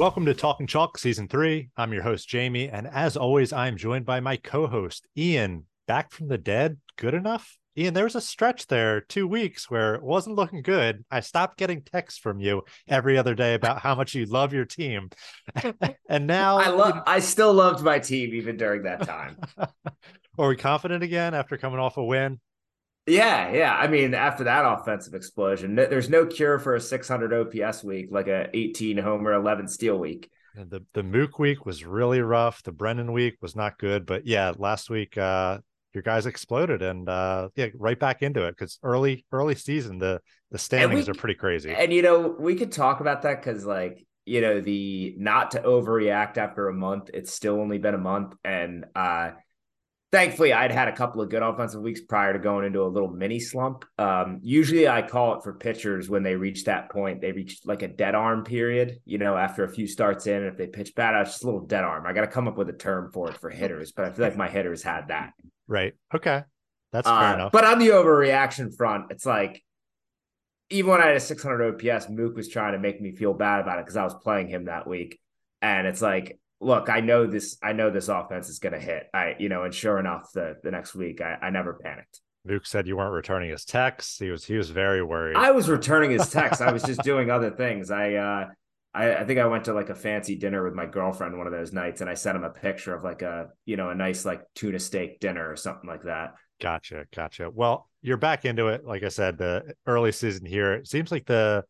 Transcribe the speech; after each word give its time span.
Welcome 0.00 0.24
to 0.24 0.32
Talking 0.32 0.66
Chalk 0.66 0.96
Season 0.96 1.28
3. 1.28 1.68
I'm 1.76 1.92
your 1.92 2.02
host, 2.02 2.26
Jamie. 2.26 2.70
And 2.70 2.86
as 2.86 3.18
always, 3.18 3.52
I'm 3.52 3.76
joined 3.76 4.06
by 4.06 4.20
my 4.20 4.38
co 4.38 4.66
host, 4.66 5.06
Ian. 5.14 5.66
Back 5.86 6.10
from 6.10 6.28
the 6.28 6.38
dead, 6.38 6.78
good 6.96 7.12
enough? 7.12 7.58
Ian, 7.76 7.92
there 7.92 8.04
was 8.04 8.14
a 8.14 8.20
stretch 8.22 8.66
there, 8.68 9.02
two 9.02 9.28
weeks, 9.28 9.70
where 9.70 9.94
it 9.94 10.02
wasn't 10.02 10.36
looking 10.36 10.62
good. 10.62 11.04
I 11.10 11.20
stopped 11.20 11.58
getting 11.58 11.82
texts 11.82 12.18
from 12.18 12.40
you 12.40 12.62
every 12.88 13.18
other 13.18 13.34
day 13.34 13.52
about 13.52 13.80
how 13.80 13.94
much 13.94 14.14
you 14.14 14.24
love 14.24 14.54
your 14.54 14.64
team. 14.64 15.10
and 16.08 16.26
now 16.26 16.56
I 16.56 16.70
love 16.70 17.02
I 17.06 17.18
still 17.18 17.52
loved 17.52 17.84
my 17.84 17.98
team 17.98 18.32
even 18.32 18.56
during 18.56 18.84
that 18.84 19.02
time. 19.02 19.36
Are 20.38 20.48
we 20.48 20.56
confident 20.56 21.04
again 21.04 21.34
after 21.34 21.58
coming 21.58 21.78
off 21.78 21.98
a 21.98 22.02
win? 22.02 22.40
Yeah, 23.06 23.52
yeah. 23.52 23.74
I 23.74 23.88
mean, 23.88 24.14
after 24.14 24.44
that 24.44 24.64
offensive 24.64 25.14
explosion, 25.14 25.74
there's 25.74 26.10
no 26.10 26.26
cure 26.26 26.58
for 26.58 26.74
a 26.74 26.80
600 26.80 27.32
OPS 27.32 27.82
week 27.82 28.08
like 28.10 28.28
a 28.28 28.48
18 28.54 28.98
homer, 28.98 29.32
11 29.32 29.68
steal 29.68 29.98
week. 29.98 30.30
And 30.56 30.70
the 30.70 30.84
the 30.94 31.02
Mook 31.02 31.38
week 31.38 31.64
was 31.64 31.84
really 31.84 32.20
rough. 32.20 32.62
The 32.62 32.72
Brennan 32.72 33.12
week 33.12 33.36
was 33.40 33.54
not 33.54 33.78
good, 33.78 34.04
but 34.04 34.26
yeah, 34.26 34.52
last 34.58 34.90
week 34.90 35.16
uh 35.16 35.58
your 35.94 36.02
guys 36.02 36.26
exploded 36.26 36.82
and 36.82 37.08
uh 37.08 37.48
yeah, 37.56 37.68
right 37.74 37.98
back 37.98 38.22
into 38.22 38.44
it 38.46 38.56
because 38.56 38.78
early 38.82 39.24
early 39.32 39.54
season 39.54 39.98
the 39.98 40.20
the 40.50 40.58
standings 40.58 41.06
we, 41.06 41.12
are 41.12 41.14
pretty 41.14 41.36
crazy. 41.36 41.70
And 41.70 41.92
you 41.92 42.02
know, 42.02 42.34
we 42.38 42.56
could 42.56 42.72
talk 42.72 43.00
about 43.00 43.22
that 43.22 43.42
because 43.42 43.64
like 43.64 44.04
you 44.26 44.40
know 44.40 44.60
the 44.60 45.14
not 45.18 45.52
to 45.52 45.60
overreact 45.60 46.36
after 46.36 46.68
a 46.68 46.74
month. 46.74 47.10
It's 47.14 47.32
still 47.32 47.60
only 47.60 47.78
been 47.78 47.94
a 47.94 47.98
month, 47.98 48.34
and 48.44 48.86
uh 48.94 49.30
thankfully 50.12 50.52
I'd 50.52 50.72
had 50.72 50.88
a 50.88 50.96
couple 50.96 51.22
of 51.22 51.30
good 51.30 51.42
offensive 51.42 51.80
weeks 51.80 52.00
prior 52.00 52.32
to 52.32 52.38
going 52.38 52.64
into 52.64 52.82
a 52.82 52.88
little 52.88 53.10
mini 53.10 53.38
slump. 53.38 53.84
Um, 53.98 54.40
usually 54.42 54.88
I 54.88 55.02
call 55.02 55.34
it 55.36 55.44
for 55.44 55.54
pitchers 55.54 56.08
when 56.08 56.22
they 56.22 56.34
reach 56.34 56.64
that 56.64 56.90
point, 56.90 57.20
they 57.20 57.32
reach 57.32 57.60
like 57.64 57.82
a 57.82 57.88
dead 57.88 58.14
arm 58.14 58.44
period, 58.44 58.98
you 59.04 59.18
know, 59.18 59.36
after 59.36 59.64
a 59.64 59.68
few 59.68 59.86
starts 59.86 60.26
in, 60.26 60.44
if 60.44 60.56
they 60.56 60.66
pitch 60.66 60.94
bad, 60.94 61.20
it's 61.20 61.32
just 61.32 61.44
a 61.44 61.46
little 61.46 61.66
dead 61.66 61.84
arm. 61.84 62.06
I 62.06 62.12
got 62.12 62.22
to 62.22 62.26
come 62.26 62.48
up 62.48 62.56
with 62.56 62.68
a 62.68 62.74
term 62.74 63.10
for 63.12 63.30
it 63.30 63.38
for 63.38 63.50
hitters, 63.50 63.92
but 63.92 64.04
I 64.04 64.10
feel 64.10 64.24
like 64.24 64.36
my 64.36 64.48
hitters 64.48 64.82
had 64.82 65.08
that. 65.08 65.32
Right. 65.68 65.94
Okay. 66.12 66.42
That's 66.92 67.06
fair 67.06 67.16
uh, 67.16 67.34
enough. 67.34 67.52
But 67.52 67.64
on 67.64 67.78
the 67.78 67.88
overreaction 67.88 68.76
front, 68.76 69.06
it's 69.10 69.24
like, 69.24 69.62
even 70.70 70.90
when 70.90 71.00
I 71.00 71.06
had 71.06 71.16
a 71.16 71.20
600 71.20 71.84
OPS, 71.84 72.08
Mook 72.08 72.36
was 72.36 72.48
trying 72.48 72.72
to 72.72 72.78
make 72.78 73.00
me 73.00 73.12
feel 73.12 73.34
bad 73.34 73.60
about 73.60 73.78
it 73.78 73.84
because 73.84 73.96
I 73.96 74.04
was 74.04 74.14
playing 74.14 74.48
him 74.48 74.64
that 74.64 74.86
week. 74.86 75.20
And 75.62 75.86
it's 75.86 76.00
like, 76.00 76.39
look, 76.60 76.88
I 76.88 77.00
know 77.00 77.26
this. 77.26 77.56
I 77.62 77.72
know 77.72 77.90
this 77.90 78.08
offense 78.08 78.48
is 78.48 78.58
going 78.58 78.74
to 78.74 78.80
hit. 78.80 79.04
I, 79.12 79.34
you 79.38 79.48
know, 79.48 79.64
and 79.64 79.74
sure 79.74 79.98
enough, 79.98 80.30
the 80.32 80.56
the 80.62 80.70
next 80.70 80.94
week, 80.94 81.20
I, 81.20 81.38
I 81.42 81.50
never 81.50 81.74
panicked. 81.74 82.20
Luke 82.44 82.66
said 82.66 82.86
you 82.86 82.96
weren't 82.96 83.12
returning 83.12 83.50
his 83.50 83.64
texts. 83.64 84.18
He 84.18 84.30
was 84.30 84.44
he 84.44 84.56
was 84.56 84.70
very 84.70 85.02
worried. 85.02 85.36
I 85.36 85.50
was 85.50 85.68
returning 85.68 86.10
his 86.10 86.28
texts. 86.32 86.62
I 86.62 86.72
was 86.72 86.82
just 86.82 87.02
doing 87.02 87.30
other 87.30 87.50
things. 87.50 87.90
I 87.90 88.14
uh 88.14 88.46
I, 88.92 89.16
I 89.16 89.24
think 89.24 89.38
I 89.38 89.46
went 89.46 89.64
to 89.66 89.72
like 89.72 89.90
a 89.90 89.94
fancy 89.94 90.36
dinner 90.36 90.64
with 90.64 90.74
my 90.74 90.86
girlfriend 90.86 91.38
one 91.38 91.46
of 91.46 91.52
those 91.52 91.72
nights, 91.72 92.00
and 92.00 92.10
I 92.10 92.14
sent 92.14 92.36
him 92.36 92.44
a 92.44 92.50
picture 92.50 92.94
of 92.94 93.04
like 93.04 93.22
a 93.22 93.48
you 93.66 93.76
know 93.76 93.90
a 93.90 93.94
nice 93.94 94.24
like 94.24 94.42
tuna 94.54 94.78
steak 94.78 95.20
dinner 95.20 95.50
or 95.50 95.56
something 95.56 95.88
like 95.88 96.04
that. 96.04 96.34
Gotcha, 96.60 97.06
gotcha. 97.14 97.50
Well, 97.50 97.88
you're 98.02 98.16
back 98.16 98.44
into 98.44 98.68
it. 98.68 98.84
Like 98.84 99.02
I 99.02 99.08
said, 99.08 99.38
the 99.38 99.74
early 99.86 100.12
season 100.12 100.44
here. 100.44 100.74
It 100.74 100.88
seems 100.88 101.12
like 101.12 101.26
the 101.26 101.64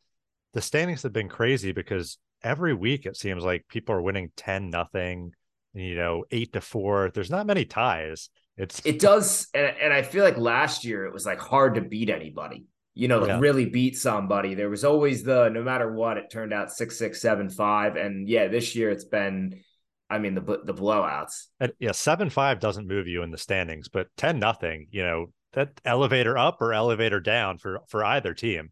the 0.55 0.61
standings 0.61 1.02
have 1.02 1.12
been 1.12 1.28
crazy 1.28 1.72
because 1.72 2.18
every 2.42 2.74
week 2.74 3.06
it 3.06 3.16
seems 3.16 3.44
like 3.44 3.66
people 3.69 3.94
are 3.94 4.02
winning 4.02 4.30
10 4.36 4.70
nothing 4.70 5.33
you 5.74 5.94
know 5.94 6.24
8 6.30 6.52
to 6.55 6.60
4 6.60 7.10
there's 7.14 7.30
not 7.30 7.46
many 7.46 7.64
ties. 7.64 8.30
It's 8.56 8.84
it 8.84 8.98
does 8.98 9.48
and, 9.55 9.74
and 9.80 9.92
i 9.92 10.02
feel 10.02 10.22
like 10.22 10.36
last 10.36 10.84
year 10.84 11.06
it 11.06 11.14
was 11.14 11.24
like 11.24 11.39
hard 11.39 11.77
to 11.77 11.80
beat 11.80 12.11
anybody 12.11 12.67
you 12.95 13.08
know 13.08 13.18
like 13.20 13.28
yeah. 13.28 13.39
really 13.39 13.67
beat 13.67 13.96
somebody. 13.96 14.55
There 14.55 14.68
was 14.68 14.84
always 14.84 15.23
the 15.23 15.48
no 15.48 15.62
matter 15.62 15.90
what 15.92 16.17
it 16.17 16.30
turned 16.30 16.52
out 16.52 16.70
six 16.70 16.98
six 16.98 17.20
seven 17.20 17.48
five 17.48 17.96
and 17.96 18.28
yeah 18.28 18.48
this 18.48 18.74
year 18.74 18.90
it's 18.90 19.05
been 19.05 19.61
i 20.08 20.18
mean 20.18 20.34
the 20.34 20.42
the 20.64 20.74
blowouts. 20.74 21.46
And 21.61 21.72
yeah 21.78 21.92
seven 21.92 22.30
five 22.30 22.61
doesn't 22.61 22.86
move 22.86 23.07
you 23.07 23.22
in 23.22 23.30
the 23.30 23.39
standings 23.39 23.89
but 23.89 24.08
10 24.17 24.39
nothing 24.39 24.89
you 24.90 25.02
know 25.02 25.27
that 25.52 25.80
elevator 25.84 26.36
up 26.36 26.61
or 26.61 26.72
elevator 26.72 27.20
down 27.20 27.58
for 27.58 27.80
for 27.89 28.05
either 28.05 28.34
team 28.34 28.70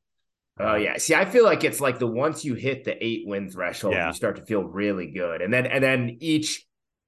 Oh 0.61 0.75
yeah. 0.75 0.97
See, 0.99 1.15
I 1.15 1.25
feel 1.25 1.45
like 1.45 1.65
it's 1.65 1.81
like 1.81 1.99
the 1.99 2.07
once 2.07 2.45
you 2.45 2.55
hit 2.55 2.85
the 2.85 3.03
eight 3.05 3.23
win 3.27 3.51
threshold, 3.51 3.95
yeah. 3.95 4.09
you 4.09 4.15
start 4.15 4.37
to 4.37 4.43
feel 4.45 4.63
really 4.63 5.11
good, 5.11 5.43
and 5.43 5.53
then 5.53 5.67
and 5.67 5.83
then 5.83 6.17
each 6.21 6.67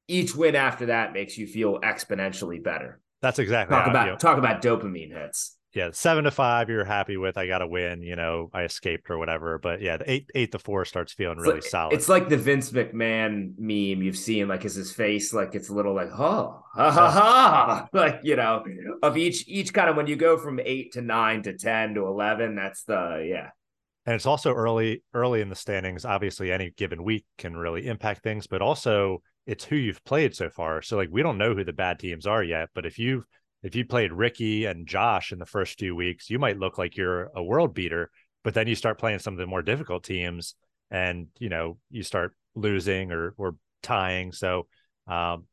each 0.08 0.34
win 0.34 0.56
after 0.56 0.86
that 0.86 1.12
makes 1.12 1.38
you 1.38 1.46
feel 1.46 1.80
exponentially 1.80 2.62
better. 2.62 3.00
That's 3.22 3.38
exactly 3.38 3.76
talk 3.76 3.86
about 3.86 4.20
talk 4.20 4.38
about 4.38 4.62
dopamine 4.62 5.12
hits 5.12 5.56
yeah, 5.72 5.90
seven 5.92 6.24
to 6.24 6.32
five, 6.32 6.68
you're 6.68 6.84
happy 6.84 7.16
with. 7.16 7.38
I 7.38 7.46
got 7.46 7.58
to 7.58 7.66
win. 7.66 8.02
You 8.02 8.16
know, 8.16 8.50
I 8.52 8.62
escaped 8.62 9.08
or 9.08 9.18
whatever. 9.18 9.58
But 9.58 9.80
yeah, 9.80 9.98
the 9.98 10.10
eight 10.10 10.30
eight 10.34 10.52
to 10.52 10.58
four 10.58 10.84
starts 10.84 11.12
feeling 11.12 11.38
it's 11.38 11.46
really 11.46 11.60
like, 11.60 11.64
solid. 11.64 11.94
It's 11.94 12.08
like 12.08 12.28
the 12.28 12.36
Vince 12.36 12.70
McMahon 12.72 13.54
meme 13.56 14.02
you've 14.02 14.16
seen. 14.16 14.48
Like, 14.48 14.64
is 14.64 14.74
his 14.74 14.90
face 14.90 15.32
like 15.32 15.54
it's 15.54 15.68
a 15.68 15.72
little 15.72 15.94
like 15.94 16.10
oh 16.12 16.64
ha 16.74 16.90
ha 16.90 17.10
ha, 17.10 17.88
like 17.92 18.20
you 18.24 18.34
know, 18.34 18.64
of 19.02 19.16
each 19.16 19.44
each 19.46 19.72
kind 19.72 19.88
of 19.88 19.96
when 19.96 20.08
you 20.08 20.16
go 20.16 20.36
from 20.38 20.58
eight 20.64 20.92
to 20.92 21.02
nine 21.02 21.42
to 21.44 21.56
ten 21.56 21.94
to 21.94 22.06
eleven. 22.06 22.56
That's 22.56 22.82
the 22.82 23.24
yeah. 23.28 23.50
And 24.06 24.16
it's 24.16 24.26
also 24.26 24.52
early 24.52 25.04
early 25.14 25.40
in 25.40 25.50
the 25.50 25.54
standings. 25.54 26.04
Obviously, 26.04 26.50
any 26.50 26.70
given 26.70 27.04
week 27.04 27.26
can 27.38 27.56
really 27.56 27.86
impact 27.86 28.24
things, 28.24 28.48
but 28.48 28.60
also 28.60 29.22
it's 29.46 29.64
who 29.64 29.76
you've 29.76 30.04
played 30.04 30.34
so 30.34 30.50
far. 30.50 30.82
So 30.82 30.96
like 30.96 31.10
we 31.12 31.22
don't 31.22 31.38
know 31.38 31.54
who 31.54 31.64
the 31.64 31.72
bad 31.72 32.00
teams 32.00 32.26
are 32.26 32.42
yet, 32.42 32.70
but 32.74 32.86
if 32.86 32.98
you've 32.98 33.24
if 33.62 33.74
you 33.74 33.84
played 33.84 34.12
Ricky 34.12 34.64
and 34.64 34.86
Josh 34.86 35.32
in 35.32 35.38
the 35.38 35.46
first 35.46 35.78
few 35.78 35.94
weeks, 35.94 36.30
you 36.30 36.38
might 36.38 36.58
look 36.58 36.78
like 36.78 36.96
you're 36.96 37.30
a 37.34 37.42
world 37.42 37.74
beater, 37.74 38.10
but 38.42 38.54
then 38.54 38.66
you 38.66 38.74
start 38.74 38.98
playing 38.98 39.18
some 39.18 39.34
of 39.34 39.38
the 39.38 39.46
more 39.46 39.62
difficult 39.62 40.04
teams 40.04 40.54
and, 40.90 41.28
you 41.38 41.48
know, 41.48 41.78
you 41.90 42.02
start 42.02 42.34
losing 42.54 43.12
or, 43.12 43.34
or 43.36 43.56
tying. 43.82 44.32
So, 44.32 44.66
um, 45.06 45.44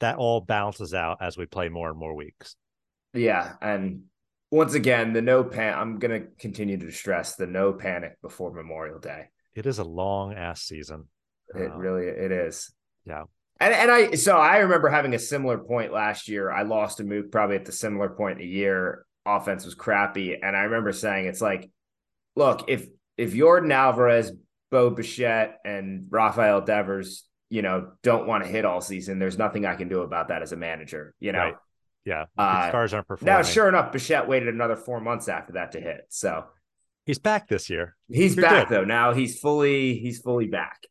that 0.00 0.16
all 0.16 0.40
balances 0.40 0.94
out 0.94 1.18
as 1.20 1.36
we 1.36 1.46
play 1.46 1.68
more 1.68 1.90
and 1.90 1.98
more 1.98 2.14
weeks. 2.14 2.56
Yeah. 3.12 3.52
And 3.60 4.04
once 4.50 4.74
again, 4.74 5.12
the 5.12 5.22
no 5.22 5.44
pan, 5.44 5.78
I'm 5.78 5.98
going 5.98 6.22
to 6.22 6.26
continue 6.38 6.78
to 6.78 6.90
stress 6.90 7.36
the 7.36 7.46
no 7.46 7.72
panic 7.72 8.16
before 8.22 8.52
Memorial 8.52 8.98
Day. 8.98 9.26
It 9.54 9.66
is 9.66 9.78
a 9.78 9.84
long 9.84 10.32
ass 10.32 10.62
season. 10.62 11.06
It 11.54 11.70
um, 11.70 11.78
really, 11.78 12.06
it 12.06 12.32
is. 12.32 12.72
Yeah. 13.04 13.24
And, 13.60 13.74
and 13.74 13.90
I 13.90 14.12
so 14.12 14.36
I 14.36 14.58
remember 14.58 14.88
having 14.88 15.14
a 15.14 15.18
similar 15.18 15.58
point 15.58 15.92
last 15.92 16.28
year. 16.28 16.50
I 16.50 16.62
lost 16.62 17.00
a 17.00 17.04
move 17.04 17.30
probably 17.30 17.56
at 17.56 17.66
the 17.66 17.72
similar 17.72 18.08
point 18.08 18.40
in 18.40 18.46
the 18.46 18.52
year. 18.52 19.04
Offense 19.26 19.66
was 19.66 19.74
crappy, 19.74 20.34
and 20.42 20.56
I 20.56 20.60
remember 20.62 20.92
saying 20.92 21.26
it's 21.26 21.42
like, 21.42 21.70
look, 22.36 22.64
if 22.68 22.86
if 23.18 23.34
Yordan 23.34 23.72
Alvarez, 23.72 24.32
Bo 24.70 24.88
Bichette, 24.88 25.58
and 25.62 26.06
Rafael 26.08 26.62
Devers, 26.62 27.24
you 27.50 27.60
know, 27.60 27.92
don't 28.02 28.26
want 28.26 28.44
to 28.44 28.50
hit 28.50 28.64
all 28.64 28.80
season, 28.80 29.18
there's 29.18 29.36
nothing 29.36 29.66
I 29.66 29.74
can 29.74 29.88
do 29.88 30.00
about 30.00 30.28
that 30.28 30.40
as 30.40 30.52
a 30.52 30.56
manager. 30.56 31.14
You 31.20 31.32
know, 31.32 31.38
right. 31.38 31.56
yeah, 32.06 32.24
uh, 32.38 32.70
stars 32.70 32.94
aren't 32.94 33.08
performing. 33.08 33.34
Now, 33.34 33.42
sure 33.42 33.68
enough, 33.68 33.92
Bichette 33.92 34.26
waited 34.26 34.48
another 34.48 34.76
four 34.76 35.00
months 35.02 35.28
after 35.28 35.52
that 35.52 35.72
to 35.72 35.80
hit. 35.80 36.06
So 36.08 36.46
he's 37.04 37.18
back 37.18 37.46
this 37.46 37.68
year. 37.68 37.94
He's 38.08 38.36
You're 38.36 38.46
back 38.46 38.68
good. 38.68 38.74
though. 38.74 38.84
Now 38.84 39.12
he's 39.12 39.38
fully 39.38 39.98
he's 39.98 40.20
fully 40.20 40.46
back. 40.46 40.86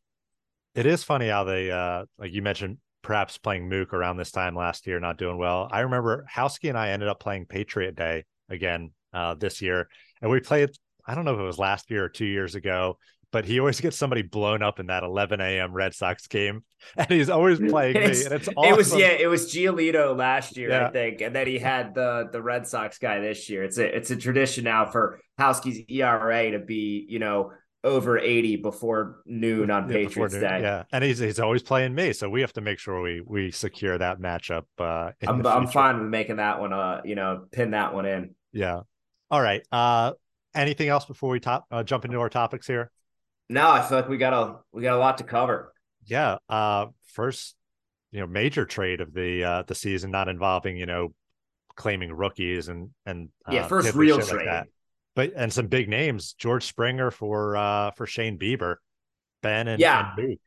It 0.74 0.86
is 0.86 1.02
funny 1.02 1.28
how 1.28 1.44
they, 1.44 1.70
uh, 1.70 2.04
like 2.18 2.32
you 2.32 2.42
mentioned, 2.42 2.78
perhaps 3.02 3.38
playing 3.38 3.68
Mook 3.68 3.92
around 3.92 4.16
this 4.16 4.30
time 4.30 4.54
last 4.54 4.86
year, 4.86 5.00
not 5.00 5.18
doing 5.18 5.38
well. 5.38 5.68
I 5.70 5.80
remember 5.80 6.26
Houski 6.32 6.68
and 6.68 6.78
I 6.78 6.90
ended 6.90 7.08
up 7.08 7.20
playing 7.20 7.46
Patriot 7.46 7.96
Day 7.96 8.24
again 8.48 8.92
uh, 9.12 9.34
this 9.34 9.62
year, 9.62 9.88
and 10.22 10.30
we 10.30 10.40
played. 10.40 10.70
I 11.06 11.14
don't 11.14 11.24
know 11.24 11.34
if 11.34 11.40
it 11.40 11.44
was 11.44 11.58
last 11.58 11.90
year 11.90 12.04
or 12.04 12.08
two 12.08 12.26
years 12.26 12.54
ago, 12.54 12.98
but 13.32 13.44
he 13.44 13.58
always 13.58 13.80
gets 13.80 13.96
somebody 13.96 14.22
blown 14.22 14.62
up 14.62 14.80
in 14.80 14.86
that 14.86 15.02
11 15.02 15.40
a.m. 15.40 15.72
Red 15.72 15.94
Sox 15.94 16.26
game, 16.26 16.64
and 16.96 17.08
he's 17.08 17.30
always 17.30 17.58
playing 17.70 17.94
me. 17.94 18.04
And 18.04 18.32
it's 18.32 18.48
awesome. 18.56 18.72
It 18.72 18.76
was 18.76 18.94
yeah, 18.94 19.08
it 19.08 19.28
was 19.28 19.52
Giolito 19.52 20.16
last 20.16 20.56
year, 20.56 20.70
yeah. 20.70 20.88
I 20.88 20.90
think, 20.90 21.20
and 21.20 21.34
then 21.34 21.46
he 21.46 21.58
had 21.58 21.94
the 21.94 22.28
the 22.30 22.42
Red 22.42 22.66
Sox 22.66 22.98
guy 22.98 23.20
this 23.20 23.48
year. 23.48 23.64
It's 23.64 23.78
a 23.78 23.96
it's 23.96 24.10
a 24.10 24.16
tradition 24.16 24.64
now 24.64 24.86
for 24.86 25.20
Houski's 25.38 25.84
ERA 25.88 26.52
to 26.52 26.58
be 26.58 27.06
you 27.08 27.18
know 27.18 27.52
over 27.82 28.18
80 28.18 28.56
before 28.56 29.22
noon 29.24 29.70
on 29.70 29.88
yeah, 29.88 29.94
Patriots 29.94 30.34
noon. 30.34 30.42
Day. 30.42 30.60
Yeah. 30.62 30.84
And 30.92 31.02
he's 31.02 31.18
he's 31.18 31.40
always 31.40 31.62
playing 31.62 31.94
me. 31.94 32.12
So 32.12 32.28
we 32.28 32.42
have 32.42 32.52
to 32.54 32.60
make 32.60 32.78
sure 32.78 33.00
we 33.00 33.22
we 33.24 33.50
secure 33.50 33.96
that 33.96 34.20
matchup. 34.20 34.64
Uh 34.78 35.12
I'm 35.26 35.46
I'm 35.46 35.66
fine 35.66 36.00
with 36.00 36.08
making 36.08 36.36
that 36.36 36.60
one 36.60 36.72
uh, 36.72 37.00
you 37.04 37.14
know, 37.14 37.46
pin 37.50 37.70
that 37.70 37.94
one 37.94 38.06
in. 38.06 38.34
Yeah. 38.52 38.80
All 39.30 39.40
right. 39.40 39.62
Uh 39.72 40.12
anything 40.54 40.88
else 40.88 41.04
before 41.04 41.30
we 41.30 41.40
top 41.40 41.66
uh, 41.70 41.82
jump 41.82 42.04
into 42.04 42.18
our 42.20 42.28
topics 42.28 42.66
here? 42.66 42.90
No, 43.48 43.70
I 43.70 43.82
feel 43.82 43.98
like 43.98 44.08
we 44.08 44.18
got 44.18 44.32
a 44.32 44.56
we 44.72 44.82
got 44.82 44.96
a 44.96 45.00
lot 45.00 45.18
to 45.18 45.24
cover. 45.24 45.72
Yeah. 46.04 46.36
Uh 46.48 46.86
first, 47.06 47.56
you 48.12 48.20
know, 48.20 48.26
major 48.26 48.66
trade 48.66 49.00
of 49.00 49.14
the 49.14 49.44
uh 49.44 49.62
the 49.66 49.74
season 49.74 50.10
not 50.10 50.28
involving, 50.28 50.76
you 50.76 50.86
know, 50.86 51.14
claiming 51.76 52.12
rookies 52.12 52.68
and 52.68 52.90
and 53.06 53.30
uh, 53.48 53.52
yeah, 53.52 53.66
first 53.66 53.94
real 53.94 54.20
trade. 54.20 54.46
Like 54.46 54.66
but 55.14 55.32
and 55.36 55.52
some 55.52 55.66
big 55.66 55.88
names, 55.88 56.34
George 56.34 56.64
Springer 56.64 57.10
for 57.10 57.56
uh 57.56 57.90
for 57.92 58.06
Shane 58.06 58.38
Bieber, 58.38 58.76
Ben 59.42 59.68
and, 59.68 59.80
yeah. 59.80 60.12
And 60.16 60.38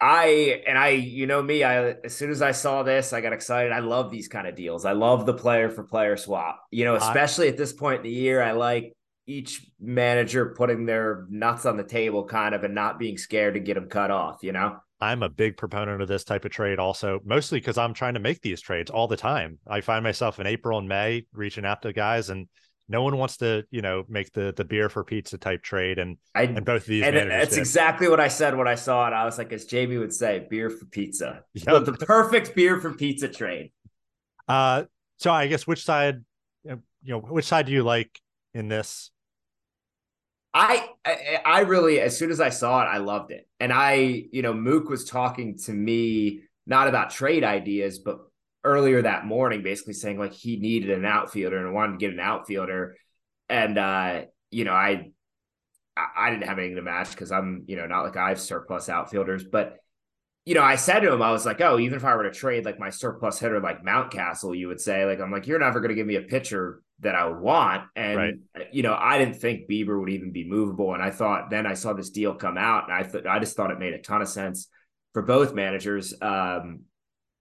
I 0.00 0.62
and 0.66 0.76
I, 0.76 0.88
you 0.88 1.26
know 1.26 1.42
me, 1.42 1.64
I 1.64 1.90
as 2.04 2.14
soon 2.14 2.30
as 2.30 2.42
I 2.42 2.52
saw 2.52 2.82
this, 2.82 3.12
I 3.12 3.20
got 3.20 3.32
excited. 3.32 3.72
I 3.72 3.78
love 3.78 4.10
these 4.10 4.28
kind 4.28 4.46
of 4.46 4.54
deals. 4.54 4.84
I 4.84 4.92
love 4.92 5.24
the 5.24 5.34
player 5.34 5.70
for 5.70 5.84
player 5.84 6.16
swap. 6.16 6.60
You 6.70 6.84
know, 6.84 6.96
especially 6.96 7.46
I, 7.46 7.50
at 7.50 7.56
this 7.56 7.72
point 7.72 7.98
in 7.98 8.02
the 8.02 8.10
year, 8.10 8.42
I 8.42 8.52
like 8.52 8.92
each 9.26 9.66
manager 9.80 10.54
putting 10.56 10.84
their 10.84 11.26
nuts 11.30 11.64
on 11.64 11.76
the 11.76 11.84
table 11.84 12.24
kind 12.26 12.54
of 12.54 12.64
and 12.64 12.74
not 12.74 12.98
being 12.98 13.16
scared 13.16 13.54
to 13.54 13.60
get 13.60 13.74
them 13.74 13.88
cut 13.88 14.10
off, 14.10 14.42
you 14.42 14.52
know? 14.52 14.76
I'm 15.00 15.22
a 15.22 15.28
big 15.28 15.56
proponent 15.56 16.02
of 16.02 16.08
this 16.08 16.24
type 16.24 16.44
of 16.44 16.50
trade 16.50 16.78
also, 16.78 17.20
mostly 17.24 17.58
because 17.58 17.78
I'm 17.78 17.94
trying 17.94 18.14
to 18.14 18.20
make 18.20 18.42
these 18.42 18.60
trades 18.60 18.90
all 18.90 19.08
the 19.08 19.16
time. 19.16 19.58
I 19.66 19.80
find 19.80 20.02
myself 20.04 20.40
in 20.40 20.46
April 20.46 20.78
and 20.78 20.88
May 20.88 21.26
reaching 21.32 21.64
out 21.64 21.82
to 21.82 21.92
guys 21.92 22.30
and 22.30 22.48
no 22.88 23.02
one 23.02 23.16
wants 23.16 23.38
to, 23.38 23.64
you 23.70 23.82
know, 23.82 24.04
make 24.08 24.32
the 24.32 24.52
the 24.56 24.64
beer 24.64 24.88
for 24.88 25.04
pizza 25.04 25.38
type 25.38 25.62
trade. 25.62 25.98
And 25.98 26.18
I, 26.34 26.42
and 26.42 26.64
both 26.64 26.82
of 26.82 26.88
these 26.88 27.04
and 27.04 27.16
it's 27.16 27.54
did. 27.54 27.60
exactly 27.60 28.08
what 28.08 28.20
I 28.20 28.28
said 28.28 28.56
when 28.56 28.68
I 28.68 28.74
saw 28.74 29.06
it. 29.08 29.12
I 29.12 29.24
was 29.24 29.38
like, 29.38 29.52
as 29.52 29.64
Jamie 29.64 29.96
would 29.96 30.12
say, 30.12 30.46
beer 30.50 30.70
for 30.70 30.84
pizza. 30.86 31.44
Yep. 31.54 31.84
the 31.84 31.92
perfect 31.92 32.54
beer 32.54 32.80
for 32.80 32.92
pizza 32.92 33.28
trade. 33.28 33.72
Uh 34.46 34.84
so 35.18 35.30
I 35.30 35.46
guess 35.46 35.66
which 35.66 35.84
side 35.84 36.24
you 37.04 37.12
know, 37.12 37.20
which 37.20 37.44
side 37.44 37.66
do 37.66 37.72
you 37.72 37.82
like 37.82 38.20
in 38.54 38.68
this? 38.68 39.10
I, 40.52 40.88
I, 41.04 41.40
I 41.44 41.60
really 41.60 42.00
as 42.00 42.16
soon 42.16 42.30
as 42.30 42.40
I 42.40 42.48
saw 42.48 42.82
it, 42.82 42.86
I 42.86 42.98
loved 42.98 43.30
it. 43.30 43.48
And 43.60 43.72
I, 43.72 44.26
you 44.32 44.42
know, 44.42 44.54
Mook 44.54 44.88
was 44.88 45.04
talking 45.04 45.58
to 45.64 45.72
me 45.72 46.42
not 46.66 46.88
about 46.88 47.10
trade 47.10 47.44
ideas, 47.44 47.98
but 47.98 48.20
earlier 48.64 49.02
that 49.02 49.26
morning, 49.26 49.62
basically 49.62 49.92
saying 49.92 50.18
like 50.18 50.32
he 50.32 50.56
needed 50.56 50.90
an 50.90 51.04
outfielder 51.04 51.58
and 51.58 51.74
wanted 51.74 51.92
to 51.92 51.98
get 51.98 52.12
an 52.12 52.20
outfielder. 52.20 52.96
And 53.48 53.78
uh, 53.78 54.22
you 54.50 54.64
know, 54.64 54.72
I 54.72 55.10
I 55.96 56.30
didn't 56.30 56.48
have 56.48 56.58
anything 56.58 56.76
to 56.76 56.82
match 56.82 57.10
because 57.10 57.30
I'm, 57.30 57.64
you 57.66 57.76
know, 57.76 57.86
not 57.86 58.02
like 58.02 58.16
I 58.16 58.30
have 58.30 58.40
surplus 58.40 58.88
outfielders, 58.88 59.44
but 59.44 59.78
you 60.44 60.54
know, 60.54 60.62
I 60.62 60.76
said 60.76 61.00
to 61.00 61.12
him, 61.12 61.22
I 61.22 61.30
was 61.30 61.46
like, 61.46 61.60
oh, 61.60 61.78
even 61.78 61.96
if 61.96 62.04
I 62.04 62.14
were 62.16 62.24
to 62.24 62.30
trade 62.30 62.64
like 62.64 62.78
my 62.78 62.90
surplus 62.90 63.38
hitter 63.38 63.60
like 63.60 63.82
Mountcastle, 63.82 64.56
you 64.56 64.68
would 64.68 64.80
say, 64.80 65.06
like, 65.06 65.20
I'm 65.20 65.30
like, 65.30 65.46
you're 65.46 65.58
never 65.58 65.80
going 65.80 65.88
to 65.88 65.94
give 65.94 66.06
me 66.06 66.16
a 66.16 66.22
pitcher 66.22 66.82
that 67.00 67.14
I 67.14 67.26
would 67.26 67.40
want. 67.40 67.84
And, 67.96 68.16
right. 68.16 68.34
you 68.70 68.82
know, 68.82 68.94
I 68.94 69.18
didn't 69.18 69.36
think 69.36 69.70
Bieber 69.70 69.98
would 69.98 70.10
even 70.10 70.32
be 70.32 70.46
movable. 70.46 70.92
And 70.92 71.02
I 71.02 71.10
thought 71.10 71.48
then 71.48 71.66
I 71.66 71.74
saw 71.74 71.94
this 71.94 72.10
deal 72.10 72.34
come 72.34 72.58
out 72.58 72.84
and 72.84 72.92
I 72.92 73.04
thought, 73.04 73.26
I 73.26 73.38
just 73.38 73.56
thought 73.56 73.70
it 73.70 73.78
made 73.78 73.94
a 73.94 74.02
ton 74.02 74.20
of 74.20 74.28
sense 74.28 74.68
for 75.14 75.22
both 75.22 75.54
managers. 75.54 76.12
Um, 76.20 76.80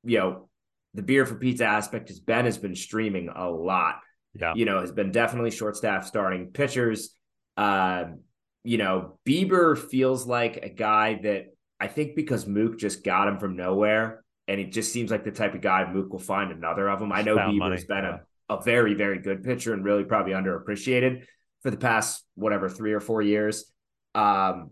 you 0.06 0.20
know, 0.20 0.50
the 0.94 1.02
beer 1.02 1.26
for 1.26 1.36
pizza 1.36 1.66
aspect 1.66 2.10
is 2.10 2.20
Ben 2.20 2.46
has 2.46 2.58
been 2.58 2.76
streaming 2.76 3.30
a 3.30 3.50
lot. 3.50 4.00
Yeah. 4.40 4.54
You 4.56 4.66
know, 4.66 4.82
has 4.82 4.92
been 4.92 5.12
definitely 5.12 5.52
short 5.52 5.78
staff 5.78 6.06
starting 6.06 6.48
pitchers. 6.48 7.16
Um, 7.56 8.22
you 8.64 8.78
know, 8.78 9.20
Bieber 9.28 9.78
feels 9.78 10.26
like 10.26 10.58
a 10.58 10.70
guy 10.70 11.20
that 11.24 11.54
I 11.80 11.88
think 11.88 12.16
because 12.16 12.48
Mook 12.48 12.80
just 12.80 13.04
got 13.04 13.28
him 13.28 13.38
from 13.38 13.56
nowhere, 13.56 14.24
and 14.48 14.60
he 14.60 14.66
just 14.66 14.92
seems 14.92 15.12
like 15.12 15.24
the 15.24 15.32
type 15.32 15.54
of 15.54 15.62
guy 15.62 15.92
Mook 15.92 16.12
will 16.12 16.20
find 16.20 16.52
another 16.52 16.90
of 16.90 17.00
them. 17.00 17.12
I 17.12 17.22
know 17.22 17.38
Bieber's 17.38 17.60
money. 17.60 17.84
been 17.88 18.04
yeah. 18.04 18.18
a, 18.50 18.56
a 18.56 18.64
very, 18.64 18.94
very 18.94 19.20
good 19.20 19.44
pitcher 19.44 19.74
and 19.74 19.84
really 19.84 20.04
probably 20.04 20.34
underappreciated 20.34 21.26
for 21.62 21.72
the 21.72 21.78
past 21.78 22.24
whatever 22.36 22.70
three 22.70 22.94
or 22.94 23.00
four 23.00 23.22
years. 23.22 23.72
Um, 24.16 24.72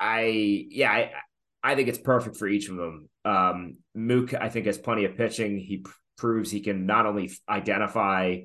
I 0.00 0.66
yeah, 0.70 0.90
I 0.90 1.12
I 1.62 1.74
think 1.74 1.88
it's 1.88 1.98
perfect 1.98 2.36
for 2.36 2.48
each 2.48 2.68
of 2.68 2.76
them. 2.76 3.08
Um, 3.24 3.78
Mook, 3.94 4.34
I 4.34 4.48
think, 4.48 4.66
has 4.66 4.78
plenty 4.78 5.04
of 5.04 5.16
pitching. 5.16 5.58
He 5.58 5.78
p- 5.78 5.90
proves 6.16 6.50
he 6.50 6.60
can 6.60 6.86
not 6.86 7.06
only 7.06 7.30
identify 7.48 8.40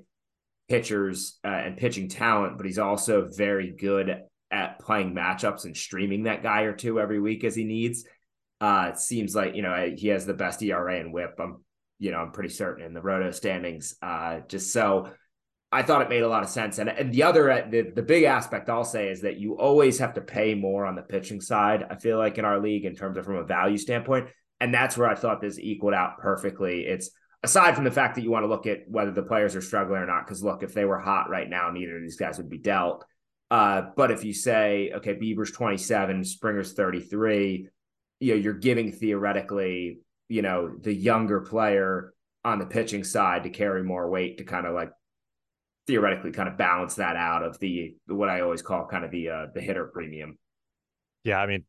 pitchers 0.69 1.39
uh, 1.43 1.47
and 1.47 1.77
pitching 1.77 2.09
talent, 2.09 2.57
but 2.57 2.65
he's 2.65 2.79
also 2.79 3.27
very 3.31 3.71
good 3.71 4.23
at 4.51 4.79
playing 4.79 5.13
matchups 5.13 5.65
and 5.65 5.75
streaming 5.75 6.23
that 6.23 6.43
guy 6.43 6.61
or 6.61 6.73
two 6.73 6.99
every 6.99 7.19
week 7.19 7.43
as 7.43 7.55
he 7.55 7.63
needs. 7.63 8.05
Uh, 8.59 8.91
it 8.93 8.99
seems 8.99 9.35
like 9.35 9.55
you 9.55 9.61
know 9.61 9.93
he 9.95 10.07
has 10.07 10.25
the 10.25 10.33
best 10.33 10.61
ERA 10.63 10.99
and 10.99 11.13
WHIP. 11.13 11.35
I'm 11.39 11.63
you 11.99 12.11
know 12.11 12.17
I'm 12.17 12.31
pretty 12.31 12.49
certain 12.49 12.85
in 12.85 12.93
the 12.93 13.01
Roto 13.01 13.31
standings. 13.31 13.95
Uh, 14.01 14.39
just 14.47 14.73
so 14.73 15.11
I 15.71 15.83
thought 15.83 16.01
it 16.01 16.09
made 16.09 16.23
a 16.23 16.29
lot 16.29 16.43
of 16.43 16.49
sense. 16.49 16.79
And 16.79 16.89
and 16.89 17.13
the 17.13 17.23
other 17.23 17.51
uh, 17.51 17.67
the 17.69 17.91
the 17.93 18.01
big 18.01 18.23
aspect 18.23 18.69
I'll 18.69 18.83
say 18.83 19.09
is 19.09 19.21
that 19.21 19.37
you 19.37 19.57
always 19.57 19.99
have 19.99 20.13
to 20.15 20.21
pay 20.21 20.55
more 20.55 20.85
on 20.85 20.95
the 20.95 21.01
pitching 21.01 21.41
side. 21.41 21.85
I 21.89 21.95
feel 21.95 22.17
like 22.17 22.37
in 22.37 22.45
our 22.45 22.59
league 22.59 22.85
in 22.85 22.95
terms 22.95 23.17
of 23.17 23.25
from 23.25 23.35
a 23.35 23.43
value 23.43 23.77
standpoint, 23.77 24.29
and 24.59 24.73
that's 24.73 24.97
where 24.97 25.09
I 25.09 25.15
thought 25.15 25.41
this 25.41 25.59
equaled 25.59 25.93
out 25.93 26.17
perfectly. 26.17 26.85
It's 26.85 27.11
aside 27.43 27.75
from 27.75 27.83
the 27.83 27.91
fact 27.91 28.15
that 28.15 28.23
you 28.23 28.31
want 28.31 28.43
to 28.43 28.49
look 28.49 28.65
at 28.65 28.79
whether 28.87 29.11
the 29.11 29.23
players 29.23 29.55
are 29.55 29.61
struggling 29.61 30.01
or 30.01 30.05
not. 30.05 30.25
Because 30.25 30.43
look, 30.43 30.63
if 30.63 30.73
they 30.73 30.85
were 30.85 30.99
hot 30.99 31.29
right 31.29 31.49
now, 31.49 31.69
neither 31.69 31.97
of 31.97 32.01
these 32.01 32.17
guys 32.17 32.37
would 32.37 32.49
be 32.49 32.57
dealt. 32.57 33.05
Uh, 33.49 33.83
but 33.95 34.11
if 34.11 34.23
you 34.23 34.33
say, 34.33 34.91
okay, 34.95 35.15
Bieber's 35.15 35.51
27, 35.51 36.23
Springer's 36.23 36.73
33, 36.73 37.69
you 38.19 38.33
know, 38.33 38.39
you're 38.39 38.53
giving 38.53 38.91
theoretically, 38.91 39.99
you 40.27 40.41
know, 40.41 40.75
the 40.81 40.93
younger 40.93 41.41
player 41.41 42.13
on 42.43 42.59
the 42.59 42.65
pitching 42.65 43.03
side 43.03 43.43
to 43.43 43.49
carry 43.49 43.83
more 43.83 44.09
weight 44.09 44.39
to 44.39 44.43
kind 44.43 44.65
of 44.65 44.73
like 44.73 44.91
theoretically 45.85 46.31
kind 46.31 46.49
of 46.49 46.57
balance 46.57 46.95
that 46.95 47.15
out 47.15 47.43
of 47.43 47.57
the 47.59 47.95
what 48.07 48.29
I 48.29 48.41
always 48.41 48.61
call 48.61 48.87
kind 48.87 49.05
of 49.05 49.11
the 49.11 49.29
uh, 49.29 49.45
the 49.53 49.61
hitter 49.61 49.85
premium. 49.85 50.37
Yeah, 51.23 51.39
I 51.39 51.45
mean, 51.45 51.63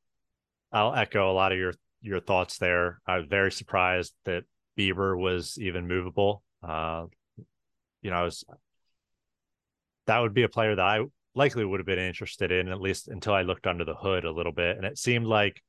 I'll 0.73 0.95
echo 0.95 1.31
a 1.31 1.33
lot 1.33 1.53
of 1.53 1.59
your 1.59 1.75
your 2.01 2.21
thoughts 2.21 2.59
there. 2.59 3.01
I 3.07 3.17
was 3.17 3.27
very 3.27 3.53
surprised 3.53 4.15
that 4.25 4.45
Bieber 4.79 5.19
was 5.19 5.59
even 5.61 5.89
movable. 5.89 6.43
Uh, 6.63 7.07
you 8.03 8.11
know, 8.11 8.17
I 8.17 8.23
was 8.23 8.45
that 10.07 10.21
would 10.21 10.35
be 10.35 10.43
a 10.43 10.49
player 10.49 10.75
that 10.75 10.85
I 10.85 11.01
likely 11.35 11.65
would 11.65 11.81
have 11.81 11.87
been 11.87 11.99
interested 11.99 12.51
in 12.51 12.69
at 12.69 12.81
least 12.81 13.09
until 13.09 13.35
I 13.35 13.43
looked 13.43 13.67
under 13.67 13.85
the 13.85 13.95
hood 13.95 14.25
a 14.25 14.33
little 14.33 14.53
bit. 14.53 14.77
And 14.77 14.87
it 14.87 14.99
seemed 14.99 15.27
like 15.27 15.63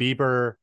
Bieber, 0.00 0.54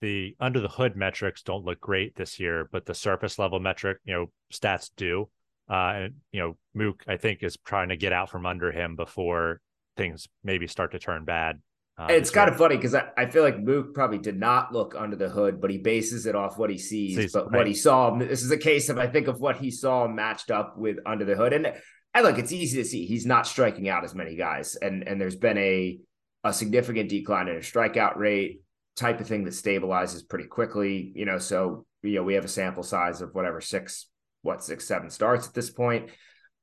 the 0.00 0.36
under 0.38 0.60
the 0.60 0.68
hood 0.68 0.96
metrics 0.96 1.42
don't 1.42 1.64
look 1.64 1.80
great 1.80 2.14
this 2.14 2.38
year, 2.38 2.68
but 2.70 2.86
the 2.86 2.94
surface 2.94 3.38
level 3.38 3.58
metric, 3.58 3.98
you 4.04 4.14
know, 4.14 4.26
stats 4.52 4.90
do. 4.96 5.28
Uh, 5.68 5.92
and 5.96 6.14
you 6.30 6.40
know, 6.40 6.56
Mook, 6.74 7.04
I 7.08 7.16
think, 7.16 7.42
is 7.42 7.56
trying 7.64 7.88
to 7.88 7.96
get 7.96 8.12
out 8.12 8.30
from 8.30 8.46
under 8.46 8.70
him 8.70 8.96
before 8.96 9.60
things 9.96 10.28
maybe 10.42 10.66
start 10.66 10.92
to 10.92 10.98
turn 10.98 11.24
bad. 11.24 11.60
Uh, 11.96 12.08
it's 12.10 12.30
kind 12.30 12.50
of 12.50 12.56
funny 12.56 12.76
because 12.76 12.94
I, 12.94 13.08
I 13.16 13.26
feel 13.26 13.44
like 13.44 13.60
Mook 13.60 13.94
probably 13.94 14.18
did 14.18 14.36
not 14.36 14.72
look 14.72 14.96
under 14.98 15.14
the 15.14 15.28
hood, 15.28 15.60
but 15.60 15.70
he 15.70 15.78
bases 15.78 16.26
it 16.26 16.34
off 16.34 16.58
what 16.58 16.68
he 16.68 16.78
sees. 16.78 17.16
sees 17.16 17.32
but 17.32 17.44
right. 17.44 17.58
what 17.58 17.66
he 17.68 17.74
saw, 17.74 18.16
this 18.16 18.42
is 18.42 18.50
a 18.50 18.56
case 18.56 18.88
of 18.88 18.98
I 18.98 19.06
think 19.06 19.28
of 19.28 19.40
what 19.40 19.58
he 19.58 19.70
saw 19.70 20.08
matched 20.08 20.50
up 20.50 20.76
with 20.76 20.98
under 21.06 21.24
the 21.24 21.36
hood. 21.36 21.52
And 21.52 21.72
and 22.12 22.24
look, 22.24 22.38
it's 22.38 22.52
easy 22.52 22.82
to 22.82 22.88
see 22.88 23.06
he's 23.06 23.26
not 23.26 23.46
striking 23.46 23.88
out 23.88 24.04
as 24.04 24.14
many 24.14 24.34
guys, 24.34 24.76
and 24.76 25.06
and 25.06 25.20
there's 25.20 25.36
been 25.36 25.58
a 25.58 25.98
a 26.42 26.52
significant 26.52 27.08
decline 27.08 27.48
in 27.48 27.56
a 27.56 27.60
strikeout 27.60 28.16
rate 28.16 28.60
type 28.96 29.20
of 29.20 29.26
thing 29.26 29.44
that 29.44 29.50
stabilizes 29.50 30.28
pretty 30.28 30.46
quickly. 30.46 31.12
You 31.14 31.26
know, 31.26 31.38
so 31.38 31.86
you 32.02 32.16
know 32.16 32.22
we 32.24 32.34
have 32.34 32.44
a 32.44 32.48
sample 32.48 32.82
size 32.82 33.20
of 33.20 33.34
whatever 33.34 33.60
six, 33.60 34.08
what 34.42 34.64
six, 34.64 34.86
seven 34.86 35.10
starts 35.10 35.46
at 35.46 35.54
this 35.54 35.70
point. 35.70 36.10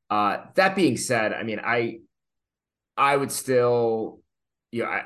Uh, 0.10 0.44
that 0.56 0.75
being 0.75 0.98
said, 0.98 1.32
I 1.32 1.44
mean, 1.44 1.62
I 1.63 2.00
I 2.98 3.15
would 3.15 3.32
still, 3.32 4.20
you 4.72 4.84
know, 4.84 4.89
I 4.89 5.06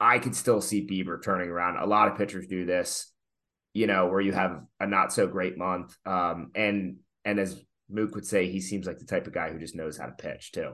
I 0.00 0.18
could 0.18 0.34
still 0.34 0.60
see 0.60 0.86
Bieber 0.86 1.22
turning 1.22 1.48
around. 1.48 1.76
A 1.76 1.86
lot 1.86 2.08
of 2.08 2.18
pitchers 2.18 2.46
do 2.46 2.64
this, 2.64 3.12
you 3.72 3.86
know, 3.86 4.06
where 4.06 4.20
you 4.20 4.32
have 4.32 4.62
a 4.80 4.86
not 4.86 5.12
so 5.12 5.26
great 5.26 5.56
month, 5.56 5.96
um, 6.04 6.50
and 6.54 6.96
and 7.24 7.38
as 7.38 7.60
Mook 7.88 8.14
would 8.14 8.26
say 8.26 8.48
he 8.48 8.60
seems 8.60 8.86
like 8.86 8.98
the 8.98 9.04
type 9.04 9.26
of 9.26 9.32
guy 9.32 9.50
who 9.50 9.58
just 9.58 9.76
knows 9.76 9.96
how 9.96 10.06
to 10.06 10.12
pitch 10.12 10.52
too. 10.52 10.72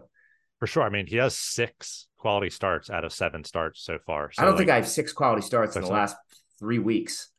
For 0.58 0.66
sure. 0.66 0.82
I 0.82 0.90
mean, 0.90 1.06
he 1.06 1.16
has 1.16 1.36
six 1.36 2.06
quality 2.18 2.50
starts 2.50 2.90
out 2.90 3.04
of 3.04 3.12
seven 3.12 3.44
starts 3.44 3.82
so 3.82 3.98
far. 4.06 4.30
So 4.30 4.42
I 4.42 4.44
don't 4.44 4.54
like, 4.54 4.58
think 4.60 4.70
I 4.70 4.76
have 4.76 4.88
six 4.88 5.12
quality 5.12 5.42
starts 5.42 5.74
in 5.74 5.82
the 5.82 5.88
last 5.88 6.16
three 6.58 6.78
weeks. 6.78 7.30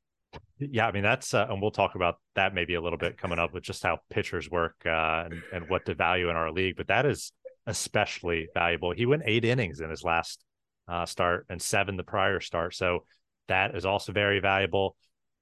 Yeah, 0.57 0.87
I 0.87 0.91
mean 0.91 1.03
that's, 1.03 1.33
uh, 1.33 1.47
and 1.49 1.61
we'll 1.61 1.71
talk 1.71 1.95
about 1.95 2.15
that 2.35 2.53
maybe 2.53 2.73
a 2.73 2.81
little 2.81 2.97
bit 2.97 3.17
coming 3.17 3.37
up 3.37 3.53
with 3.53 3.63
just 3.63 3.83
how 3.83 3.99
pitchers 4.09 4.49
work 4.49 4.75
uh, 4.85 5.25
and, 5.25 5.43
and 5.53 5.69
what 5.69 5.85
to 5.85 5.93
value 5.93 6.29
in 6.29 6.35
our 6.35 6.51
league. 6.51 6.77
But 6.77 6.87
that 6.87 7.05
is 7.05 7.31
especially 7.67 8.47
valuable. 8.53 8.91
He 8.91 9.05
went 9.05 9.23
eight 9.25 9.45
innings 9.45 9.81
in 9.81 9.89
his 9.89 10.03
last 10.03 10.43
uh, 10.87 11.05
start 11.05 11.45
and 11.49 11.61
seven 11.61 11.97
the 11.97 12.03
prior 12.03 12.39
start, 12.39 12.75
so 12.75 13.05
that 13.47 13.75
is 13.75 13.85
also 13.85 14.11
very 14.11 14.39
valuable. 14.39 14.95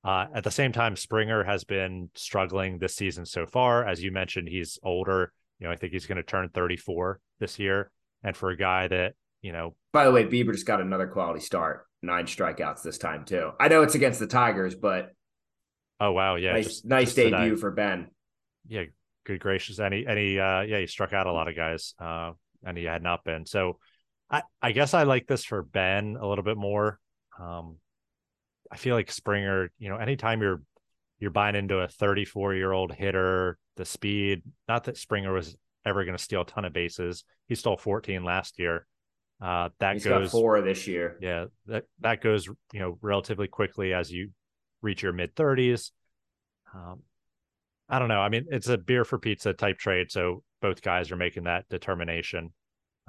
Uh, 0.03 0.27
at 0.33 0.43
the 0.43 0.51
same 0.51 0.71
time, 0.71 0.95
Springer 0.95 1.43
has 1.43 1.63
been 1.63 2.09
struggling 2.15 2.79
this 2.79 2.95
season 2.95 3.25
so 3.25 3.45
far. 3.45 3.85
As 3.85 4.01
you 4.01 4.11
mentioned, 4.11 4.47
he's 4.47 4.79
older. 4.81 5.33
You 5.59 5.67
know, 5.67 5.73
I 5.73 5.75
think 5.75 5.91
he's 5.91 6.05
going 6.05 6.17
to 6.17 6.23
turn 6.23 6.49
34 6.49 7.19
this 7.39 7.59
year. 7.59 7.91
And 8.23 8.35
for 8.35 8.49
a 8.49 8.57
guy 8.57 8.87
that, 8.87 9.13
you 9.41 9.51
know. 9.51 9.75
By 9.91 10.05
the 10.05 10.11
way, 10.11 10.25
Bieber 10.25 10.53
just 10.53 10.65
got 10.65 10.81
another 10.81 11.07
quality 11.07 11.41
start, 11.41 11.85
nine 12.01 12.25
strikeouts 12.25 12.81
this 12.81 12.97
time, 12.97 13.25
too. 13.25 13.51
I 13.59 13.67
know 13.67 13.81
it's 13.81 13.95
against 13.95 14.19
the 14.19 14.27
Tigers, 14.27 14.75
but. 14.75 15.11
Oh, 15.99 16.13
wow. 16.13 16.35
Yeah. 16.35 16.53
Nice, 16.53 16.65
just, 16.65 16.85
nice 16.85 17.13
just 17.13 17.17
debut 17.17 17.57
for 17.57 17.71
Ben. 17.71 18.07
Yeah. 18.67 18.83
Good 19.25 19.41
gracious. 19.41 19.79
Any, 19.79 20.07
any, 20.07 20.39
uh, 20.39 20.61
yeah, 20.61 20.79
he 20.79 20.87
struck 20.87 21.11
out 21.11 21.27
a 21.27 21.31
lot 21.31 21.49
of 21.49 21.55
guys, 21.55 21.93
uh, 21.99 22.31
and 22.63 22.77
he 22.77 22.85
had 22.85 23.03
not 23.03 23.25
been. 23.25 23.45
So 23.45 23.79
I, 24.31 24.43
I 24.61 24.71
guess 24.71 24.93
I 24.93 25.03
like 25.03 25.27
this 25.27 25.43
for 25.43 25.63
Ben 25.63 26.17
a 26.19 26.27
little 26.27 26.43
bit 26.43 26.57
more. 26.57 26.99
Um, 27.39 27.77
I 28.71 28.77
feel 28.77 28.95
like 28.95 29.11
Springer, 29.11 29.71
you 29.79 29.89
know, 29.89 29.97
anytime 29.97 30.41
you're 30.41 30.61
you're 31.19 31.31
buying 31.31 31.55
into 31.55 31.79
a 31.79 31.87
34 31.87 32.55
year 32.55 32.71
old 32.71 32.93
hitter, 32.93 33.57
the 33.75 33.85
speed, 33.85 34.43
not 34.67 34.85
that 34.85 34.97
Springer 34.97 35.33
was 35.33 35.55
ever 35.85 36.05
going 36.05 36.15
to 36.15 36.23
steal 36.23 36.41
a 36.41 36.45
ton 36.45 36.65
of 36.65 36.73
bases. 36.73 37.23
He 37.47 37.55
stole 37.55 37.77
14 37.77 38.23
last 38.23 38.59
year. 38.59 38.85
Uh, 39.41 39.69
that 39.79 39.93
He's 39.93 40.05
goes 40.05 40.31
four 40.31 40.61
this 40.61 40.85
year. 40.85 41.17
Yeah, 41.21 41.45
that 41.67 41.85
that 42.01 42.21
goes 42.21 42.47
you 42.73 42.79
know 42.79 42.97
relatively 43.01 43.47
quickly 43.47 43.93
as 43.93 44.11
you 44.11 44.31
reach 44.81 45.01
your 45.01 45.13
mid 45.13 45.33
30s. 45.35 45.91
Um, 46.73 47.03
I 47.87 47.99
don't 47.99 48.09
know. 48.09 48.19
I 48.19 48.29
mean, 48.29 48.45
it's 48.49 48.67
a 48.67 48.77
beer 48.77 49.05
for 49.05 49.17
pizza 49.17 49.53
type 49.53 49.77
trade, 49.77 50.11
so 50.11 50.43
both 50.61 50.81
guys 50.81 51.09
are 51.11 51.15
making 51.15 51.45
that 51.45 51.67
determination. 51.69 52.53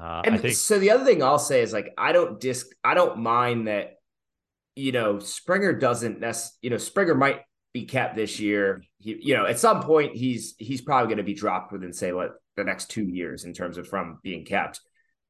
Uh, 0.01 0.23
and 0.25 0.41
think 0.41 0.55
so 0.55 0.79
the 0.79 0.91
other 0.91 1.05
thing 1.05 1.23
I'll 1.23 1.39
say 1.39 1.61
is 1.61 1.73
like 1.73 1.93
I 1.99 2.13
don't 2.13 2.41
disc 2.41 2.67
I 2.83 2.95
don't 2.95 3.19
mind 3.19 3.69
that 3.69 3.97
you 4.75 4.93
know 4.93 5.19
Springer 5.19 5.75
doesn't 5.75 6.21
necessarily 6.21 6.59
you 6.63 6.71
know 6.71 6.79
Springer 6.79 7.15
might 7.15 7.43
be 7.73 7.85
kept 7.85 8.17
this 8.17 8.41
year. 8.41 8.83
He, 8.99 9.17
you 9.21 9.35
know, 9.35 9.47
at 9.47 9.59
some 9.59 9.83
point 9.83 10.17
he's 10.17 10.55
he's 10.59 10.81
probably 10.81 11.09
going 11.09 11.19
to 11.19 11.25
be 11.25 11.35
dropped 11.35 11.73
within 11.73 11.93
say 11.93 12.13
what 12.13 12.33
the 12.57 12.65
next 12.65 12.91
two 12.91 13.07
years 13.09 13.45
in 13.45 13.53
terms 13.53 13.79
of 13.79 13.89
from 13.89 14.19
being 14.23 14.45
kept. 14.45 14.81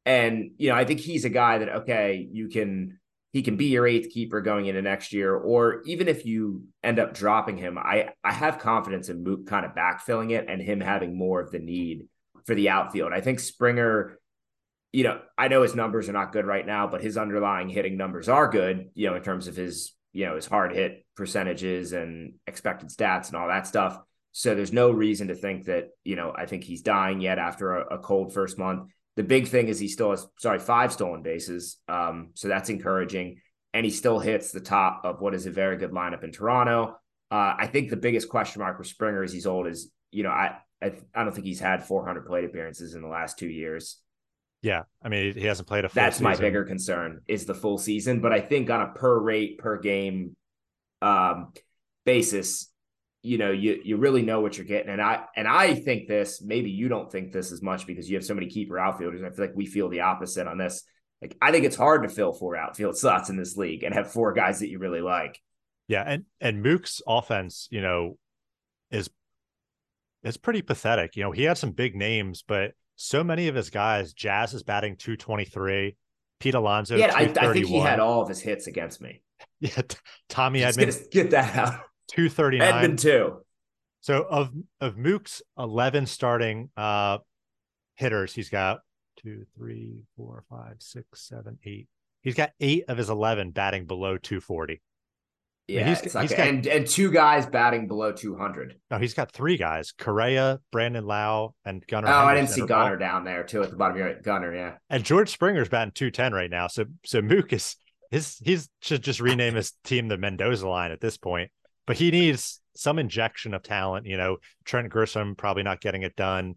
And 0.06 0.52
you 0.56 0.70
know, 0.70 0.76
I 0.76 0.84
think 0.84 1.00
he's 1.00 1.24
a 1.24 1.30
guy 1.30 1.58
that 1.58 1.68
okay, 1.68 2.26
you 2.30 2.48
can 2.48 2.98
he 3.32 3.42
can 3.42 3.56
be 3.56 3.66
your 3.66 3.86
eighth 3.86 4.12
keeper 4.12 4.40
going 4.40 4.66
into 4.66 4.82
next 4.82 5.12
year, 5.12 5.34
or 5.34 5.82
even 5.84 6.08
if 6.08 6.24
you 6.24 6.64
end 6.82 6.98
up 6.98 7.14
dropping 7.14 7.56
him, 7.56 7.78
I 7.78 8.10
I 8.24 8.32
have 8.32 8.58
confidence 8.58 9.08
in 9.08 9.22
Mook 9.22 9.46
kind 9.46 9.66
of 9.66 9.72
backfilling 9.72 10.30
it 10.30 10.46
and 10.48 10.60
him 10.60 10.80
having 10.80 11.16
more 11.16 11.40
of 11.40 11.50
the 11.50 11.58
need 11.58 12.06
for 12.46 12.54
the 12.54 12.70
outfield. 12.70 13.12
I 13.12 13.20
think 13.20 13.38
Springer, 13.38 14.18
you 14.92 15.04
know, 15.04 15.20
I 15.38 15.48
know 15.48 15.62
his 15.62 15.74
numbers 15.74 16.08
are 16.08 16.12
not 16.12 16.32
good 16.32 16.46
right 16.46 16.66
now, 16.66 16.86
but 16.86 17.02
his 17.02 17.16
underlying 17.16 17.68
hitting 17.68 17.96
numbers 17.96 18.28
are 18.28 18.48
good, 18.48 18.90
you 18.94 19.08
know, 19.08 19.16
in 19.16 19.22
terms 19.22 19.46
of 19.46 19.56
his 19.56 19.92
you 20.12 20.26
know 20.26 20.36
his 20.36 20.46
hard 20.46 20.72
hit 20.72 21.04
percentages 21.16 21.92
and 21.92 22.34
expected 22.46 22.88
stats 22.88 23.28
and 23.28 23.36
all 23.36 23.48
that 23.48 23.66
stuff. 23.66 23.98
So 24.32 24.54
there's 24.54 24.72
no 24.72 24.90
reason 24.90 25.28
to 25.28 25.34
think 25.34 25.66
that 25.66 25.90
you 26.04 26.16
know 26.16 26.32
I 26.36 26.46
think 26.46 26.64
he's 26.64 26.82
dying 26.82 27.20
yet 27.20 27.38
after 27.38 27.76
a, 27.76 27.96
a 27.96 27.98
cold 27.98 28.32
first 28.32 28.58
month. 28.58 28.90
The 29.16 29.22
big 29.22 29.48
thing 29.48 29.68
is 29.68 29.78
he 29.78 29.88
still 29.88 30.10
has 30.10 30.26
sorry 30.38 30.58
five 30.58 30.92
stolen 30.92 31.22
bases, 31.22 31.78
um, 31.88 32.30
so 32.34 32.48
that's 32.48 32.70
encouraging, 32.70 33.40
and 33.74 33.84
he 33.84 33.90
still 33.90 34.18
hits 34.18 34.50
the 34.50 34.60
top 34.60 35.02
of 35.04 35.20
what 35.20 35.34
is 35.34 35.46
a 35.46 35.50
very 35.50 35.76
good 35.76 35.90
lineup 35.90 36.24
in 36.24 36.32
Toronto. 36.32 36.96
Uh, 37.30 37.54
I 37.56 37.68
think 37.68 37.90
the 37.90 37.96
biggest 37.96 38.28
question 38.28 38.60
mark 38.60 38.76
for 38.76 38.84
Springer 38.84 39.22
as 39.22 39.32
he's 39.32 39.46
old 39.46 39.66
is 39.66 39.90
you 40.10 40.22
know 40.22 40.30
I 40.30 40.56
I, 40.82 40.92
I 41.14 41.24
don't 41.24 41.32
think 41.32 41.46
he's 41.46 41.60
had 41.60 41.84
400 41.84 42.26
plate 42.26 42.44
appearances 42.44 42.94
in 42.94 43.02
the 43.02 43.08
last 43.08 43.38
two 43.38 43.48
years. 43.48 44.00
Yeah, 44.62 44.82
I 45.02 45.08
mean 45.08 45.34
he 45.34 45.46
hasn't 45.46 45.68
played 45.68 45.84
a. 45.84 45.90
That's 45.92 46.16
season. 46.16 46.24
my 46.24 46.36
bigger 46.36 46.64
concern 46.64 47.22
is 47.26 47.46
the 47.46 47.54
full 47.54 47.78
season, 47.78 48.20
but 48.20 48.32
I 48.32 48.40
think 48.40 48.68
on 48.68 48.82
a 48.82 48.88
per 48.88 49.18
rate 49.18 49.58
per 49.58 49.78
game 49.78 50.36
um, 51.00 51.52
basis, 52.04 52.70
you 53.22 53.38
know, 53.38 53.50
you 53.50 53.80
you 53.82 53.96
really 53.96 54.22
know 54.22 54.40
what 54.40 54.58
you're 54.58 54.66
getting, 54.66 54.90
and 54.90 55.00
I 55.00 55.24
and 55.34 55.48
I 55.48 55.74
think 55.74 56.08
this. 56.08 56.42
Maybe 56.42 56.70
you 56.70 56.88
don't 56.88 57.10
think 57.10 57.32
this 57.32 57.52
as 57.52 57.62
much 57.62 57.86
because 57.86 58.08
you 58.08 58.16
have 58.16 58.24
so 58.24 58.34
many 58.34 58.48
keeper 58.48 58.78
outfielders. 58.78 59.22
I 59.22 59.30
feel 59.30 59.46
like 59.46 59.56
we 59.56 59.66
feel 59.66 59.88
the 59.88 60.00
opposite 60.00 60.46
on 60.46 60.58
this. 60.58 60.82
Like 61.22 61.36
I 61.40 61.52
think 61.52 61.64
it's 61.64 61.76
hard 61.76 62.02
to 62.02 62.08
fill 62.08 62.32
four 62.32 62.56
outfield 62.56 62.96
slots 62.98 63.30
in 63.30 63.36
this 63.36 63.56
league 63.56 63.82
and 63.82 63.94
have 63.94 64.12
four 64.12 64.32
guys 64.32 64.60
that 64.60 64.68
you 64.68 64.78
really 64.78 65.02
like. 65.02 65.38
Yeah, 65.88 66.04
and 66.06 66.24
and 66.40 66.62
Mook's 66.62 67.00
offense, 67.06 67.66
you 67.70 67.80
know, 67.80 68.18
is 68.90 69.08
it's 70.22 70.36
pretty 70.36 70.62
pathetic. 70.62 71.16
You 71.16 71.24
know, 71.24 71.32
he 71.32 71.44
had 71.44 71.56
some 71.58 71.72
big 71.72 71.96
names, 71.96 72.44
but 72.46 72.72
so 73.02 73.24
many 73.24 73.48
of 73.48 73.54
his 73.54 73.70
guys, 73.70 74.12
Jazz 74.12 74.52
is 74.52 74.62
batting 74.62 74.94
223, 74.96 75.96
Pete 76.38 76.54
Alonso. 76.54 76.96
Yeah, 76.96 77.14
I, 77.14 77.22
I, 77.22 77.52
think 77.54 77.66
he 77.66 77.78
had 77.78 77.98
all 77.98 78.20
of 78.20 78.28
his 78.28 78.40
hits 78.40 78.66
against 78.66 79.00
me. 79.00 79.22
Yeah, 79.58 79.82
Tommy 80.30 80.60
Just. 80.60 81.10
Get, 81.10 81.30
that 81.30 81.54
out. 81.54 81.80
239. 82.12 82.60
Edman 82.60 82.98
too. 82.98 83.40
So 84.00 84.26
of 84.28 84.50
of 84.80 84.96
Mook's 84.96 85.42
11 85.58 86.06
starting 86.06 86.70
uh 86.78 87.18
hitters, 87.96 88.34
he's 88.34 88.48
got 88.48 88.80
two, 89.18 89.44
three, 89.54 90.02
four, 90.16 90.44
five, 90.48 90.76
six, 90.78 91.26
seven, 91.26 91.58
eight. 91.64 91.88
He's 92.22 92.34
got 92.34 92.52
eight 92.60 92.84
of 92.88 92.96
his 92.96 93.10
11 93.10 93.50
batting 93.50 93.84
below 93.84 94.16
240. 94.16 94.80
Yeah, 95.70 95.88
he's, 95.88 96.00
he's 96.00 96.12
he's 96.20 96.30
got, 96.30 96.40
and 96.48 96.66
and 96.66 96.86
two 96.86 97.10
guys 97.10 97.46
batting 97.46 97.86
below 97.86 98.12
200. 98.12 98.76
No, 98.90 98.98
he's 98.98 99.14
got 99.14 99.32
three 99.32 99.56
guys: 99.56 99.92
Correa, 99.92 100.60
Brandon 100.72 101.04
Lau, 101.04 101.54
and 101.64 101.86
Gunnar. 101.86 102.08
Oh, 102.08 102.10
Henderson 102.10 102.28
I 102.28 102.34
didn't 102.34 102.50
see 102.50 102.60
Gunner 102.60 102.68
Gunnar 102.68 102.92
all- 102.92 102.98
down 102.98 103.24
there 103.24 103.44
too 103.44 103.62
at 103.62 103.70
the 103.70 103.76
bottom. 103.76 103.96
You're 103.96 104.06
right, 104.06 104.22
Gunnar, 104.22 104.54
yeah. 104.54 104.74
And 104.88 105.04
George 105.04 105.30
Springer's 105.30 105.68
batting 105.68 105.92
two 105.92 106.10
ten 106.10 106.32
right 106.32 106.50
now. 106.50 106.66
So 106.66 106.84
so 107.04 107.22
Mook 107.22 107.52
is 107.52 107.76
his 108.10 108.36
he's 108.42 108.68
should 108.80 109.02
just 109.02 109.20
rename 109.20 109.54
his 109.54 109.72
team 109.84 110.08
the 110.08 110.18
Mendoza 110.18 110.68
line 110.68 110.90
at 110.90 111.00
this 111.00 111.16
point. 111.16 111.50
But 111.86 111.96
he 111.96 112.10
needs 112.10 112.60
some 112.76 112.98
injection 112.98 113.54
of 113.54 113.62
talent. 113.62 114.06
You 114.06 114.16
know, 114.16 114.38
Trent 114.64 114.92
Grisham 114.92 115.36
probably 115.36 115.62
not 115.62 115.80
getting 115.80 116.02
it 116.02 116.16
done. 116.16 116.56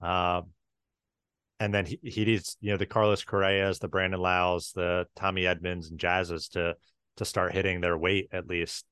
Um, 0.00 0.50
and 1.60 1.72
then 1.72 1.86
he, 1.86 2.00
he 2.02 2.24
needs 2.24 2.56
you 2.60 2.72
know 2.72 2.76
the 2.76 2.86
Carlos 2.86 3.22
Correas, 3.22 3.78
the 3.78 3.88
Brandon 3.88 4.20
Laus, 4.20 4.72
the 4.72 5.06
Tommy 5.14 5.42
Edmans 5.42 5.90
and 5.90 5.98
Jazzes 5.98 6.50
to 6.50 6.74
to 7.16 7.24
start 7.24 7.52
hitting 7.52 7.80
their 7.80 7.96
weight 7.96 8.28
at 8.32 8.46
least. 8.46 8.84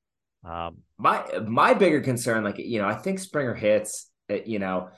Um, 0.44 0.78
My 0.98 1.24
my 1.46 1.74
bigger 1.74 2.00
concern, 2.00 2.44
like 2.44 2.58
you 2.58 2.80
know, 2.80 2.88
I 2.88 2.94
think 2.94 3.18
Springer 3.18 3.54
hits, 3.54 4.10
uh, 4.30 4.38
you 4.46 4.58
know, 4.58 4.88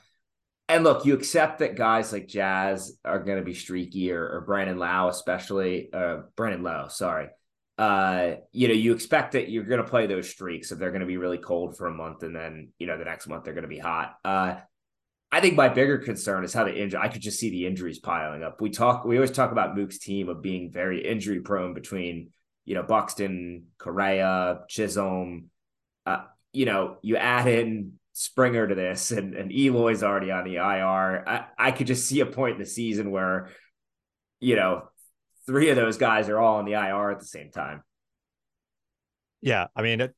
and 0.69 0.83
look, 0.83 1.05
you 1.05 1.13
accept 1.13 1.59
that 1.59 1.75
guys 1.75 2.13
like 2.13 2.27
Jazz 2.27 2.97
are 3.03 3.19
going 3.19 3.37
to 3.37 3.43
be 3.43 3.53
streaky, 3.53 4.11
or, 4.11 4.23
or 4.23 4.41
Brandon 4.41 4.77
Lau, 4.77 5.09
especially 5.09 5.91
uh, 5.91 6.21
Brandon 6.37 6.63
Lowe. 6.63 6.87
Sorry, 6.87 7.27
uh, 7.77 8.35
you 8.51 8.67
know, 8.67 8.73
you 8.73 8.93
expect 8.93 9.33
that 9.33 9.49
you're 9.49 9.65
going 9.65 9.83
to 9.83 9.89
play 9.89 10.07
those 10.07 10.29
streaks 10.29 10.71
if 10.71 10.79
they're 10.79 10.91
going 10.91 11.01
to 11.01 11.07
be 11.07 11.17
really 11.17 11.39
cold 11.39 11.75
for 11.77 11.87
a 11.87 11.93
month, 11.93 12.23
and 12.23 12.35
then 12.35 12.69
you 12.79 12.87
know 12.87 12.97
the 12.97 13.05
next 13.05 13.27
month 13.27 13.43
they're 13.43 13.53
going 13.53 13.63
to 13.63 13.67
be 13.67 13.79
hot. 13.79 14.15
Uh, 14.23 14.55
I 15.29 15.41
think 15.41 15.55
my 15.55 15.67
bigger 15.67 15.97
concern 15.97 16.43
is 16.43 16.53
how 16.53 16.63
the 16.63 16.73
injury. 16.73 17.01
I 17.01 17.07
could 17.09 17.21
just 17.21 17.39
see 17.39 17.49
the 17.49 17.65
injuries 17.65 17.99
piling 17.99 18.43
up. 18.43 18.61
We 18.61 18.69
talk. 18.69 19.03
We 19.03 19.17
always 19.17 19.31
talk 19.31 19.51
about 19.51 19.75
Mook's 19.75 19.97
team 19.97 20.29
of 20.29 20.41
being 20.41 20.71
very 20.71 21.05
injury 21.05 21.41
prone 21.41 21.73
between 21.73 22.29
you 22.65 22.75
know 22.75 22.83
Buxton, 22.83 23.67
Correa, 23.77 24.61
Chisholm. 24.67 25.49
Uh, 26.05 26.23
you 26.51 26.65
know, 26.65 26.97
you 27.01 27.17
add 27.17 27.47
in 27.47 27.93
Springer 28.13 28.67
to 28.67 28.75
this, 28.75 29.11
and, 29.11 29.33
and 29.33 29.51
Eloy's 29.51 30.03
already 30.03 30.29
on 30.31 30.43
the 30.43 30.55
IR. 30.55 31.27
I, 31.27 31.45
I 31.57 31.71
could 31.71 31.87
just 31.87 32.07
see 32.07 32.19
a 32.19 32.27
point 32.27 32.53
in 32.53 32.59
the 32.59 32.65
season 32.65 33.09
where, 33.09 33.49
you 34.39 34.55
know, 34.55 34.83
three 35.47 35.69
of 35.69 35.75
those 35.75 35.97
guys 35.97 36.29
are 36.29 36.39
all 36.39 36.57
on 36.57 36.65
the 36.65 36.73
IR 36.73 37.09
at 37.09 37.19
the 37.19 37.25
same 37.25 37.49
time. 37.49 37.83
Yeah, 39.41 39.65
I 39.75 39.81
mean, 39.81 39.99
it, 39.99 40.15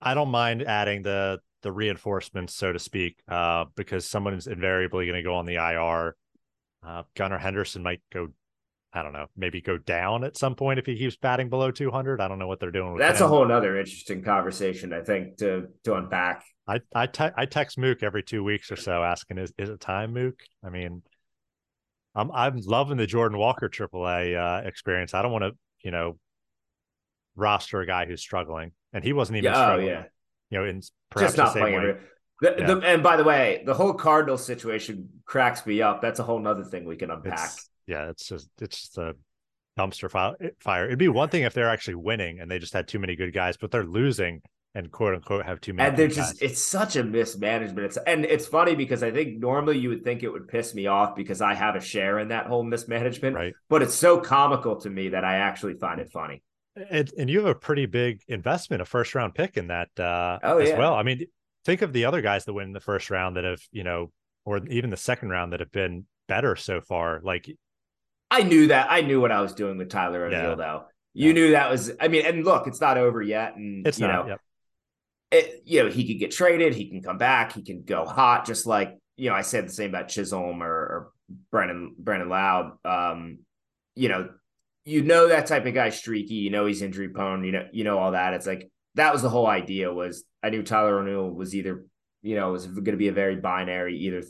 I 0.00 0.14
don't 0.14 0.30
mind 0.30 0.62
adding 0.62 1.02
the 1.02 1.40
the 1.62 1.72
reinforcements, 1.72 2.54
so 2.54 2.72
to 2.72 2.78
speak, 2.78 3.18
uh, 3.28 3.64
because 3.76 4.06
someone 4.06 4.34
is 4.34 4.46
invariably 4.46 5.06
going 5.06 5.16
to 5.16 5.22
go 5.22 5.34
on 5.34 5.46
the 5.46 5.54
IR. 5.54 6.16
Uh, 6.84 7.02
Gunnar 7.16 7.38
Henderson 7.38 7.82
might 7.82 8.00
go, 8.12 8.28
I 8.94 9.02
don't 9.02 9.12
know, 9.12 9.26
maybe 9.36 9.60
go 9.60 9.78
down 9.78 10.22
at 10.22 10.36
some 10.36 10.54
point 10.54 10.78
if 10.78 10.84
he 10.84 10.98
keeps 10.98 11.16
batting 11.16 11.48
below 11.48 11.70
200. 11.70 12.20
I 12.20 12.28
don't 12.28 12.38
know 12.38 12.46
what 12.46 12.60
they're 12.60 12.70
doing. 12.70 12.98
That's 12.98 13.20
him. 13.20 13.26
a 13.26 13.28
whole 13.28 13.46
nother 13.46 13.78
interesting 13.78 14.22
conversation, 14.22 14.92
I 14.92 15.00
think, 15.00 15.38
to 15.38 15.68
to 15.84 15.94
unpack. 15.94 16.44
I 16.68 16.80
I, 16.94 17.06
te- 17.06 17.32
I 17.36 17.46
text 17.46 17.78
Mook 17.78 18.02
every 18.02 18.22
two 18.22 18.44
weeks 18.44 18.70
or 18.70 18.76
so 18.76 19.02
asking, 19.02 19.38
is 19.38 19.52
is 19.58 19.70
it 19.70 19.80
time, 19.80 20.12
Mook? 20.12 20.34
I 20.64 20.68
mean, 20.68 21.02
I'm 22.14 22.30
I'm 22.32 22.60
loving 22.60 22.98
the 22.98 23.06
Jordan 23.06 23.38
Walker 23.38 23.68
AAA 23.68 24.36
uh, 24.36 24.66
experience. 24.66 25.14
I 25.14 25.22
don't 25.22 25.32
want 25.32 25.44
to, 25.44 25.52
you 25.82 25.90
know, 25.90 26.18
roster 27.34 27.80
a 27.80 27.86
guy 27.86 28.04
who's 28.06 28.20
struggling, 28.20 28.72
and 28.92 29.02
he 29.02 29.12
wasn't 29.12 29.38
even 29.38 29.52
Yeah, 29.52 29.72
oh, 29.72 29.78
yeah. 29.78 30.04
You 30.50 30.58
know, 30.58 30.64
in 30.66 30.82
Just 31.18 31.36
not 31.36 31.46
the 31.46 31.52
same 31.54 31.62
playing 31.62 31.82
way. 31.82 31.96
The, 32.42 32.56
Yeah. 32.58 32.74
the, 32.74 32.80
and 32.80 33.02
by 33.02 33.16
the 33.16 33.24
way, 33.24 33.62
the 33.64 33.72
whole 33.72 33.94
Cardinals 33.94 34.44
situation 34.44 35.08
cracks 35.24 35.64
me 35.64 35.80
up. 35.80 36.02
That's 36.02 36.18
a 36.18 36.24
whole 36.24 36.40
nother 36.40 36.64
thing 36.64 36.84
we 36.84 36.96
can 36.96 37.10
unpack. 37.10 37.38
It's, 37.38 37.70
yeah, 37.92 38.10
it's 38.10 38.26
just 38.28 38.48
it's 38.60 38.80
just 38.80 38.98
a 38.98 39.14
dumpster 39.78 40.10
fire. 40.60 40.86
It'd 40.86 40.98
be 40.98 41.08
one 41.08 41.28
thing 41.28 41.42
if 41.44 41.54
they're 41.54 41.70
actually 41.70 41.94
winning 41.96 42.40
and 42.40 42.50
they 42.50 42.58
just 42.58 42.72
had 42.74 42.88
too 42.88 42.98
many 42.98 43.16
good 43.16 43.32
guys, 43.32 43.56
but 43.56 43.70
they're 43.70 43.84
losing 43.86 44.42
and 44.74 44.90
quote 44.90 45.14
unquote 45.14 45.44
have 45.44 45.60
too 45.60 45.74
many. 45.74 45.88
and 45.88 45.96
they're 45.98 46.08
good 46.08 46.14
just 46.16 46.40
guys. 46.40 46.50
it's 46.50 46.62
such 46.62 46.96
a 46.96 47.04
mismanagement 47.04 47.84
it's 47.84 47.98
and 48.06 48.24
it's 48.24 48.46
funny 48.46 48.74
because 48.74 49.02
i 49.02 49.10
think 49.10 49.38
normally 49.38 49.76
you 49.78 49.90
would 49.90 50.02
think 50.02 50.22
it 50.22 50.30
would 50.30 50.48
piss 50.48 50.74
me 50.74 50.86
off 50.86 51.14
because 51.14 51.42
i 51.42 51.52
have 51.52 51.76
a 51.76 51.80
share 51.80 52.18
in 52.18 52.28
that 52.28 52.46
whole 52.46 52.62
mismanagement 52.64 53.36
right. 53.36 53.52
but 53.68 53.82
it's 53.82 53.92
so 53.94 54.18
comical 54.18 54.76
to 54.76 54.88
me 54.88 55.10
that 55.10 55.24
i 55.24 55.34
actually 55.36 55.74
find 55.74 56.00
it 56.00 56.10
funny 56.10 56.42
And, 56.90 57.12
and 57.18 57.28
you 57.28 57.40
have 57.40 57.48
a 57.48 57.54
pretty 57.54 57.84
big 57.84 58.22
investment, 58.28 58.80
a 58.80 58.86
first 58.86 59.14
round 59.14 59.34
pick 59.34 59.58
in 59.58 59.66
that 59.66 59.90
uh, 60.00 60.38
Oh, 60.42 60.56
as 60.56 60.70
yeah. 60.70 60.78
well. 60.78 60.94
I 60.94 61.02
mean, 61.02 61.26
think 61.66 61.82
of 61.82 61.92
the 61.92 62.06
other 62.06 62.22
guys 62.22 62.46
that 62.46 62.54
win 62.54 62.68
in 62.68 62.72
the 62.72 62.80
first 62.80 63.10
round 63.10 63.36
that 63.36 63.44
have 63.44 63.60
you 63.72 63.84
know, 63.84 64.10
or 64.46 64.56
even 64.68 64.88
the 64.88 64.96
second 64.96 65.28
round 65.28 65.52
that 65.52 65.60
have 65.60 65.70
been 65.70 66.06
better 66.28 66.56
so 66.56 66.80
far. 66.80 67.20
Like 67.22 67.44
i 68.38 68.42
knew 68.42 68.66
that 68.68 68.86
i 68.90 69.00
knew 69.00 69.20
what 69.20 69.30
i 69.32 69.40
was 69.40 69.52
doing 69.54 69.76
with 69.78 69.88
tyler 69.90 70.26
o'neill 70.26 70.40
Yeah. 70.50 70.54
though 70.54 70.84
you 71.14 71.28
Yeah. 71.28 71.32
knew 71.34 71.50
that 71.52 71.70
was 71.70 71.90
i 72.00 72.08
mean 72.08 72.24
and 72.26 72.44
look 72.44 72.66
it's 72.66 72.80
not 72.80 72.96
over 72.98 73.20
yet 73.22 73.56
and 73.56 73.86
it's 73.86 73.98
you 74.00 74.06
not. 74.06 74.24
know 74.26 74.30
Yep. 74.30 74.40
it, 75.32 75.62
you 75.64 75.82
know 75.82 75.90
he 75.90 76.06
could 76.06 76.18
get 76.18 76.30
traded 76.30 76.74
he 76.74 76.88
can 76.88 77.02
come 77.02 77.18
back 77.18 77.52
he 77.52 77.62
can 77.62 77.82
go 77.82 78.04
hot 78.04 78.46
just 78.46 78.66
like 78.66 78.96
you 79.16 79.28
know 79.28 79.36
i 79.36 79.42
said 79.42 79.66
the 79.68 79.72
same 79.72 79.90
about 79.90 80.08
chisholm 80.08 80.62
or, 80.62 80.68
or 80.68 81.10
brandon 81.50 81.94
brandon 81.98 82.28
loud 82.28 82.72
um 82.84 83.38
you 83.94 84.08
know 84.08 84.28
you 84.84 85.02
know 85.02 85.28
that 85.28 85.46
type 85.46 85.64
of 85.66 85.74
guy 85.74 85.90
streaky 85.90 86.34
you 86.34 86.50
know 86.50 86.66
he's 86.66 86.82
injury 86.82 87.08
prone 87.08 87.44
you 87.44 87.52
know 87.52 87.66
you 87.72 87.84
know 87.84 87.98
all 87.98 88.12
that 88.12 88.34
it's 88.34 88.46
like 88.46 88.70
that 88.94 89.12
was 89.12 89.22
the 89.22 89.28
whole 89.28 89.46
idea 89.46 89.92
was 89.92 90.24
i 90.42 90.50
knew 90.50 90.62
tyler 90.62 90.98
o'neill 90.98 91.30
was 91.30 91.54
either 91.54 91.84
you 92.22 92.34
know 92.36 92.52
was 92.52 92.66
going 92.66 92.84
to 92.86 92.96
be 92.96 93.08
a 93.08 93.12
very 93.12 93.36
binary 93.36 93.96
either 93.98 94.22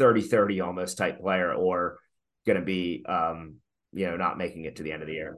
30-30 0.00 0.64
almost 0.66 0.96
type 0.98 1.20
player 1.20 1.52
or 1.52 1.98
going 2.46 2.58
to 2.58 2.64
be 2.64 3.04
um 3.08 3.56
you 3.92 4.06
know 4.06 4.16
not 4.16 4.38
making 4.38 4.64
it 4.64 4.76
to 4.76 4.82
the 4.82 4.92
end 4.92 5.02
of 5.02 5.08
the 5.08 5.14
year 5.14 5.36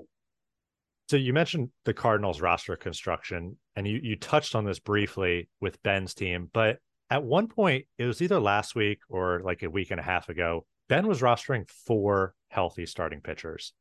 So 1.09 1.17
you 1.17 1.33
mentioned 1.33 1.71
the 1.85 1.95
Cardinals 1.95 2.41
roster 2.41 2.77
construction, 2.77 3.57
and 3.77 3.87
you 3.87 4.01
you 4.03 4.17
touched 4.17 4.55
on 4.55 4.65
this 4.65 4.79
briefly 4.79 5.49
with 5.61 5.83
Ben's 5.83 6.15
team, 6.15 6.51
but 6.53 6.79
at 7.11 7.23
one 7.23 7.49
point 7.49 7.87
it 7.99 8.07
was 8.07 8.23
either 8.23 8.41
last 8.41 8.75
week 8.75 9.01
or 9.09 9.41
like 9.45 9.63
a 9.63 9.71
week 9.71 9.91
and 9.91 10.01
a 10.01 10.03
half 10.03 10.29
ago, 10.29 10.67
Ben 10.89 11.07
was 11.07 11.21
rostering 11.21 11.69
four 11.71 12.35
healthy 12.49 12.87
starting 12.87 13.21
pitchers. 13.21 13.73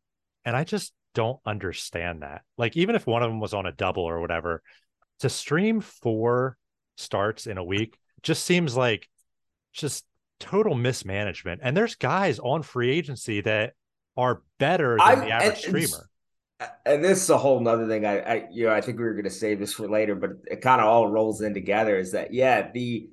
And 0.46 0.56
I 0.56 0.64
just 0.66 0.94
don't 1.14 1.40
understand 1.46 2.22
that. 2.22 2.42
Like, 2.58 2.76
even 2.76 2.96
if 2.96 3.08
one 3.08 3.24
of 3.24 3.30
them 3.30 3.40
was 3.40 3.54
on 3.54 3.66
a 3.66 3.72
double 3.72 4.04
or 4.04 4.20
whatever, 4.20 4.62
to 5.20 5.30
stream 5.30 5.80
four 5.82 6.58
starts 6.98 7.48
in 7.48 7.58
a 7.58 7.64
week 7.64 7.98
just 8.22 8.44
seems 8.44 8.76
like 8.76 9.10
just 9.74 10.06
total 10.44 10.76
mismanagement. 10.76 11.62
And 11.64 11.76
there's 11.76 11.96
guys 11.96 12.38
on 12.40 12.64
free 12.64 12.92
agency 12.92 13.42
that 13.42 13.74
are 14.18 14.42
better 14.60 14.98
than 15.00 15.08
I, 15.08 15.16
the 15.16 15.32
average 15.32 15.66
and, 15.66 15.88
streamer. 15.88 16.10
And 16.86 17.04
this 17.04 17.24
is 17.24 17.30
a 17.30 17.38
whole 17.38 17.60
nother 17.62 17.88
thing. 17.88 18.06
I, 18.06 18.20
I 18.20 18.48
you 18.52 18.66
know, 18.66 18.74
I 18.74 18.82
think 18.82 19.00
we 19.00 19.06
were 19.06 19.14
going 19.14 19.24
to 19.24 19.30
save 19.30 19.60
this 19.60 19.74
for 19.74 19.88
later, 19.90 20.16
but 20.16 20.32
it 20.46 20.62
kind 20.62 20.82
of 20.82 20.88
all 20.88 21.08
rolls 21.08 21.42
in 21.42 21.54
together. 21.54 21.98
Is 21.98 22.12
that 22.12 22.34
yeah? 22.34 22.70
The 22.72 23.10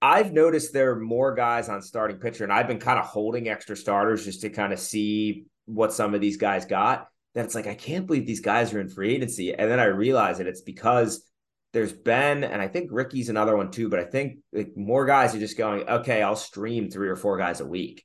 I've 0.00 0.32
noticed 0.32 0.72
there 0.72 0.90
are 0.90 1.00
more 1.00 1.34
guys 1.34 1.68
on 1.68 1.80
starting 1.80 2.18
pitcher, 2.18 2.42
and 2.42 2.52
I've 2.52 2.66
been 2.66 2.80
kind 2.80 2.98
of 2.98 3.06
holding 3.06 3.48
extra 3.48 3.76
starters 3.76 4.24
just 4.24 4.40
to 4.40 4.50
kind 4.50 4.72
of 4.72 4.80
see 4.80 5.46
what 5.66 5.92
some 5.92 6.14
of 6.14 6.20
these 6.20 6.36
guys 6.36 6.64
got. 6.64 7.08
That 7.34 7.44
it's 7.44 7.54
like 7.54 7.68
I 7.68 7.74
can't 7.74 8.06
believe 8.06 8.26
these 8.26 8.40
guys 8.40 8.74
are 8.74 8.80
in 8.80 8.88
free 8.88 9.14
agency, 9.14 9.54
and 9.54 9.70
then 9.70 9.80
I 9.80 9.84
realize 9.84 10.38
that 10.38 10.48
it's 10.48 10.62
because 10.62 11.24
there's 11.72 11.92
Ben, 11.92 12.44
and 12.44 12.60
I 12.60 12.68
think 12.68 12.90
Ricky's 12.92 13.28
another 13.28 13.56
one 13.56 13.70
too. 13.70 13.88
But 13.88 14.00
I 14.00 14.04
think 14.04 14.38
like 14.52 14.76
more 14.76 15.06
guys 15.06 15.34
are 15.34 15.40
just 15.40 15.58
going, 15.58 15.88
okay, 15.88 16.22
I'll 16.22 16.36
stream 16.36 16.90
three 16.90 17.08
or 17.08 17.16
four 17.16 17.38
guys 17.38 17.60
a 17.60 17.66
week. 17.66 18.04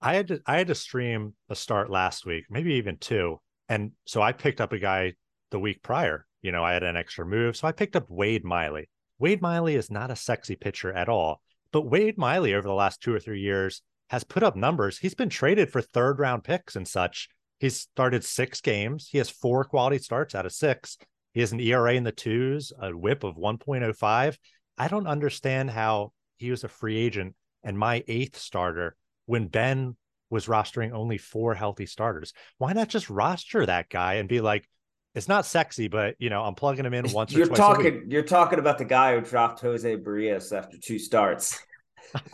I 0.00 0.14
had 0.14 0.28
to 0.28 0.40
I 0.46 0.58
had 0.58 0.68
to 0.68 0.74
stream 0.74 1.34
a 1.48 1.56
start 1.56 1.90
last 1.90 2.24
week, 2.24 2.44
maybe 2.50 2.74
even 2.74 2.96
two, 2.98 3.40
and 3.68 3.92
so 4.06 4.22
I 4.22 4.32
picked 4.32 4.60
up 4.60 4.72
a 4.72 4.78
guy 4.78 5.14
the 5.50 5.58
week 5.58 5.82
prior. 5.82 6.26
You 6.42 6.52
know, 6.52 6.62
I 6.62 6.72
had 6.72 6.84
an 6.84 6.96
extra 6.96 7.26
move, 7.26 7.56
so 7.56 7.66
I 7.66 7.72
picked 7.72 7.96
up 7.96 8.06
Wade 8.08 8.44
Miley. 8.44 8.88
Wade 9.18 9.42
Miley 9.42 9.74
is 9.74 9.90
not 9.90 10.12
a 10.12 10.16
sexy 10.16 10.54
pitcher 10.54 10.92
at 10.92 11.08
all, 11.08 11.42
but 11.72 11.90
Wade 11.90 12.16
Miley 12.16 12.54
over 12.54 12.68
the 12.68 12.74
last 12.74 13.02
two 13.02 13.12
or 13.12 13.18
three 13.18 13.40
years 13.40 13.82
has 14.10 14.22
put 14.22 14.44
up 14.44 14.54
numbers. 14.54 14.98
He's 14.98 15.14
been 15.14 15.28
traded 15.28 15.70
for 15.70 15.82
third 15.82 16.20
round 16.20 16.44
picks 16.44 16.76
and 16.76 16.86
such. 16.86 17.28
He's 17.58 17.76
started 17.76 18.24
six 18.24 18.60
games. 18.60 19.08
He 19.10 19.18
has 19.18 19.28
four 19.28 19.64
quality 19.64 19.98
starts 19.98 20.34
out 20.36 20.46
of 20.46 20.52
six. 20.52 20.96
He 21.38 21.42
has 21.42 21.52
an 21.52 21.60
ERA 21.60 21.94
in 21.94 22.02
the 22.02 22.10
twos, 22.10 22.72
a 22.82 22.90
whip 22.90 23.22
of 23.22 23.36
1.05. 23.36 24.36
I 24.76 24.88
don't 24.88 25.06
understand 25.06 25.70
how 25.70 26.10
he 26.36 26.50
was 26.50 26.64
a 26.64 26.68
free 26.68 26.98
agent 26.98 27.36
and 27.62 27.78
my 27.78 28.02
eighth 28.08 28.36
starter 28.36 28.96
when 29.26 29.46
Ben 29.46 29.96
was 30.30 30.46
rostering 30.46 30.90
only 30.90 31.16
four 31.16 31.54
healthy 31.54 31.86
starters. 31.86 32.32
Why 32.56 32.72
not 32.72 32.88
just 32.88 33.08
roster 33.08 33.64
that 33.64 33.88
guy 33.88 34.14
and 34.14 34.28
be 34.28 34.40
like, 34.40 34.68
it's 35.14 35.28
not 35.28 35.46
sexy, 35.46 35.86
but 35.86 36.16
you 36.18 36.28
know, 36.28 36.42
I'm 36.42 36.56
plugging 36.56 36.84
him 36.84 36.92
in 36.92 37.08
once. 37.12 37.32
You're 37.32 37.46
talking. 37.46 38.06
You're 38.08 38.24
talking 38.24 38.58
about 38.58 38.78
the 38.78 38.84
guy 38.84 39.14
who 39.14 39.20
dropped 39.20 39.60
Jose 39.60 39.96
Berrios 39.98 40.52
after 40.52 40.76
two 40.76 40.98
starts. 40.98 41.56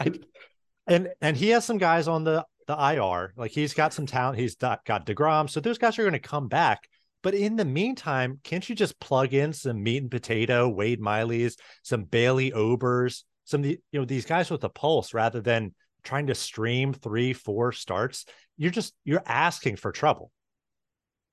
and 0.87 1.11
and 1.21 1.37
he 1.37 1.51
has 1.51 1.67
some 1.67 1.77
guys 1.77 2.09
on 2.09 2.25
the 2.25 2.47
the 2.67 2.73
IR. 2.73 3.35
Like 3.37 3.51
he's 3.51 3.75
got 3.75 3.93
some 3.93 4.07
talent. 4.07 4.39
He's 4.39 4.55
got, 4.55 4.83
got 4.87 5.05
deGrom, 5.05 5.51
so 5.51 5.61
those 5.61 5.77
guys 5.77 5.99
are 5.99 6.05
going 6.05 6.15
to 6.15 6.19
come 6.21 6.49
back. 6.49 6.89
But 7.25 7.35
in 7.35 7.57
the 7.57 7.65
meantime, 7.65 8.39
can't 8.45 8.69
you 8.69 8.77
just 8.77 9.01
plug 9.01 9.33
in 9.33 9.55
some 9.55 9.83
meat 9.83 10.03
and 10.03 10.11
potato, 10.11 10.69
Wade 10.69 11.01
Miley's, 11.01 11.57
some 11.83 12.05
Bailey 12.05 12.51
Obers, 12.53 13.23
some 13.45 13.61
of 13.61 13.65
the, 13.65 13.81
you 13.91 13.99
know, 13.99 14.05
these 14.05 14.27
guys 14.27 14.51
with 14.51 14.63
a 14.63 14.69
pulse 14.69 15.15
rather 15.15 15.41
than 15.41 15.75
trying 16.03 16.27
to 16.27 16.35
stream 16.35 16.93
three, 16.93 17.33
four 17.33 17.73
starts? 17.73 18.27
You're 18.59 18.71
just 18.71 18.93
you're 19.05 19.23
asking 19.25 19.77
for 19.77 19.91
trouble. 19.91 20.31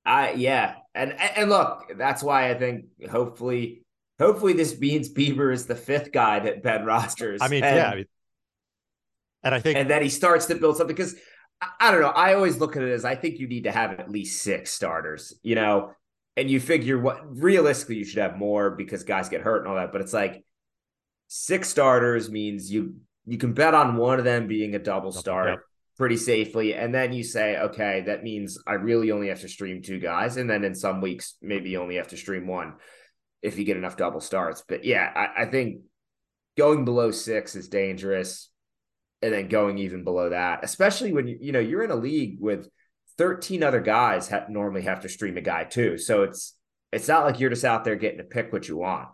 Uh 0.05 0.31
yeah. 0.33 0.75
And 0.95 1.11
and 1.11 1.49
look, 1.49 1.91
that's 1.97 2.23
why 2.23 2.49
I 2.49 2.53
think 2.53 2.85
hopefully 3.11 3.83
hopefully 4.17 4.53
this 4.53 4.79
means 4.79 5.13
Bieber 5.13 5.53
is 5.53 5.65
the 5.65 5.75
fifth 5.75 6.13
guy 6.13 6.39
that 6.39 6.63
Ben 6.63 6.85
rosters. 6.85 7.41
I 7.41 7.49
mean, 7.49 7.65
and, 7.65 7.75
yeah. 7.75 7.89
I 7.89 7.95
mean, 7.95 8.05
and 9.43 9.55
I 9.55 9.59
think 9.59 9.77
and 9.77 9.89
then 9.89 10.01
he 10.01 10.09
starts 10.09 10.45
to 10.45 10.55
build 10.55 10.77
something 10.77 10.95
because 10.95 11.15
I 11.61 11.91
don't 11.91 12.01
know. 12.01 12.09
I 12.09 12.33
always 12.33 12.57
look 12.57 12.75
at 12.75 12.83
it 12.83 12.91
as 12.91 13.05
I 13.05 13.15
think 13.15 13.39
you 13.39 13.47
need 13.47 13.65
to 13.65 13.71
have 13.71 13.91
at 13.91 14.09
least 14.09 14.41
six 14.41 14.71
starters, 14.71 15.33
you 15.43 15.53
know, 15.53 15.91
and 16.35 16.49
you 16.49 16.59
figure 16.59 16.97
what 16.97 17.37
realistically 17.37 17.97
you 17.97 18.05
should 18.05 18.21
have 18.21 18.37
more 18.37 18.71
because 18.71 19.03
guys 19.03 19.29
get 19.29 19.41
hurt 19.41 19.59
and 19.59 19.67
all 19.67 19.75
that. 19.75 19.91
But 19.91 20.01
it's 20.01 20.13
like 20.13 20.43
six 21.27 21.69
starters 21.69 22.31
means 22.31 22.71
you 22.71 22.95
you 23.25 23.37
can 23.37 23.53
bet 23.53 23.75
on 23.75 23.97
one 23.97 24.17
of 24.17 24.25
them 24.25 24.47
being 24.47 24.73
a 24.73 24.79
double 24.79 25.11
start 25.11 25.49
yep. 25.49 25.59
pretty 25.97 26.17
safely, 26.17 26.73
and 26.73 26.93
then 26.93 27.13
you 27.13 27.23
say, 27.23 27.57
okay, 27.57 28.01
that 28.07 28.23
means 28.23 28.57
I 28.65 28.73
really 28.73 29.11
only 29.11 29.27
have 29.27 29.41
to 29.41 29.49
stream 29.49 29.83
two 29.83 29.99
guys, 29.99 30.37
and 30.37 30.49
then 30.49 30.63
in 30.63 30.73
some 30.73 30.99
weeks 30.99 31.35
maybe 31.41 31.69
you 31.69 31.79
only 31.79 31.97
have 31.97 32.07
to 32.09 32.17
stream 32.17 32.47
one 32.47 32.73
if 33.43 33.59
you 33.59 33.65
get 33.65 33.77
enough 33.77 33.97
double 33.97 34.19
starts. 34.19 34.63
But 34.67 34.83
yeah, 34.83 35.11
I, 35.15 35.43
I 35.43 35.45
think 35.45 35.81
going 36.57 36.85
below 36.85 37.11
six 37.11 37.55
is 37.55 37.69
dangerous 37.69 38.49
and 39.21 39.33
then 39.33 39.47
going 39.47 39.77
even 39.77 40.03
below 40.03 40.29
that, 40.29 40.63
especially 40.63 41.13
when 41.13 41.27
you 41.27 41.37
you 41.39 41.51
know 41.51 41.59
you're 41.59 41.83
in 41.83 41.91
a 41.91 41.95
league 41.95 42.37
with 42.39 42.69
13 43.17 43.63
other 43.63 43.81
guys 43.81 44.29
ha- 44.29 44.45
normally 44.49 44.81
have 44.83 45.01
to 45.01 45.09
stream 45.09 45.37
a 45.37 45.41
guy 45.41 45.63
too. 45.63 45.97
So 45.97 46.23
it's 46.23 46.55
it's 46.91 47.07
not 47.07 47.25
like 47.25 47.39
you're 47.39 47.49
just 47.49 47.65
out 47.65 47.83
there 47.83 47.95
getting 47.95 48.17
to 48.17 48.23
pick 48.23 48.51
what 48.51 48.67
you 48.67 48.77
want. 48.77 49.09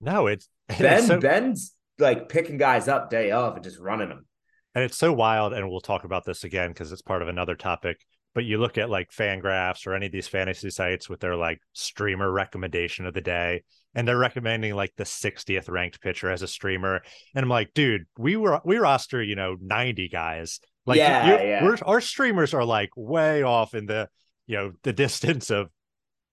No, 0.00 0.26
it's 0.26 0.48
Ben 0.78 0.98
it's 0.98 1.06
so, 1.06 1.20
Ben's 1.20 1.74
like 1.98 2.28
picking 2.28 2.58
guys 2.58 2.88
up 2.88 3.10
day 3.10 3.30
of 3.30 3.54
and 3.54 3.64
just 3.64 3.78
running 3.78 4.08
them. 4.08 4.26
And 4.74 4.82
it's 4.82 4.98
so 4.98 5.12
wild, 5.12 5.52
and 5.52 5.70
we'll 5.70 5.80
talk 5.80 6.04
about 6.04 6.24
this 6.24 6.42
again 6.42 6.70
because 6.70 6.90
it's 6.90 7.02
part 7.02 7.22
of 7.22 7.28
another 7.28 7.54
topic. 7.54 7.98
But 8.34 8.44
you 8.44 8.58
look 8.58 8.78
at 8.78 8.90
like 8.90 9.10
Fangraphs 9.10 9.86
or 9.86 9.94
any 9.94 10.06
of 10.06 10.12
these 10.12 10.26
fantasy 10.26 10.70
sites 10.70 11.08
with 11.08 11.20
their 11.20 11.36
like 11.36 11.60
streamer 11.72 12.30
recommendation 12.30 13.06
of 13.06 13.14
the 13.14 13.20
day, 13.20 13.62
and 13.94 14.06
they're 14.06 14.18
recommending 14.18 14.74
like 14.74 14.92
the 14.96 15.04
60th 15.04 15.70
ranked 15.70 16.00
pitcher 16.00 16.30
as 16.30 16.42
a 16.42 16.48
streamer. 16.48 17.02
And 17.34 17.44
I'm 17.44 17.48
like, 17.48 17.74
dude, 17.74 18.06
we 18.18 18.36
were 18.36 18.60
we 18.64 18.78
roster, 18.78 19.22
you 19.22 19.36
know, 19.36 19.56
90 19.60 20.08
guys. 20.08 20.60
Like 20.84 20.98
yeah, 20.98 21.42
yeah. 21.42 21.76
our 21.86 22.00
streamers 22.00 22.52
are 22.54 22.64
like 22.64 22.90
way 22.96 23.42
off 23.42 23.74
in 23.74 23.86
the, 23.86 24.08
you 24.46 24.56
know, 24.56 24.72
the 24.82 24.92
distance 25.04 25.50
of, 25.50 25.70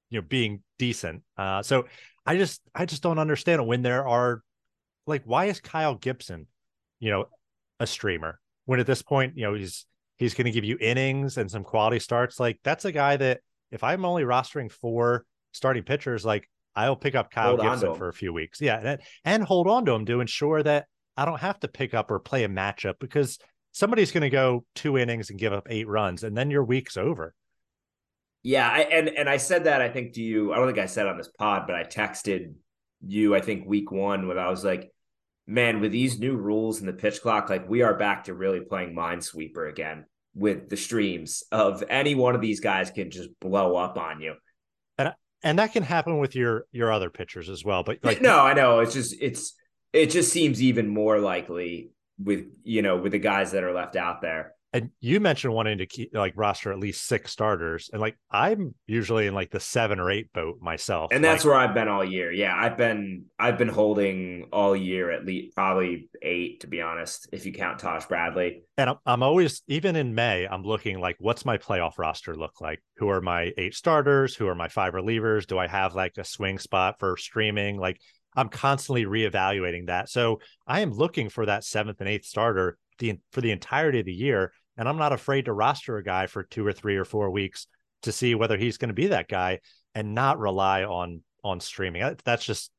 you 0.10 0.20
know, 0.20 0.28
being 0.28 0.64
decent. 0.80 1.24
Uh, 1.38 1.62
so 1.62 1.86
I 2.26 2.36
just 2.38 2.62
I 2.74 2.86
just 2.86 3.04
don't 3.04 3.20
understand 3.20 3.62
it 3.62 3.68
when 3.68 3.82
there 3.82 4.08
are 4.08 4.42
like 5.08 5.24
why 5.26 5.46
is 5.46 5.60
Kyle 5.60 5.96
Gibson, 5.96 6.48
you 7.00 7.12
know, 7.12 7.26
a 7.80 7.88
streamer 7.88 8.40
when 8.66 8.80
at 8.80 8.88
this 8.88 9.02
point, 9.02 9.34
you 9.36 9.44
know, 9.44 9.54
he's 9.54 9.86
he's 10.22 10.36
going 10.36 10.46
to 10.46 10.52
give 10.52 10.64
you 10.64 10.78
innings 10.80 11.38
and 11.38 11.50
some 11.50 11.64
quality 11.64 11.98
starts. 11.98 12.40
Like 12.40 12.60
that's 12.64 12.86
a 12.86 12.92
guy 12.92 13.18
that 13.18 13.42
if 13.72 13.84
I'm 13.84 14.06
only 14.06 14.22
rostering 14.22 14.72
four 14.72 15.26
starting 15.52 15.82
pitchers, 15.82 16.24
like 16.24 16.48
I'll 16.76 16.96
pick 16.96 17.16
up 17.16 17.32
Kyle 17.32 17.58
hold 17.58 17.62
Gibson 17.62 17.96
for 17.96 18.08
a 18.08 18.14
few 18.14 18.32
weeks. 18.32 18.62
Yeah. 18.62 18.80
And, 18.80 19.02
and 19.26 19.44
hold 19.44 19.68
on 19.68 19.84
to 19.86 19.94
him 19.94 20.06
to 20.06 20.22
ensure 20.22 20.62
that 20.62 20.86
I 21.18 21.26
don't 21.26 21.40
have 21.40 21.60
to 21.62 21.68
pick 21.68 21.96
up 21.96 22.12
or 22.12 22.20
play 22.20 22.44
a 22.44 22.50
matchup 22.50 23.00
because 23.00 23.40
somebody's 23.72 24.12
going 24.12 24.22
to 24.22 24.30
go 24.30 24.64
two 24.76 24.96
innings 24.96 25.32
and 25.32 25.40
give 25.40 25.54
up 25.54 25.66
eight 25.72 25.88
runs 25.88 26.24
and 26.24 26.38
then 26.38 26.52
your 26.52 26.64
week's 26.64 26.98
over. 26.98 27.34
Yeah. 28.44 28.70
I, 28.70 28.82
and, 28.82 29.10
and 29.10 29.28
I 29.28 29.38
said 29.38 29.64
that, 29.64 29.82
I 29.82 29.90
think 29.90 30.14
to 30.14 30.22
you, 30.22 30.54
I 30.54 30.58
don't 30.58 30.68
think 30.68 30.78
I 30.78 30.86
said 30.86 31.08
on 31.08 31.18
this 31.18 31.30
pod, 31.30 31.64
but 31.66 31.76
I 31.76 31.84
texted 31.84 32.54
you, 33.04 33.34
I 33.34 33.42
think 33.42 33.66
week 33.66 33.92
one 33.92 34.28
when 34.28 34.38
I 34.38 34.52
was 34.52 34.64
like, 34.64 34.92
man, 35.48 35.80
with 35.80 35.92
these 35.92 36.20
new 36.20 36.36
rules 36.36 36.80
and 36.80 36.88
the 36.88 36.94
pitch 36.94 37.22
clock, 37.22 37.50
like 37.50 37.70
we 37.70 37.82
are 37.82 37.96
back 37.96 38.26
to 38.26 38.34
really 38.34 38.62
playing 38.62 38.96
Minesweeper 38.96 39.70
again 39.70 40.06
with 40.34 40.70
the 40.70 40.78
streams 40.78 41.44
of 41.52 41.84
any 41.90 42.16
one 42.16 42.36
of 42.36 42.42
these 42.42 42.62
guys 42.62 42.90
can 42.90 43.12
just 43.12 43.30
blow 43.42 43.76
up 43.76 43.98
on 43.98 44.22
you 44.22 44.34
and 44.98 45.14
and 45.44 45.60
that 45.60 45.74
can 45.74 45.84
happen 45.84 46.20
with 46.20 46.36
your 46.36 46.66
your 46.72 46.92
other 46.92 47.10
pitchers 47.10 47.50
as 47.50 47.64
well. 47.64 47.84
But 47.84 48.00
like, 48.04 48.22
no, 48.22 48.40
I 48.40 48.54
know 48.54 48.80
it's 48.80 48.94
just 48.94 49.16
it's 49.20 49.54
it 49.94 50.08
just 50.08 50.32
seems 50.32 50.62
even 50.62 50.88
more 50.88 51.20
likely 51.20 51.92
with 52.18 52.46
you 52.64 52.82
know 52.82 52.98
with 52.98 53.12
the 53.12 53.20
guys 53.20 53.52
that 53.52 53.64
are 53.64 53.74
left 53.74 53.96
out 53.96 54.22
there. 54.22 54.54
And 54.74 54.92
you 55.02 55.20
mentioned 55.20 55.54
wanting 55.54 55.80
to 55.80 55.86
keep 55.86 56.12
like 56.14 56.34
roster 56.38 56.72
at 56.72 56.80
least 56.80 57.06
six 57.06 57.32
starters, 57.32 57.90
and 57.92 58.02
like 58.02 58.18
I'm 58.32 58.74
usually 58.88 59.28
in 59.28 59.34
like 59.34 59.52
the 59.52 59.60
seven 59.60 60.00
or 60.00 60.10
eight 60.10 60.32
boat 60.34 60.60
myself, 60.62 61.10
and 61.12 61.24
that's 61.24 61.44
like, 61.44 61.52
where 61.52 61.60
I've 61.60 61.74
been 61.74 61.90
all 61.90 62.06
year. 62.06 62.32
Yeah, 62.32 62.56
I've 62.56 62.78
been 62.78 63.26
I've 63.38 63.58
been 63.58 63.68
holding 63.68 64.48
all 64.54 64.74
year 64.74 65.12
at 65.12 65.26
least 65.26 65.56
probably 65.56 66.10
eight 66.22 66.62
to 66.62 66.68
be 66.68 66.82
honest, 66.82 67.28
if 67.34 67.46
you 67.46 67.52
count 67.52 67.80
Taj 67.80 68.06
Bradley. 68.06 68.64
And 68.78 68.92
I'm, 68.92 68.98
I'm 69.06 69.24
always 69.24 69.62
even 69.68 69.98
in 69.98 70.16
May, 70.16 70.48
I'm 70.48 70.64
looking 70.64 71.00
like 71.00 71.18
what's 71.20 71.44
my 71.44 71.58
playoff 71.58 71.98
roster 71.98 72.34
look 72.36 72.62
like? 72.62 72.82
Who 72.98 73.10
are 73.10 73.22
my 73.22 73.52
eight 73.58 73.76
starters? 73.76 74.36
Who 74.36 74.48
are 74.48 74.56
my 74.56 74.70
five 74.70 74.94
relievers? 74.94 75.46
Do 75.46 75.58
I 75.58 75.68
have 75.68 75.96
like 75.96 76.14
a 76.18 76.24
swing 76.24 76.60
spot 76.60 76.96
for 76.98 77.18
streaming? 77.18 77.78
Like 77.78 78.00
I'm 78.36 78.48
constantly 78.48 79.06
reevaluating 79.06 79.88
that. 79.88 80.10
So 80.10 80.40
I 80.66 80.80
am 80.80 80.94
looking 80.94 81.30
for 81.30 81.46
that 81.46 81.66
seventh 81.66 82.00
and 82.00 82.08
eighth 82.08 82.26
starter 82.26 82.78
the 83.00 83.20
for 83.32 83.42
the 83.42 83.52
entirety 83.52 84.00
of 84.00 84.06
the 84.06 84.14
year 84.14 84.54
and 84.82 84.90
I'm 84.90 84.98
not 84.98 85.14
afraid 85.14 85.46
to 85.46 85.54
roster 85.54 85.98
a 85.98 86.04
guy 86.04 86.26
for 86.26 86.42
two 86.42 86.66
or 86.66 86.74
three 86.74 86.98
or 86.98 87.06
four 87.06 87.30
weeks 87.30 87.68
to 88.02 88.12
see 88.12 88.34
whether 88.34 88.58
he's 88.58 88.80
going 88.80 88.90
to 88.90 88.96
be 88.96 89.10
that 89.10 89.28
guy 89.28 89.60
and 89.94 90.16
not 90.16 90.40
rely 90.40 90.86
on 90.86 91.22
on 91.44 91.60
streaming. 91.60 92.18
That's 92.26 92.44
just 92.44 92.72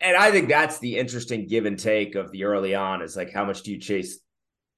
and 0.00 0.16
I 0.16 0.32
think 0.32 0.48
that's 0.48 0.80
the 0.80 0.96
interesting 0.96 1.46
give 1.46 1.64
and 1.64 1.78
take 1.78 2.16
of 2.16 2.32
the 2.32 2.42
early 2.42 2.74
on 2.74 3.02
is 3.02 3.16
like 3.16 3.32
how 3.32 3.44
much 3.44 3.62
do 3.62 3.70
you 3.70 3.78
chase 3.78 4.18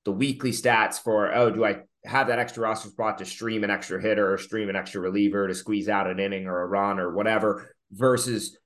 the 0.05 0.13
weekly 0.13 0.51
stats 0.51 1.01
for 1.03 1.35
oh 1.35 1.51
do 1.51 1.65
I 1.65 1.79
have 2.05 2.27
that 2.27 2.39
extra 2.39 2.65
roster 2.65 2.91
spot 2.91 3.17
to 3.19 3.25
stream 3.25 3.65
an 3.65 3.71
extra 3.71 3.99
hitter 3.99 4.31
or 4.31 4.37
stream 4.37 4.69
an 4.69 4.77
extra 4.77 5.01
reliever 5.01 5.49
to 5.49 5.55
squeeze 5.55 5.89
out 5.89 6.11
an 6.11 6.21
inning 6.21 6.47
or 6.47 6.61
a 6.61 6.67
run 6.67 7.01
or 7.01 7.15
whatever 7.15 7.75
versus 7.91 8.59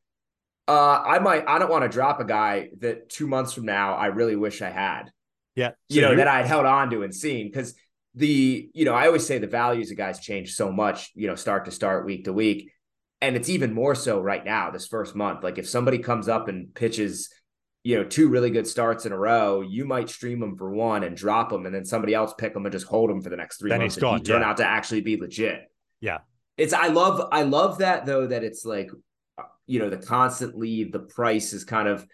uh 0.67 1.01
I 1.01 1.21
might 1.21 1.47
I 1.47 1.61
don't 1.61 1.71
want 1.71 1.85
to 1.85 1.89
drop 1.89 2.19
a 2.19 2.25
guy 2.25 2.71
that 2.81 3.09
2 3.09 3.29
months 3.29 3.53
from 3.53 3.67
now 3.67 3.95
I 3.95 4.07
really 4.07 4.35
wish 4.35 4.63
I 4.63 4.71
had 4.71 5.13
yeah. 5.55 5.71
So 5.91 5.97
you 5.97 6.01
know, 6.03 6.17
that 6.17 6.29
I'd 6.29 6.47
held 6.47 6.67
on 6.67 6.91
to 6.91 7.03
and 7.03 7.15
seen 7.15 7.49
because 7.49 7.75
the 8.15 8.71
you 8.73 8.85
know 8.85 8.95
I 8.95 9.07
always 9.07 9.27
say 9.27 9.39
the 9.39 9.47
values 9.47 9.91
of 9.91 9.97
guys 9.97 10.21
change 10.21 10.55
so 10.55 10.71
much, 10.71 11.11
you 11.15 11.27
know, 11.27 11.35
start 11.35 11.65
to 11.65 11.71
start, 11.71 12.07
week 12.07 12.25
to 12.25 12.33
week, 12.33 12.71
and 13.21 13.37
it's 13.37 13.49
even 13.49 13.73
more 13.75 13.95
so 13.95 14.21
right 14.21 14.45
now 14.45 14.71
this 14.71 14.87
first 14.87 15.15
month. 15.15 15.43
Like 15.43 15.59
if 15.59 15.69
somebody 15.69 15.99
comes 15.99 16.29
up 16.29 16.49
and 16.49 16.73
pitches, 16.75 17.29
you 17.83 17.97
know, 17.97 18.05
two 18.05 18.29
really 18.29 18.51
good 18.51 18.67
starts 18.67 19.05
in 19.07 19.13
a 19.13 19.19
row, 19.19 19.63
you 19.63 19.85
might 19.85 20.09
stream 20.09 20.41
them 20.41 20.57
for 20.57 20.71
one 20.71 21.03
and 21.05 21.17
drop 21.17 21.51
them, 21.51 21.67
and 21.67 21.75
then 21.75 21.85
somebody 21.85 22.15
else 22.15 22.33
pick 22.39 22.55
them 22.55 22.65
and 22.67 22.73
just 22.73 22.87
hold 22.87 23.11
them 23.11 23.21
for 23.21 23.31
the 23.31 23.37
next 23.37 23.59
three 23.59 23.71
Then 23.71 23.81
months. 23.81 23.97
he's 23.97 24.03
and 24.03 24.11
gone, 24.11 24.23
turn 24.23 24.43
out 24.43 24.59
to 24.59 24.67
actually 24.67 25.01
be 25.01 25.17
legit. 25.17 25.63
Yeah. 26.01 26.19
It's 26.57 26.73
I 26.73 26.89
love 26.89 27.29
I 27.33 27.43
love 27.43 27.79
that 27.79 28.07
though 28.07 28.29
that 28.29 28.45
it's 28.45 28.65
like 28.65 28.91
uh, 29.37 29.43
you 29.67 29.81
know 29.81 29.91
the 29.91 29.97
constantly 29.97 30.85
the 30.85 31.01
price 31.01 31.53
is 31.53 31.65
kind 31.65 31.89
of 31.89 32.07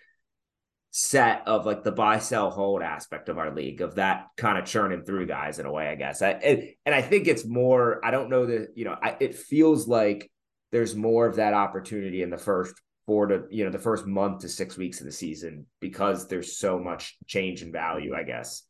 set 0.92 1.42
of 1.46 1.66
like 1.66 1.85
the 1.85 1.92
buy 1.92 2.18
sell 2.18 2.50
hold 2.50 2.83
aspect 2.83 3.29
of 3.29 3.38
our 3.38 3.55
league 3.55 3.81
of 3.81 3.94
that 3.94 4.26
kind 4.37 4.59
of 4.59 4.64
churning 4.64 5.05
through 5.05 5.26
guys 5.26 5.59
in 5.59 5.66
a 5.66 5.72
way 5.72 5.88
I 5.88 5.94
guess 5.94 6.20
I, 6.20 6.31
and, 6.31 6.64
and 6.85 6.94
I 6.94 7.00
think 7.00 7.29
it's 7.29 7.46
more 7.46 8.05
I 8.05 8.11
don't 8.11 8.29
know 8.29 8.46
that 8.46 8.68
you 8.74 8.85
know 8.85 8.96
I, 9.00 9.16
it 9.20 9.37
feels 9.37 9.87
like 9.87 10.31
there's 10.72 10.96
more 10.96 11.26
of 11.26 11.37
that 11.37 11.55
opportunity 11.55 12.22
in 12.22 12.31
the 12.31 12.38
first 12.38 12.74
four 13.07 13.26
to 13.26 13.44
you 13.50 13.64
know 13.64 13.70
the 13.70 13.79
first 13.79 14.05
month 14.05 14.40
to 14.40 14.48
six 14.48 14.76
weeks 14.76 15.00
of 15.00 15.07
the 15.07 15.12
season 15.12 15.66
because 15.81 16.26
there's 16.26 16.59
so 16.59 16.79
much 16.79 17.16
change 17.26 17.62
in 17.62 17.70
value 17.70 18.14
I 18.14 18.24
guess 18.24 18.64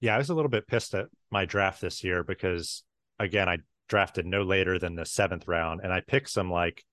Yeah, 0.00 0.14
I 0.14 0.18
was 0.18 0.30
a 0.30 0.34
little 0.34 0.50
bit 0.50 0.66
pissed 0.66 0.94
at 0.94 1.06
my 1.30 1.44
draft 1.44 1.80
this 1.80 2.04
year 2.04 2.22
because 2.22 2.84
again, 3.18 3.48
I 3.48 3.58
drafted 3.88 4.26
no 4.26 4.42
later 4.42 4.78
than 4.78 4.94
the 4.94 5.06
seventh 5.06 5.48
round, 5.48 5.80
and 5.82 5.92
I 5.92 6.00
picked 6.00 6.30
some 6.30 6.50
like 6.50 6.84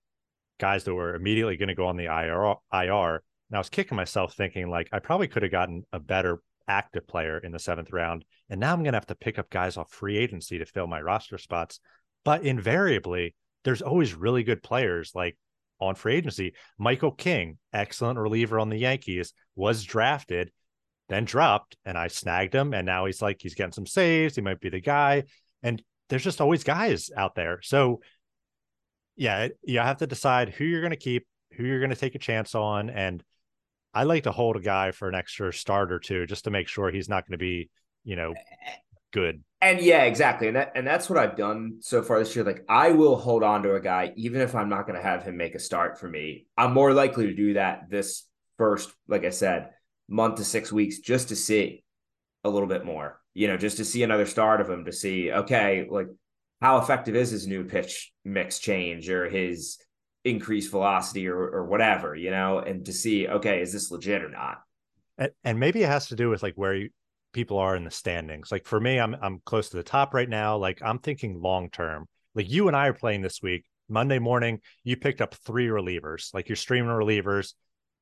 guys 0.58 0.84
that 0.84 0.94
were 0.94 1.14
immediately 1.14 1.56
going 1.56 1.68
to 1.68 1.74
go 1.74 1.86
on 1.86 1.96
the 1.96 2.04
IR, 2.04 2.54
IR. 2.72 3.22
And 3.54 3.58
I 3.58 3.60
was 3.60 3.70
kicking 3.70 3.94
myself 3.94 4.34
thinking 4.34 4.68
like 4.68 4.88
I 4.90 4.98
probably 4.98 5.28
could 5.28 5.44
have 5.44 5.52
gotten 5.52 5.84
a 5.92 6.00
better 6.00 6.42
active 6.66 7.06
player 7.06 7.38
in 7.38 7.52
the 7.52 7.60
seventh 7.60 7.92
round, 7.92 8.24
and 8.50 8.58
now 8.58 8.72
I'm 8.72 8.82
going 8.82 8.94
to 8.94 8.96
have 8.96 9.06
to 9.06 9.14
pick 9.14 9.38
up 9.38 9.48
guys 9.48 9.76
off 9.76 9.92
free 9.92 10.18
agency 10.18 10.58
to 10.58 10.66
fill 10.66 10.88
my 10.88 11.00
roster 11.00 11.38
spots. 11.38 11.78
But 12.24 12.42
invariably, 12.42 13.36
there's 13.62 13.80
always 13.80 14.12
really 14.12 14.42
good 14.42 14.60
players 14.60 15.12
like 15.14 15.38
on 15.78 15.94
free 15.94 16.16
agency. 16.16 16.54
Michael 16.78 17.12
King, 17.12 17.58
excellent 17.72 18.18
reliever 18.18 18.58
on 18.58 18.70
the 18.70 18.76
Yankees, 18.76 19.32
was 19.54 19.84
drafted 19.84 20.50
then 21.08 21.24
dropped 21.24 21.76
and 21.84 21.96
I 21.96 22.08
snagged 22.08 22.54
him. 22.54 22.72
And 22.74 22.86
now 22.86 23.06
he's 23.06 23.22
like, 23.22 23.36
he's 23.40 23.54
getting 23.54 23.70
some 23.70 23.86
saves. 23.86 24.34
He 24.34 24.42
might 24.42 24.58
be 24.58 24.70
the 24.70 24.80
guy. 24.80 25.24
And 25.62 25.80
there's 26.08 26.24
just 26.24 26.40
always 26.40 26.64
guys 26.64 27.10
out 27.16 27.36
there. 27.36 27.60
So, 27.62 28.00
yeah, 29.14 29.48
you 29.62 29.78
have 29.78 29.98
to 29.98 30.08
decide 30.08 30.48
who 30.48 30.64
you're 30.64 30.80
going 30.80 30.90
to 30.90 30.96
keep, 30.96 31.26
who 31.52 31.64
you're 31.64 31.78
going 31.78 31.90
to 31.90 31.96
take 31.96 32.16
a 32.16 32.18
chance 32.18 32.54
on. 32.56 32.90
And 32.90 33.22
I 33.94 34.04
like 34.04 34.24
to 34.24 34.32
hold 34.32 34.56
a 34.56 34.60
guy 34.60 34.90
for 34.90 35.08
an 35.08 35.14
extra 35.14 35.52
start 35.52 35.92
or 35.92 35.98
two 35.98 36.26
just 36.26 36.44
to 36.44 36.50
make 36.50 36.68
sure 36.68 36.90
he's 36.90 37.08
not 37.08 37.26
going 37.26 37.38
to 37.38 37.42
be, 37.42 37.70
you 38.02 38.16
know, 38.16 38.34
good. 39.12 39.42
And 39.60 39.80
yeah, 39.80 40.02
exactly. 40.02 40.48
And 40.48 40.56
that 40.56 40.72
and 40.74 40.86
that's 40.86 41.08
what 41.08 41.18
I've 41.18 41.36
done 41.36 41.78
so 41.80 42.02
far 42.02 42.18
this 42.18 42.34
year. 42.36 42.44
Like 42.44 42.64
I 42.68 42.90
will 42.90 43.16
hold 43.16 43.42
on 43.42 43.62
to 43.62 43.74
a 43.74 43.80
guy 43.80 44.12
even 44.16 44.40
if 44.42 44.54
I'm 44.54 44.68
not 44.68 44.86
going 44.86 44.96
to 44.96 45.02
have 45.02 45.22
him 45.22 45.36
make 45.36 45.54
a 45.54 45.60
start 45.60 45.98
for 45.98 46.08
me. 46.08 46.46
I'm 46.58 46.74
more 46.74 46.92
likely 46.92 47.28
to 47.28 47.34
do 47.34 47.54
that 47.54 47.88
this 47.88 48.24
first, 48.58 48.92
like 49.08 49.24
I 49.24 49.30
said, 49.30 49.70
month 50.08 50.36
to 50.36 50.44
six 50.44 50.70
weeks 50.70 50.98
just 50.98 51.28
to 51.28 51.36
see 51.36 51.84
a 52.42 52.50
little 52.50 52.68
bit 52.68 52.84
more. 52.84 53.20
You 53.32 53.48
know, 53.48 53.56
just 53.56 53.78
to 53.78 53.84
see 53.84 54.02
another 54.02 54.26
start 54.26 54.60
of 54.60 54.68
him 54.68 54.84
to 54.84 54.92
see, 54.92 55.32
okay, 55.32 55.86
like 55.90 56.08
how 56.60 56.78
effective 56.78 57.16
is 57.16 57.30
his 57.30 57.46
new 57.46 57.64
pitch 57.64 58.12
mix 58.24 58.58
change 58.58 59.08
or 59.08 59.28
his 59.28 59.78
increased 60.24 60.70
velocity 60.70 61.28
or 61.28 61.38
or 61.38 61.64
whatever, 61.64 62.14
you 62.14 62.30
know, 62.30 62.58
and 62.58 62.84
to 62.86 62.92
see, 62.92 63.28
okay, 63.28 63.60
is 63.60 63.72
this 63.72 63.90
legit 63.90 64.22
or 64.22 64.30
not? 64.30 64.62
And, 65.18 65.30
and 65.44 65.60
maybe 65.60 65.82
it 65.82 65.88
has 65.88 66.08
to 66.08 66.16
do 66.16 66.30
with 66.30 66.42
like 66.42 66.54
where 66.54 66.74
you, 66.74 66.90
people 67.32 67.58
are 67.58 67.76
in 67.76 67.84
the 67.84 67.90
standings. 67.90 68.50
Like 68.50 68.66
for 68.66 68.80
me, 68.80 68.98
I'm 68.98 69.14
I'm 69.20 69.40
close 69.44 69.68
to 69.70 69.76
the 69.76 69.82
top 69.82 70.14
right 70.14 70.28
now. 70.28 70.56
Like 70.56 70.80
I'm 70.82 70.98
thinking 70.98 71.40
long 71.40 71.70
term. 71.70 72.06
Like 72.34 72.50
you 72.50 72.68
and 72.68 72.76
I 72.76 72.88
are 72.88 72.94
playing 72.94 73.20
this 73.20 73.42
week. 73.42 73.64
Monday 73.88 74.18
morning, 74.18 74.60
you 74.82 74.96
picked 74.96 75.20
up 75.20 75.34
three 75.34 75.66
relievers. 75.66 76.32
Like 76.32 76.48
you're 76.48 76.56
streaming 76.56 76.90
relievers. 76.90 77.52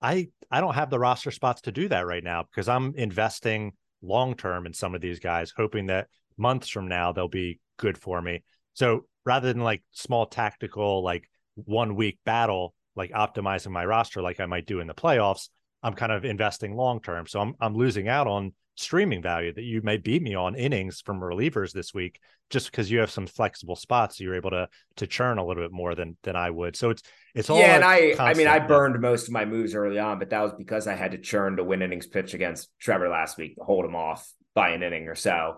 I 0.00 0.28
I 0.50 0.61
don't 0.61 0.74
have 0.74 0.90
the 0.90 0.98
roster 0.98 1.32
spots 1.32 1.62
to 1.62 1.72
do 1.72 1.88
that 1.88 2.06
right 2.06 2.22
now 2.22 2.44
because 2.44 2.68
I'm 2.68 2.94
investing 2.96 3.72
long 4.00 4.37
term 4.37 4.66
in 4.66 4.74
some 4.74 4.94
of 4.94 5.00
these 5.00 5.18
guys, 5.18 5.52
hoping 5.56 5.87
that 5.87 6.06
months 6.37 6.68
from 6.68 6.88
now 6.88 7.12
they'll 7.12 7.28
be 7.28 7.58
good 7.78 7.98
for 7.98 8.22
me. 8.22 8.42
So 8.74 9.06
rather 9.24 9.52
than 9.52 9.62
like 9.62 9.82
small 9.90 10.26
tactical 10.26 11.02
like 11.02 11.28
one 11.55 11.95
week 11.95 12.19
battle, 12.25 12.75
like 12.97 13.11
optimizing 13.12 13.71
my 13.71 13.85
roster 13.85 14.23
like 14.23 14.41
I 14.41 14.47
might 14.47 14.67
do 14.67 14.81
in 14.81 14.87
the 14.87 14.95
playoffs, 14.95 15.49
I'm 15.83 15.95
kind 15.95 16.12
of 16.12 16.25
investing 16.25 16.77
long 16.77 17.01
term. 17.01 17.27
So 17.27 17.41
I'm 17.41 17.55
I'm 17.61 17.75
losing 17.75 18.09
out 18.09 18.27
on 18.27 18.53
streaming 18.77 19.21
value 19.21 19.53
that 19.53 19.65
you 19.65 19.83
may 19.83 19.99
beat 19.99 20.23
me 20.23 20.35
on 20.35 20.55
innings 20.55 21.03
from 21.03 21.21
relievers 21.21 21.73
this 21.73 21.93
week 21.93 22.19
just 22.49 22.71
because 22.71 22.91
you 22.91 23.01
have 23.01 23.11
some 23.11 23.27
flexible 23.27 23.77
spots 23.77 24.19
you're 24.19 24.35
able 24.35 24.51
to 24.51 24.67
to 24.97 25.07
churn 25.07 25.38
a 25.38 25.45
little 25.45 25.62
bit 25.62 25.73
more 25.73 25.95
than 25.95 26.17
than 26.23 26.37
I 26.37 26.51
would. 26.51 26.77
So 26.77 26.91
it's 26.91 27.03
it's 27.35 27.51
all 27.51 27.59
yeah, 27.59 27.75
and 27.75 27.85
I 27.85 28.15
I 28.19 28.35
mean 28.35 28.47
I 28.47 28.59
burned 28.61 29.01
most 29.01 29.27
of 29.27 29.33
my 29.33 29.45
moves 29.45 29.75
early 29.75 29.99
on, 29.99 30.19
but 30.19 30.31
that 30.31 30.41
was 30.41 30.53
because 30.57 30.87
I 30.87 30.95
had 30.95 31.12
to 31.12 31.19
churn 31.19 31.57
to 31.57 31.65
win 31.65 31.83
innings 31.83 32.07
pitch 32.07 32.35
against 32.35 32.71
Trevor 32.79 33.09
last 33.09 33.38
week 33.38 33.57
to 33.57 33.65
hold 33.65 33.85
him 33.85 33.97
off 33.97 34.31
by 34.55 34.71
an 34.71 34.83
inning 34.83 35.09
or 35.09 35.15
so. 35.15 35.57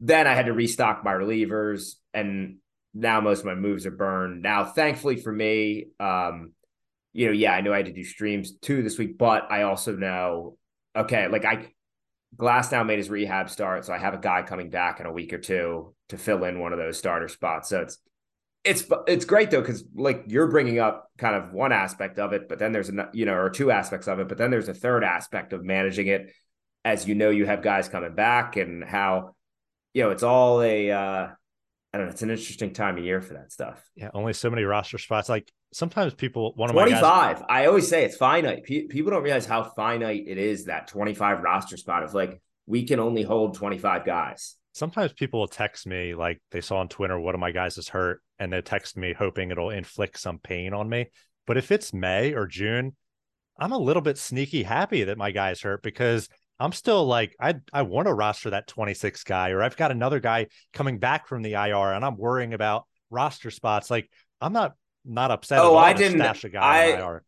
Then 0.00 0.26
I 0.26 0.34
had 0.34 0.46
to 0.46 0.52
restock 0.52 1.04
my 1.04 1.12
relievers, 1.12 1.94
and 2.12 2.56
now 2.94 3.20
most 3.20 3.40
of 3.40 3.46
my 3.46 3.54
moves 3.54 3.86
are 3.86 3.90
burned. 3.90 4.42
Now, 4.42 4.64
thankfully 4.64 5.16
for 5.16 5.32
me, 5.32 5.86
um, 5.98 6.52
you 7.12 7.26
know, 7.26 7.32
yeah, 7.32 7.52
I 7.52 7.60
knew 7.60 7.72
I 7.72 7.78
had 7.78 7.86
to 7.86 7.92
do 7.92 8.04
streams 8.04 8.56
too 8.56 8.82
this 8.82 8.98
week, 8.98 9.18
but 9.18 9.50
I 9.50 9.62
also 9.62 9.94
know, 9.96 10.56
okay, 10.96 11.28
like 11.28 11.44
I 11.44 11.68
Glasnow 12.36 12.86
made 12.86 12.98
his 12.98 13.10
rehab 13.10 13.50
start, 13.50 13.84
so 13.84 13.92
I 13.92 13.98
have 13.98 14.14
a 14.14 14.18
guy 14.18 14.42
coming 14.42 14.70
back 14.70 15.00
in 15.00 15.06
a 15.06 15.12
week 15.12 15.32
or 15.32 15.38
two 15.38 15.94
to 16.08 16.16
fill 16.16 16.44
in 16.44 16.60
one 16.60 16.72
of 16.72 16.78
those 16.78 16.98
starter 16.98 17.28
spots. 17.28 17.68
So 17.68 17.82
it's 17.82 17.98
it's 18.64 18.84
it's 19.06 19.24
great 19.24 19.50
though 19.50 19.60
because 19.60 19.84
like 19.94 20.24
you're 20.28 20.50
bringing 20.50 20.78
up 20.78 21.10
kind 21.18 21.34
of 21.34 21.52
one 21.52 21.72
aspect 21.72 22.18
of 22.18 22.32
it, 22.32 22.48
but 22.48 22.58
then 22.58 22.72
there's 22.72 22.88
a 22.88 23.10
you 23.12 23.26
know 23.26 23.34
or 23.34 23.50
two 23.50 23.70
aspects 23.70 24.08
of 24.08 24.18
it, 24.18 24.28
but 24.28 24.38
then 24.38 24.50
there's 24.50 24.68
a 24.68 24.74
third 24.74 25.04
aspect 25.04 25.52
of 25.52 25.64
managing 25.64 26.06
it 26.06 26.32
as 26.84 27.06
you 27.06 27.14
know 27.14 27.30
you 27.30 27.46
have 27.46 27.62
guys 27.62 27.88
coming 27.88 28.14
back 28.14 28.56
and 28.56 28.82
how 28.82 29.34
you 29.92 30.02
know 30.02 30.10
it's 30.10 30.22
all 30.22 30.62
a 30.62 30.90
uh 30.90 31.28
I 31.92 31.98
don't 31.98 32.06
know 32.06 32.12
it's 32.12 32.22
an 32.22 32.30
interesting 32.30 32.72
time 32.72 32.96
of 32.96 33.04
year 33.04 33.20
for 33.20 33.34
that 33.34 33.52
stuff. 33.52 33.82
Yeah, 33.94 34.10
only 34.14 34.32
so 34.32 34.48
many 34.48 34.64
roster 34.64 34.98
spots. 34.98 35.28
Like 35.28 35.52
sometimes 35.72 36.14
people, 36.14 36.52
one 36.56 36.70
of 36.70 36.76
my 36.76 36.88
guys, 36.88 37.00
25. 37.00 37.44
I 37.48 37.66
always 37.66 37.86
say 37.86 38.04
it's 38.04 38.16
finite. 38.16 38.64
Pe- 38.64 38.86
people 38.86 39.10
don't 39.10 39.22
realize 39.22 39.44
how 39.44 39.64
finite 39.64 40.24
it 40.26 40.38
is 40.38 40.64
that 40.66 40.86
25 40.86 41.42
roster 41.42 41.76
spot 41.76 42.02
of 42.02 42.14
like 42.14 42.40
we 42.66 42.86
can 42.86 42.98
only 42.98 43.22
hold 43.22 43.56
25 43.56 44.06
guys. 44.06 44.56
sometimes 44.72 45.12
people 45.12 45.40
will 45.40 45.48
text 45.48 45.86
me 45.86 46.14
like 46.14 46.40
they 46.50 46.62
saw 46.62 46.78
on 46.78 46.88
Twitter 46.88 47.18
one 47.20 47.34
of 47.34 47.40
my 47.40 47.50
guys 47.50 47.76
is 47.76 47.88
hurt, 47.88 48.22
and 48.38 48.52
they 48.52 48.62
text 48.62 48.96
me 48.96 49.12
hoping 49.12 49.50
it'll 49.50 49.70
inflict 49.70 50.18
some 50.18 50.38
pain 50.38 50.72
on 50.72 50.88
me. 50.88 51.10
But 51.46 51.58
if 51.58 51.70
it's 51.70 51.92
May 51.92 52.32
or 52.32 52.46
June, 52.46 52.96
I'm 53.58 53.72
a 53.72 53.78
little 53.78 54.00
bit 54.00 54.16
sneaky 54.16 54.62
happy 54.62 55.04
that 55.04 55.18
my 55.18 55.30
guy 55.30 55.50
is 55.50 55.60
hurt 55.60 55.82
because 55.82 56.28
I'm 56.62 56.72
still 56.72 57.04
like 57.06 57.34
I 57.40 57.54
I 57.72 57.82
want 57.82 58.06
to 58.06 58.14
roster 58.14 58.50
that 58.50 58.66
26 58.68 59.24
guy, 59.24 59.50
or 59.50 59.62
I've 59.62 59.76
got 59.76 59.90
another 59.90 60.20
guy 60.20 60.46
coming 60.72 60.98
back 60.98 61.26
from 61.26 61.42
the 61.42 61.54
IR, 61.54 61.92
and 61.92 62.04
I'm 62.04 62.16
worrying 62.16 62.54
about 62.54 62.84
roster 63.10 63.50
spots. 63.50 63.90
Like 63.90 64.08
I'm 64.40 64.52
not 64.52 64.74
not 65.04 65.30
upset. 65.30 65.58
Oh, 65.58 65.62
at 65.62 65.66
all 65.70 65.78
I 65.78 65.92
didn't- 65.92 66.18
stash 66.18 66.44
a 66.44 66.48
guy 66.48 66.92
I-. 66.92 67.18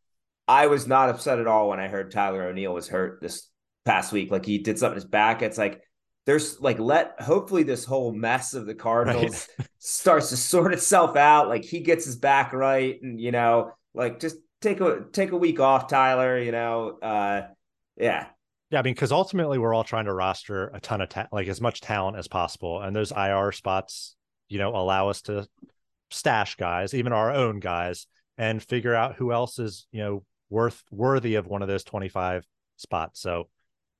I 0.46 0.66
was 0.66 0.86
not 0.86 1.08
upset 1.08 1.38
at 1.38 1.46
all 1.46 1.70
when 1.70 1.80
I 1.80 1.88
heard 1.88 2.10
Tyler 2.10 2.44
O'Neill 2.44 2.74
was 2.74 2.86
hurt 2.86 3.20
this 3.22 3.48
past 3.84 4.12
week. 4.12 4.30
Like 4.30 4.44
he 4.44 4.58
did 4.58 4.78
something 4.78 4.96
in 4.96 5.02
his 5.02 5.04
back. 5.10 5.42
It's 5.42 5.56
like 5.58 5.80
there's 6.26 6.60
like 6.60 6.78
let 6.78 7.20
hopefully 7.20 7.62
this 7.62 7.84
whole 7.84 8.12
mess 8.12 8.54
of 8.54 8.66
the 8.66 8.74
Cardinals 8.86 9.48
starts 9.78 10.28
to 10.28 10.36
sort 10.36 10.72
itself 10.72 11.16
out. 11.16 11.48
Like 11.48 11.64
he 11.64 11.80
gets 11.80 12.04
his 12.04 12.16
back 12.16 12.52
right, 12.52 13.00
and 13.02 13.20
you 13.20 13.32
know, 13.32 13.72
like 13.94 14.20
just 14.20 14.36
take 14.60 14.80
a 14.80 15.04
take 15.12 15.32
a 15.32 15.36
week 15.36 15.60
off, 15.60 15.88
Tyler. 15.88 16.38
You 16.38 16.52
know, 16.52 16.98
uh, 17.02 17.42
yeah, 17.96 18.26
Yeah, 18.74 18.80
I 18.80 18.82
mean, 18.82 18.94
because 18.94 19.12
ultimately 19.12 19.56
we're 19.56 19.72
all 19.72 19.84
trying 19.84 20.06
to 20.06 20.12
roster 20.12 20.66
a 20.74 20.80
ton 20.80 21.00
of 21.00 21.08
ta- 21.08 21.28
like 21.30 21.46
as 21.46 21.60
much 21.60 21.80
talent 21.80 22.16
as 22.16 22.26
possible, 22.26 22.82
and 22.82 22.94
those 22.94 23.12
IR 23.12 23.52
spots, 23.52 24.16
you 24.48 24.58
know, 24.58 24.70
allow 24.70 25.10
us 25.10 25.22
to 25.22 25.46
stash 26.10 26.56
guys, 26.56 26.92
even 26.92 27.12
our 27.12 27.30
own 27.30 27.60
guys, 27.60 28.08
and 28.36 28.60
figure 28.60 28.92
out 28.92 29.14
who 29.14 29.30
else 29.30 29.60
is 29.60 29.86
you 29.92 30.00
know 30.00 30.24
worth 30.50 30.82
worthy 30.90 31.36
of 31.36 31.46
one 31.46 31.62
of 31.62 31.68
those 31.68 31.84
twenty 31.84 32.08
five 32.08 32.44
spots. 32.76 33.20
So, 33.20 33.48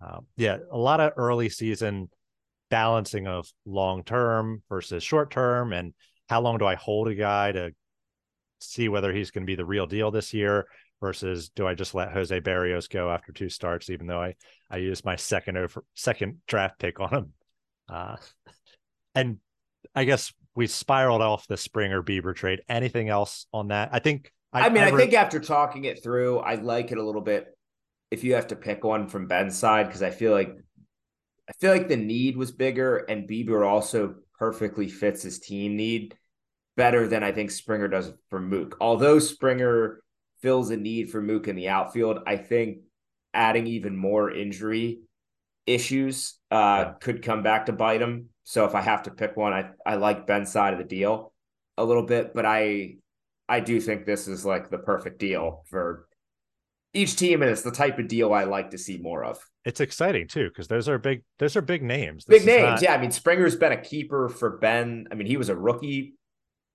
um, 0.01 0.27
yeah, 0.37 0.57
a 0.73 0.77
lot 0.77 0.99
of 0.99 1.13
early 1.19 1.51
season 1.51 2.11
balancing 2.69 3.29
of 3.29 3.49
long 3.65 4.03
term 4.03 4.65
versus 4.69 5.05
short 5.05 5.31
term, 5.31 5.73
and 5.73 5.95
how 6.29 6.41
long 6.41 6.59
do 6.59 6.67
I 6.67 6.75
hold 6.75 7.07
a 7.07 7.15
guy 7.15 7.53
to 7.53 7.71
see 8.61 8.89
whether 8.89 9.13
he's 9.13 9.31
going 9.31 9.45
to 9.45 9.47
be 9.47 9.55
the 9.55 9.65
real 9.65 9.87
deal 9.87 10.11
this 10.11 10.35
year 10.35 10.67
versus 11.05 11.51
do 11.51 11.67
I 11.67 11.75
just 11.75 11.95
let 11.95 12.13
Jose 12.13 12.41
Berrios 12.41 12.89
go 12.89 13.11
after 13.11 13.31
two 13.31 13.51
starts, 13.51 13.91
even 13.91 14.07
though 14.07 14.23
I 14.23 14.37
I 14.71 14.79
used 14.79 15.05
my 15.05 15.17
second 15.17 15.59
over 15.59 15.85
second 15.93 16.39
draft 16.47 16.79
pick 16.79 16.99
on 16.99 17.11
him. 17.11 17.33
Uh, 17.87 18.17
and 19.15 19.37
I 19.95 20.05
guess 20.05 20.33
we 20.57 20.67
spiraled 20.67 21.21
off 21.21 21.47
the 21.47 21.59
Springer 21.59 22.03
Bieber 22.03 22.35
trade. 22.35 22.63
Anything 22.71 23.11
else 23.11 23.47
on 23.53 23.69
that? 23.69 23.91
I 23.93 23.99
think. 23.99 24.33
I, 24.51 24.71
mean, 24.71 24.79
ever- 24.79 24.97
I 24.97 25.01
think 25.01 25.13
after 25.13 25.41
talking 25.41 25.85
it 25.85 26.03
through, 26.03 26.39
I 26.39 26.55
like 26.55 26.91
it 26.91 26.97
a 26.97 27.03
little 27.03 27.21
bit. 27.21 27.49
If 28.11 28.25
you 28.25 28.35
have 28.37 28.47
to 28.47 28.57
pick 28.57 28.83
one 28.83 29.09
from 29.09 29.27
Ben's 29.27 29.59
side, 29.59 29.89
because 29.89 30.03
I 30.03 30.11
feel 30.11 30.33
like 30.33 30.57
I 31.51 31.53
feel 31.61 31.73
like 31.73 31.89
the 31.89 31.99
need 31.99 32.39
was 32.39 32.51
bigger, 32.51 32.97
and 32.97 33.29
Bieber 33.29 33.67
also 33.67 34.15
perfectly 34.39 34.89
fits 34.89 35.23
his 35.23 35.39
team 35.39 35.77
need 35.77 36.17
better 36.79 37.07
than 37.07 37.23
I 37.23 37.33
think 37.33 37.51
Springer 37.51 37.89
does 37.89 38.11
for 38.31 38.41
Mook. 38.41 38.79
Although 38.81 39.19
Springer 39.19 40.01
fills 40.45 40.69
a 40.69 40.77
need 40.77 41.11
for 41.11 41.23
Mook 41.23 41.49
in 41.49 41.57
the 41.57 41.71
outfield, 41.71 42.19
I 42.27 42.37
think 42.37 42.81
adding 43.33 43.67
even 43.67 43.97
more 43.97 44.31
injury 44.31 45.01
issues 45.67 46.35
uh, 46.51 46.93
could 47.01 47.23
come 47.23 47.43
back 47.43 47.65
to 47.67 47.73
bite 47.73 48.03
him. 48.03 48.29
So 48.43 48.67
if 48.67 48.75
I 48.75 48.83
have 48.83 49.05
to 49.05 49.11
pick 49.11 49.39
one, 49.39 49.55
I 49.55 49.71
I 49.87 49.95
like 49.95 50.27
Ben's 50.27 50.53
side 50.53 50.75
of 50.75 50.79
the 50.79 50.85
deal 50.85 51.33
a 51.79 51.85
little 51.85 52.03
bit, 52.03 52.35
but 52.35 52.45
I 52.45 52.97
I 53.49 53.61
do 53.61 53.81
think 53.81 54.05
this 54.05 54.29
is 54.29 54.45
like 54.45 54.69
the 54.69 54.77
perfect 54.77 55.19
deal 55.19 55.65
for 55.71 56.07
each 56.93 57.17
team, 57.17 57.41
and 57.41 57.51
it's 57.51 57.63
the 57.63 57.71
type 57.71 57.99
of 57.99 58.07
deal 58.07 58.35
I 58.35 58.45
like 58.45 58.73
to 58.73 58.79
see 58.79 58.99
more 58.99 59.25
of. 59.25 59.39
It's 59.65 59.81
exciting 59.81 60.29
too 60.29 60.51
because 60.51 60.69
those 60.69 60.91
are 60.91 60.99
big. 60.99 61.23
Those 61.39 61.57
are 61.57 61.63
big 61.63 61.83
names. 61.83 62.27
This 62.27 62.45
big 62.45 62.47
names, 62.47 62.83
not... 62.83 62.83
yeah. 62.83 62.93
I 62.93 63.01
mean, 63.01 63.13
Springer's 63.13 63.57
been 63.57 63.73
a 63.73 63.81
keeper 63.81 64.29
for 64.29 64.59
Ben. 64.59 65.07
I 65.11 65.15
mean, 65.15 65.27
he 65.27 65.39
was 65.39 65.49
a 65.49 65.57
rookie 65.57 66.17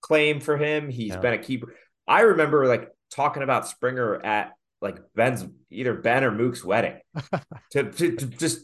claim 0.02 0.40
for 0.40 0.58
him. 0.58 0.90
He's 0.90 1.10
yeah. 1.10 1.20
been 1.20 1.34
a 1.36 1.38
keeper. 1.38 1.76
I 2.08 2.22
remember 2.22 2.66
like 2.66 2.90
talking 3.10 3.44
about 3.44 3.68
Springer 3.68 4.24
at 4.24 4.52
like 4.82 5.00
Ben's 5.16 5.46
either 5.70 5.94
Ben 5.94 6.24
or 6.24 6.32
Mook's 6.32 6.64
wedding 6.64 7.00
to, 7.72 7.92
to, 7.92 8.16
to 8.16 8.26
just 8.26 8.62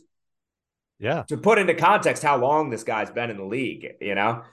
yeah 1.00 1.24
to 1.28 1.38
put 1.38 1.60
into 1.60 1.74
context 1.74 2.24
how 2.24 2.38
long 2.38 2.70
this 2.70 2.84
guy's 2.84 3.12
been 3.12 3.30
in 3.30 3.38
the 3.38 3.46
league. 3.46 3.88
You 4.00 4.16
know, 4.16 4.44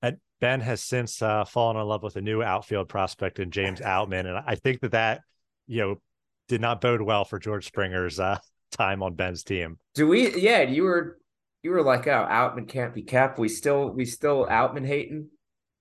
and 0.00 0.18
Ben 0.40 0.60
has 0.60 0.82
since 0.82 1.20
uh, 1.20 1.44
fallen 1.44 1.76
in 1.76 1.82
love 1.82 2.02
with 2.02 2.16
a 2.16 2.22
new 2.22 2.42
outfield 2.42 2.88
prospect 2.88 3.38
in 3.38 3.50
James 3.50 3.80
Outman, 3.84 4.26
and 4.26 4.42
I 4.46 4.54
think 4.54 4.80
that 4.80 4.92
that 4.92 5.20
you 5.66 5.80
know 5.80 6.00
did 6.48 6.60
not 6.60 6.80
bode 6.80 7.02
well 7.02 7.24
for 7.24 7.38
George 7.38 7.66
Springer's 7.66 8.18
uh, 8.18 8.38
time 8.70 9.02
on 9.02 9.14
Ben's 9.14 9.44
team. 9.44 9.78
Do 9.94 10.08
we? 10.08 10.34
Yeah, 10.40 10.62
you 10.62 10.84
were 10.84 11.18
you 11.62 11.70
were 11.70 11.82
like, 11.82 12.06
oh, 12.06 12.26
Outman 12.28 12.68
can't 12.68 12.94
be 12.94 13.02
kept. 13.02 13.38
We 13.38 13.48
still 13.48 13.88
we 13.90 14.04
still 14.04 14.46
Outman 14.46 14.86
hating. 14.86 15.28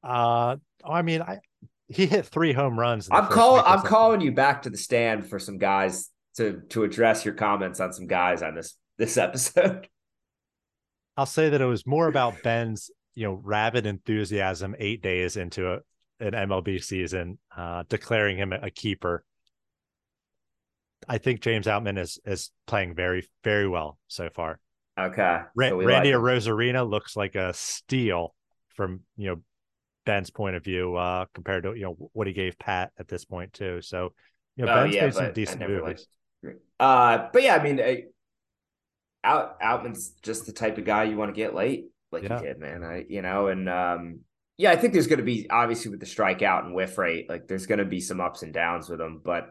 Uh, 0.04 0.58
I 0.84 1.02
mean, 1.02 1.21
I 1.21 1.39
he 1.93 2.06
hit 2.06 2.25
three 2.25 2.54
home 2.54 2.80
runs. 2.80 3.08
I'm 3.12 3.27
calling. 3.27 3.63
I'm 3.65 3.82
calling 3.82 4.21
you 4.21 4.32
back 4.32 4.63
to 4.63 4.69
the 4.69 4.77
stand 4.77 5.30
for 5.30 5.39
some 5.39 5.58
guys 5.58 6.10
to 6.38 6.62
to 6.69 6.84
address 6.84 7.25
your 7.25 7.34
comments 7.34 7.80
on 7.80 7.93
some 7.93 8.08
guys 8.08 8.41
on 8.41 8.56
this 8.56 8.77
this 8.97 9.17
episode. 9.17 9.88
I'll 11.17 11.25
say 11.25 11.49
that 11.49 11.62
it 11.62 11.65
was 11.65 11.86
more 11.86 12.08
about 12.08 12.41
Ben's 12.41 12.89
you 13.13 13.27
know 13.27 13.39
rabid 13.43 13.86
enthusiasm 13.86 14.75
eight 14.80 15.01
days 15.01 15.38
into 15.38 15.73
a, 15.73 15.80
an 16.19 16.32
MLB 16.32 16.84
season, 16.84 17.38
uh, 17.56 17.84
declaring 17.89 18.38
him 18.38 18.54
a 18.54 18.69
keeper 18.69 19.23
I 21.08 21.17
think 21.17 21.41
James 21.41 21.67
Outman 21.67 21.99
is 21.99 22.19
is 22.25 22.51
playing 22.67 22.95
very 22.95 23.27
very 23.43 23.67
well 23.67 23.97
so 24.08 24.30
far. 24.30 24.60
Okay. 24.99 25.39
Ra- 25.56 25.69
so 25.69 25.84
Randy 25.84 26.13
like 26.13 26.21
Arozarena 26.21 26.88
looks 26.88 27.15
like 27.15 27.36
a 27.36 27.54
steal 27.54 28.36
from 28.75 29.01
you 29.15 29.30
know 29.30 29.41
Ben's 30.05 30.29
point 30.29 30.55
of 30.55 30.63
view 30.63 30.95
uh, 30.95 31.25
compared 31.33 31.63
to 31.63 31.73
you 31.73 31.83
know 31.83 32.09
what 32.13 32.27
he 32.27 32.33
gave 32.33 32.57
Pat 32.57 32.91
at 32.97 33.07
this 33.07 33.25
point 33.25 33.53
too. 33.53 33.81
So 33.81 34.13
you 34.55 34.65
know 34.65 34.71
oh, 34.71 34.83
Ben's 34.83 34.95
yeah, 34.95 35.05
made 35.05 35.13
some 35.13 35.33
decent 35.33 35.67
movies. 35.67 36.07
Uh, 36.79 37.27
but 37.31 37.43
yeah, 37.43 37.55
I 37.55 37.63
mean, 37.63 37.79
I, 37.79 38.03
Out 39.23 39.57
Outman's 39.61 40.11
just 40.21 40.45
the 40.45 40.53
type 40.53 40.77
of 40.77 40.85
guy 40.85 41.03
you 41.03 41.17
want 41.17 41.29
to 41.29 41.39
get 41.39 41.53
late, 41.53 41.85
like 42.11 42.23
yeah. 42.23 42.39
you 42.39 42.47
did, 42.47 42.59
man. 42.59 42.83
I 42.83 43.05
you 43.07 43.21
know, 43.21 43.47
and 43.47 43.69
um, 43.69 44.19
yeah, 44.57 44.71
I 44.71 44.75
think 44.75 44.93
there's 44.93 45.07
going 45.07 45.19
to 45.19 45.25
be 45.25 45.49
obviously 45.49 45.91
with 45.91 45.99
the 45.99 46.05
strikeout 46.05 46.65
and 46.65 46.73
whiff 46.73 46.97
rate, 46.97 47.29
like 47.29 47.47
there's 47.47 47.67
going 47.67 47.79
to 47.79 47.85
be 47.85 47.99
some 47.99 48.19
ups 48.19 48.43
and 48.43 48.53
downs 48.53 48.89
with 48.89 48.99
him, 48.99 49.21
but 49.23 49.49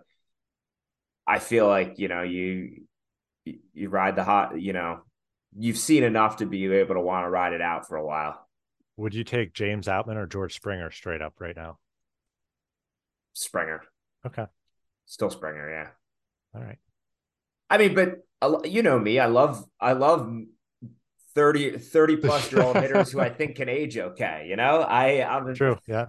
I 1.26 1.38
feel 1.38 1.68
like 1.68 1.98
you 1.98 2.08
know 2.08 2.22
you 2.22 2.82
you 3.44 3.88
ride 3.88 4.16
the 4.16 4.24
hot 4.24 4.60
you 4.60 4.72
know 4.72 5.00
you've 5.56 5.78
seen 5.78 6.04
enough 6.04 6.36
to 6.36 6.46
be 6.46 6.66
able 6.72 6.94
to 6.94 7.00
want 7.00 7.24
to 7.24 7.30
ride 7.30 7.52
it 7.52 7.60
out 7.60 7.86
for 7.86 7.96
a 7.96 8.04
while. 8.04 8.46
Would 8.96 9.14
you 9.14 9.24
take 9.24 9.54
James 9.54 9.86
Outman 9.86 10.16
or 10.16 10.26
George 10.26 10.54
Springer 10.54 10.90
straight 10.90 11.22
up 11.22 11.34
right 11.38 11.56
now? 11.56 11.78
Springer. 13.32 13.82
Okay. 14.26 14.46
Still 15.06 15.30
Springer, 15.30 15.70
yeah. 15.70 15.88
All 16.54 16.66
right. 16.66 16.78
I 17.68 17.78
mean, 17.78 17.94
but 17.94 18.66
you 18.66 18.82
know 18.82 18.98
me, 18.98 19.18
I 19.18 19.26
love 19.26 19.64
I 19.80 19.92
love 19.92 20.30
30 21.34 21.78
30 21.78 22.16
plus 22.16 22.50
year 22.50 22.62
old 22.62 22.76
hitters 22.76 23.12
who 23.12 23.20
I 23.20 23.28
think 23.34 23.56
can 23.56 23.68
age 23.68 23.96
okay, 23.96 24.46
you 24.48 24.56
know? 24.56 24.80
I 24.80 25.22
I'm 25.22 25.54
True, 25.54 25.78
yeah. 25.86 26.06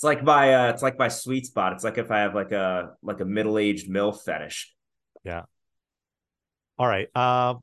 It's 0.00 0.04
like 0.04 0.24
my 0.24 0.54
uh, 0.54 0.70
it's 0.70 0.82
like 0.82 0.98
my 0.98 1.08
sweet 1.08 1.44
spot. 1.44 1.74
It's 1.74 1.84
like 1.84 1.98
if 1.98 2.10
I 2.10 2.20
have 2.20 2.34
like 2.34 2.52
a 2.52 2.92
like 3.02 3.20
a 3.20 3.26
middle 3.26 3.58
aged 3.58 3.90
milf 3.90 4.22
fetish. 4.22 4.74
Yeah. 5.24 5.42
All 6.78 6.86
right. 6.86 7.08
Uh, 7.14 7.56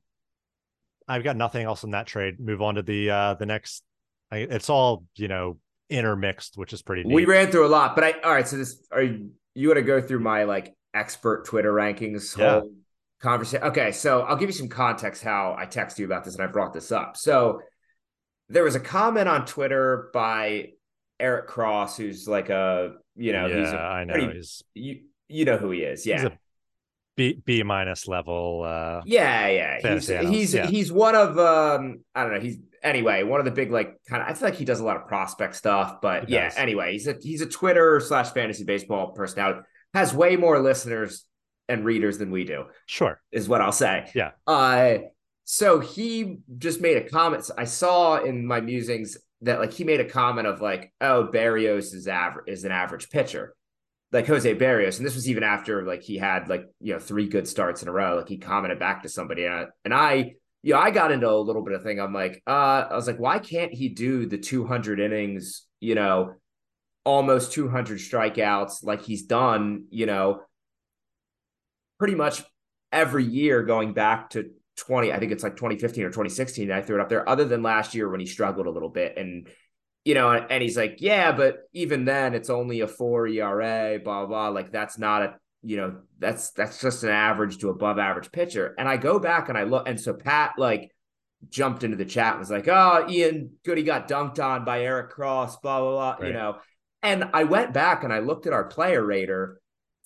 I've 1.08 1.24
got 1.24 1.36
nothing 1.36 1.66
else 1.66 1.84
in 1.84 1.92
that 1.92 2.06
trade. 2.06 2.40
Move 2.40 2.62
on 2.62 2.76
to 2.76 2.84
the 2.84 3.10
uh 3.10 3.34
the 3.34 3.48
next. 3.48 3.82
I, 4.32 4.38
it's 4.38 4.70
all 4.70 5.06
you 5.16 5.28
know 5.28 5.58
intermixed, 5.90 6.58
which 6.58 6.74
is 6.74 6.82
pretty. 6.82 7.04
Neat. 7.04 7.14
We 7.14 7.26
ran 7.26 7.52
through 7.52 7.66
a 7.66 7.70
lot, 7.70 7.96
but 7.96 8.04
I 8.04 8.12
all 8.24 8.32
right. 8.32 8.48
So 8.48 8.58
this 8.58 8.86
are 8.92 9.04
you, 9.04 9.32
you 9.56 9.68
want 9.68 9.78
to 9.78 9.84
go 9.84 10.02
through 10.02 10.20
my 10.20 10.44
like 10.44 10.76
expert 10.94 11.46
Twitter 11.46 11.74
rankings 11.74 12.38
yeah. 12.38 12.60
whole 12.60 12.72
conversation? 13.22 13.68
Okay, 13.68 13.92
so 13.92 14.22
I'll 14.22 14.38
give 14.38 14.50
you 14.50 14.54
some 14.54 14.70
context 14.70 15.24
how 15.24 15.56
I 15.58 15.66
text 15.66 16.00
you 16.00 16.06
about 16.06 16.24
this 16.24 16.36
and 16.36 16.44
I 16.44 16.48
brought 16.48 16.74
this 16.74 16.92
up. 16.92 17.18
So 17.18 17.62
there 18.50 18.64
was 18.64 18.76
a 18.76 18.80
comment 18.80 19.28
on 19.28 19.46
Twitter 19.46 20.10
by 20.14 20.70
Eric 21.20 21.48
Cross, 21.48 21.98
who's 21.98 22.28
like 22.28 22.50
a 22.50 22.94
you 23.16 23.34
know, 23.34 23.48
yeah, 23.48 23.60
he's 23.60 23.70
a 23.70 23.78
I 23.78 24.04
know 24.04 24.14
pretty, 24.14 24.34
he's 24.34 24.64
you 24.74 25.00
you 25.28 25.46
know 25.46 25.58
who 25.58 25.72
he 25.72 25.80
is, 25.80 26.06
yeah. 26.06 26.16
He's 26.16 26.26
a 26.26 26.38
B 27.18 27.42
B 27.44 27.64
minus 27.64 28.08
level. 28.08 28.64
uh 28.66 29.02
Yeah, 29.06 29.48
yeah. 29.48 29.96
He's 29.96 30.08
he's 30.08 30.54
yeah. 30.54 30.68
he's 30.68 30.92
one 30.92 31.16
of 31.16 31.38
um 31.38 32.00
I 32.16 32.24
don't 32.24 32.34
know. 32.34 32.40
He's 32.40 32.60
anyway 32.82 33.24
one 33.24 33.40
of 33.40 33.46
the 33.46 33.52
big 33.52 33.72
like 33.72 33.98
kind 34.08 34.22
of. 34.22 34.30
I 34.30 34.34
feel 34.34 34.48
like 34.48 34.58
he 34.58 34.64
does 34.64 34.80
a 34.80 34.86
lot 34.86 34.96
of 34.96 35.08
prospect 35.08 35.56
stuff, 35.56 36.00
but 36.02 36.30
yeah. 36.30 36.54
Anyway, 36.56 36.94
he's 36.94 37.08
a 37.08 37.16
he's 37.20 37.42
a 37.42 37.48
Twitter 37.48 38.00
slash 38.00 38.30
fantasy 38.32 38.64
baseball 38.64 39.12
personality. 39.12 39.60
Has 39.94 40.14
way 40.14 40.38
more 40.38 40.60
listeners 40.60 41.26
and 41.68 41.84
readers 41.84 42.18
than 42.18 42.32
we 42.32 42.46
do. 42.46 42.66
Sure, 42.86 43.20
is 43.32 43.50
what 43.50 43.62
I'll 43.62 43.72
say. 43.74 44.10
Yeah. 44.16 44.32
Uh, 44.46 45.00
so 45.44 45.80
he 45.80 46.38
just 46.58 46.80
made 46.80 46.98
a 46.98 47.10
comment. 47.10 47.50
I 47.58 47.66
saw 47.66 48.18
in 48.18 48.46
my 48.46 48.62
musings 48.62 49.18
that 49.42 49.60
like 49.60 49.74
he 49.74 49.84
made 49.84 50.00
a 50.00 50.06
comment 50.06 50.48
of 50.48 50.62
like, 50.62 50.94
oh, 51.02 51.30
Berrios 51.34 51.94
is 51.94 52.08
average 52.08 52.48
is 52.48 52.64
an 52.64 52.72
average 52.72 53.10
pitcher, 53.10 53.56
like 54.12 54.28
Jose 54.28 54.56
Berrios, 54.56 54.98
and 54.98 55.06
this 55.06 55.16
was 55.16 55.30
even 55.30 55.44
after 55.44 55.84
like 55.84 56.02
he 56.02 56.18
had 56.18 56.48
like 56.48 56.66
you 56.80 56.94
know 56.94 57.00
three 57.00 57.28
good 57.28 57.48
starts 57.48 57.82
in 57.82 57.88
a 57.88 57.92
row. 57.92 58.18
Like 58.18 58.30
he 58.30 58.38
commented 58.38 58.80
back 58.80 59.04
to 59.04 59.10
somebody, 59.10 59.46
and 59.46 59.54
I, 59.54 59.66
and 59.84 59.94
I 59.94 60.34
you 60.64 60.74
know 60.74 60.80
I 60.80 60.92
got 60.92 61.12
into 61.12 61.30
a 61.30 61.36
little 61.36 61.64
bit 61.64 61.74
of 61.74 61.84
thing. 61.84 62.00
I'm 62.00 62.14
like, 62.14 62.42
uh, 62.48 62.86
I 62.90 62.96
was 62.96 63.08
like, 63.08 63.20
why 63.20 63.40
can't 63.40 63.74
he 63.74 63.90
do 63.90 64.26
the 64.26 64.38
200 64.38 65.00
innings? 65.00 65.66
You 65.80 65.96
know, 65.96 66.36
almost 67.04 67.52
200 67.52 68.00
strikeouts 68.00 68.84
like 68.84 69.02
he's 69.02 69.24
done. 69.24 69.86
You 69.90 70.06
know, 70.06 70.42
pretty 72.00 72.16
much 72.16 72.44
every 72.92 73.26
year 73.26 73.64
going 73.64 73.94
back 73.94 74.30
to 74.32 74.52
20, 74.78 75.12
I 75.12 75.20
think 75.20 75.32
it's 75.32 75.44
like 75.44 75.56
2015 75.56 76.04
or 76.04 76.10
2016. 76.10 76.72
I 76.72 76.82
threw 76.82 76.98
it 76.98 77.02
up 77.02 77.10
there, 77.10 77.28
other 77.28 77.46
than 77.46 77.64
last 77.64 77.94
year 77.96 78.08
when 78.10 78.20
he 78.20 78.26
struggled 78.26 78.68
a 78.68 78.72
little 78.72 78.90
bit. 78.90 79.18
And, 79.18 79.48
you 80.08 80.14
know, 80.14 80.32
and 80.32 80.64
he's 80.64 80.78
like, 80.78 81.00
yeah, 81.02 81.34
but 81.34 81.68
even 81.74 82.06
then 82.06 82.34
it's 82.34 82.50
only 82.50 82.80
a 82.80 82.88
four 82.88 83.28
ERA, 83.28 84.00
blah, 84.02 84.20
blah, 84.20 84.26
blah. 84.26 84.48
Like 84.48 84.72
that's 84.72 84.98
not 84.98 85.22
a, 85.22 85.36
you 85.64 85.76
know, 85.76 85.98
that's, 86.18 86.52
that's 86.52 86.80
just 86.80 87.04
an 87.04 87.10
average 87.10 87.58
to 87.58 87.68
above 87.68 88.00
average 88.00 88.32
pitcher. 88.32 88.74
And 88.80 88.88
I 88.88 88.96
go 88.96 89.20
back 89.20 89.50
and 89.50 89.58
I 89.58 89.64
look, 89.64 89.86
and 89.86 90.00
so 90.00 90.14
Pat 90.14 90.54
like 90.58 90.96
jumped 91.50 91.84
into 91.84 91.98
the 91.98 92.06
chat 92.06 92.32
and 92.32 92.40
was 92.40 92.50
like, 92.50 92.70
oh, 92.70 93.06
Ian 93.10 93.58
Goody 93.66 93.84
got 93.84 94.08
dunked 94.08 94.42
on 94.42 94.64
by 94.64 94.84
Eric 94.84 95.10
Cross, 95.10 95.58
blah, 95.58 95.82
blah, 95.82 95.92
blah, 95.92 96.12
right. 96.12 96.28
you 96.28 96.34
know. 96.34 96.60
And 97.04 97.26
I 97.34 97.44
went 97.44 97.74
back 97.74 98.06
and 98.06 98.14
I 98.14 98.20
looked 98.20 98.48
at 98.48 98.54
our 98.54 98.64
player 98.64 99.04
rater 99.04 99.60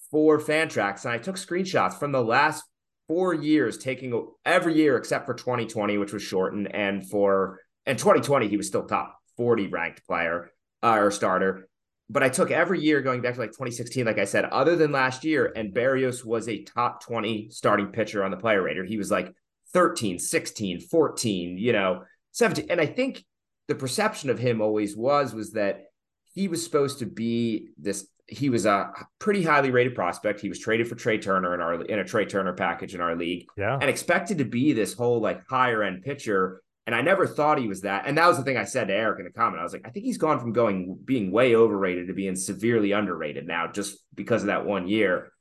for 0.10 0.40
Fantrax 0.40 1.06
and 1.06 1.14
I 1.14 1.20
took 1.20 1.36
screenshots 1.36 1.94
from 2.00 2.12
the 2.12 2.24
last 2.24 2.64
four 3.08 3.36
years, 3.36 3.78
taking 3.78 4.30
every 4.48 4.74
year 4.74 4.98
except 4.98 5.28
for 5.28 5.36
2020, 5.36 6.00
which 6.00 6.12
was 6.12 6.24
shortened, 6.24 6.74
and 6.74 7.08
for 7.08 7.60
and 7.86 8.00
2020 8.00 8.48
he 8.48 8.58
was 8.58 8.68
still 8.68 8.88
top 8.88 9.21
40 9.38 9.68
ranked 9.68 10.06
player 10.06 10.52
uh, 10.84 10.98
or 10.98 11.12
starter. 11.12 11.68
But 12.10 12.24
I 12.24 12.30
took 12.30 12.52
every 12.52 12.82
year 12.82 13.02
going 13.02 13.22
back 13.22 13.36
to 13.36 13.40
like 13.40 13.52
2016, 13.52 14.06
like 14.06 14.20
I 14.20 14.26
said, 14.26 14.46
other 14.46 14.76
than 14.76 14.92
last 14.92 15.24
year, 15.24 15.52
and 15.56 15.74
Berrios 15.74 16.26
was 16.26 16.50
a 16.50 16.64
top 16.64 17.04
20 17.04 17.50
starting 17.52 17.88
pitcher 17.88 18.24
on 18.24 18.32
the 18.32 18.38
player 18.38 18.62
rater. 18.62 18.84
He 18.84 18.98
was 18.98 19.10
like 19.10 19.34
13, 19.74 20.20
16, 20.20 20.82
14, 20.82 21.58
you 21.58 21.72
know, 21.72 22.04
17. 22.34 22.68
And 22.70 22.82
I 22.82 22.86
think 22.86 23.24
the 23.68 23.76
perception 23.76 24.30
of 24.30 24.40
him 24.40 24.60
always 24.60 24.98
was 24.98 25.34
was 25.34 25.54
that 25.54 25.86
he 26.34 26.50
was 26.50 26.64
supposed 26.64 27.00
to 27.00 27.06
be 27.06 27.70
this 27.78 28.08
he 28.28 28.50
was 28.50 28.66
a 28.66 28.92
pretty 29.20 29.44
highly 29.44 29.72
rated 29.72 29.94
prospect. 29.94 30.40
He 30.40 30.48
was 30.48 30.58
traded 30.58 30.88
for 30.88 30.96
Trea 30.96 31.20
Turner 31.20 31.54
in 31.54 31.60
our 31.60 31.82
in 31.84 32.00
a 32.00 32.06
Trea 32.06 32.26
Turner 32.26 32.54
package 32.54 32.96
in 32.96 33.02
our 33.02 33.16
league, 33.16 33.46
yeah, 33.58 33.78
and 33.80 33.90
expected 33.90 34.38
to 34.38 34.46
be 34.46 34.72
this 34.74 34.94
whole 34.94 35.20
like 35.20 35.42
higher 35.50 35.84
end 35.84 36.04
pitcher. 36.04 36.62
And 36.88 36.96
I 36.96 37.02
never 37.02 37.28
thought 37.28 37.60
he 37.60 37.68
was 37.68 37.82
that. 37.82 38.08
And 38.08 38.18
that 38.18 38.28
was 38.28 38.38
the 38.38 38.44
thing 38.44 38.58
I 38.58 38.64
said 38.64 38.88
to 38.88 38.94
Eric 38.94 39.20
in 39.20 39.26
the 39.26 39.32
comment. 39.32 39.60
I 39.60 39.64
was 39.64 39.74
like, 39.74 39.84
I 39.86 39.92
think 39.92 40.06
he's 40.06 40.18
gone 40.18 40.40
from 40.40 40.52
going 40.52 40.98
being 41.06 41.32
way 41.32 41.56
overrated 41.56 42.08
to 42.08 42.14
being 42.14 42.36
severely 42.36 42.92
underrated 42.92 43.46
now, 43.46 43.68
just 43.68 44.00
because 44.16 44.42
of 44.42 44.48
that 44.48 44.66
one 44.66 44.88
year. 44.88 45.32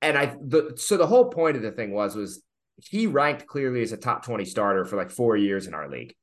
And 0.00 0.16
I 0.16 0.36
the 0.40 0.74
so 0.76 0.96
the 0.96 1.06
whole 1.06 1.30
point 1.30 1.56
of 1.56 1.62
the 1.62 1.72
thing 1.72 1.92
was 1.92 2.14
was 2.14 2.42
he 2.76 3.06
ranked 3.06 3.46
clearly 3.46 3.82
as 3.82 3.92
a 3.92 3.96
top 3.96 4.24
20 4.24 4.44
starter 4.44 4.84
for 4.84 4.96
like 4.96 5.10
four 5.10 5.36
years 5.36 5.66
in 5.66 5.74
our 5.74 5.90
league, 5.90 6.14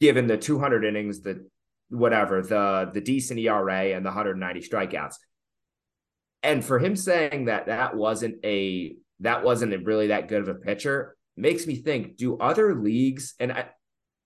given 0.00 0.26
the 0.26 0.36
200 0.36 0.84
innings, 0.84 1.20
the 1.20 1.48
whatever, 1.88 2.42
the 2.42 2.90
the 2.92 3.00
decent 3.00 3.40
ERA 3.40 3.94
and 3.96 4.04
the 4.04 4.10
190 4.10 4.60
strikeouts. 4.60 5.14
And 6.42 6.64
for 6.64 6.78
him 6.78 6.94
saying 6.94 7.46
that 7.46 7.66
that 7.66 7.96
wasn't 7.96 8.44
a 8.44 8.94
that 9.20 9.42
wasn't 9.42 9.84
really 9.84 10.08
that 10.08 10.28
good 10.28 10.42
of 10.42 10.48
a 10.48 10.54
pitcher 10.54 11.16
makes 11.36 11.66
me 11.66 11.76
think: 11.76 12.16
Do 12.16 12.38
other 12.38 12.74
leagues 12.74 13.34
and 13.38 13.52
I, 13.52 13.66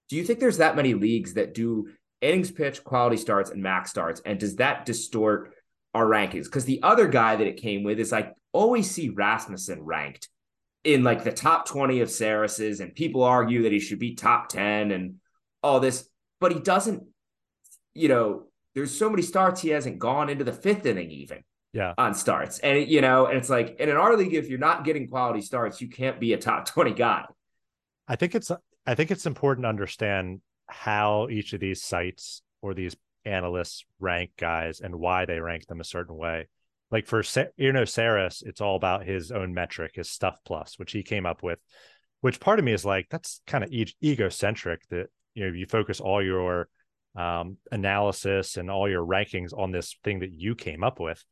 do 0.09 0.17
you 0.17 0.25
think 0.25 0.41
there's 0.41 0.59
that 0.59 0.77
many 0.77 0.95
leagues 0.95 1.35
that 1.35 1.55
do 1.55 1.89
innings 2.21 2.51
pitch, 2.51 2.85
quality 2.85 3.17
starts, 3.17 3.51
and 3.51 3.63
max 3.63 3.91
starts? 3.91 4.21
And 4.25 4.39
does 4.39 4.57
that 4.57 4.87
distort 4.87 5.55
our 5.95 6.07
rankings? 6.07 6.45
Because 6.45 6.65
the 6.65 6.83
other 6.83 7.09
guy 7.09 7.37
that 7.37 7.47
it 7.47 7.57
came 7.57 7.85
with 7.85 7.99
is 7.99 8.13
like 8.13 8.35
always 8.53 8.91
see 8.91 9.09
Rasmussen 9.09 9.83
ranked 9.83 10.29
in 10.85 11.03
like 11.03 11.25
the 11.25 11.33
top 11.33 11.67
20 11.67 12.01
of 12.01 12.11
Sarris's, 12.11 12.81
and 12.81 12.95
people 12.95 13.23
argue 13.23 13.63
that 13.63 13.73
he 13.73 13.81
should 13.81 13.99
be 13.99 14.15
top 14.15 14.49
10 14.49 14.91
and 14.91 15.17
all 15.63 15.81
this, 15.81 16.09
but 16.41 16.53
he 16.53 16.61
doesn't, 16.61 17.03
you 17.95 18.09
know, 18.09 18.45
there's 18.75 18.97
so 18.97 19.09
many 19.09 19.23
starts 19.23 19.63
he 19.63 19.71
hasn't 19.71 19.99
gone 19.99 20.29
into 20.29 20.45
the 20.45 20.53
fifth 20.53 20.85
inning 20.85 21.11
even 21.11 21.43
yeah 21.75 21.93
on 21.99 22.15
starts. 22.15 22.61
And 22.61 22.89
you 22.89 23.03
know, 23.03 23.27
and 23.27 23.37
it's 23.37 23.51
like 23.51 23.77
and 23.81 23.91
in 23.91 23.97
our 23.97 24.17
league, 24.17 24.33
if 24.33 24.49
you're 24.49 24.59
not 24.59 24.85
getting 24.85 25.09
quality 25.09 25.43
starts, 25.43 25.81
you 25.81 25.89
can't 25.89 26.19
be 26.19 26.33
a 26.33 26.39
top 26.39 26.67
20 26.71 26.95
guy. 26.95 27.27
I 28.09 28.17
think 28.17 28.35
it's 28.35 28.51
I 28.87 28.95
think 28.95 29.11
it's 29.11 29.27
important 29.27 29.65
to 29.65 29.69
understand 29.69 30.41
how 30.67 31.29
each 31.31 31.53
of 31.53 31.61
these 31.61 31.83
sites 31.83 32.41
or 32.63 32.73
these 32.73 32.97
analysts 33.25 33.85
rank 34.01 34.31
guys 34.39 34.81
and 34.81 34.97
why 34.97 35.25
they 35.25 35.41
rank 35.41 35.67
them 35.67 35.81
a 35.81 35.85
certain 35.85 36.17
way. 36.17 36.49
Like 36.91 37.07
for 37.07 37.23
you 37.57 37.73
know 37.73 37.83
Sarris, 37.83 38.43
it's 38.47 38.61
all 38.61 38.77
about 38.77 39.05
his 39.05 39.33
own 39.33 39.53
metric, 39.53 39.93
his 39.95 40.09
stuff 40.09 40.37
plus, 40.47 40.79
which 40.79 40.93
he 40.93 41.03
came 41.03 41.27
up 41.27 41.43
with. 41.43 41.59
Which 42.21 42.41
part 42.41 42.59
of 42.59 42.65
me 42.65 42.73
is 42.73 42.85
like 42.85 43.09
that's 43.11 43.41
kind 43.47 43.65
of 43.65 43.73
e- 43.73 43.95
egocentric 44.03 44.87
that 44.91 45.09
you 45.35 45.45
know 45.45 45.53
you 45.53 45.67
focus 45.67 46.01
all 46.01 46.23
your 46.23 46.69
um, 47.17 47.57
analysis 47.73 48.57
and 48.57 48.71
all 48.71 48.89
your 48.89 49.05
rankings 49.05 49.57
on 49.57 49.73
this 49.73 49.97
thing 50.05 50.21
that 50.21 50.33
you 50.33 50.55
came 50.55 50.85
up 50.85 51.01
with. 51.01 51.25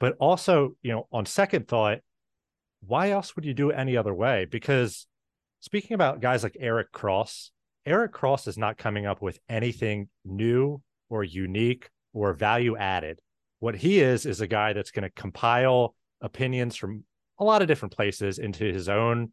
But 0.00 0.16
also, 0.18 0.76
you 0.82 0.92
know, 0.92 1.08
on 1.12 1.26
second 1.26 1.68
thought, 1.68 1.98
why 2.86 3.10
else 3.10 3.34
would 3.34 3.44
you 3.44 3.54
do 3.54 3.70
it 3.70 3.74
any 3.74 3.96
other 3.96 4.14
way? 4.14 4.46
Because 4.50 5.06
speaking 5.60 5.94
about 5.94 6.20
guys 6.20 6.42
like 6.42 6.56
Eric 6.60 6.92
Cross, 6.92 7.50
Eric 7.84 8.12
Cross 8.12 8.46
is 8.46 8.58
not 8.58 8.78
coming 8.78 9.06
up 9.06 9.20
with 9.20 9.38
anything 9.48 10.08
new 10.24 10.80
or 11.08 11.24
unique 11.24 11.90
or 12.12 12.32
value 12.32 12.76
added. 12.76 13.20
What 13.60 13.74
he 13.74 14.00
is 14.00 14.26
is 14.26 14.40
a 14.40 14.46
guy 14.46 14.72
that's 14.72 14.90
going 14.90 15.02
to 15.02 15.10
compile 15.10 15.94
opinions 16.20 16.76
from 16.76 17.04
a 17.38 17.44
lot 17.44 17.62
of 17.62 17.68
different 17.68 17.94
places 17.94 18.38
into 18.38 18.64
his 18.64 18.88
own, 18.88 19.32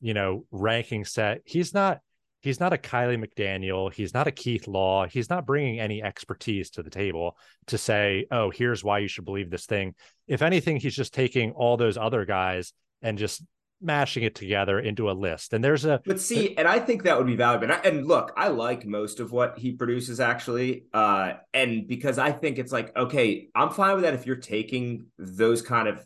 you 0.00 0.14
know, 0.14 0.44
ranking 0.50 1.04
set. 1.04 1.40
He's 1.44 1.72
not 1.72 2.00
he's 2.42 2.60
not 2.60 2.72
a 2.72 2.76
Kiley 2.76 3.22
McDaniel, 3.22 3.92
he's 3.92 4.12
not 4.12 4.26
a 4.26 4.32
Keith 4.32 4.68
Law, 4.68 5.06
he's 5.06 5.30
not 5.30 5.46
bringing 5.46 5.80
any 5.80 6.02
expertise 6.02 6.70
to 6.70 6.82
the 6.82 6.90
table 6.90 7.36
to 7.68 7.78
say, 7.78 8.26
"Oh, 8.30 8.50
here's 8.50 8.84
why 8.84 8.98
you 8.98 9.08
should 9.08 9.24
believe 9.24 9.50
this 9.50 9.66
thing." 9.66 9.94
If 10.28 10.42
anything, 10.42 10.76
he's 10.76 10.94
just 10.94 11.14
taking 11.14 11.52
all 11.52 11.76
those 11.76 11.96
other 11.96 12.24
guys 12.24 12.72
and 13.00 13.18
just 13.18 13.42
mashing 13.82 14.22
it 14.22 14.34
together 14.34 14.78
into 14.78 15.10
a 15.10 15.12
list. 15.12 15.52
And 15.52 15.62
there's 15.62 15.84
a 15.84 16.00
but 16.04 16.20
see, 16.20 16.56
and 16.56 16.68
I 16.68 16.78
think 16.78 17.02
that 17.02 17.18
would 17.18 17.26
be 17.26 17.36
valuable. 17.36 17.64
And, 17.64 17.72
I, 17.72 17.80
and 17.84 18.06
look, 18.06 18.32
I 18.36 18.48
like 18.48 18.86
most 18.86 19.20
of 19.20 19.32
what 19.32 19.58
he 19.58 19.72
produces 19.72 20.20
actually, 20.20 20.84
uh, 20.92 21.34
and 21.52 21.86
because 21.86 22.18
I 22.18 22.32
think 22.32 22.58
it's 22.58 22.72
like 22.72 22.96
okay, 22.96 23.48
I'm 23.54 23.70
fine 23.70 23.94
with 23.94 24.04
that 24.04 24.14
if 24.14 24.26
you're 24.26 24.36
taking 24.36 25.06
those 25.18 25.62
kind 25.62 25.88
of 25.88 26.04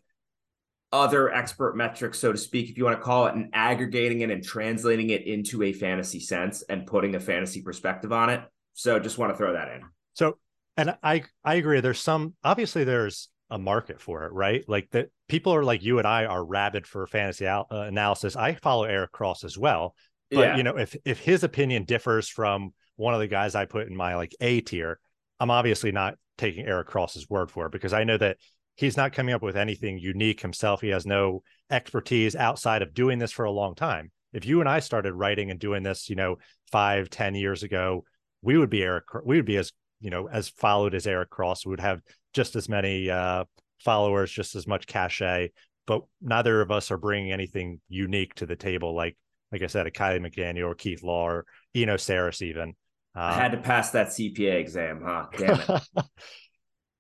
other 0.93 1.33
expert 1.33 1.77
metrics, 1.77 2.19
so 2.19 2.33
to 2.33 2.39
speak, 2.39 2.71
if 2.71 2.79
you 2.79 2.85
want 2.85 2.97
to 2.97 3.03
call 3.03 3.27
it, 3.27 3.35
and 3.35 3.51
aggregating 3.53 4.21
it 4.21 4.31
and 4.31 4.43
translating 4.43 5.11
it 5.11 5.27
into 5.27 5.63
a 5.63 5.73
fantasy 5.73 6.21
sense 6.21 6.63
and 6.63 6.87
putting 6.87 7.15
a 7.15 7.21
fantasy 7.21 7.63
perspective 7.63 8.13
on 8.13 8.31
it. 8.31 8.43
So 8.75 8.99
just 8.99 9.19
want 9.19 9.33
to 9.33 9.37
throw 9.37 9.53
that 9.55 9.69
in. 9.69 9.83
So, 10.15 10.39
and 10.77 10.97
I 11.03 11.25
I 11.45 11.55
agree. 11.55 11.81
There's 11.81 12.01
some 12.01 12.35
obviously 12.45 12.85
there's 12.85 13.29
a 13.51 13.59
market 13.59 14.01
for 14.01 14.25
it, 14.25 14.33
right? 14.33 14.65
Like 14.69 14.91
that 14.91 15.09
people 15.29 15.55
are 15.55 15.65
like 15.65 15.83
you 15.83 15.99
and 15.99 16.07
I 16.07 16.25
are 16.27 16.45
rabid 16.45 16.87
for 16.87 17.07
fantasy 17.07 17.47
al- 17.47 17.67
uh, 17.71 17.83
analysis. 17.83 18.37
I 18.37 18.55
follow 18.55 18.85
Eric 18.85 19.13
Cross 19.13 19.45
as 19.45 19.57
well, 19.57 19.95
but 20.31 20.41
yeah. 20.41 20.57
you 20.57 20.63
know 20.63 20.77
if 20.77 20.97
if 21.05 21.19
his 21.19 21.45
opinion 21.45 21.85
differs 21.85 22.29
from 22.29 22.75
one 22.97 23.15
of 23.15 23.21
the 23.21 23.29
guys 23.29 23.55
I 23.55 23.65
put 23.65 23.89
in 23.89 23.97
my 23.97 24.17
like 24.17 24.35
A 24.41 24.61
tier, 24.61 24.99
I'm 25.41 25.51
obviously 25.51 25.93
not 25.93 26.17
taking 26.39 26.67
Eric 26.67 26.89
Cross's 26.89 27.29
word 27.29 27.51
for 27.51 27.67
it 27.67 27.73
because 27.73 27.93
I 27.93 28.05
know 28.05 28.19
that 28.19 28.37
he's 28.77 28.97
not 28.97 29.13
coming 29.13 29.35
up 29.35 29.43
with 29.43 29.57
anything 29.57 29.99
unique 29.99 30.41
himself. 30.41 30.81
He 30.81 30.89
has 30.89 31.07
no 31.07 31.43
expertise 31.71 32.37
outside 32.37 32.83
of 32.83 32.95
doing 32.95 33.19
this 33.19 33.33
for 33.33 33.45
a 33.45 33.51
long 33.51 33.75
time. 33.75 34.11
If 34.33 34.47
you 34.47 34.61
and 34.61 34.69
I 34.69 34.81
started 34.81 35.15
writing 35.15 35.51
and 35.51 35.59
doing 35.59 35.83
this, 35.83 36.09
you 36.09 36.17
know, 36.17 36.37
five, 36.71 37.11
ten 37.11 37.35
years 37.35 37.63
ago, 37.63 38.05
we 38.43 38.57
would 38.57 38.71
be 38.71 38.83
Eric. 38.83 39.05
We 39.25 39.37
would 39.37 39.47
be 39.47 39.57
as 39.57 39.73
you 40.01 40.11
know 40.11 40.29
as 40.29 40.49
followed 40.49 40.95
as 40.95 41.07
Eric 41.07 41.31
Cross. 41.31 41.67
We 41.67 41.71
would 41.71 41.81
have 41.81 42.01
just 42.33 42.55
as 42.55 42.69
many 42.69 43.11
uh, 43.11 43.45
followers, 43.83 44.31
just 44.31 44.55
as 44.55 44.67
much 44.67 44.87
cachet, 44.87 45.51
but 45.87 46.03
neither 46.21 46.61
of 46.61 46.71
us 46.71 46.91
are 46.91 46.99
bringing 46.99 47.33
anything 47.33 47.81
unique 47.89 48.35
to 48.35 48.47
the 48.47 48.57
table. 48.57 48.95
Like, 48.95 49.17
like 49.51 49.63
I 49.63 49.67
said, 49.69 49.87
a 49.87 49.91
Kiley 49.91 50.21
McDaniel 50.21 50.67
or 50.67 50.75
Keith 50.75 51.03
Law 51.03 51.29
or 51.29 51.47
Eno 51.75 51.97
Sarris 51.97 52.43
even. 52.43 52.75
Uh, 53.17 53.21
I 53.21 53.33
had 53.33 53.53
to 53.53 53.59
pass 53.59 53.91
that 53.93 54.09
CPA 54.09 54.61
exam, 54.61 55.01
huh? 55.03 55.27
Damn 55.37 55.61
it. 55.61 55.83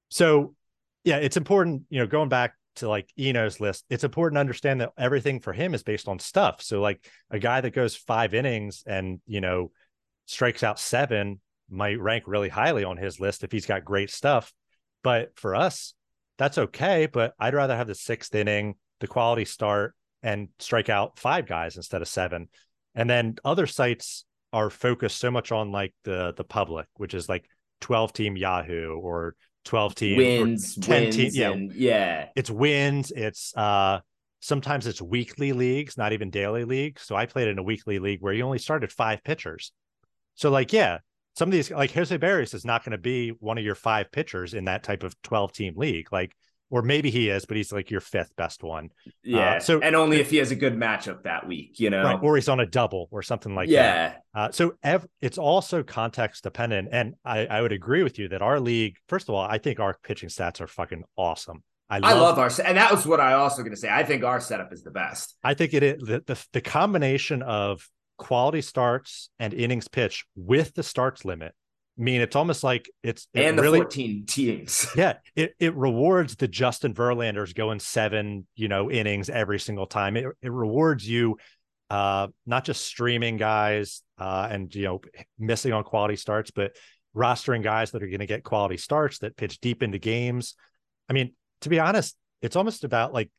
so, 0.08 0.54
yeah, 1.06 1.18
it's 1.18 1.36
important, 1.36 1.84
you 1.88 2.00
know, 2.00 2.06
going 2.08 2.28
back 2.28 2.54
to 2.74 2.88
like 2.88 3.08
Eno's 3.16 3.60
list, 3.60 3.84
it's 3.88 4.02
important 4.02 4.36
to 4.36 4.40
understand 4.40 4.80
that 4.80 4.92
everything 4.98 5.38
for 5.38 5.52
him 5.52 5.72
is 5.72 5.84
based 5.84 6.08
on 6.08 6.18
stuff. 6.18 6.60
So, 6.60 6.80
like 6.80 7.08
a 7.30 7.38
guy 7.38 7.60
that 7.60 7.70
goes 7.70 7.94
five 7.94 8.34
innings 8.34 8.82
and, 8.88 9.20
you 9.24 9.40
know, 9.40 9.70
strikes 10.26 10.64
out 10.64 10.80
seven 10.80 11.40
might 11.70 12.00
rank 12.00 12.24
really 12.26 12.48
highly 12.48 12.82
on 12.82 12.96
his 12.96 13.20
list 13.20 13.44
if 13.44 13.52
he's 13.52 13.66
got 13.66 13.84
great 13.84 14.10
stuff. 14.10 14.52
But 15.04 15.30
for 15.38 15.54
us, 15.54 15.94
that's 16.38 16.58
okay. 16.58 17.06
But 17.06 17.34
I'd 17.38 17.54
rather 17.54 17.76
have 17.76 17.86
the 17.86 17.94
sixth 17.94 18.34
inning, 18.34 18.74
the 18.98 19.06
quality 19.06 19.44
start, 19.44 19.94
and 20.24 20.48
strike 20.58 20.88
out 20.88 21.20
five 21.20 21.46
guys 21.46 21.76
instead 21.76 22.02
of 22.02 22.08
seven. 22.08 22.48
And 22.96 23.08
then 23.08 23.36
other 23.44 23.68
sites 23.68 24.24
are 24.52 24.70
focused 24.70 25.18
so 25.18 25.30
much 25.30 25.52
on 25.52 25.70
like 25.70 25.94
the 26.02 26.34
the 26.36 26.42
public, 26.42 26.88
which 26.96 27.14
is 27.14 27.28
like 27.28 27.48
12 27.80 28.12
team 28.12 28.36
Yahoo 28.36 28.96
or 28.96 29.36
12 29.66 29.94
team 29.94 30.16
wins, 30.16 30.74
10 30.76 31.02
wins, 31.02 31.16
team. 31.16 31.30
Yeah. 31.34 31.50
And, 31.50 31.72
yeah. 31.74 32.28
It's 32.34 32.50
wins. 32.50 33.10
It's 33.10 33.54
uh 33.56 34.00
sometimes 34.40 34.86
it's 34.86 35.02
weekly 35.02 35.52
leagues, 35.52 35.98
not 35.98 36.12
even 36.12 36.30
daily 36.30 36.64
leagues. 36.64 37.02
So 37.02 37.14
I 37.16 37.26
played 37.26 37.48
in 37.48 37.58
a 37.58 37.62
weekly 37.62 37.98
league 37.98 38.22
where 38.22 38.32
you 38.32 38.44
only 38.44 38.58
started 38.58 38.92
five 38.92 39.22
pitchers. 39.24 39.72
So 40.34 40.50
like, 40.50 40.72
yeah, 40.72 40.98
some 41.36 41.48
of 41.48 41.52
these 41.52 41.70
like 41.70 41.92
Jose 41.92 42.16
Berrios 42.16 42.54
is 42.54 42.64
not 42.64 42.84
going 42.84 42.92
to 42.92 42.98
be 42.98 43.30
one 43.30 43.58
of 43.58 43.64
your 43.64 43.74
five 43.74 44.10
pitchers 44.10 44.54
in 44.54 44.64
that 44.66 44.82
type 44.82 45.02
of 45.02 45.20
12 45.22 45.52
team 45.52 45.74
league. 45.76 46.12
Like, 46.12 46.34
or 46.70 46.82
maybe 46.82 47.10
he 47.10 47.28
is, 47.28 47.44
but 47.44 47.56
he's 47.56 47.72
like 47.72 47.90
your 47.90 48.00
fifth 48.00 48.34
best 48.36 48.62
one. 48.62 48.90
Yeah. 49.22 49.56
Uh, 49.56 49.60
so 49.60 49.80
and 49.80 49.94
only 49.94 50.20
if 50.20 50.30
he 50.30 50.38
has 50.38 50.50
a 50.50 50.56
good 50.56 50.74
matchup 50.74 51.22
that 51.22 51.46
week, 51.46 51.78
you 51.78 51.90
know, 51.90 52.02
right, 52.02 52.18
or 52.22 52.36
he's 52.36 52.48
on 52.48 52.60
a 52.60 52.66
double 52.66 53.08
or 53.10 53.22
something 53.22 53.54
like 53.54 53.68
yeah. 53.68 54.08
that. 54.08 54.22
Uh, 54.34 54.50
so 54.50 54.74
ev- 54.82 55.06
it's 55.20 55.38
also 55.38 55.82
context 55.82 56.42
dependent, 56.42 56.88
and 56.92 57.14
I, 57.24 57.46
I 57.46 57.62
would 57.62 57.72
agree 57.72 58.02
with 58.02 58.18
you 58.18 58.28
that 58.28 58.42
our 58.42 58.60
league, 58.60 58.96
first 59.08 59.28
of 59.28 59.34
all, 59.34 59.44
I 59.44 59.58
think 59.58 59.80
our 59.80 59.96
pitching 60.02 60.28
stats 60.28 60.60
are 60.60 60.66
fucking 60.66 61.04
awesome. 61.16 61.62
I 61.88 62.00
love, 62.00 62.10
I 62.10 62.14
love 62.14 62.38
our 62.38 62.50
and 62.66 62.76
that 62.78 62.90
was 62.90 63.06
what 63.06 63.20
I 63.20 63.34
also 63.34 63.62
going 63.62 63.74
to 63.74 63.80
say. 63.80 63.88
I 63.88 64.02
think 64.02 64.24
our 64.24 64.40
setup 64.40 64.72
is 64.72 64.82
the 64.82 64.90
best. 64.90 65.36
I 65.44 65.54
think 65.54 65.72
it 65.72 65.84
is 65.84 66.02
the, 66.02 66.22
the 66.26 66.46
the 66.52 66.60
combination 66.60 67.42
of 67.42 67.88
quality 68.18 68.60
starts 68.60 69.30
and 69.38 69.54
innings 69.54 69.86
pitch 69.86 70.24
with 70.34 70.74
the 70.74 70.82
starts 70.82 71.24
limit 71.24 71.54
I 71.98 72.02
mean, 72.02 72.20
it's 72.20 72.36
almost 72.36 72.62
like 72.62 72.90
it's 73.02 73.26
it 73.32 73.44
and 73.44 73.58
the 73.58 73.62
really, 73.62 73.78
14 73.78 74.26
teams. 74.26 74.86
yeah, 74.96 75.14
it, 75.34 75.54
it 75.58 75.74
rewards 75.74 76.36
the 76.36 76.48
Justin 76.48 76.92
Verlanders 76.92 77.54
going 77.54 77.80
seven, 77.80 78.46
you 78.54 78.68
know, 78.68 78.90
innings 78.90 79.30
every 79.30 79.58
single 79.58 79.86
time. 79.86 80.16
It, 80.16 80.26
it 80.42 80.52
rewards 80.52 81.08
you 81.08 81.38
uh 81.88 82.26
not 82.46 82.64
just 82.64 82.84
streaming 82.84 83.36
guys 83.36 84.02
uh 84.18 84.48
and 84.50 84.74
you 84.74 84.82
know 84.82 85.00
missing 85.38 85.72
on 85.72 85.84
quality 85.84 86.16
starts, 86.16 86.50
but 86.50 86.72
rostering 87.16 87.62
guys 87.62 87.92
that 87.92 88.02
are 88.02 88.08
going 88.08 88.20
to 88.20 88.26
get 88.26 88.44
quality 88.44 88.76
starts 88.76 89.18
that 89.20 89.36
pitch 89.36 89.60
deep 89.60 89.82
into 89.82 89.98
games. 89.98 90.54
I 91.08 91.14
mean, 91.14 91.32
to 91.62 91.68
be 91.68 91.80
honest, 91.80 92.16
it's 92.42 92.56
almost 92.56 92.84
about 92.84 93.14
like 93.14 93.30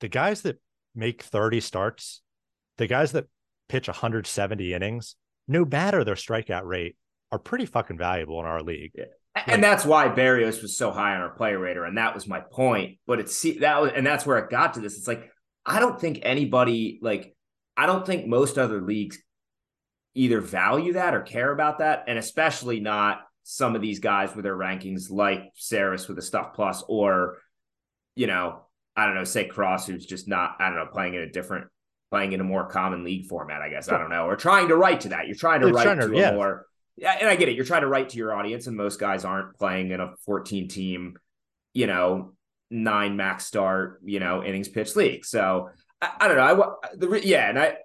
the 0.00 0.08
guys 0.08 0.42
that 0.42 0.60
make 0.94 1.22
30 1.22 1.60
starts, 1.60 2.22
the 2.78 2.86
guys 2.86 3.12
that 3.12 3.26
pitch 3.68 3.86
170 3.86 4.72
innings, 4.72 5.16
no 5.46 5.64
matter 5.64 6.04
their 6.04 6.14
strikeout 6.14 6.64
rate, 6.64 6.96
are 7.32 7.38
pretty 7.38 7.66
fucking 7.66 7.98
valuable 7.98 8.40
in 8.40 8.46
our 8.46 8.62
league. 8.62 8.92
Yeah. 8.94 9.04
And 9.46 9.62
that's 9.62 9.84
why 9.84 10.08
Berrios 10.08 10.60
was 10.60 10.76
so 10.76 10.90
high 10.90 11.14
on 11.14 11.20
our 11.20 11.30
player 11.30 11.58
rater, 11.58 11.84
and 11.84 11.96
that 11.98 12.14
was 12.14 12.26
my 12.26 12.40
point. 12.40 12.98
But 13.06 13.20
it's 13.20 13.34
see 13.34 13.58
that 13.58 13.80
was, 13.80 13.92
and 13.94 14.04
that's 14.04 14.26
where 14.26 14.38
it 14.38 14.50
got 14.50 14.74
to 14.74 14.80
this. 14.80 14.98
It's 14.98 15.06
like 15.06 15.30
I 15.64 15.78
don't 15.78 16.00
think 16.00 16.20
anybody 16.22 16.98
like 17.00 17.34
I 17.76 17.86
don't 17.86 18.04
think 18.04 18.26
most 18.26 18.58
other 18.58 18.80
leagues 18.80 19.18
either 20.14 20.40
value 20.40 20.94
that 20.94 21.14
or 21.14 21.20
care 21.20 21.52
about 21.52 21.78
that, 21.78 22.04
and 22.08 22.18
especially 22.18 22.80
not 22.80 23.20
some 23.44 23.76
of 23.76 23.82
these 23.82 24.00
guys 24.00 24.34
with 24.34 24.44
their 24.44 24.56
rankings 24.56 25.10
like 25.10 25.44
Sarris 25.56 26.08
with 26.08 26.18
a 26.18 26.22
stuff 26.22 26.54
plus, 26.54 26.82
or 26.88 27.38
you 28.16 28.26
know, 28.26 28.64
I 28.96 29.06
don't 29.06 29.14
know, 29.14 29.24
say 29.24 29.44
Cross, 29.44 29.86
who's 29.86 30.06
just 30.06 30.26
not 30.26 30.56
I 30.58 30.68
don't 30.68 30.76
know 30.76 30.88
playing 30.92 31.14
in 31.14 31.20
a 31.20 31.30
different 31.30 31.68
playing 32.10 32.32
in 32.32 32.40
a 32.40 32.44
more 32.44 32.68
common 32.68 33.04
league 33.04 33.26
format, 33.26 33.62
I 33.62 33.68
guess. 33.68 33.86
Sure. 33.86 33.94
I 33.94 33.98
don't 33.98 34.10
know. 34.10 34.26
Or 34.26 34.34
trying 34.34 34.68
to 34.68 34.76
write 34.76 35.02
to 35.02 35.10
that. 35.10 35.26
You're 35.28 35.36
trying 35.36 35.60
to 35.60 35.68
You're 35.68 35.76
write 35.76 35.84
trying 35.84 36.00
to, 36.00 36.08
to 36.08 36.16
yeah. 36.16 36.30
a 36.30 36.34
more 36.34 36.48
yeah, 36.48 36.69
and 37.02 37.28
I 37.28 37.36
get 37.36 37.48
it. 37.48 37.56
You're 37.56 37.64
trying 37.64 37.82
to 37.82 37.88
write 37.88 38.10
to 38.10 38.18
your 38.18 38.34
audience, 38.34 38.66
and 38.66 38.76
most 38.76 38.98
guys 38.98 39.24
aren't 39.24 39.56
playing 39.56 39.90
in 39.90 40.00
a 40.00 40.14
14 40.26 40.68
team, 40.68 41.16
you 41.72 41.86
know, 41.86 42.32
nine 42.70 43.16
max 43.16 43.46
start, 43.46 44.00
you 44.04 44.20
know, 44.20 44.42
innings 44.44 44.68
pitch 44.68 44.96
league. 44.96 45.24
So 45.24 45.70
I, 46.00 46.10
I 46.20 46.28
don't 46.28 46.36
know. 46.36 46.76
I 46.82 46.96
the 46.96 47.20
yeah, 47.26 47.48
and 47.48 47.58
I 47.58 47.76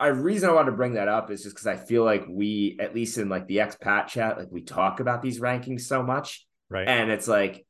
I 0.00 0.08
reason 0.08 0.48
I 0.48 0.52
wanted 0.52 0.70
to 0.70 0.76
bring 0.76 0.94
that 0.94 1.08
up 1.08 1.30
is 1.30 1.42
just 1.42 1.56
because 1.56 1.66
I 1.66 1.76
feel 1.76 2.04
like 2.04 2.24
we, 2.28 2.76
at 2.78 2.94
least 2.94 3.18
in 3.18 3.28
like 3.28 3.46
the 3.48 3.58
expat 3.58 4.06
chat, 4.06 4.38
like 4.38 4.48
we 4.50 4.62
talk 4.62 5.00
about 5.00 5.22
these 5.22 5.40
rankings 5.40 5.82
so 5.82 6.02
much, 6.02 6.46
right? 6.68 6.86
And 6.86 7.10
it's 7.10 7.26
like 7.26 7.66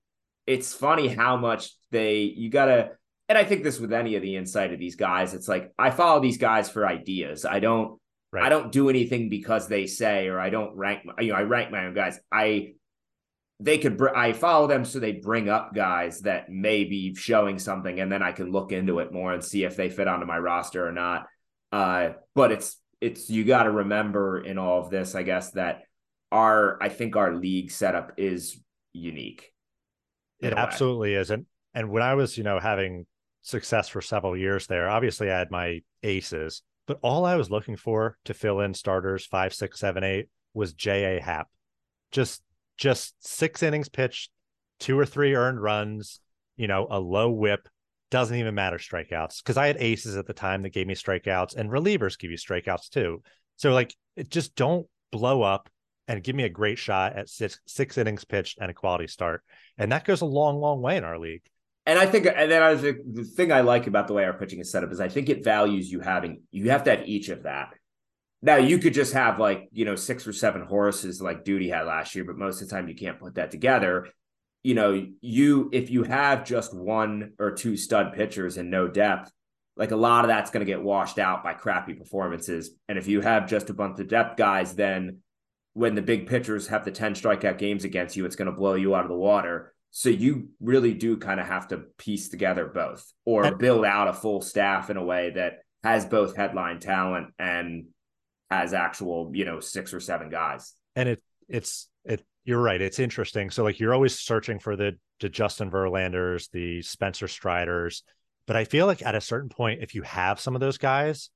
it's 0.46 0.74
funny 0.74 1.08
how 1.08 1.36
much 1.36 1.72
they 1.90 2.20
you 2.20 2.50
gotta. 2.50 2.90
And 3.30 3.36
I 3.36 3.44
think 3.44 3.62
this 3.62 3.78
with 3.78 3.92
any 3.92 4.16
of 4.16 4.22
the 4.22 4.36
insight 4.36 4.72
of 4.72 4.78
these 4.78 4.96
guys, 4.96 5.34
it's 5.34 5.48
like 5.48 5.72
I 5.78 5.90
follow 5.90 6.20
these 6.20 6.38
guys 6.38 6.68
for 6.68 6.86
ideas. 6.86 7.44
I 7.44 7.60
don't 7.60 7.98
Right. 8.30 8.44
I 8.44 8.48
don't 8.50 8.70
do 8.70 8.90
anything 8.90 9.30
because 9.30 9.68
they 9.68 9.86
say, 9.86 10.28
or 10.28 10.38
I 10.38 10.50
don't 10.50 10.76
rank. 10.76 11.02
You 11.18 11.28
know, 11.28 11.34
I 11.34 11.42
rank 11.42 11.70
my 11.70 11.86
own 11.86 11.94
guys. 11.94 12.20
I 12.30 12.74
they 13.60 13.78
could. 13.78 13.96
Br- 13.96 14.14
I 14.14 14.34
follow 14.34 14.66
them 14.66 14.84
so 14.84 14.98
they 14.98 15.12
bring 15.12 15.48
up 15.48 15.74
guys 15.74 16.20
that 16.20 16.50
may 16.50 16.84
be 16.84 17.14
showing 17.14 17.58
something, 17.58 17.98
and 18.00 18.12
then 18.12 18.22
I 18.22 18.32
can 18.32 18.52
look 18.52 18.70
into 18.70 18.98
it 18.98 19.12
more 19.12 19.32
and 19.32 19.42
see 19.42 19.64
if 19.64 19.76
they 19.76 19.88
fit 19.88 20.08
onto 20.08 20.26
my 20.26 20.38
roster 20.38 20.86
or 20.86 20.92
not. 20.92 21.26
Uh, 21.72 22.10
but 22.34 22.52
it's 22.52 22.76
it's 23.00 23.30
you 23.30 23.44
got 23.44 23.62
to 23.62 23.70
remember 23.70 24.40
in 24.40 24.58
all 24.58 24.80
of 24.80 24.90
this, 24.90 25.14
I 25.14 25.22
guess 25.22 25.52
that 25.52 25.82
our 26.30 26.82
I 26.82 26.90
think 26.90 27.16
our 27.16 27.34
league 27.34 27.70
setup 27.70 28.12
is 28.18 28.60
unique. 28.92 29.52
It 30.40 30.52
absolutely 30.52 31.14
is, 31.14 31.30
and 31.30 31.46
and 31.74 31.90
when 31.90 32.02
I 32.02 32.14
was 32.14 32.36
you 32.36 32.44
know 32.44 32.60
having 32.60 33.06
success 33.40 33.88
for 33.88 34.02
several 34.02 34.36
years 34.36 34.66
there, 34.66 34.88
obviously 34.88 35.30
I 35.30 35.38
had 35.38 35.50
my 35.50 35.80
aces 36.02 36.62
but 36.88 36.98
all 37.02 37.26
I 37.26 37.36
was 37.36 37.50
looking 37.50 37.76
for 37.76 38.16
to 38.24 38.34
fill 38.34 38.60
in 38.60 38.72
starters 38.72 39.26
five, 39.26 39.52
six, 39.52 39.78
seven, 39.78 40.02
eight 40.02 40.30
was 40.54 40.72
J.A. 40.72 41.22
Happ. 41.22 41.48
Just 42.10 42.42
just 42.78 43.14
six 43.24 43.62
innings 43.62 43.90
pitched, 43.90 44.30
two 44.80 44.98
or 44.98 45.04
three 45.04 45.34
earned 45.34 45.62
runs, 45.62 46.20
you 46.56 46.66
know, 46.66 46.86
a 46.90 46.98
low 46.98 47.30
WHIP. 47.30 47.68
Doesn't 48.10 48.38
even 48.38 48.54
matter 48.54 48.78
strikeouts 48.78 49.42
because 49.42 49.58
I 49.58 49.66
had 49.66 49.76
aces 49.76 50.16
at 50.16 50.26
the 50.26 50.32
time 50.32 50.62
that 50.62 50.70
gave 50.70 50.86
me 50.86 50.94
strikeouts, 50.94 51.54
and 51.54 51.68
relievers 51.68 52.18
give 52.18 52.30
you 52.30 52.38
strikeouts 52.38 52.88
too. 52.88 53.22
So 53.56 53.74
like, 53.74 53.94
it 54.16 54.30
just 54.30 54.56
don't 54.56 54.86
blow 55.12 55.42
up 55.42 55.68
and 56.08 56.24
give 56.24 56.34
me 56.34 56.44
a 56.44 56.48
great 56.48 56.78
shot 56.78 57.16
at 57.16 57.28
six 57.28 57.60
six 57.66 57.98
innings 57.98 58.24
pitched 58.24 58.56
and 58.62 58.70
a 58.70 58.74
quality 58.74 59.08
start, 59.08 59.42
and 59.76 59.92
that 59.92 60.06
goes 60.06 60.22
a 60.22 60.26
long, 60.26 60.58
long 60.58 60.80
way 60.80 60.96
in 60.96 61.04
our 61.04 61.18
league. 61.18 61.44
And 61.88 61.98
I 61.98 62.04
think, 62.04 62.26
and 62.26 62.50
then 62.50 62.62
I 62.62 62.70
was, 62.70 62.82
the 62.82 63.32
thing 63.34 63.50
I 63.50 63.62
like 63.62 63.86
about 63.86 64.08
the 64.08 64.12
way 64.12 64.22
our 64.24 64.34
pitching 64.34 64.60
is 64.60 64.70
set 64.70 64.84
up 64.84 64.92
is 64.92 65.00
I 65.00 65.08
think 65.08 65.30
it 65.30 65.42
values 65.42 65.90
you 65.90 66.00
having, 66.00 66.42
you 66.50 66.68
have 66.68 66.84
to 66.84 66.90
have 66.90 67.08
each 67.08 67.30
of 67.30 67.44
that. 67.44 67.72
Now 68.42 68.56
you 68.56 68.76
could 68.76 68.92
just 68.92 69.14
have 69.14 69.40
like, 69.40 69.70
you 69.72 69.86
know, 69.86 69.96
six 69.96 70.26
or 70.26 70.34
seven 70.34 70.66
horses 70.66 71.22
like 71.22 71.44
Duty 71.44 71.70
had 71.70 71.86
last 71.86 72.14
year, 72.14 72.26
but 72.26 72.36
most 72.36 72.60
of 72.60 72.68
the 72.68 72.74
time 72.74 72.88
you 72.88 72.94
can't 72.94 73.18
put 73.18 73.36
that 73.36 73.50
together. 73.50 74.08
You 74.62 74.74
know, 74.74 75.06
you, 75.22 75.70
if 75.72 75.88
you 75.88 76.02
have 76.02 76.44
just 76.44 76.74
one 76.74 77.32
or 77.38 77.52
two 77.52 77.74
stud 77.78 78.12
pitchers 78.12 78.58
and 78.58 78.70
no 78.70 78.86
depth, 78.86 79.32
like 79.74 79.90
a 79.90 79.96
lot 79.96 80.26
of 80.26 80.28
that's 80.28 80.50
going 80.50 80.66
to 80.66 80.70
get 80.70 80.82
washed 80.82 81.18
out 81.18 81.42
by 81.42 81.54
crappy 81.54 81.94
performances. 81.94 82.70
And 82.90 82.98
if 82.98 83.06
you 83.06 83.22
have 83.22 83.48
just 83.48 83.70
a 83.70 83.74
bunch 83.74 83.98
of 83.98 84.08
depth 84.08 84.36
guys, 84.36 84.74
then 84.74 85.20
when 85.72 85.94
the 85.94 86.02
big 86.02 86.26
pitchers 86.26 86.68
have 86.68 86.84
the 86.84 86.90
10 86.90 87.14
strikeout 87.14 87.56
games 87.56 87.84
against 87.84 88.14
you, 88.14 88.26
it's 88.26 88.36
going 88.36 88.50
to 88.50 88.52
blow 88.52 88.74
you 88.74 88.94
out 88.94 89.06
of 89.06 89.08
the 89.08 89.16
water. 89.16 89.72
So 89.90 90.08
you 90.10 90.50
really 90.60 90.94
do 90.94 91.16
kind 91.16 91.40
of 91.40 91.46
have 91.46 91.68
to 91.68 91.78
piece 91.96 92.28
together 92.28 92.66
both 92.66 93.10
or 93.24 93.54
build 93.56 93.84
out 93.84 94.08
a 94.08 94.12
full 94.12 94.40
staff 94.40 94.90
in 94.90 94.96
a 94.96 95.04
way 95.04 95.30
that 95.30 95.60
has 95.82 96.04
both 96.04 96.36
headline 96.36 96.78
talent 96.78 97.28
and 97.38 97.86
has 98.50 98.74
actual, 98.74 99.30
you 99.34 99.44
know, 99.44 99.60
six 99.60 99.94
or 99.94 100.00
seven 100.00 100.28
guys. 100.28 100.74
And 100.94 101.08
it 101.08 101.22
it's 101.48 101.88
it 102.04 102.24
you're 102.44 102.60
right. 102.60 102.80
It's 102.80 102.98
interesting. 102.98 103.50
So 103.50 103.64
like 103.64 103.80
you're 103.80 103.94
always 103.94 104.18
searching 104.18 104.58
for 104.58 104.76
the 104.76 104.96
the 105.20 105.28
Justin 105.28 105.70
Verlanders, 105.70 106.50
the 106.50 106.82
Spencer 106.82 107.28
Striders. 107.28 108.02
But 108.46 108.56
I 108.56 108.64
feel 108.64 108.86
like 108.86 109.04
at 109.04 109.14
a 109.14 109.20
certain 109.20 109.48
point, 109.48 109.82
if 109.82 109.94
you 109.94 110.02
have 110.02 110.40
some 110.40 110.54
of 110.54 110.60
those 110.60 110.78
guys, 110.78 111.30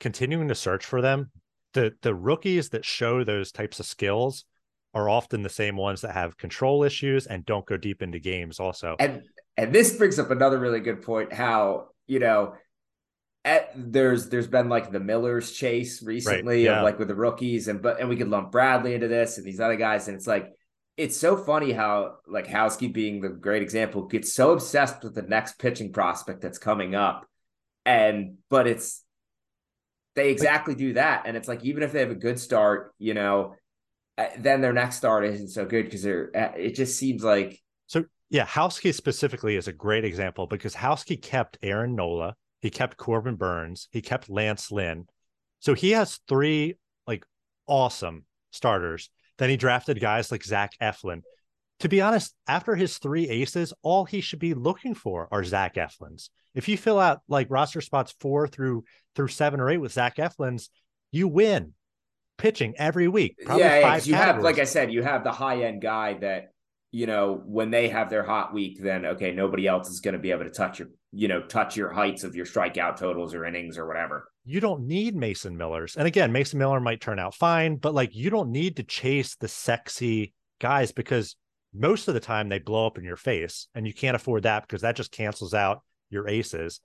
continuing 0.00 0.48
to 0.48 0.54
search 0.54 0.84
for 0.84 1.00
them, 1.00 1.30
the 1.74 1.94
the 2.02 2.14
rookies 2.14 2.70
that 2.70 2.84
show 2.84 3.24
those 3.24 3.52
types 3.52 3.80
of 3.80 3.86
skills 3.86 4.44
are 4.98 5.08
often 5.08 5.42
the 5.42 5.48
same 5.48 5.76
ones 5.76 6.00
that 6.02 6.12
have 6.12 6.36
control 6.36 6.84
issues 6.84 7.26
and 7.26 7.46
don't 7.46 7.64
go 7.66 7.76
deep 7.76 8.02
into 8.02 8.18
games 8.18 8.60
also. 8.60 8.96
And 8.98 9.22
and 9.56 9.74
this 9.74 9.96
brings 9.96 10.18
up 10.18 10.30
another 10.30 10.58
really 10.58 10.80
good 10.80 11.02
point 11.02 11.32
how, 11.32 11.88
you 12.06 12.18
know, 12.18 12.54
at, 13.44 13.70
there's 13.74 14.28
there's 14.28 14.46
been 14.46 14.68
like 14.68 14.92
the 14.92 15.00
Miller's 15.00 15.52
chase 15.52 16.02
recently 16.02 16.56
right, 16.56 16.64
yeah. 16.64 16.78
of 16.78 16.84
like 16.84 16.98
with 16.98 17.08
the 17.08 17.14
rookies 17.14 17.68
and 17.68 17.80
but 17.80 18.00
and 18.00 18.08
we 18.08 18.16
could 18.16 18.28
lump 18.28 18.52
Bradley 18.52 18.94
into 18.94 19.08
this 19.08 19.38
and 19.38 19.46
these 19.46 19.60
other 19.60 19.76
guys 19.76 20.08
and 20.08 20.16
it's 20.16 20.26
like 20.26 20.52
it's 20.96 21.16
so 21.16 21.36
funny 21.36 21.72
how 21.72 22.16
like 22.26 22.46
Houski 22.46 22.92
being 22.92 23.20
the 23.20 23.28
great 23.28 23.62
example 23.62 24.06
gets 24.06 24.34
so 24.34 24.50
obsessed 24.50 25.02
with 25.02 25.14
the 25.14 25.22
next 25.22 25.58
pitching 25.58 25.92
prospect 25.92 26.40
that's 26.40 26.58
coming 26.58 26.94
up 26.94 27.26
and 27.86 28.38
but 28.50 28.66
it's 28.66 29.02
they 30.14 30.30
exactly 30.30 30.74
do 30.74 30.94
that 30.94 31.22
and 31.26 31.36
it's 31.36 31.48
like 31.48 31.64
even 31.64 31.82
if 31.82 31.92
they 31.92 32.00
have 32.00 32.10
a 32.10 32.16
good 32.16 32.38
start 32.38 32.92
you 32.98 33.14
know 33.14 33.54
then 34.38 34.60
their 34.60 34.72
next 34.72 34.96
start 34.96 35.24
isn't 35.24 35.48
so 35.48 35.64
good 35.64 35.84
because 35.84 36.02
they're 36.02 36.30
uh, 36.34 36.56
it 36.56 36.74
just 36.74 36.98
seems 36.98 37.22
like 37.22 37.60
so 37.86 38.04
yeah 38.30 38.44
Houski 38.44 38.92
specifically 38.92 39.56
is 39.56 39.68
a 39.68 39.72
great 39.72 40.04
example 40.04 40.46
because 40.46 40.74
Houski 40.74 41.20
kept 41.20 41.58
Aaron 41.62 41.94
Nola 41.94 42.34
he 42.60 42.70
kept 42.70 42.96
Corbin 42.96 43.36
Burnes, 43.36 43.88
he 43.92 44.02
kept 44.02 44.28
Lance 44.28 44.72
Lynn. 44.72 45.06
So 45.60 45.74
he 45.74 45.90
has 45.92 46.20
three 46.28 46.74
like 47.06 47.24
awesome 47.66 48.24
starters. 48.50 49.10
Then 49.38 49.50
he 49.50 49.56
drafted 49.56 50.00
guys 50.00 50.32
like 50.32 50.44
Zach 50.44 50.72
Eflin. 50.80 51.22
To 51.80 51.88
be 51.88 52.00
honest 52.00 52.34
after 52.48 52.74
his 52.74 52.98
three 52.98 53.28
aces 53.28 53.72
all 53.82 54.04
he 54.04 54.20
should 54.20 54.40
be 54.40 54.54
looking 54.54 54.94
for 54.94 55.28
are 55.30 55.44
Zach 55.44 55.76
Eflins. 55.76 56.30
If 56.54 56.68
you 56.68 56.76
fill 56.76 56.98
out 56.98 57.20
like 57.28 57.46
roster 57.50 57.80
spots 57.80 58.14
four 58.18 58.48
through 58.48 58.84
through 59.14 59.28
seven 59.28 59.60
or 59.60 59.70
eight 59.70 59.78
with 59.78 59.92
Zach 59.92 60.16
Eflins 60.16 60.68
you 61.12 61.28
win 61.28 61.74
pitching 62.38 62.74
every 62.78 63.08
week. 63.08 63.36
yeah, 63.46 63.56
yeah 63.56 63.96
you 63.98 64.14
have, 64.14 64.40
like 64.40 64.58
I 64.58 64.64
said, 64.64 64.92
you 64.92 65.02
have 65.02 65.24
the 65.24 65.32
high 65.32 65.64
end 65.64 65.82
guy 65.82 66.14
that 66.14 66.52
you 66.90 67.06
know 67.06 67.42
when 67.44 67.70
they 67.70 67.88
have 67.88 68.08
their 68.08 68.22
hot 68.22 68.54
week, 68.54 68.78
then 68.80 69.04
okay, 69.04 69.32
nobody 69.32 69.66
else 69.66 69.90
is 69.90 70.00
going 70.00 70.14
to 70.14 70.18
be 70.18 70.30
able 70.30 70.44
to 70.44 70.50
touch 70.50 70.78
your, 70.78 70.88
you 71.12 71.28
know, 71.28 71.42
touch 71.42 71.76
your 71.76 71.90
heights 71.90 72.24
of 72.24 72.34
your 72.34 72.46
strikeout 72.46 72.96
totals 72.96 73.34
or 73.34 73.44
innings 73.44 73.76
or 73.76 73.86
whatever. 73.86 74.30
You 74.46 74.60
don't 74.60 74.86
need 74.86 75.14
Mason 75.14 75.56
Millers, 75.56 75.96
and 75.96 76.06
again, 76.06 76.32
Mason 76.32 76.58
Miller 76.58 76.80
might 76.80 77.02
turn 77.02 77.18
out 77.18 77.34
fine, 77.34 77.76
but 77.76 77.92
like 77.92 78.14
you 78.14 78.30
don't 78.30 78.50
need 78.50 78.76
to 78.76 78.82
chase 78.82 79.36
the 79.36 79.48
sexy 79.48 80.32
guys 80.60 80.92
because 80.92 81.36
most 81.74 82.08
of 82.08 82.14
the 82.14 82.20
time 82.20 82.48
they 82.48 82.58
blow 82.58 82.86
up 82.86 82.96
in 82.96 83.04
your 83.04 83.16
face, 83.16 83.68
and 83.74 83.86
you 83.86 83.92
can't 83.92 84.16
afford 84.16 84.44
that 84.44 84.62
because 84.62 84.82
that 84.82 84.96
just 84.96 85.12
cancels 85.12 85.52
out 85.52 85.82
your 86.08 86.26
aces, 86.28 86.80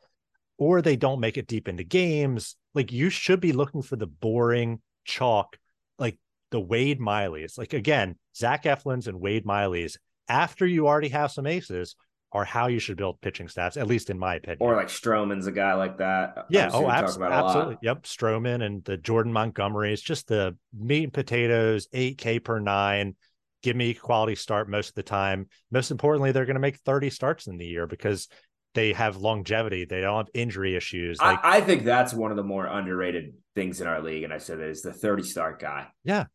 or 0.58 0.82
they 0.82 0.96
don't 0.96 1.22
make 1.22 1.38
it 1.38 1.48
deep 1.48 1.68
into 1.68 1.84
games. 1.84 2.56
Like 2.74 2.92
you 2.92 3.10
should 3.10 3.40
be 3.40 3.54
looking 3.54 3.82
for 3.82 3.96
the 3.96 4.08
boring 4.08 4.82
chalk 5.06 5.58
like 6.00 6.18
the 6.52 6.60
Wade 6.60 7.00
Miley's. 7.00 7.58
Like 7.58 7.74
again, 7.74 8.16
Zach 8.36 8.64
Eflin's 8.64 9.08
and 9.08 9.20
Wade 9.20 9.46
Miley's 9.46 9.98
after 10.28 10.66
you 10.66 10.88
already 10.88 11.10
have 11.10 11.32
some 11.32 11.48
aces 11.48 11.96
are 12.34 12.44
how 12.44 12.68
you 12.68 12.80
should 12.80 12.98
build 12.98 13.22
pitching 13.22 13.48
staffs, 13.48 13.78
at 13.78 13.88
least 13.88 14.10
in 14.10 14.18
my 14.18 14.36
opinion. 14.36 14.58
Or 14.60 14.76
like 14.76 14.88
Stroman's 14.88 15.46
a 15.46 15.52
guy 15.52 15.76
like 15.76 16.00
that. 16.00 16.48
Yeah. 16.50 16.72
Oh, 16.74 16.90
abs- 16.90 17.18
absolutely. 17.20 17.78
Yep. 17.84 18.04
Stroman 18.04 18.64
and 18.64 18.84
the 18.84 18.98
Jordan 18.98 19.32
Montgomery. 19.32 19.94
It's 19.94 20.02
just 20.02 20.28
the 20.28 20.58
meat 20.78 21.04
and 21.04 21.14
potatoes, 21.14 21.88
8K 21.94 22.44
per 22.44 22.60
nine. 22.60 23.16
Give 23.62 23.76
me 23.76 23.94
quality 23.94 24.36
start 24.36 24.68
most 24.68 24.90
of 24.90 24.96
the 24.96 25.04
time. 25.04 25.48
Most 25.72 25.92
importantly, 25.92 26.32
they're 26.32 26.46
going 26.46 26.56
to 26.56 26.60
make 26.60 26.80
30 26.80 27.12
starts 27.12 27.48
in 27.48 27.58
the 27.58 27.66
year 27.66 27.86
because 27.86 28.28
they 28.74 28.94
have 28.94 29.18
longevity. 29.18 29.86
They 29.86 30.02
don't 30.02 30.18
have 30.18 30.30
injury 30.34 30.76
issues. 30.76 31.20
Like, 31.20 31.44
I, 31.44 31.58
I, 31.58 31.62
think 31.62 31.84
that's 31.84 32.14
one 32.14 32.32
of 32.32 32.38
the 32.38 32.44
more 32.44 32.66
underrated 32.66 33.34
things 33.56 33.82
in 33.82 33.88
our 33.88 34.02
league. 34.02 34.24
And 34.24 34.34
I 34.34 34.38
said 34.38 34.60
that 34.60 34.68
is 34.68 34.82
the 34.82 34.94
30 34.94 35.24
start 35.24 35.60
guy. 35.60 35.88
Yeah. 36.04 36.26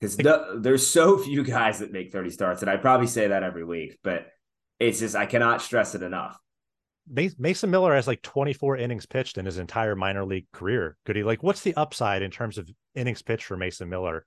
Because 0.00 0.16
the, 0.16 0.58
there's 0.58 0.86
so 0.86 1.18
few 1.18 1.44
guys 1.44 1.80
that 1.80 1.92
make 1.92 2.12
30 2.12 2.30
starts. 2.30 2.62
And 2.62 2.70
I 2.70 2.76
probably 2.76 3.06
say 3.06 3.28
that 3.28 3.42
every 3.42 3.64
week, 3.64 3.98
but 4.02 4.26
it's 4.78 5.00
just, 5.00 5.14
I 5.14 5.26
cannot 5.26 5.62
stress 5.62 5.94
it 5.94 6.02
enough. 6.02 6.38
Mason 7.08 7.70
Miller 7.70 7.94
has 7.94 8.06
like 8.06 8.22
24 8.22 8.76
innings 8.76 9.04
pitched 9.04 9.36
in 9.36 9.44
his 9.44 9.58
entire 9.58 9.96
minor 9.96 10.24
league 10.24 10.46
career. 10.52 10.96
Could 11.04 11.16
he 11.16 11.24
like, 11.24 11.42
what's 11.42 11.62
the 11.62 11.74
upside 11.74 12.22
in 12.22 12.30
terms 12.30 12.56
of 12.56 12.70
innings 12.94 13.20
pitched 13.20 13.44
for 13.44 13.56
Mason 13.56 13.88
Miller 13.88 14.24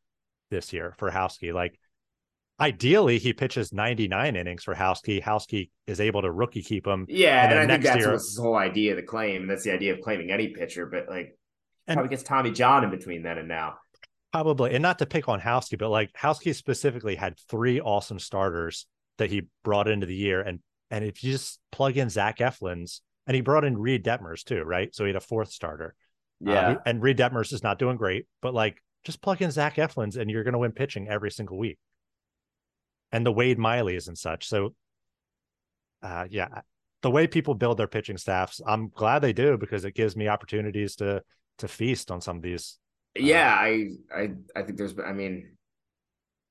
this 0.52 0.74
year 0.74 0.94
for 0.98 1.10
Houski? 1.10 1.54
Like, 1.54 1.80
ideally 2.60 3.20
he 3.20 3.34
pitches 3.34 3.74
99 3.74 4.36
innings 4.36 4.64
for 4.64 4.76
Houski. 4.76 5.22
Houski 5.22 5.70
is 5.88 6.00
able 6.00 6.22
to 6.22 6.32
rookie 6.32 6.62
keep 6.62 6.86
him. 6.86 7.06
Yeah, 7.10 7.44
and, 7.44 7.54
and 7.54 7.60
I 7.60 7.74
think 7.74 7.84
that's 7.84 8.00
year, 8.00 8.12
what's 8.12 8.36
the 8.36 8.42
whole 8.42 8.56
idea 8.56 8.92
of 8.92 8.98
the 8.98 9.04
claim. 9.04 9.48
That's 9.48 9.64
the 9.64 9.72
idea 9.72 9.94
of 9.94 10.02
claiming 10.02 10.32
any 10.32 10.50
pitcher, 10.50 10.86
but 10.86 11.08
like 11.10 11.38
and, 11.88 11.98
probably 11.98 12.10
gets 12.10 12.24
Tommy 12.24 12.52
John 12.52 12.84
in 12.84 12.90
between 12.90 13.24
then 13.24 13.38
and 13.38 13.48
now. 13.48 13.76
Probably, 14.32 14.74
and 14.74 14.82
not 14.82 15.00
to 15.00 15.06
pick 15.06 15.30
on 15.30 15.40
Houski, 15.40 15.78
but 15.78 15.90
like 15.90 16.12
Houski 16.14 16.56
specifically 16.56 17.16
had 17.16 17.38
three 17.50 17.80
awesome 17.80 18.20
starters 18.20 18.88
that 19.18 19.30
he 19.30 19.44
brought 19.64 19.88
into 19.88 20.06
the 20.06 20.16
year, 20.16 20.42
and 20.42 20.60
and 20.90 21.04
if 21.04 21.24
you 21.24 21.32
just 21.32 21.60
plug 21.72 21.98
in 21.98 22.10
Zach 22.10 22.40
Eflin's 22.40 23.02
and 23.26 23.36
he 23.36 23.42
brought 23.42 23.64
in 23.64 23.78
Reid 23.78 24.04
Detmers 24.04 24.44
too, 24.44 24.64
right? 24.64 24.94
So 24.94 25.04
he 25.04 25.10
had 25.10 25.16
a 25.16 25.22
fourth 25.22 25.52
starter. 25.52 25.96
Uh, 26.46 26.52
yeah, 26.52 26.70
uh, 26.70 26.78
and 26.86 27.02
Reid 27.02 27.18
Detmers 27.18 27.54
is 27.54 27.64
not 27.64 27.80
doing 27.80 27.98
great, 27.98 28.28
but 28.42 28.54
like 28.54 28.78
just 29.04 29.22
plug 29.22 29.42
in 29.42 29.52
Zach 29.52 29.76
Eflin's 29.76 30.18
and 30.18 30.30
you're 30.30 30.44
going 30.44 30.54
to 30.54 30.60
win 30.60 30.72
pitching 30.72 31.08
every 31.08 31.32
single 31.32 31.58
week. 31.58 31.78
And 33.14 33.26
the 33.26 33.32
Wade 33.32 33.58
Miley's 33.58 34.10
and 34.10 34.18
such. 34.18 34.48
So, 34.48 34.74
uh, 36.02 36.26
yeah, 36.30 36.62
the 37.02 37.12
way 37.12 37.28
people 37.28 37.54
build 37.54 37.78
their 37.78 37.88
pitching 37.88 38.18
staffs, 38.18 38.60
I'm 38.66 38.90
glad 38.90 39.20
they 39.20 39.34
do 39.34 39.58
because 39.58 39.86
it 39.86 39.94
gives 39.94 40.18
me 40.18 40.28
opportunities 40.28 40.96
to 40.98 41.22
to 41.60 41.68
feast 41.68 42.12
on 42.12 42.20
some 42.20 42.38
of 42.38 42.44
these. 42.44 42.80
Uh, 43.18 43.24
yeah, 43.24 43.54
I 43.54 43.90
I 44.14 44.32
I 44.56 44.64
think 44.64 44.78
there's. 44.78 44.96
I 45.00 45.14
mean, 45.14 45.52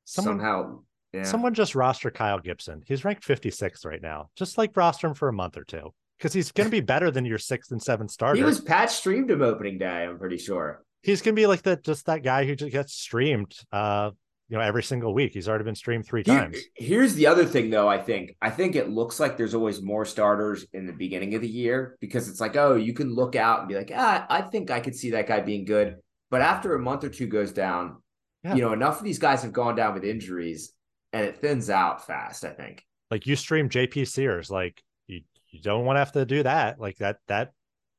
someone, 0.05 0.39
somehow. 0.39 0.79
Yeah. 1.13 1.25
Someone 1.25 1.53
just 1.53 1.75
roster 1.75 2.11
Kyle 2.11 2.39
Gibson. 2.39 2.83
He's 2.87 3.05
ranked 3.05 3.27
56th 3.27 3.85
right 3.85 4.01
now. 4.01 4.31
Just 4.35 4.57
like 4.57 4.75
roster 4.75 5.09
him 5.09 5.15
for 5.15 5.29
a 5.29 5.33
month 5.33 5.59
or 5.59 5.65
two 5.65 5.93
because 6.17 6.33
he's 6.33 6.53
going 6.53 6.67
to 6.67 6.71
be 6.71 6.81
better 6.95 7.11
than 7.11 7.27
your 7.27 7.37
sixth 7.37 7.71
and 7.71 7.83
seventh 7.83 8.11
starter. 8.11 8.39
He 8.39 8.45
was 8.45 8.61
Pat 8.63 8.91
streamed 8.91 9.31
him 9.31 9.43
opening 9.43 9.77
day. 9.79 10.05
I'm 10.05 10.19
pretty 10.19 10.39
sure 10.39 10.85
he's 11.03 11.21
going 11.21 11.35
to 11.35 11.41
be 11.41 11.47
like 11.47 11.63
that. 11.63 11.85
Just 11.85 12.07
that 12.07 12.23
guy 12.23 12.47
who 12.47 12.57
just 12.57 12.73
gets 12.73 12.95
streamed. 12.95 13.55
Uh, 13.71 14.11
you 14.53 14.59
know, 14.59 14.65
every 14.65 14.83
single 14.83 15.15
week. 15.15 15.33
He's 15.33 15.49
already 15.49 15.65
been 15.65 15.75
streamed 15.75 16.05
three 16.05 16.23
times. 16.23 16.59
here's 16.75 17.15
the 17.15 17.27
other 17.27 17.47
thing, 17.47 17.71
though. 17.71 17.89
I 17.89 17.97
think 17.97 18.37
I 18.43 18.51
think 18.51 18.77
it 18.77 18.91
looks 18.91 19.19
like 19.19 19.39
there's 19.39 19.55
always 19.55 19.81
more 19.81 20.05
starters 20.05 20.67
in 20.75 20.85
the 20.85 20.93
beginning 20.93 21.35
of 21.35 21.41
the 21.41 21.49
year 21.49 21.97
because 22.01 22.29
it's 22.29 22.39
like, 22.39 22.55
oh, 22.55 22.75
you 22.75 22.93
can 22.93 23.15
look 23.15 23.35
out 23.35 23.61
and 23.61 23.69
be 23.69 23.75
like, 23.77 23.91
ah, 23.95 24.27
I 24.29 24.43
think 24.43 24.71
I 24.71 24.81
could 24.81 24.95
see 24.95 25.13
that 25.13 25.27
guy 25.27 25.41
being 25.41 25.65
good. 25.65 25.97
But 26.31 26.43
after 26.43 26.75
a 26.75 26.79
month 26.79 27.03
or 27.03 27.09
two 27.09 27.29
goes 27.29 27.51
down, 27.51 28.03
yeah. 28.45 28.55
you 28.55 28.61
know, 28.61 28.75
enough 28.75 28.99
of 28.99 29.05
these 29.05 29.19
guys 29.19 29.43
have 29.43 29.55
gone 29.55 29.75
down 29.75 29.95
with 29.95 30.05
injuries, 30.05 30.75
and 31.15 31.25
it 31.25 31.39
thins 31.39 31.71
out 31.71 32.07
fast. 32.07 32.45
I 32.45 32.51
think. 32.51 32.85
Like 33.11 33.27
you 33.27 33.37
stream 33.37 33.71
JP 33.71 34.07
Sears, 34.07 34.51
like 34.51 34.83
you 35.07 35.23
you 35.49 35.63
don't 35.63 35.87
want 35.87 35.97
to 35.97 36.01
have 36.01 36.13
to 36.13 36.27
do 36.27 36.43
that. 36.43 36.79
Like 36.79 36.99
that 36.99 37.21
that 37.29 37.53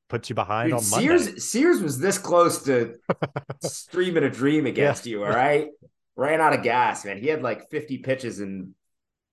puts 0.07 0.29
you 0.29 0.35
behind 0.35 0.69
Dude, 0.69 0.77
on 0.81 0.89
Monday. 0.91 1.07
Sears 1.07 1.49
Sears 1.49 1.81
was 1.81 1.97
this 1.97 2.19
close 2.19 2.61
to 2.65 2.93
streaming 3.63 4.23
a 4.23 4.29
dream 4.29 4.67
against 4.67 5.07
yeah. 5.07 5.11
you. 5.13 5.23
All 5.23 5.31
right 5.31 5.69
ran 6.15 6.41
out 6.41 6.53
of 6.53 6.63
gas, 6.63 7.05
man. 7.05 7.17
He 7.17 7.27
had 7.27 7.41
like 7.41 7.69
50 7.69 7.99
pitches 7.99 8.39
in 8.39 8.75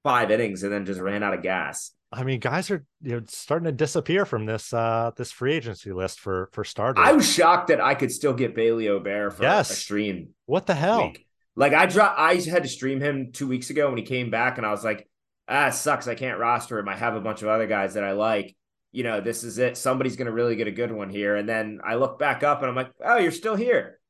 five 0.03 0.31
innings 0.31 0.63
and 0.63 0.73
then 0.73 0.87
just 0.87 1.01
ran 1.01 1.23
out 1.23 1.35
of 1.35 1.43
gas. 1.43 1.93
I 2.13 2.25
mean, 2.25 2.41
guys 2.41 2.71
are 2.71 2.85
you 3.03 3.13
know 3.13 3.23
starting 3.29 3.67
to 3.67 3.73
disappear 3.73 4.25
from 4.25 4.45
this 4.45 4.73
uh 4.73 5.13
this 5.17 5.31
free 5.31 5.55
agency 5.55 5.93
list 5.93 6.19
for 6.19 6.49
for 6.53 6.65
starters. 6.65 7.05
I 7.05 7.13
was 7.13 7.33
shocked 7.33 7.69
that 7.69 7.81
I 7.81 7.95
could 7.95 8.11
still 8.11 8.33
get 8.33 8.55
Bailey 8.55 8.89
Ober 8.89 9.31
for 9.31 9.45
yes. 9.45 9.71
a 9.71 9.75
stream. 9.75 10.31
What 10.47 10.67
the 10.67 10.75
hell? 10.75 11.05
Week. 11.05 11.27
Like 11.55 11.73
I 11.73 11.87
dropped 11.87 12.19
I 12.19 12.35
had 12.35 12.65
to 12.65 12.69
stream 12.69 13.01
him 13.01 13.31
two 13.33 13.47
weeks 13.47 13.71
ago 13.71 13.89
when 13.89 13.97
he 13.97 14.03
came 14.03 14.31
back, 14.31 14.59
and 14.59 14.67
I 14.67 14.73
was 14.73 14.83
like, 14.83 15.09
ah, 15.49 15.71
sucks. 15.71 16.09
I 16.09 16.17
can't 16.17 16.41
roster 16.41 16.79
him. 16.79 16.89
I 16.89 16.97
have 16.97 17.15
a 17.15 17.21
bunch 17.21 17.43
of 17.43 17.49
other 17.49 17.69
guys 17.69 17.95
that 17.95 18.05
I 18.05 18.13
like. 18.13 18.57
You 18.91 19.05
know, 19.05 19.21
this 19.21 19.45
is 19.45 19.59
it. 19.59 19.77
Somebody's 19.77 20.17
gonna 20.17 20.33
really 20.33 20.57
get 20.57 20.67
a 20.67 20.73
good 20.73 20.91
one 20.91 21.11
here. 21.11 21.37
And 21.37 21.49
then 21.49 21.81
I 21.85 21.95
look 21.95 22.19
back 22.19 22.43
up 22.43 22.61
and 22.61 22.69
I'm 22.69 22.75
like, 22.75 22.91
oh, 23.05 23.19
you're 23.19 23.31
still 23.31 23.55
here. 23.55 24.01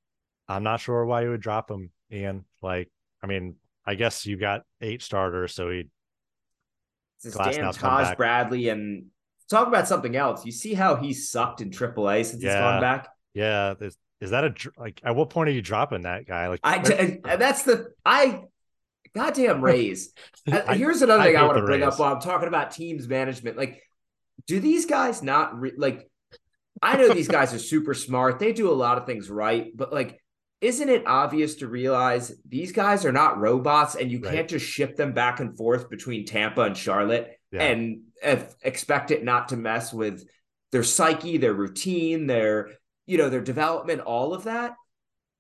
I'm 0.49 0.63
not 0.63 0.81
sure 0.81 1.05
why 1.05 1.23
you 1.23 1.31
would 1.31 1.43
drop 1.43 1.71
him. 1.71 1.91
Ian. 2.11 2.45
Like, 2.63 2.89
I 3.23 3.27
mean, 3.27 3.57
I 3.87 3.95
guess 3.95 4.27
you 4.27 4.37
got 4.37 4.63
eight 4.81 5.03
starters, 5.03 5.55
so 5.55 5.71
he. 5.71 5.85
This 7.23 7.35
damn 7.35 7.73
Taj 7.73 8.17
Bradley 8.17 8.71
and 8.71 9.07
talk 9.51 9.69
about 9.69 9.87
something 9.87 10.17
else. 10.17 10.47
You 10.47 10.53
see 10.53 10.73
how 10.73 10.97
he 10.97 11.13
sucked 11.13 11.61
in 11.61 11.71
AAA 11.71 12.25
since 12.25 12.43
yeah. 12.43 12.51
he's 12.51 12.61
gone 12.61 12.81
back. 12.81 13.09
Yeah, 13.35 13.75
is, 13.79 13.97
is 14.21 14.31
that 14.31 14.45
a 14.45 14.55
like? 14.79 15.01
At 15.05 15.17
what 15.17 15.29
point 15.29 15.49
are 15.51 15.53
you 15.53 15.61
dropping 15.61 16.03
that 16.03 16.27
guy? 16.27 16.49
Like, 16.49 16.61
I 16.63 16.79
that's 17.37 17.65
the 17.65 17.93
I. 18.05 18.45
Goddamn 19.13 19.61
Rays. 19.65 20.13
Uh, 20.51 20.63
I, 20.69 20.77
Here's 20.77 21.03
another 21.03 21.25
thing 21.25 21.37
I, 21.37 21.41
I 21.41 21.45
want 21.45 21.59
to 21.59 21.65
bring 21.65 21.81
Rays. 21.81 21.95
up 21.95 21.99
while 21.99 22.15
I'm 22.15 22.21
talking 22.21 22.47
about 22.47 22.71
teams 22.71 23.09
management. 23.09 23.57
Like, 23.57 23.83
do 24.47 24.61
these 24.61 24.87
guys 24.87 25.23
not 25.23 25.61
re- 25.61 25.73
like? 25.77 26.09
I 26.81 26.97
know 26.97 27.13
these 27.13 27.29
guys 27.29 27.53
are 27.53 27.59
super 27.59 27.93
smart. 27.93 28.39
They 28.39 28.53
do 28.53 28.71
a 28.71 28.73
lot 28.73 28.99
of 28.99 29.07
things 29.07 29.29
right, 29.29 29.77
but 29.77 29.93
like 29.93 30.23
isn't 30.61 30.89
it 30.89 31.07
obvious 31.07 31.57
to 31.57 31.69
realize 31.69 32.33
these 32.47 32.73
guys 32.73 33.05
are 33.05 33.13
not 33.13 33.39
robots 33.39 33.95
and 33.95 34.11
you 34.11 34.21
right. 34.21 34.35
can't 34.35 34.49
just 34.49 34.67
ship 34.67 34.97
them 34.97 35.13
back 35.13 35.41
and 35.41 35.57
forth 35.57 35.89
between 35.89 36.27
Tampa 36.27 36.63
and 36.63 36.77
Charlotte 36.77 37.39
yeah. 37.51 37.63
and 37.63 38.03
expect 38.63 39.11
it 39.11 39.25
not 39.25 39.49
to 39.49 39.57
mess 39.57 39.93
with 39.93 40.29
their 40.71 40.83
psyche, 40.83 41.39
their 41.39 41.55
routine, 41.55 42.27
their 42.27 42.71
you 43.07 43.19
know 43.19 43.29
their 43.29 43.41
development, 43.41 44.03
all 44.03 44.35
of 44.35 44.45
that? 44.45 44.75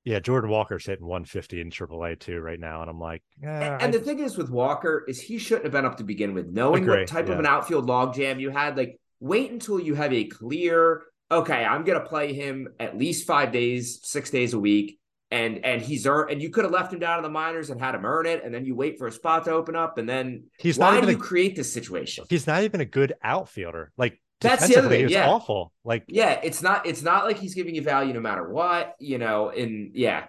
Yeah, 0.04 0.18
Jordan 0.18 0.50
Walker's 0.50 0.86
hitting 0.86 1.06
150 1.06 1.60
in 1.60 1.70
AAA 1.70 2.18
too 2.18 2.40
right 2.40 2.58
now, 2.58 2.80
and 2.80 2.90
I'm 2.90 2.98
like, 2.98 3.22
yeah, 3.40 3.74
and, 3.74 3.82
and 3.82 3.94
the 3.94 4.00
thing 4.00 4.20
is 4.20 4.36
with 4.38 4.48
Walker 4.48 5.04
is 5.06 5.20
he 5.20 5.36
shouldn't 5.36 5.64
have 5.64 5.72
been 5.72 5.84
up 5.84 5.98
to 5.98 6.04
begin 6.04 6.32
with, 6.32 6.48
knowing 6.48 6.86
what 6.86 7.06
type 7.06 7.26
yeah. 7.28 7.34
of 7.34 7.38
an 7.38 7.46
outfield 7.46 7.86
logjam 7.86 8.40
you 8.40 8.50
had. 8.50 8.78
Like, 8.78 8.98
wait 9.20 9.50
until 9.50 9.78
you 9.78 9.94
have 9.94 10.12
a 10.12 10.24
clear, 10.24 11.02
okay, 11.30 11.62
I'm 11.64 11.84
gonna 11.84 12.00
play 12.00 12.32
him 12.32 12.68
at 12.80 12.96
least 12.96 13.26
five 13.26 13.52
days, 13.52 14.00
six 14.02 14.30
days 14.30 14.54
a 14.54 14.58
week 14.58 14.99
and 15.30 15.64
and 15.64 15.80
he's 15.80 16.06
earned 16.06 16.30
and 16.30 16.42
you 16.42 16.50
could 16.50 16.64
have 16.64 16.72
left 16.72 16.92
him 16.92 16.98
down 16.98 17.18
in 17.18 17.22
the 17.22 17.30
minors 17.30 17.70
and 17.70 17.80
had 17.80 17.94
him 17.94 18.04
earn 18.04 18.26
it 18.26 18.44
and 18.44 18.52
then 18.52 18.64
you 18.64 18.74
wait 18.74 18.98
for 18.98 19.06
a 19.06 19.12
spot 19.12 19.44
to 19.44 19.52
open 19.52 19.76
up 19.76 19.98
and 19.98 20.08
then 20.08 20.44
he's 20.58 20.78
why 20.78 21.00
do 21.00 21.06
you 21.08 21.16
a, 21.16 21.20
create 21.20 21.54
this 21.54 21.72
situation? 21.72 22.24
He's 22.28 22.46
not 22.46 22.62
even 22.64 22.80
a 22.80 22.84
good 22.84 23.14
outfielder. 23.22 23.92
Like 23.96 24.20
that's 24.40 24.66
the 24.66 24.76
other 24.76 24.88
thing 24.88 25.08
yeah. 25.08 25.28
awful. 25.28 25.72
Like 25.84 26.04
yeah 26.08 26.40
it's 26.42 26.62
not 26.62 26.86
it's 26.86 27.02
not 27.02 27.24
like 27.24 27.38
he's 27.38 27.54
giving 27.54 27.74
you 27.74 27.82
value 27.82 28.12
no 28.12 28.20
matter 28.20 28.48
what 28.48 28.94
you 28.98 29.18
know 29.18 29.50
and 29.50 29.92
yeah. 29.94 30.26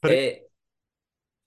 But 0.00 0.12
it, 0.12 0.16
it, 0.16 0.50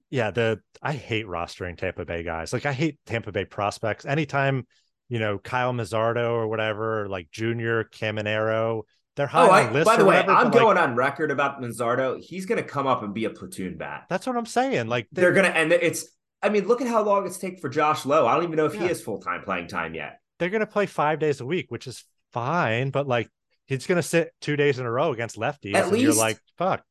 yeah 0.10 0.32
the 0.32 0.62
i 0.82 0.94
hate 0.94 1.26
rostering 1.26 1.78
tampa 1.78 2.04
bay 2.04 2.24
guys. 2.24 2.52
Like 2.52 2.66
i 2.66 2.74
hate 2.74 3.00
tampa 3.06 3.32
bay 3.32 3.46
prospects. 3.46 4.06
Anytime 4.06 4.68
you 5.08 5.20
know 5.20 5.38
kyle 5.38 5.72
manzardo 5.72 6.32
or 6.32 6.50
whatever 6.50 7.04
or 7.04 7.08
like 7.08 7.32
junior 7.32 7.86
caminero 7.86 8.84
they're 9.18 9.26
oh, 9.26 9.30
high 9.30 9.48
oh, 9.48 9.52
I, 9.52 9.68
on 9.68 9.84
By 9.84 9.98
the 9.98 10.06
way, 10.06 10.16
whatever, 10.16 10.32
I'm 10.32 10.52
going 10.52 10.78
like, 10.78 10.88
on 10.88 10.96
record 10.96 11.32
about 11.32 11.60
Manzardo. 11.60 12.24
He's 12.24 12.46
going 12.46 12.62
to 12.62 12.68
come 12.68 12.86
up 12.88 13.02
and 13.02 13.14
be 13.14 13.26
a 13.26 13.30
platoon 13.32 13.76
bat. 13.76 14.06
That's 14.10 14.26
what 14.28 14.38
I'm 14.38 14.46
saying. 14.46 14.88
Like 14.88 15.08
they're, 15.12 15.34
they're 15.34 15.42
going 15.42 15.52
to, 15.52 15.58
and 15.58 15.74
it's. 15.74 16.06
I 16.42 16.50
mean, 16.50 16.68
look 16.68 16.82
at 16.82 16.88
how 16.88 17.02
long 17.02 17.26
it's 17.26 17.40
taken 17.40 17.60
for 17.60 17.68
Josh 17.68 18.06
Lowe. 18.06 18.28
I 18.28 18.36
don't 18.36 18.44
even 18.44 18.58
know 18.58 18.68
if 18.68 18.76
yeah. 18.76 18.82
he 18.82 18.88
has 18.90 19.02
full 19.02 19.20
time 19.20 19.42
playing 19.42 19.68
time 19.70 19.96
yet. 19.96 20.22
They're 20.38 20.52
going 20.52 20.62
to 20.62 20.68
play 20.68 20.86
five 20.86 21.18
days 21.18 21.42
a 21.42 21.46
week, 21.46 21.72
which 21.72 21.88
is 21.88 22.06
fine, 22.32 22.92
but 22.92 23.08
like 23.08 23.28
he's 23.66 23.88
going 23.88 23.96
to 23.96 24.04
sit 24.08 24.32
two 24.40 24.56
days 24.56 24.78
in 24.78 24.86
a 24.86 24.92
row 24.92 25.12
against 25.12 25.36
lefties. 25.36 25.74
At 25.74 25.92
least, 25.92 26.04
you're 26.04 26.14
like, 26.14 26.40
fuck. 26.58 26.84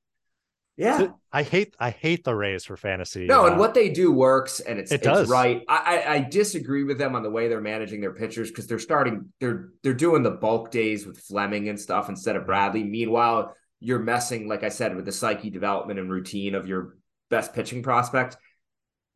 Yeah, 0.76 1.08
I 1.32 1.42
hate 1.42 1.74
I 1.78 1.90
hate 1.90 2.24
the 2.24 2.34
Rays 2.34 2.64
for 2.64 2.76
fantasy. 2.76 3.26
No, 3.26 3.44
uh, 3.44 3.48
and 3.48 3.58
what 3.58 3.72
they 3.72 3.88
do 3.88 4.12
works, 4.12 4.60
and 4.60 4.78
it's 4.78 4.92
it 4.92 4.96
it's 4.96 5.04
does. 5.04 5.28
right. 5.28 5.62
I, 5.68 5.76
I, 5.76 6.12
I 6.14 6.20
disagree 6.20 6.84
with 6.84 6.98
them 6.98 7.14
on 7.14 7.22
the 7.22 7.30
way 7.30 7.48
they're 7.48 7.62
managing 7.62 8.02
their 8.02 8.12
pitchers 8.12 8.50
because 8.50 8.66
they're 8.66 8.78
starting 8.78 9.32
they're 9.40 9.70
they're 9.82 9.94
doing 9.94 10.22
the 10.22 10.32
bulk 10.32 10.70
days 10.70 11.06
with 11.06 11.18
Fleming 11.18 11.70
and 11.70 11.80
stuff 11.80 12.10
instead 12.10 12.36
of 12.36 12.44
Bradley. 12.44 12.84
Meanwhile, 12.84 13.54
you're 13.80 13.98
messing, 14.00 14.48
like 14.48 14.64
I 14.64 14.68
said, 14.68 14.94
with 14.94 15.06
the 15.06 15.12
psyche 15.12 15.48
development 15.48 15.98
and 15.98 16.10
routine 16.10 16.54
of 16.54 16.66
your 16.66 16.96
best 17.30 17.54
pitching 17.54 17.82
prospect. 17.82 18.36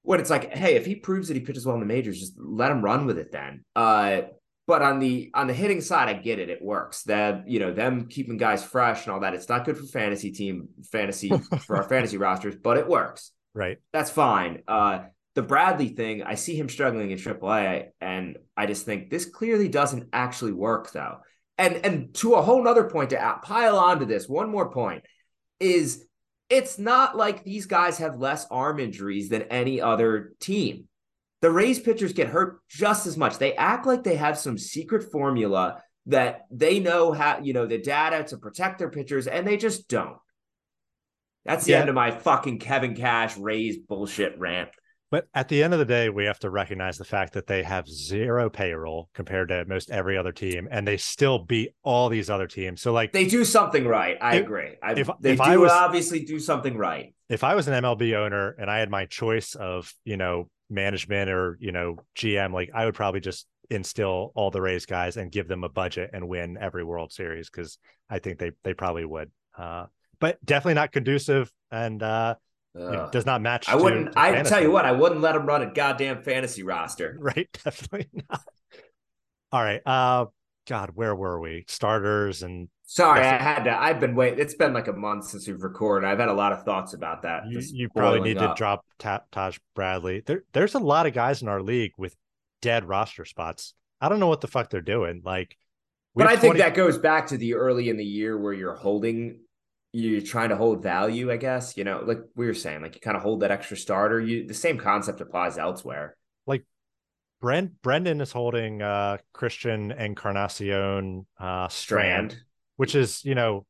When 0.03 0.19
it's 0.19 0.31
like, 0.31 0.55
hey, 0.55 0.77
if 0.77 0.87
he 0.87 0.95
proves 0.95 1.29
that 1.29 1.35
he 1.35 1.41
pitches 1.41 1.67
well 1.67 1.75
in 1.75 1.81
the 1.81 1.87
majors, 1.87 2.19
just 2.19 2.33
let 2.39 2.71
him 2.71 2.83
run 2.83 3.05
with 3.05 3.19
it. 3.19 3.33
Then, 3.33 3.65
uh, 3.77 4.23
but 4.71 4.83
on 4.83 5.01
the 5.01 5.33
on 5.35 5.49
the 5.49 5.53
hitting 5.53 5.81
side, 5.81 6.09
I 6.09 6.13
get 6.13 6.39
it. 6.39 6.49
It 6.49 6.63
works. 6.63 7.03
That 7.03 7.49
you 7.49 7.59
know 7.59 7.73
them 7.73 8.07
keeping 8.07 8.37
guys 8.37 8.63
fresh 8.63 9.05
and 9.05 9.13
all 9.13 9.19
that. 9.19 9.35
It's 9.35 9.49
not 9.49 9.65
good 9.65 9.77
for 9.77 9.83
fantasy 9.83 10.31
team 10.31 10.69
fantasy 10.93 11.29
for 11.67 11.77
our 11.77 11.83
fantasy 11.83 12.19
rosters, 12.19 12.55
but 12.55 12.77
it 12.77 12.87
works. 12.87 13.33
Right. 13.53 13.79
That's 13.93 14.13
fine. 14.13 14.63
Uh, 14.69 15.07
the 15.35 15.43
Bradley 15.43 15.89
thing, 15.89 16.23
I 16.23 16.37
see 16.37 16.57
him 16.57 16.69
struggling 16.69 17.11
in 17.11 17.19
AAA, 17.19 17.87
and 18.01 18.39
I 18.57 18.67
just 18.67 18.87
think 18.87 19.11
this 19.11 19.25
clearly 19.25 19.69
doesn't 19.69 20.09
actually 20.13 20.53
work 20.53 20.93
though. 20.93 21.17
And 21.59 21.85
and 21.85 22.15
to 22.15 22.35
a 22.35 22.43
whole 22.43 22.63
nother 22.63 22.85
point 22.85 23.11
to 23.11 23.41
pile 23.43 23.77
onto 23.77 24.05
this, 24.05 24.29
one 24.29 24.53
more 24.53 24.71
point 24.71 25.03
is 25.59 26.07
it's 26.49 26.79
not 26.79 27.17
like 27.17 27.43
these 27.43 27.67
guys 27.67 27.99
have 27.99 28.21
less 28.21 28.47
arm 28.53 28.79
injuries 28.79 29.31
than 29.31 29.43
any 29.43 29.81
other 29.81 30.35
team 30.39 30.87
the 31.41 31.51
Rays 31.51 31.79
pitchers 31.79 32.13
get 32.13 32.29
hurt 32.29 32.61
just 32.69 33.07
as 33.07 33.17
much. 33.17 33.39
They 33.39 33.55
act 33.55 33.87
like 33.87 34.05
they 34.05 34.17
have 34.17 34.39
some 34.39 34.59
secret 34.59 35.11
formula 35.11 35.83
that 36.07 36.47
they 36.51 36.81
know 36.81 37.13
how, 37.13 37.41
you 37.41 37.53
know, 37.53 37.67
the 37.67 37.79
data 37.79 38.25
to 38.25 38.37
protect 38.37 38.79
their 38.79 38.91
pitchers, 38.91 39.27
and 39.27 39.47
they 39.47 39.57
just 39.57 39.89
don't. 39.89 40.17
That's 41.45 41.65
the 41.65 41.73
yeah. 41.73 41.81
end 41.81 41.89
of 41.89 41.95
my 41.95 42.11
fucking 42.11 42.59
Kevin 42.59 42.95
Cash 42.95 43.37
Rays 43.37 43.79
bullshit 43.79 44.39
rant. 44.39 44.69
But 45.11 45.27
at 45.35 45.49
the 45.49 45.63
end 45.65 45.73
of 45.73 45.81
the 45.81 45.85
day, 45.85 46.09
we 46.09 46.27
have 46.27 46.39
to 46.41 46.51
recognize 46.51 46.97
the 46.97 47.05
fact 47.05 47.33
that 47.33 47.49
they 47.49 47.65
have 47.65 47.89
zero 47.89 48.49
payroll 48.49 49.09
compared 49.13 49.49
to 49.49 49.65
most 49.65 49.91
every 49.91 50.17
other 50.17 50.31
team, 50.31 50.69
and 50.71 50.87
they 50.87 50.99
still 50.99 51.41
beat 51.41 51.71
all 51.83 52.09
these 52.09 52.31
other 52.31 52.47
teams. 52.47 52.81
So, 52.81 52.93
like, 52.93 53.11
they 53.11 53.27
do 53.27 53.45
something 53.45 53.85
right. 53.87 54.17
I 54.21 54.37
if, 54.37 54.43
agree. 54.45 54.77
I, 54.81 54.93
if, 54.93 55.11
they 55.21 55.33
if 55.33 55.39
do 55.39 55.43
I 55.43 55.57
was, 55.57 55.73
obviously 55.73 56.25
do 56.25 56.39
something 56.39 56.77
right. 56.77 57.13
If 57.29 57.43
I 57.43 57.57
was 57.57 57.67
an 57.67 57.83
MLB 57.83 58.15
owner 58.15 58.51
and 58.51 58.71
I 58.71 58.79
had 58.79 58.89
my 58.89 59.07
choice 59.07 59.57
of, 59.57 59.93
you 60.05 60.17
know, 60.17 60.49
management 60.71 61.31
or 61.31 61.57
you 61.61 61.73
know 61.73 61.97
GM, 62.17 62.53
like 62.53 62.71
I 62.75 62.85
would 62.85 62.95
probably 62.95 63.21
just 63.21 63.47
instill 63.69 64.33
all 64.35 64.51
the 64.51 64.61
Rays 64.61 64.87
guys 64.87 65.17
and 65.17 65.31
give 65.31 65.49
them 65.49 65.65
a 65.65 65.69
budget 65.69 66.11
and 66.13 66.29
win 66.29 66.59
every 66.61 66.85
World 66.85 67.13
Series 67.13 67.49
because 67.51 67.79
I 68.09 68.19
think 68.19 68.39
they 68.39 68.53
they 68.65 68.75
probably 68.75 69.05
would. 69.05 69.31
Uh, 69.57 69.87
but 70.19 70.45
definitely 70.45 70.75
not 70.75 70.93
conducive 70.93 71.51
and 71.71 72.03
uh, 72.03 72.35
you 72.75 72.81
know, 72.81 73.09
does 73.11 73.27
not 73.27 73.41
match. 73.43 73.69
I 73.69 73.77
wouldn't. 73.77 74.17
I 74.17 74.43
tell 74.43 74.63
you 74.63 74.71
what, 74.71 74.85
I 74.85 74.93
wouldn't 74.93 75.21
let 75.21 75.35
him 75.35 75.47
run 75.47 75.63
a 75.63 75.73
goddamn 75.73 76.23
fantasy 76.23 76.63
roster. 76.63 77.17
Right, 77.21 77.49
definitely 77.65 78.09
not. 78.31 78.43
All 79.53 79.63
right. 79.63 79.81
Uh, 79.85 80.27
God, 80.69 80.91
where 80.95 81.15
were 81.15 81.41
we? 81.41 81.65
Starters 81.67 82.43
and 82.43 82.69
sorry, 82.91 83.21
I 83.21 83.41
had 83.41 83.65
to. 83.65 83.71
I've 83.71 84.01
been 84.01 84.15
waiting. 84.15 84.41
It's 84.41 84.55
been 84.55 84.73
like 84.73 84.89
a 84.89 84.93
month 84.93 85.27
since 85.27 85.47
we've 85.47 85.63
recorded. 85.63 86.07
I've 86.07 86.19
had 86.19 86.29
a 86.29 86.35
lot 86.35 86.53
of 86.53 86.65
thoughts 86.65 86.93
about 86.93 87.23
that. 87.23 87.45
You, 87.49 87.61
you 87.73 87.89
probably 87.89 88.21
need 88.21 88.39
up. 88.39 88.55
to 88.55 88.59
drop 88.59 88.85
Ta- 88.99 89.23
Taj 89.31 89.59
Bradley. 89.75 90.23
There, 90.27 90.43
there's 90.53 90.75
a 90.75 90.81
lot 90.81 91.07
of 91.07 91.13
guys 91.13 91.41
in 91.41 91.49
our 91.49 91.63
league 91.63 91.93
with 91.97 92.17
dead 92.61 92.89
roster 92.89 93.25
spots. 93.25 93.75
I 94.01 94.09
don't 94.09 94.19
know 94.19 94.27
what 94.27 94.41
the 94.41 94.49
fuck 94.49 94.71
they're 94.71 94.81
doing. 94.81 95.23
Like, 95.25 95.57
but 96.15 96.27
I 96.27 96.35
20... 96.35 96.41
think 96.41 96.57
that 96.59 96.75
goes 96.75 96.99
back 96.99 97.29
to 97.29 97.37
the 97.37 97.55
early 97.55 97.89
in 97.89 97.97
the 97.97 98.05
year 98.05 98.37
where 98.37 98.53
you're 98.53 98.75
holding, 98.75 99.39
you're 99.93 100.21
trying 100.21 100.49
to 100.49 100.57
hold 100.57 100.83
value. 100.83 101.31
I 101.31 101.37
guess 101.37 101.77
you 101.77 101.85
know, 101.85 102.03
like 102.05 102.19
we 102.35 102.47
were 102.47 102.55
saying, 102.55 102.83
like 102.83 102.97
you 102.97 103.01
kind 103.01 103.17
of 103.17 103.23
hold 103.23 103.41
that 103.41 103.53
extra 103.53 103.77
starter. 103.77 104.21
You 104.21 104.47
the 104.47 104.55
same 104.55 104.79
concept 104.79 105.21
applies 105.21 105.59
elsewhere. 105.59 106.17
Like 106.45 106.65
Brent 107.41 107.81
Brendan 107.83 108.21
is 108.21 108.33
holding 108.33 108.83
uh 108.83 109.19
Christian 109.33 109.93
Encarnacion 109.93 111.27
uh 111.39 111.69
Strand, 111.69 112.33
Strand, 112.33 112.45
which 112.81 112.95
is, 112.95 113.23
you 113.27 113.35
know, 113.35 113.67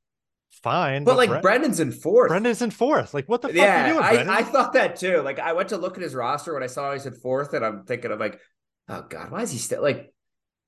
fine. 0.62 1.02
But, 1.02 1.16
but 1.16 1.28
like 1.28 1.42
Brendan's 1.42 1.80
in 1.80 1.90
fourth. 1.90 2.28
Brendan's 2.28 2.62
in 2.62 2.70
fourth. 2.70 3.12
Like 3.12 3.28
what 3.28 3.42
the 3.42 3.48
fuck 3.48 3.56
yeah, 3.56 3.92
doing, 3.92 4.04
I, 4.04 4.38
I 4.38 4.42
thought 4.44 4.74
that 4.74 4.94
too. 4.94 5.20
Like 5.22 5.40
I 5.40 5.52
went 5.52 5.70
to 5.70 5.76
look 5.76 5.96
at 5.96 6.02
his 6.04 6.14
roster 6.14 6.54
when 6.54 6.62
I 6.62 6.68
saw 6.68 6.92
he's 6.92 7.06
in 7.06 7.14
fourth, 7.14 7.52
and 7.52 7.64
I'm 7.64 7.82
thinking 7.82 8.12
of 8.12 8.20
like, 8.20 8.38
oh 8.88 9.04
God, 9.08 9.32
why 9.32 9.42
is 9.42 9.50
he 9.50 9.58
still 9.58 9.82
like 9.82 10.14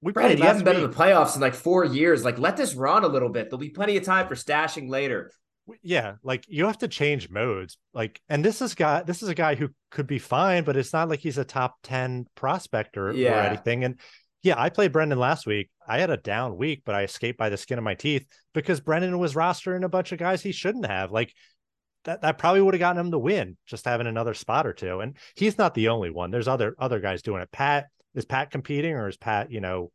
we 0.01 0.11
Brendan, 0.11 0.38
you 0.38 0.45
haven't 0.45 0.64
been 0.64 0.74
in 0.74 0.82
the 0.82 0.88
playoffs 0.88 1.36
in 1.36 1.40
like 1.40 1.55
four 1.55 1.84
years. 1.84 2.24
Like, 2.24 2.36
let 2.40 2.57
this 2.57 2.74
run 2.74 3.05
a 3.05 3.09
little 3.09 3.28
bit. 3.28 3.49
There'll 3.49 3.61
be 3.61 3.70
plenty 3.70 3.97
of 3.97 4.03
time 4.03 4.26
for 4.26 4.34
stashing 4.34 4.90
later 4.90 5.30
yeah 5.82 6.14
like 6.22 6.45
you 6.49 6.66
have 6.66 6.78
to 6.78 6.88
change 6.88 7.30
modes 7.30 7.78
like 7.95 8.20
and 8.28 8.45
this 8.45 8.61
is 8.61 8.74
guy 8.74 9.03
this 9.03 9.22
is 9.22 9.28
a 9.28 9.34
guy 9.34 9.55
who 9.55 9.68
could 9.90 10.07
be 10.07 10.18
fine 10.18 10.64
but 10.64 10.76
it's 10.76 10.93
not 10.93 11.09
like 11.09 11.20
he's 11.20 11.38
a 11.38 11.45
top 11.45 11.76
10 11.84 12.26
prospect 12.34 12.97
or, 12.97 13.12
yeah. 13.12 13.38
or 13.38 13.49
anything 13.49 13.84
and 13.84 14.01
yeah 14.43 14.55
i 14.59 14.68
played 14.68 14.93
brendan 14.93 15.18
last 15.18 15.47
week 15.47 15.70
i 15.86 15.99
had 15.99 16.11
a 16.11 16.16
down 16.16 16.57
week 16.57 16.82
but 16.84 16.95
i 16.95 17.03
escaped 17.03 17.38
by 17.38 17.49
the 17.49 17.57
skin 17.57 17.78
of 17.78 17.84
my 17.84 17.95
teeth 17.95 18.26
because 18.55 18.80
brendan 18.80 19.18
was 19.18 19.34
rostering 19.34 19.84
a 19.84 19.88
bunch 19.88 20.12
of 20.12 20.18
guys 20.18 20.43
he 20.43 20.53
shouldn't 20.53 20.86
have 20.86 21.11
like 21.11 21.32
that, 22.05 22.22
that 22.22 22.38
probably 22.38 22.61
would 22.61 22.74
have 22.74 22.80
gotten 22.80 22.99
him 22.99 23.11
the 23.11 23.18
win 23.18 23.57
just 23.66 23.84
having 23.84 24.07
another 24.07 24.34
spot 24.34 24.66
or 24.66 24.72
two 24.72 25.01
and 25.01 25.16
he's 25.36 25.59
not 25.59 25.74
the 25.74 25.88
only 25.88 26.11
one 26.11 26.30
there's 26.30 26.49
other 26.49 26.74
other 26.78 27.01
guys 27.01 27.22
doing 27.22 27.43
it 27.43 27.53
pat 27.53 27.86
is 28.14 28.24
pat 28.24 28.51
competing 28.51 28.95
or 28.95 29.09
is 29.09 29.16
pat 29.16 29.51
you 29.51 29.61
know 29.61 29.90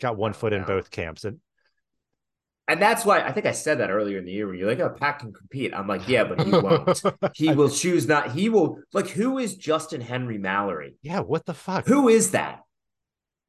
got 0.00 0.16
one 0.16 0.32
foot 0.32 0.52
in 0.52 0.62
both 0.64 0.90
camps 0.90 1.24
and 1.24 1.38
and 2.68 2.82
that's 2.82 3.04
why 3.04 3.20
I 3.20 3.30
think 3.30 3.46
I 3.46 3.52
said 3.52 3.78
that 3.78 3.90
earlier 3.90 4.18
in 4.18 4.24
the 4.24 4.32
year 4.32 4.48
when 4.48 4.58
you're 4.58 4.68
like, 4.68 4.80
oh, 4.80 4.90
Pat 4.90 5.20
can 5.20 5.32
compete. 5.32 5.72
I'm 5.72 5.86
like, 5.86 6.08
yeah, 6.08 6.24
but 6.24 6.42
he 6.42 6.50
won't. 6.50 7.00
he 7.34 7.54
will 7.54 7.68
choose 7.68 8.08
not. 8.08 8.32
He 8.32 8.48
will 8.48 8.80
like 8.92 9.08
who 9.08 9.38
is 9.38 9.56
Justin 9.56 10.00
Henry 10.00 10.36
Malloy? 10.36 10.94
Yeah, 11.02 11.20
what 11.20 11.46
the 11.46 11.54
fuck? 11.54 11.86
Who 11.86 12.08
is 12.08 12.32
that? 12.32 12.62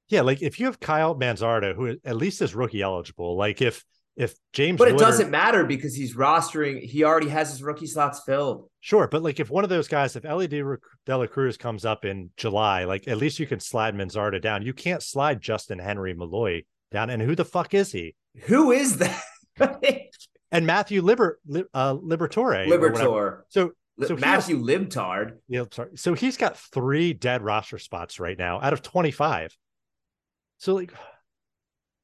Yeah, 0.10 0.22
like 0.22 0.42
if 0.42 0.60
you 0.60 0.68
have 0.68 0.80
Kyle 0.80 1.16
Manzardo, 1.16 1.76
who 1.76 1.98
at 2.04 2.16
least 2.16 2.42
is 2.42 2.56
rookie 2.56 2.82
eligible, 2.82 3.36
like 3.36 3.62
if 3.62 3.84
if 4.18 4.36
James, 4.52 4.80
but 4.80 4.88
it 4.88 4.98
doesn't 4.98 5.30
matter 5.30 5.64
because 5.64 5.96
he's 5.96 6.16
rostering. 6.16 6.82
He 6.82 7.04
already 7.04 7.30
has 7.30 7.52
his 7.52 7.62
rookie 7.62 7.86
slots 7.86 8.22
filled. 8.26 8.68
Sure, 8.80 9.08
but 9.08 9.22
like 9.22 9.40
if 9.40 9.50
one 9.50 9.64
of 9.64 9.70
those 9.70 9.88
guys, 9.88 10.16
if 10.16 10.26
Elly 10.26 10.48
De 10.48 10.64
La 11.08 11.28
Cruz 11.28 11.56
comes 11.56 11.86
up 11.86 12.04
in 12.04 12.32
July, 12.36 12.86
like 12.86 13.08
at 13.08 13.18
least 13.18 13.38
you 13.38 13.46
can 13.46 13.60
slide 13.60 13.94
Manzardo 13.94 14.42
down. 14.42 14.64
You 14.64 14.74
can't 14.74 15.04
slide 15.04 15.40
Justin 15.40 15.78
Henry 15.78 16.16
Malloy 16.16 16.64
down. 16.92 17.12
And 17.12 17.22
who 17.22 17.36
the 17.36 17.46
fuck 17.46 17.74
is 17.76 17.92
he? 17.92 18.16
Who 18.46 18.72
is 18.72 18.98
that? 18.98 19.24
and 20.52 20.66
Matthew 20.66 21.02
Liber, 21.02 21.40
uh. 21.74 21.94
Liberatore. 21.96 23.42
So, 23.50 23.72
so 24.04 24.16
Matthew 24.16 24.58
has, 24.58 24.66
Libtard. 24.66 25.38
Yeah, 25.48 25.66
sorry. 25.72 25.90
So 25.96 26.14
he's 26.14 26.38
got 26.38 26.58
three 26.58 27.14
dead 27.14 27.44
roster 27.44 27.78
spots 27.78 28.20
right 28.20 28.38
now 28.38 28.60
out 28.62 28.74
of 28.74 28.82
25. 28.82 29.56
So 30.58 30.76
like, 30.76 30.94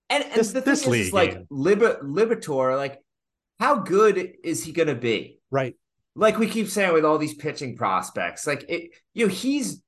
and, 0.10 0.24
and 0.24 0.34
this, 0.34 0.52
the 0.52 0.62
this 0.62 0.86
league, 0.86 1.08
is, 1.08 1.14
like 1.14 1.46
Liber, 1.50 2.00
Liberatore, 2.04 2.78
like 2.78 3.00
how 3.60 3.80
good 3.80 4.34
is 4.44 4.64
he 4.64 4.72
going 4.72 4.88
to 4.88 4.96
be? 4.96 5.40
Right. 5.50 5.76
Like 6.16 6.38
we 6.38 6.48
keep 6.48 6.68
saying 6.68 6.94
with 6.94 7.06
all 7.06 7.18
these 7.18 7.34
pitching 7.34 7.76
prospects, 7.76 8.46
like 8.46 8.66
it, 8.70 8.92
you 9.14 9.26
know, 9.26 9.34
he's 9.34 9.82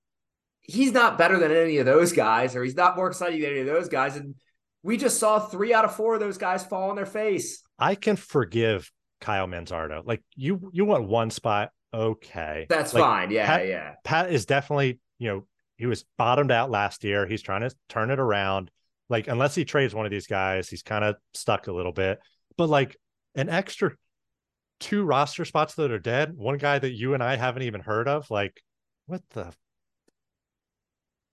he's 0.62 0.92
not 0.92 1.18
better 1.18 1.38
than 1.38 1.52
any 1.52 1.78
of 1.78 1.86
those 1.86 2.14
guys, 2.14 2.56
or 2.56 2.64
he's 2.64 2.76
not 2.76 2.96
more 2.96 3.08
exciting 3.08 3.42
than 3.42 3.52
any 3.52 3.60
of 3.60 3.68
those 3.68 3.90
guys, 3.90 4.16
and 4.16 4.34
we 4.82 4.98
just 4.98 5.20
saw 5.20 5.40
three 5.40 5.74
out 5.74 5.86
of 5.86 5.96
four 5.96 6.16
of 6.16 6.20
those 6.20 6.38
guys 6.38 6.66
fall 6.66 6.90
on 6.90 6.96
their 6.96 7.06
face. 7.06 7.62
I 7.78 7.94
can 7.96 8.16
forgive 8.16 8.92
Kyle 9.22 9.48
Manzardo. 9.48 10.02
Like 10.04 10.24
you, 10.36 10.72
you 10.74 10.86
want 10.86 11.08
one 11.08 11.30
spot, 11.30 11.70
okay, 11.94 12.66
that's 12.70 12.94
like, 12.94 13.04
fine. 13.04 13.32
Yeah, 13.32 13.46
Pat, 13.46 13.68
yeah. 13.68 13.94
Pat 14.04 14.32
is 14.32 14.46
definitely, 14.46 15.00
you 15.20 15.30
know, 15.30 15.48
he 15.78 15.86
was 15.86 16.06
bottomed 16.18 16.52
out 16.52 16.72
last 16.72 17.04
year. 17.04 17.28
He's 17.28 17.42
trying 17.42 17.62
to 17.62 17.76
turn 17.90 18.12
it 18.12 18.20
around. 18.20 18.72
Like 19.10 19.28
unless 19.28 19.56
he 19.56 19.66
trades 19.66 19.94
one 19.94 20.06
of 20.06 20.12
these 20.12 20.28
guys, 20.28 20.70
he's 20.70 20.84
kind 20.84 21.04
of 21.04 21.16
stuck 21.34 21.68
a 21.68 21.74
little 21.74 21.92
bit. 21.92 22.20
But 22.58 22.70
like 22.70 22.98
an 23.36 23.50
extra 23.50 23.92
two 24.80 25.04
roster 25.04 25.46
spots 25.46 25.76
that 25.76 25.92
are 25.92 26.00
dead, 26.00 26.36
one 26.36 26.58
guy 26.58 26.80
that 26.80 26.92
you 26.92 27.14
and 27.14 27.22
I 27.22 27.36
haven't 27.36 27.64
even 27.64 27.82
heard 27.82 28.08
of, 28.08 28.30
like 28.32 28.62
what 29.06 29.22
the 29.32 29.54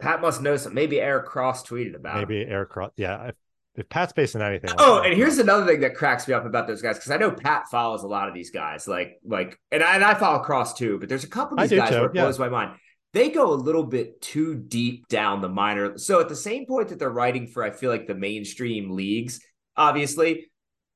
Pat 0.03 0.21
must 0.21 0.43
know 0.43 0.57
some. 0.57 0.75
Maybe 0.75 1.01
Eric 1.01 1.27
Cross 1.27 1.67
tweeted 1.67 1.95
about. 1.95 2.17
Maybe 2.17 2.45
Eric 2.45 2.71
Cross. 2.71 2.91
Yeah, 2.97 3.29
if, 3.29 3.35
if 3.77 3.89
Pat's 3.89 4.13
basing 4.13 4.43
anything. 4.43 4.71
oh, 4.79 5.01
and 5.01 5.15
here's 5.15 5.39
another 5.39 5.65
thing 5.65 5.81
that 5.81 5.95
cracks 5.95 6.27
me 6.27 6.35
up 6.35 6.45
about 6.45 6.67
those 6.67 6.83
guys 6.83 6.97
because 6.97 7.13
I 7.13 7.17
know 7.17 7.31
Pat 7.31 7.69
follows 7.71 8.03
a 8.03 8.09
lot 8.09 8.29
of 8.29 8.35
these 8.35 8.51
guys. 8.51 8.89
Like, 8.89 9.21
like, 9.25 9.59
and 9.71 9.83
I, 9.83 9.95
and 9.95 10.05
I 10.05 10.15
follow 10.15 10.41
Cross 10.41 10.75
too. 10.75 10.99
But 10.99 11.09
there's 11.09 11.25
a 11.25 11.29
couple 11.29 11.59
of 11.59 11.69
these 11.69 11.79
guys 11.79 11.91
too, 11.91 12.01
where 12.01 12.07
it 12.07 12.15
yeah. 12.17 12.23
blows 12.23 12.39
my 12.39 12.49
mind. 12.49 12.73
They 13.13 13.29
go 13.29 13.53
a 13.53 13.55
little 13.55 13.85
bit 13.85 14.23
too 14.23 14.55
deep 14.55 15.07
down 15.09 15.43
the 15.43 15.49
minor. 15.49 15.99
So 15.99 16.21
at 16.21 16.29
the 16.29 16.37
same 16.37 16.67
point 16.67 16.89
that 16.89 16.99
they're 16.99 17.11
writing 17.11 17.47
for, 17.47 17.63
I 17.63 17.71
feel 17.71 17.91
like 17.91 18.07
the 18.07 18.15
mainstream 18.15 18.91
leagues. 18.91 19.41
Obviously, 19.77 20.51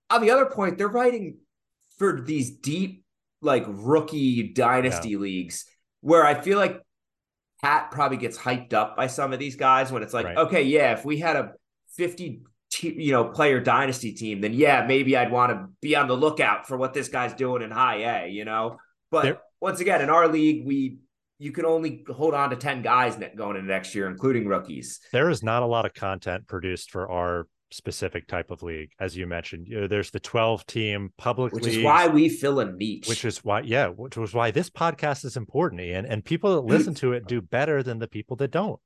on 0.09 0.23
the 0.23 0.31
other 0.31 0.47
point, 0.47 0.79
they're 0.79 0.89
writing 0.89 1.39
for 1.99 2.23
these 2.23 2.51
deep, 2.51 3.05
like 3.43 3.65
rookie 3.69 4.55
dynasty 4.55 5.11
yeah. 5.11 5.19
leagues 5.19 5.67
where 6.01 6.25
I 6.25 6.41
feel 6.41 6.59
like 6.59 6.81
Pat 7.63 7.91
probably 7.91 8.17
gets 8.17 8.39
hyped 8.39 8.73
up 8.73 8.97
by 8.97 9.09
some 9.09 9.33
of 9.33 9.39
these 9.39 9.57
guys 9.57 9.93
when 9.93 10.03
it's 10.03 10.15
like, 10.15 10.27
right. 10.27 10.39
okay, 10.39 10.63
yeah, 10.63 10.93
if 10.93 11.05
we 11.05 11.19
had 11.19 11.37
a 11.37 11.53
50 11.97 12.43
you 12.83 13.13
know 13.13 13.25
player 13.25 13.61
dynasty 13.61 14.13
team, 14.13 14.41
then 14.41 14.53
yeah, 14.53 14.85
maybe 14.87 15.17
I'd 15.17 15.31
want 15.31 15.53
to 15.53 15.69
be 15.81 15.97
on 15.97 16.09
the 16.09 16.17
lookout 16.17 16.67
for 16.67 16.77
what 16.77 16.95
this 16.95 17.09
guy's 17.09 17.35
doing 17.35 17.63
in 17.63 17.71
high 17.71 18.25
A, 18.25 18.29
you 18.29 18.45
know. 18.45 18.79
But 19.11 19.23
there, 19.23 19.39
once 19.61 19.81
again, 19.81 20.03
in 20.03 20.11
our 20.11 20.29
league, 20.29 20.67
we 20.67 20.99
you 21.39 21.53
can 21.53 21.65
only 21.65 22.05
hold 22.09 22.35
on 22.35 22.51
to 22.51 22.57
10 22.57 22.83
guys 22.83 23.17
going 23.37 23.57
into 23.57 23.69
next 23.69 23.95
year, 23.95 24.09
including 24.09 24.47
rookies. 24.47 25.01
There 25.13 25.31
is 25.31 25.43
not 25.43 25.63
a 25.63 25.67
lot 25.67 25.85
of 25.85 25.95
content 25.95 26.47
produced 26.47 26.91
for 26.91 27.11
our 27.11 27.47
specific 27.71 28.27
type 28.27 28.51
of 28.51 28.63
league, 28.63 28.91
as 28.99 29.17
you 29.17 29.27
mentioned. 29.27 29.67
You 29.69 29.83
know, 29.83 29.87
there's 29.87 30.11
the 30.11 30.21
12 30.21 30.67
team 30.67 31.13
public 31.19 31.53
which 31.53 31.65
leagues, 31.65 31.77
is 31.79 31.85
why 31.85 32.07
we 32.07 32.29
fill 32.29 32.61
a 32.61 32.73
niche. 32.73 33.09
Which 33.09 33.25
is 33.25 33.45
why, 33.45 33.61
yeah, 33.61 33.89
which 33.89 34.17
was 34.17 34.33
why 34.33 34.51
this 34.51 34.71
podcast 34.71 35.25
is 35.25 35.37
important, 35.37 35.81
Ian. 35.81 36.07
And 36.07 36.25
people 36.25 36.55
that 36.55 36.63
listen 36.63 36.95
to 36.97 37.13
it 37.13 37.27
do 37.29 37.41
better 37.41 37.83
than 37.83 37.99
the 37.99 38.09
people 38.09 38.37
that 38.37 38.51
don't. 38.51 38.81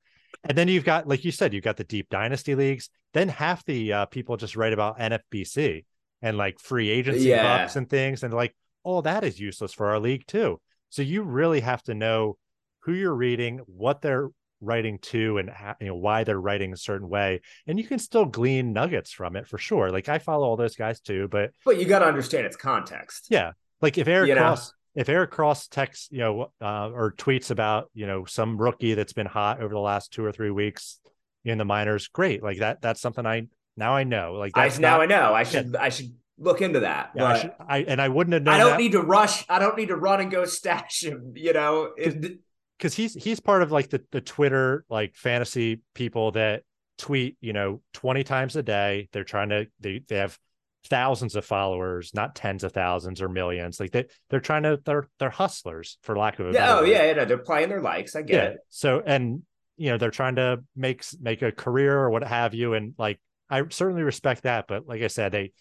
And 0.44 0.56
then 0.56 0.68
you've 0.68 0.84
got, 0.84 1.06
like 1.06 1.24
you 1.24 1.32
said, 1.32 1.52
you've 1.52 1.64
got 1.64 1.76
the 1.76 1.84
deep 1.84 2.08
dynasty 2.08 2.54
leagues. 2.54 2.88
Then 3.12 3.28
half 3.28 3.64
the 3.64 3.92
uh, 3.92 4.06
people 4.06 4.36
just 4.36 4.56
write 4.56 4.72
about 4.72 4.98
NFBC 4.98 5.84
and 6.22 6.36
like 6.36 6.58
free 6.60 6.88
agency 6.88 7.28
yeah. 7.28 7.58
bucks 7.58 7.76
and 7.76 7.88
things, 7.88 8.22
and 8.22 8.32
like, 8.32 8.54
oh, 8.84 9.00
that 9.02 9.24
is 9.24 9.40
useless 9.40 9.72
for 9.72 9.88
our 9.88 9.98
league 9.98 10.26
too. 10.26 10.60
So 10.90 11.02
you 11.02 11.22
really 11.22 11.60
have 11.60 11.82
to 11.84 11.94
know 11.94 12.36
who 12.80 12.92
you're 12.92 13.14
reading, 13.14 13.60
what 13.66 14.02
they're 14.02 14.28
writing 14.60 14.98
to 14.98 15.38
and 15.38 15.50
you 15.80 15.86
know 15.88 15.96
why 15.96 16.24
they're 16.24 16.40
writing 16.40 16.72
a 16.72 16.76
certain 16.76 17.08
way. 17.08 17.40
And 17.66 17.78
you 17.78 17.86
can 17.86 17.98
still 17.98 18.26
glean 18.26 18.72
nuggets 18.72 19.10
from 19.10 19.36
it 19.36 19.46
for 19.46 19.58
sure. 19.58 19.90
Like 19.90 20.08
i 20.08 20.18
follow 20.18 20.46
all 20.46 20.56
those 20.56 20.76
guys 20.76 21.00
too 21.00 21.28
but 21.28 21.52
but 21.64 21.78
you 21.78 21.86
got 21.86 22.00
to 22.00 22.06
understand 22.06 22.46
its 22.46 22.56
context. 22.56 23.28
Yeah. 23.30 23.52
Like 23.80 23.96
if 23.98 24.06
eric 24.06 24.28
you 24.28 24.34
cross 24.34 24.72
know? 24.72 25.00
if 25.00 25.08
eric 25.08 25.30
cross 25.30 25.66
texts 25.68 26.08
you 26.10 26.18
know 26.18 26.52
uh, 26.60 26.90
or 26.90 27.12
tweets 27.12 27.50
about 27.50 27.90
you 27.94 28.06
know 28.06 28.24
some 28.26 28.58
rookie 28.58 28.94
that's 28.94 29.14
been 29.14 29.26
hot 29.26 29.62
over 29.62 29.72
the 29.72 29.80
last 29.80 30.12
two 30.12 30.24
or 30.24 30.32
three 30.32 30.50
weeks 30.50 31.00
in 31.44 31.56
the 31.56 31.64
minors 31.64 32.08
great. 32.08 32.42
Like 32.42 32.58
that 32.58 32.82
that's 32.82 33.00
something 33.00 33.24
i 33.24 33.46
now 33.76 33.94
i 33.94 34.04
know. 34.04 34.34
Like 34.34 34.52
I, 34.56 34.68
now 34.78 34.98
not, 34.98 35.00
i 35.00 35.06
know. 35.06 35.34
I 35.34 35.44
should 35.44 35.72
yeah. 35.72 35.82
i 35.82 35.88
should 35.88 36.12
look 36.40 36.62
into 36.62 36.80
that. 36.80 37.10
Yeah, 37.14 37.24
I, 37.24 37.38
should, 37.38 37.52
I, 37.60 37.78
and 37.82 38.00
I 38.00 38.08
wouldn't 38.08 38.34
have 38.34 38.42
known. 38.42 38.54
I 38.54 38.58
don't 38.58 38.70
that. 38.70 38.78
need 38.78 38.92
to 38.92 39.02
rush. 39.02 39.44
I 39.48 39.58
don't 39.58 39.76
need 39.76 39.88
to 39.88 39.96
run 39.96 40.20
and 40.20 40.30
go 40.30 40.44
stash 40.44 41.04
him. 41.04 41.34
You 41.36 41.52
know, 41.52 41.90
because 41.96 42.94
he's 42.94 43.14
he's 43.14 43.38
part 43.38 43.62
of 43.62 43.70
like 43.70 43.90
the 43.90 44.02
the 44.10 44.20
Twitter 44.20 44.84
like 44.88 45.14
fantasy 45.14 45.82
people 45.94 46.32
that 46.32 46.62
tweet 47.00 47.36
you 47.40 47.54
know 47.54 47.80
20 47.94 48.22
times 48.24 48.56
a 48.56 48.62
day 48.62 49.08
they're 49.12 49.24
trying 49.24 49.48
to 49.48 49.66
they, 49.80 50.02
they 50.06 50.16
have 50.16 50.38
thousands 50.84 51.34
of 51.34 51.46
followers 51.46 52.12
not 52.12 52.34
tens 52.34 52.62
of 52.62 52.72
thousands 52.72 53.22
or 53.22 53.28
millions 53.28 53.80
like 53.80 53.90
they 53.90 54.04
they're 54.28 54.38
trying 54.38 54.64
to 54.64 54.78
they're 54.84 55.08
they're 55.18 55.30
hustlers 55.30 55.96
for 56.02 56.14
lack 56.14 56.38
of 56.38 56.48
a 56.48 56.52
yeah 56.52 56.76
oh 56.76 56.84
yeah, 56.84 57.04
yeah 57.04 57.24
they're 57.24 57.38
playing 57.38 57.70
their 57.70 57.80
likes 57.80 58.14
i 58.14 58.20
get 58.20 58.34
yeah. 58.34 58.48
it 58.50 58.58
so 58.68 59.02
and 59.04 59.42
you 59.78 59.90
know 59.90 59.96
they're 59.96 60.10
trying 60.10 60.36
to 60.36 60.62
make 60.76 61.02
make 61.22 61.40
a 61.40 61.50
career 61.50 61.98
or 61.98 62.10
what 62.10 62.22
have 62.22 62.52
you 62.52 62.74
and 62.74 62.92
like 62.98 63.18
i 63.48 63.62
certainly 63.70 64.02
respect 64.02 64.42
that 64.42 64.66
but 64.68 64.86
like 64.86 65.00
i 65.00 65.06
said 65.06 65.32
they 65.32 65.52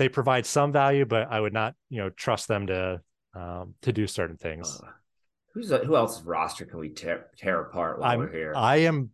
they 0.00 0.08
provide 0.08 0.44
some 0.44 0.72
value 0.72 1.04
but 1.04 1.30
i 1.30 1.38
would 1.38 1.52
not 1.52 1.74
you 1.90 1.98
know 1.98 2.10
trust 2.10 2.48
them 2.48 2.66
to 2.66 3.00
um 3.34 3.74
to 3.82 3.92
do 3.92 4.06
certain 4.06 4.36
things 4.36 4.80
uh, 4.82 4.88
Who's 5.54 5.70
who 5.70 5.96
else's 5.96 6.24
roster 6.24 6.64
can 6.64 6.78
we 6.78 6.90
tear, 6.90 7.26
tear 7.36 7.60
apart 7.60 7.98
while 7.98 8.12
I'm, 8.12 8.18
we're 8.20 8.32
here? 8.32 8.52
I 8.54 8.76
am 8.76 9.10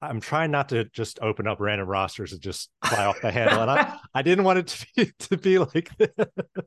I'm 0.00 0.20
trying 0.20 0.52
not 0.52 0.68
to 0.68 0.84
just 0.84 1.18
open 1.20 1.48
up 1.48 1.58
random 1.58 1.88
rosters 1.88 2.32
and 2.32 2.40
just 2.40 2.70
fly 2.84 3.04
off 3.04 3.20
the 3.20 3.32
handle. 3.32 3.62
And 3.62 3.70
I, 3.70 3.98
I 4.14 4.22
didn't 4.22 4.44
want 4.44 4.60
it 4.60 4.66
to 4.68 4.86
be 4.94 5.12
to 5.18 5.36
be 5.36 5.58
like 5.58 5.90
this. 5.98 6.10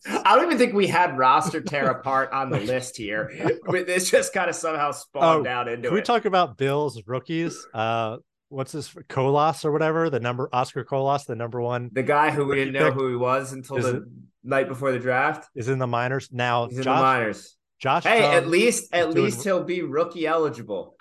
I 0.05 0.35
don't 0.35 0.45
even 0.45 0.57
think 0.57 0.73
we 0.73 0.87
had 0.87 1.17
roster 1.17 1.61
tear 1.61 1.89
apart 1.89 2.33
on 2.33 2.49
the 2.49 2.59
list 2.59 2.97
here. 2.97 3.31
But 3.65 3.87
this 3.87 4.11
just 4.11 4.33
kind 4.33 4.49
of 4.49 4.55
somehow 4.55 4.91
spawned 4.91 5.47
Oh, 5.47 5.49
out 5.49 5.69
into 5.69 5.87
Can 5.87 5.95
we 5.95 6.01
talk 6.01 6.25
about 6.25 6.57
Bills 6.57 7.01
rookies? 7.05 7.65
Uh, 7.73 8.17
what's 8.51 8.71
this 8.73 8.93
Colas 9.09 9.65
or 9.65 9.71
whatever 9.71 10.09
the 10.09 10.19
number 10.19 10.49
Oscar 10.53 10.83
Colas, 10.83 11.25
the 11.25 11.35
number 11.35 11.61
one 11.61 11.89
the 11.93 12.03
guy 12.03 12.29
who 12.31 12.45
we 12.45 12.55
didn't 12.55 12.73
know 12.73 12.91
who 12.91 13.07
he 13.09 13.15
was 13.15 13.53
until 13.53 13.77
Is 13.77 13.85
the 13.85 13.97
it- 13.97 14.03
night 14.43 14.67
before 14.67 14.91
the 14.91 14.99
draft. 14.99 15.47
is 15.55 15.69
in 15.69 15.79
the 15.79 15.87
minors 15.87 16.29
now. 16.31 16.65
He's 16.67 16.73
in 16.73 16.77
the 16.79 16.83
Josh, 16.85 17.01
minors. 17.01 17.57
Josh, 17.79 18.03
Hey, 18.03 18.23
at 18.23 18.47
least 18.47 18.93
at 18.93 19.11
doing- 19.11 19.25
least 19.25 19.43
he'll 19.43 19.63
be 19.63 19.81
rookie 19.81 20.27
eligible. 20.27 20.97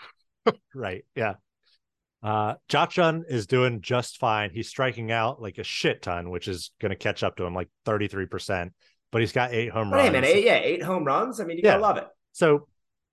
right, 0.74 1.04
yeah. 1.14 1.34
Uh, 2.22 2.54
Josh 2.68 2.96
Jung 2.98 3.24
is 3.28 3.46
doing 3.46 3.80
just 3.80 4.18
fine. 4.18 4.50
He's 4.52 4.68
striking 4.68 5.10
out 5.10 5.40
like 5.40 5.58
a 5.58 5.64
shit 5.64 6.02
ton, 6.02 6.28
which 6.30 6.48
is 6.48 6.70
going 6.80 6.90
to 6.90 6.96
catch 6.96 7.22
up 7.22 7.36
to 7.36 7.44
him 7.44 7.54
like 7.54 7.68
33%, 7.86 8.70
but 9.10 9.20
he's 9.22 9.32
got 9.32 9.52
eight 9.54 9.70
home 9.70 9.90
runs. 9.90 10.04
hey, 10.04 10.10
man, 10.10 10.24
eight, 10.24 10.44
yeah, 10.44 10.56
eight 10.56 10.82
home 10.82 11.04
runs. 11.04 11.40
I 11.40 11.44
mean, 11.44 11.56
you 11.56 11.62
Yeah. 11.64 11.72
gotta 11.72 11.82
love 11.82 11.96
it. 11.96 12.06
So, 12.32 12.68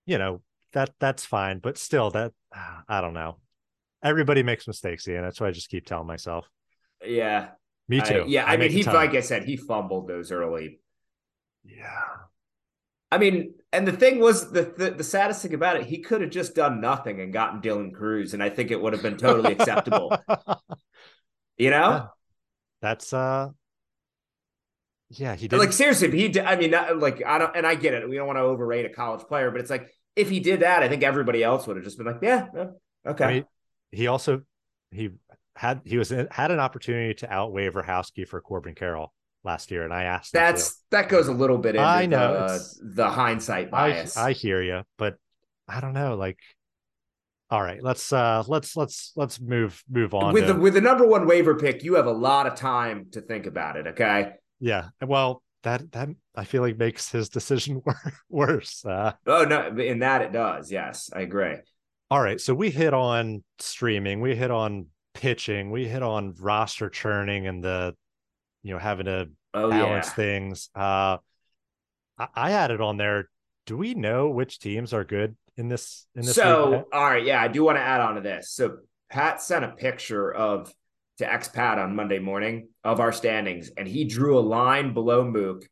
you 0.06 0.18
know, 0.18 0.42
that 0.74 0.90
that's 1.00 1.24
fine, 1.24 1.58
but 1.58 1.78
still 1.78 2.10
that 2.10 2.32
I 2.88 3.00
don't 3.00 3.14
know. 3.14 3.38
Everybody 4.02 4.42
makes 4.42 4.66
mistakes, 4.66 5.06
Ian. 5.08 5.22
That's 5.22 5.40
why 5.40 5.48
I 5.48 5.50
just 5.50 5.68
keep 5.68 5.86
telling 5.86 6.06
myself. 6.06 6.48
Yeah, 7.04 7.48
Me 7.88 8.00
I- 8.00 8.04
too. 8.04 8.24
yeah, 8.28 8.44
I, 8.44 8.56
mean, 8.56 8.70
he 8.70 8.82
like 8.84 9.14
I 9.14 9.20
said, 9.20 9.44
he 9.44 9.56
fumbled 9.56 10.08
those 10.08 10.30
early. 10.32 10.80
Yeah. 11.64 12.04
I 13.10 13.18
mean, 13.18 13.54
and 13.72 13.86
the 13.88 13.92
thing 13.92 14.18
was 14.20 14.50
the 14.50 14.62
the, 14.76 14.90
the 14.90 15.04
saddest 15.04 15.42
thing 15.42 15.54
about 15.54 15.76
it, 15.76 15.86
he 15.86 15.98
could 15.98 16.20
have 16.20 16.30
just 16.30 16.54
done 16.54 16.80
nothing 16.80 17.20
and 17.20 17.32
gotten 17.32 17.60
Dylan 17.60 17.92
Crews, 17.94 18.34
and 18.34 18.42
I 18.42 18.50
think 18.50 18.70
it 18.70 18.80
would 18.80 18.92
have 18.92 19.02
been 19.02 19.16
totally 19.16 19.52
acceptable. 19.52 20.16
You 21.60 21.70
know, 21.70 21.90
Yeah. 21.90 22.06
That's 22.80 23.12
uh 23.12 23.48
yeah, 25.10 25.34
he 25.34 25.48
did 25.48 25.58
like 25.58 25.72
seriously, 25.72 26.10
he 26.10 26.28
did. 26.28 26.44
I 26.44 26.54
mean, 26.56 26.70
not, 26.70 26.98
like 26.98 27.20
I 27.24 27.38
don't, 27.38 27.56
and 27.56 27.66
I 27.66 27.74
get 27.74 27.94
it. 27.94 28.08
We 28.08 28.14
don't 28.16 28.26
want 28.28 28.36
to 28.36 28.42
overrate 28.42 28.84
a 28.86 28.90
college 28.90 29.26
player, 29.26 29.50
but 29.50 29.60
it's 29.60 29.70
like 29.70 29.90
if 30.14 30.28
he 30.30 30.38
did 30.38 30.60
that, 30.60 30.82
I 30.84 30.88
think 30.88 31.02
everybody 31.02 31.42
else 31.42 31.66
would 31.66 31.76
have 31.76 31.84
just 31.84 31.96
been 31.98 32.06
like, 32.06 32.18
yeah, 32.22 32.46
yeah, 32.54 32.66
okay. 33.06 33.24
I 33.24 33.32
mean, 33.34 33.44
he 33.92 34.06
also 34.06 34.42
he 34.90 35.10
had 35.56 35.80
he 35.84 35.98
was 35.98 36.12
in, 36.12 36.28
had 36.30 36.50
an 36.50 36.60
opportunity 36.60 37.14
to 37.14 37.32
outweigh 37.32 37.68
Verhowski 37.70 38.26
for 38.26 38.40
Corbin 38.40 38.74
Carroll 38.74 39.12
last 39.44 39.70
year, 39.70 39.84
and 39.84 39.92
I 39.92 40.04
asked. 40.04 40.32
That's 40.32 40.82
that 40.90 41.08
goes 41.08 41.28
a 41.28 41.32
little 41.32 41.58
bit 41.58 41.74
into 41.74 41.86
I 41.86 42.06
know, 42.06 42.46
the, 42.46 42.74
the 42.82 43.08
hindsight 43.08 43.68
I 43.68 43.70
bias. 43.70 44.16
I 44.16 44.32
hear 44.32 44.62
you, 44.62 44.82
but 44.96 45.16
I 45.66 45.80
don't 45.80 45.94
know. 45.94 46.16
Like, 46.16 46.38
all 47.50 47.62
right, 47.62 47.82
let's 47.82 48.12
uh 48.12 48.44
let's 48.46 48.76
let's 48.76 49.12
let's 49.16 49.40
move 49.40 49.82
move 49.90 50.14
on. 50.14 50.32
with 50.34 50.46
to- 50.46 50.54
the 50.54 50.60
with 50.60 50.74
the 50.74 50.80
number 50.80 51.06
one 51.06 51.26
waiver 51.26 51.56
pick, 51.56 51.82
you 51.82 51.94
have 51.94 52.06
a 52.06 52.12
lot 52.12 52.46
of 52.46 52.54
time 52.54 53.06
to 53.12 53.20
think 53.20 53.46
about 53.46 53.76
it. 53.76 53.86
Okay. 53.88 54.32
yeah, 54.60 54.88
well, 55.04 55.42
that 55.62 55.90
that 55.92 56.08
I 56.34 56.44
feel 56.44 56.62
like 56.62 56.78
makes 56.78 57.10
his 57.10 57.28
decision 57.28 57.82
wor- 57.86 58.12
worse. 58.28 58.84
Uh, 58.84 59.12
Oh 59.26 59.44
no, 59.44 59.76
in 59.76 60.00
that 60.00 60.22
it 60.22 60.32
does. 60.32 60.70
Yes, 60.70 61.10
I 61.12 61.20
agree. 61.22 61.56
All 62.10 62.22
right, 62.22 62.40
so 62.40 62.54
we 62.54 62.70
hit 62.70 62.94
on 62.94 63.44
streaming, 63.58 64.20
we 64.20 64.34
hit 64.34 64.50
on 64.50 64.86
pitching, 65.14 65.70
we 65.70 65.88
hit 65.88 66.02
on 66.02 66.34
roster 66.38 66.88
churning 66.88 67.46
and 67.46 67.62
the 67.62 67.94
you 68.62 68.72
know 68.72 68.78
having 68.78 69.06
to 69.06 69.28
Oh 69.54 69.70
balance 69.70 70.08
yeah. 70.08 70.12
things. 70.12 70.70
Uh, 70.74 71.18
I, 72.18 72.28
I 72.34 72.50
added 72.52 72.80
on 72.80 72.96
there. 72.96 73.28
Do 73.66 73.76
we 73.76 73.94
know 73.94 74.30
which 74.30 74.58
teams 74.58 74.92
are 74.92 75.04
good 75.04 75.36
in 75.56 75.68
this 75.68 76.06
in 76.14 76.22
this? 76.22 76.34
So, 76.34 76.70
league? 76.70 76.84
all 76.92 77.04
right, 77.04 77.24
yeah, 77.24 77.42
I 77.42 77.48
do 77.48 77.64
want 77.64 77.76
to 77.76 77.82
add 77.82 78.00
on 78.00 78.16
to 78.16 78.20
this. 78.20 78.50
So, 78.50 78.78
Pat 79.10 79.40
sent 79.40 79.64
a 79.64 79.68
picture 79.68 80.32
of 80.32 80.72
to 81.18 81.24
expat 81.24 81.78
on 81.78 81.96
Monday 81.96 82.18
morning 82.18 82.68
of 82.84 83.00
our 83.00 83.12
standings, 83.12 83.70
and 83.76 83.88
he 83.88 84.04
drew 84.04 84.38
a 84.38 84.40
line 84.40 84.94
below 84.94 85.24
Mook, 85.24 85.66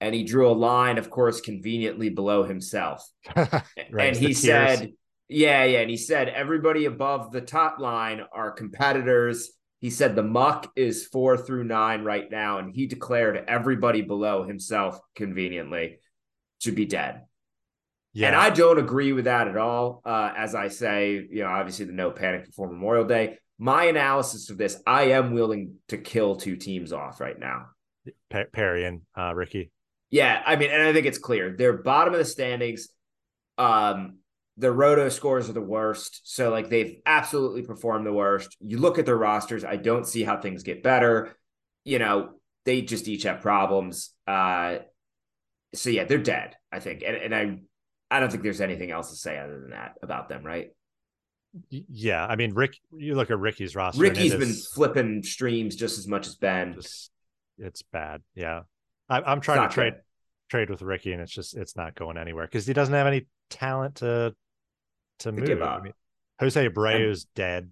and 0.00 0.14
he 0.14 0.24
drew 0.24 0.48
a 0.48 0.54
line, 0.54 0.98
of 0.98 1.10
course, 1.10 1.40
conveniently 1.40 2.08
below 2.08 2.44
himself. 2.44 3.06
right, 3.36 3.62
and 3.98 4.16
he 4.16 4.32
said, 4.32 4.92
yeah, 5.28 5.64
yeah, 5.64 5.80
and 5.80 5.90
he 5.90 5.96
said 5.96 6.28
everybody 6.28 6.84
above 6.84 7.32
the 7.32 7.40
top 7.40 7.78
line 7.80 8.20
are 8.32 8.50
competitors. 8.52 9.50
He 9.80 9.90
said 9.90 10.14
the 10.14 10.22
muck 10.22 10.72
is 10.76 11.06
four 11.06 11.36
through 11.36 11.64
nine 11.64 12.02
right 12.02 12.30
now, 12.30 12.58
and 12.58 12.72
he 12.74 12.86
declared 12.86 13.44
everybody 13.48 14.02
below 14.02 14.44
himself 14.44 14.98
conveniently 15.14 15.98
to 16.60 16.72
be 16.72 16.86
dead. 16.86 17.22
yeah, 18.14 18.28
And 18.28 18.36
I 18.36 18.50
don't 18.50 18.78
agree 18.78 19.12
with 19.12 19.26
that 19.26 19.48
at 19.48 19.56
all. 19.56 20.00
Uh, 20.04 20.32
as 20.36 20.54
I 20.54 20.68
say, 20.68 21.12
you 21.30 21.42
know, 21.42 21.48
obviously 21.48 21.84
the 21.84 21.92
no 21.92 22.10
panic 22.10 22.46
before 22.46 22.68
Memorial 22.68 23.04
Day. 23.04 23.38
My 23.58 23.84
analysis 23.84 24.50
of 24.50 24.58
this, 24.58 24.80
I 24.86 25.10
am 25.10 25.32
willing 25.32 25.76
to 25.88 25.98
kill 25.98 26.36
two 26.36 26.56
teams 26.56 26.92
off 26.92 27.20
right 27.20 27.38
now. 27.38 27.66
Pe- 28.30 28.46
Perry 28.52 28.84
and 28.84 29.02
uh, 29.16 29.34
Ricky. 29.34 29.70
Yeah, 30.10 30.40
I 30.44 30.56
mean, 30.56 30.70
and 30.70 30.82
I 30.82 30.92
think 30.92 31.06
it's 31.06 31.18
clear 31.18 31.54
they're 31.56 31.72
bottom 31.78 32.14
of 32.14 32.18
the 32.18 32.24
standings. 32.24 32.88
Um, 33.58 34.18
the 34.58 34.72
roto 34.72 35.08
scores 35.08 35.48
are 35.50 35.54
the 35.54 35.60
worst, 35.60 36.20
so 36.24 36.50
like 36.50 36.70
they've 36.70 36.96
absolutely 37.04 37.62
performed 37.62 38.06
the 38.06 38.12
worst. 38.12 38.56
You 38.60 38.78
look 38.78 38.98
at 38.98 39.06
their 39.06 39.16
rosters, 39.16 39.64
I 39.64 39.76
don't 39.76 40.06
see 40.06 40.22
how 40.22 40.40
things 40.40 40.62
get 40.62 40.82
better. 40.82 41.36
You 41.84 41.98
know, 41.98 42.30
they 42.64 42.82
just 42.82 43.06
each 43.06 43.24
have 43.24 43.40
problems. 43.42 44.14
Uh, 44.26 44.78
so 45.74 45.90
yeah, 45.90 46.04
they're 46.04 46.18
dead. 46.18 46.56
I 46.72 46.80
think, 46.80 47.02
and 47.06 47.16
and 47.16 47.34
I, 47.34 47.58
I 48.10 48.20
don't 48.20 48.30
think 48.30 48.42
there's 48.42 48.60
anything 48.60 48.90
else 48.90 49.10
to 49.10 49.16
say 49.16 49.38
other 49.38 49.60
than 49.60 49.70
that 49.70 49.94
about 50.02 50.28
them, 50.28 50.42
right? 50.42 50.70
Yeah, 51.70 52.24
I 52.26 52.36
mean, 52.36 52.54
Rick. 52.54 52.76
You 52.92 53.14
look 53.14 53.30
at 53.30 53.38
Ricky's 53.38 53.76
roster. 53.76 54.00
Ricky's 54.00 54.32
been 54.32 54.42
is 54.42 54.70
flipping 54.74 55.22
streams 55.22 55.76
just 55.76 55.98
as 55.98 56.06
much 56.08 56.26
as 56.26 56.34
Ben. 56.34 56.74
just- 56.74 57.10
it's 57.58 57.82
bad. 57.82 58.22
Yeah, 58.34 58.62
I, 59.08 59.20
I'm 59.20 59.40
trying 59.40 59.68
to 59.68 59.74
trade 59.74 59.94
good. 59.94 60.02
trade 60.50 60.70
with 60.70 60.82
Ricky, 60.82 61.12
and 61.12 61.22
it's 61.22 61.32
just 61.32 61.56
it's 61.56 61.76
not 61.76 61.94
going 61.94 62.18
anywhere 62.18 62.46
because 62.46 62.66
he 62.66 62.72
doesn't 62.72 62.94
have 62.94 63.06
any 63.06 63.26
talent 63.48 63.96
to 63.96 64.34
to 65.20 65.32
To 65.32 65.40
give 65.40 65.58
move. 65.58 65.62
I 65.68 65.74
up. 65.76 65.82
mean, 65.84 65.92
Jose 66.40 66.68
Abreu's 66.68 67.24
dead. 67.34 67.70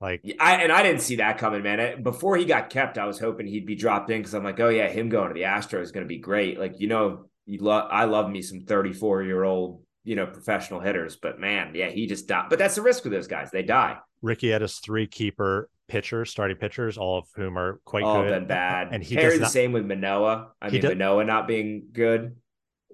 Like, 0.00 0.22
I, 0.38 0.56
and 0.62 0.70
I 0.70 0.84
didn't 0.84 1.00
see 1.00 1.16
that 1.16 1.38
coming, 1.38 1.62
man. 1.62 1.80
I- 1.80 1.94
Before 1.96 2.36
he 2.36 2.44
got 2.44 2.70
kept, 2.70 2.98
I 2.98 3.06
was 3.06 3.18
hoping 3.18 3.46
he'd 3.48 3.66
be 3.66 3.74
dropped 3.74 4.10
in 4.10 4.18
because 4.20 4.32
I'm 4.34 4.44
like, 4.44 4.60
oh 4.60 4.68
yeah, 4.68 4.88
him 4.88 5.08
going 5.08 5.28
to 5.28 5.34
the 5.34 5.42
Astros 5.42 5.82
is 5.82 5.92
going 5.92 6.04
to 6.04 6.08
be 6.08 6.18
great. 6.18 6.58
Like 6.58 6.78
you 6.78 6.86
know, 6.86 7.24
you 7.46 7.58
love 7.58 7.88
I 7.90 8.04
love 8.04 8.30
me 8.30 8.42
some 8.42 8.60
34 8.60 9.24
year 9.24 9.42
old 9.42 9.82
you 10.04 10.14
know 10.14 10.26
professional 10.26 10.78
hitters, 10.80 11.16
but 11.16 11.40
man, 11.40 11.72
yeah, 11.74 11.88
he 11.88 12.06
just 12.06 12.28
died. 12.28 12.46
But 12.48 12.58
that's 12.60 12.76
the 12.76 12.82
risk 12.82 13.02
with 13.04 13.12
those 13.12 13.26
guys; 13.26 13.50
they 13.50 13.62
die. 13.64 13.96
Ricky 14.22 14.50
had 14.50 14.62
his 14.62 14.78
three 14.78 15.06
keeper 15.08 15.68
pitchers, 15.88 16.30
starting 16.30 16.56
pitchers, 16.58 16.96
all 16.96 17.18
of 17.18 17.26
whom 17.34 17.58
are 17.58 17.80
quite 17.84 18.04
All 18.04 18.22
good. 18.22 18.30
been 18.30 18.46
bad. 18.46 18.88
And 18.92 19.02
he 19.02 19.16
Harry 19.16 19.30
does 19.38 19.40
the 19.40 19.46
same 19.46 19.72
with 19.72 19.84
Manoah. 19.84 20.52
I 20.62 20.70
mean, 20.70 20.80
do- 20.82 20.88
Manoah 20.90 21.24
not 21.24 21.48
being 21.48 21.88
good. 21.92 22.36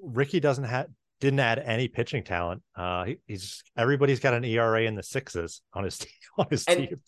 Ricky 0.02 0.40
doesn't 0.40 0.64
have 0.64 0.86
didn't 1.24 1.40
add 1.40 1.58
any 1.58 1.88
pitching 1.88 2.22
talent. 2.22 2.62
Uh, 2.76 3.04
he, 3.04 3.16
he's 3.26 3.64
everybody's 3.76 4.20
got 4.20 4.34
an 4.34 4.44
ERA 4.44 4.82
in 4.82 4.94
the 4.94 5.02
sixes 5.02 5.62
on 5.72 5.82
his 5.84 5.98
team. 5.98 6.10
On 6.38 6.46
his 6.50 6.64
And- 6.66 6.88
team. 6.88 7.00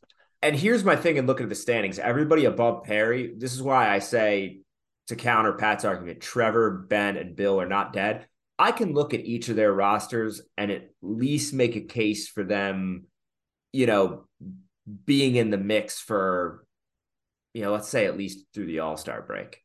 And 0.43 0.55
here's 0.55 0.85
my 0.85 0.97
thing 0.97 1.19
and 1.19 1.27
looking 1.27 1.45
at 1.45 1.49
the 1.49 1.55
standings. 1.57 1.99
Everybody 1.99 2.45
above 2.45 2.85
Perry. 2.85 3.33
This 3.37 3.55
is 3.55 3.63
why 3.63 3.91
I 3.93 4.01
say 4.01 4.61
to 5.09 5.17
counter 5.17 5.55
Pat's 5.55 5.85
argument, 5.85 6.21
Trevor, 6.21 6.85
Ben, 6.89 7.17
and 7.17 7.35
Bill 7.35 7.61
are 7.61 7.67
not 7.69 7.93
dead. 7.93 8.27
I 8.59 8.71
can 8.71 8.93
look 8.93 9.13
at 9.15 9.21
each 9.25 9.49
of 9.49 9.57
their 9.57 9.73
rosters 9.73 10.43
and 10.57 10.71
at 10.71 10.91
least 11.03 11.55
make 11.55 11.75
a 11.75 11.81
case 11.81 12.29
for 12.29 12.45
them, 12.45 13.07
you 13.73 13.87
know, 13.87 14.27
being 15.05 15.37
in 15.37 15.51
the 15.51 15.59
mix 15.59 16.01
for, 16.01 16.65
you 17.55 17.63
know, 17.63 17.73
let's 17.73 17.89
say 17.89 18.05
at 18.07 18.17
least 18.17 18.45
through 18.55 18.67
the 18.67 18.81
All 18.81 18.97
Star 18.99 19.23
break. 19.23 19.63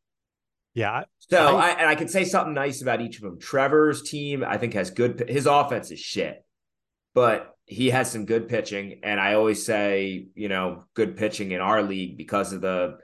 Yeah, 0.74 1.04
So 1.20 1.58
I- 1.58 1.68
I, 1.68 1.70
and 1.72 1.90
I 1.90 1.96
can 1.96 2.08
say 2.08 2.24
something 2.24 2.54
nice 2.54 2.82
about 2.82 3.02
each 3.02 3.18
of 3.18 3.24
them. 3.24 3.40
Trevor's 3.40 4.04
team, 4.04 4.44
I 4.44 4.58
think, 4.58 4.74
has 4.74 4.90
good. 4.92 5.26
His 5.28 5.46
offense 5.46 5.92
is 5.92 6.00
shit, 6.00 6.46
but 7.14 7.56
he 7.66 7.90
has 7.90 8.10
some 8.12 8.26
good 8.26 8.48
pitching. 8.48 9.02
And 9.04 9.20
I 9.20 9.34
always 9.34 9.66
say, 9.66 10.28
you 10.34 10.50
know, 10.50 10.86
good 10.94 11.18
pitching 11.18 11.52
in 11.52 11.62
our 11.62 11.84
league 11.84 12.18
because 12.18 12.54
of 12.54 12.62
the, 12.62 12.98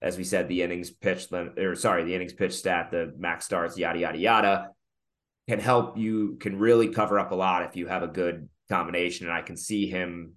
as 0.00 0.16
we 0.16 0.24
said, 0.24 0.48
the 0.48 0.62
innings 0.62 0.90
pitch 0.90 1.30
limit, 1.30 1.58
or 1.58 1.74
sorry, 1.74 2.04
the 2.04 2.14
innings 2.14 2.32
pitch 2.34 2.54
stat, 2.54 2.90
the 2.90 3.12
max 3.18 3.44
starts, 3.44 3.76
yada 3.78 3.98
yada 3.98 4.18
yada, 4.18 4.68
can 5.48 5.60
help 5.60 5.96
you. 5.96 6.36
Can 6.40 6.58
really 6.58 6.88
cover 6.88 7.18
up 7.18 7.30
a 7.30 7.34
lot 7.34 7.62
if 7.64 7.76
you 7.76 7.86
have 7.86 8.02
a 8.02 8.08
good 8.08 8.48
combination. 8.68 9.26
And 9.26 9.34
I 9.36 9.42
can 9.42 9.56
see 9.56 9.86
him, 9.88 10.34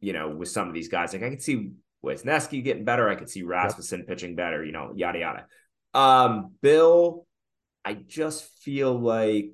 you 0.00 0.12
know, 0.12 0.28
with 0.30 0.48
some 0.48 0.68
of 0.68 0.74
these 0.74 0.88
guys. 0.88 1.12
Like 1.12 1.22
I 1.22 1.30
can 1.30 1.40
see 1.40 1.70
Wisniewski 2.04 2.62
getting 2.62 2.84
better. 2.84 3.08
I 3.08 3.14
could 3.14 3.30
see 3.30 3.42
Rasmussen 3.42 4.04
pitching 4.04 4.36
better. 4.36 4.64
You 4.64 4.72
know, 4.72 4.92
yada 4.94 5.18
yada. 5.18 5.46
Um, 5.92 6.54
Bill, 6.60 7.26
I 7.84 7.94
just 7.94 8.44
feel 8.60 8.98
like 8.98 9.52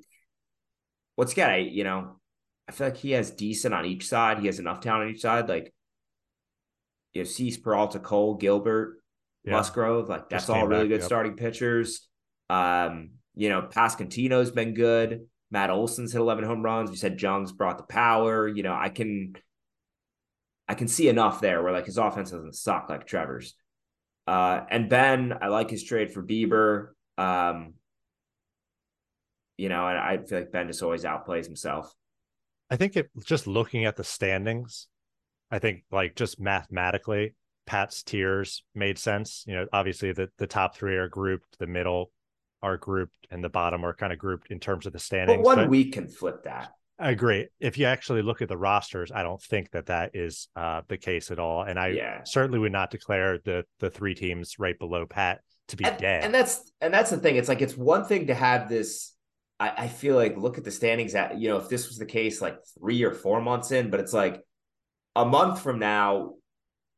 what's 1.17 1.35
got 1.35 1.51
I 1.51 1.57
you 1.59 1.85
know, 1.85 2.17
I 2.69 2.73
feel 2.73 2.89
like 2.89 2.97
he 2.97 3.13
has 3.13 3.31
decent 3.31 3.75
on 3.75 3.87
each 3.87 4.07
side. 4.09 4.39
He 4.39 4.47
has 4.47 4.59
enough 4.59 4.81
talent 4.81 5.05
on 5.05 5.11
each 5.11 5.21
side. 5.21 5.49
Like 5.49 5.73
you 7.13 7.23
have 7.23 7.29
Cease, 7.29 7.57
Peralta, 7.57 7.99
Cole, 7.99 8.35
Gilbert, 8.35 8.99
yeah. 9.45 9.53
Musgrove. 9.53 10.09
Like 10.09 10.29
that's 10.29 10.49
all 10.49 10.67
really 10.67 10.85
back, 10.85 10.89
good 10.89 11.01
yep. 11.01 11.07
starting 11.07 11.35
pitchers. 11.35 12.09
Um, 12.49 13.11
you 13.35 13.49
know, 13.49 13.63
Pasquantino's 13.63 14.51
been 14.51 14.75
good. 14.75 15.27
Matt 15.51 15.71
Olson's 15.71 16.13
hit 16.13 16.21
11 16.21 16.45
home 16.45 16.63
runs. 16.63 16.91
We 16.91 16.97
said 16.97 17.21
Jung's 17.21 17.53
brought 17.53 17.79
the 17.79 17.85
power. 17.85 18.47
You 18.47 18.63
know, 18.63 18.75
I 18.75 18.89
can 18.89 19.35
I 20.71 20.75
can 20.75 20.87
see 20.87 21.09
enough 21.09 21.41
there 21.41 21.65
where 21.65 21.73
like 21.73 21.87
his 21.87 21.99
offense 21.99 22.31
doesn't 22.31 22.55
suck 22.55 22.89
like 22.89 23.05
Trevor's. 23.05 23.57
Uh, 24.25 24.61
and 24.71 24.89
Ben, 24.89 25.37
I 25.43 25.49
like 25.49 25.69
his 25.69 25.83
trade 25.83 26.13
for 26.13 26.23
Bieber. 26.23 26.91
Um, 27.19 27.75
you 29.57 29.69
know, 29.69 29.89
and 29.89 29.99
I 29.99 30.19
feel 30.19 30.39
like 30.39 30.53
Ben 30.53 30.69
just 30.69 30.85
always 30.85 31.03
outplays 31.03 31.45
himself. 31.45 31.93
I 32.71 32.77
think 32.77 32.97
it 32.97 33.11
just 33.25 33.49
looking 33.49 33.85
at 33.85 33.97
the 33.97 34.05
standings, 34.05 34.87
I 35.51 35.59
think 35.59 35.83
like 35.91 36.15
just 36.15 36.39
mathematically, 36.39 37.35
Pat's 37.67 38.05
tiers 38.05 38.63
made 38.73 38.97
sense. 38.97 39.43
You 39.49 39.57
know, 39.57 39.67
obviously 39.73 40.13
the 40.13 40.31
the 40.39 40.47
top 40.47 40.77
three 40.77 40.95
are 40.99 41.09
grouped, 41.09 41.59
the 41.59 41.67
middle 41.67 42.13
are 42.63 42.77
grouped, 42.77 43.27
and 43.29 43.43
the 43.43 43.49
bottom 43.49 43.85
are 43.85 43.93
kind 43.93 44.13
of 44.13 44.21
grouped 44.21 44.53
in 44.53 44.61
terms 44.61 44.87
of 44.87 44.93
the 44.93 45.01
standings. 45.01 45.39
But 45.39 45.45
one 45.45 45.57
but 45.57 45.69
week 45.69 45.95
can 45.95 46.07
flip 46.07 46.45
that. 46.45 46.75
I 47.01 47.11
agree. 47.11 47.49
If 47.59 47.79
you 47.79 47.87
actually 47.87 48.21
look 48.21 48.43
at 48.43 48.49
the 48.49 48.59
rosters, 48.59 49.11
I 49.11 49.23
don't 49.23 49.41
think 49.41 49.71
that 49.71 49.87
that 49.87 50.11
is 50.15 50.49
uh, 50.55 50.83
the 50.87 50.99
case 50.99 51.31
at 51.31 51.39
all. 51.39 51.63
And 51.63 51.79
I 51.79 51.89
yeah. 51.89 52.21
certainly 52.25 52.59
would 52.59 52.73
not 52.73 52.91
declare 52.91 53.39
the 53.39 53.65
the 53.79 53.89
three 53.89 54.15
teams 54.15 54.59
right 54.59 54.79
below 54.79 55.07
Pat 55.07 55.41
to 55.69 55.77
be 55.77 55.85
and, 55.85 55.97
dead. 55.97 56.25
And 56.25 56.35
that's 56.35 56.71
and 56.81 56.93
that's 56.93 57.11
the 57.11 57.17
thing. 57.17 57.37
It's 57.37 57.49
like 57.49 57.63
it's 57.63 57.77
one 57.77 58.05
thing 58.05 58.27
to 58.27 58.35
have 58.35 58.69
this. 58.69 59.15
I, 59.59 59.85
I 59.85 59.89
feel 59.89 60.15
like 60.15 60.37
look 60.37 60.59
at 60.59 60.65
the 60.65 60.71
standings 60.71 61.15
at 61.15 61.39
you 61.39 61.49
know 61.49 61.57
if 61.57 61.71
this 61.71 61.89
was 61.89 61.97
the 61.97 62.07
case 62.07 62.43
like 62.43 62.59
three 62.79 63.03
or 63.03 63.15
four 63.15 63.41
months 63.41 63.71
in, 63.71 63.89
but 63.89 64.01
it's 64.01 64.13
like 64.13 64.43
a 65.17 65.25
month 65.25 65.63
from 65.63 65.79
now 65.79 66.35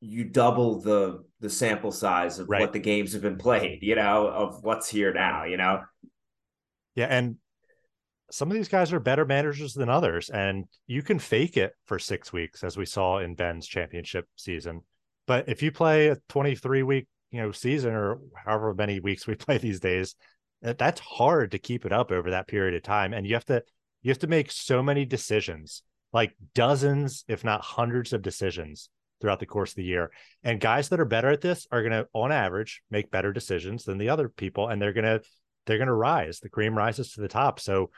you 0.00 0.24
double 0.24 0.80
the 0.80 1.24
the 1.38 1.48
sample 1.48 1.92
size 1.92 2.40
of 2.40 2.48
right. 2.48 2.60
what 2.60 2.72
the 2.72 2.80
games 2.80 3.12
have 3.12 3.22
been 3.22 3.38
played. 3.38 3.78
You 3.82 3.94
know 3.94 4.26
of 4.26 4.64
what's 4.64 4.88
here 4.88 5.12
now. 5.12 5.44
You 5.44 5.58
know. 5.58 5.82
Yeah, 6.96 7.06
and 7.06 7.36
some 8.32 8.50
of 8.50 8.56
these 8.56 8.68
guys 8.68 8.94
are 8.94 9.00
better 9.00 9.26
managers 9.26 9.74
than 9.74 9.90
others, 9.90 10.30
and 10.30 10.64
you 10.86 11.02
can 11.02 11.18
fake 11.18 11.58
it 11.58 11.74
for 11.84 11.98
six 11.98 12.32
weeks, 12.32 12.64
as 12.64 12.78
we 12.78 12.86
saw 12.86 13.18
in 13.18 13.34
Ben's 13.34 13.66
championship 13.66 14.26
season. 14.36 14.80
But 15.26 15.50
if 15.50 15.62
you 15.62 15.70
play 15.70 16.08
a 16.08 16.16
23 16.30 16.82
week, 16.82 17.08
you 17.30 17.42
know, 17.42 17.52
season 17.52 17.92
or 17.92 18.20
however 18.34 18.72
many 18.72 19.00
weeks 19.00 19.26
we 19.26 19.34
play 19.36 19.58
these 19.58 19.80
days, 19.80 20.14
that's 20.62 21.00
hard 21.00 21.50
to 21.50 21.58
keep 21.58 21.84
it 21.84 21.92
up 21.92 22.10
over 22.10 22.30
that 22.30 22.48
period 22.48 22.74
of 22.74 22.82
time. 22.82 23.12
And 23.12 23.26
you 23.26 23.34
have 23.34 23.44
to 23.46 23.62
you 24.00 24.10
have 24.10 24.18
to 24.20 24.26
make 24.26 24.50
so 24.50 24.82
many 24.82 25.04
decisions, 25.04 25.82
like 26.12 26.34
dozens, 26.54 27.24
if 27.28 27.44
not 27.44 27.60
hundreds 27.60 28.12
of 28.12 28.22
decisions 28.22 28.88
throughout 29.20 29.40
the 29.40 29.46
course 29.46 29.72
of 29.72 29.76
the 29.76 29.84
year. 29.84 30.10
And 30.42 30.58
guys 30.58 30.88
that 30.88 31.00
are 31.00 31.04
better 31.04 31.28
at 31.28 31.40
this 31.42 31.66
are 31.70 31.82
going 31.82 31.92
to, 31.92 32.08
on 32.12 32.32
average, 32.32 32.82
make 32.90 33.12
better 33.12 33.32
decisions 33.32 33.84
than 33.84 33.98
the 33.98 34.08
other 34.08 34.28
people, 34.28 34.68
and 34.68 34.80
they're 34.80 34.92
going 34.92 35.04
to 35.04 35.20
they're 35.66 35.78
going 35.78 35.86
to 35.86 35.94
rise. 35.94 36.40
The 36.40 36.48
cream 36.48 36.76
rises 36.76 37.12
to 37.12 37.20
the 37.20 37.28
top. 37.28 37.60
So 37.60 37.90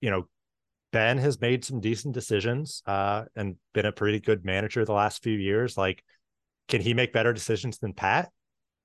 you 0.00 0.10
know, 0.10 0.28
Ben 0.92 1.18
has 1.18 1.40
made 1.40 1.64
some 1.64 1.80
decent 1.80 2.14
decisions 2.14 2.82
uh, 2.86 3.24
and 3.34 3.56
been 3.74 3.86
a 3.86 3.92
pretty 3.92 4.20
good 4.20 4.44
manager 4.44 4.84
the 4.84 4.92
last 4.92 5.22
few 5.22 5.36
years. 5.36 5.76
Like, 5.76 6.02
can 6.68 6.80
he 6.80 6.94
make 6.94 7.12
better 7.12 7.32
decisions 7.32 7.78
than 7.78 7.92
Pat? 7.92 8.30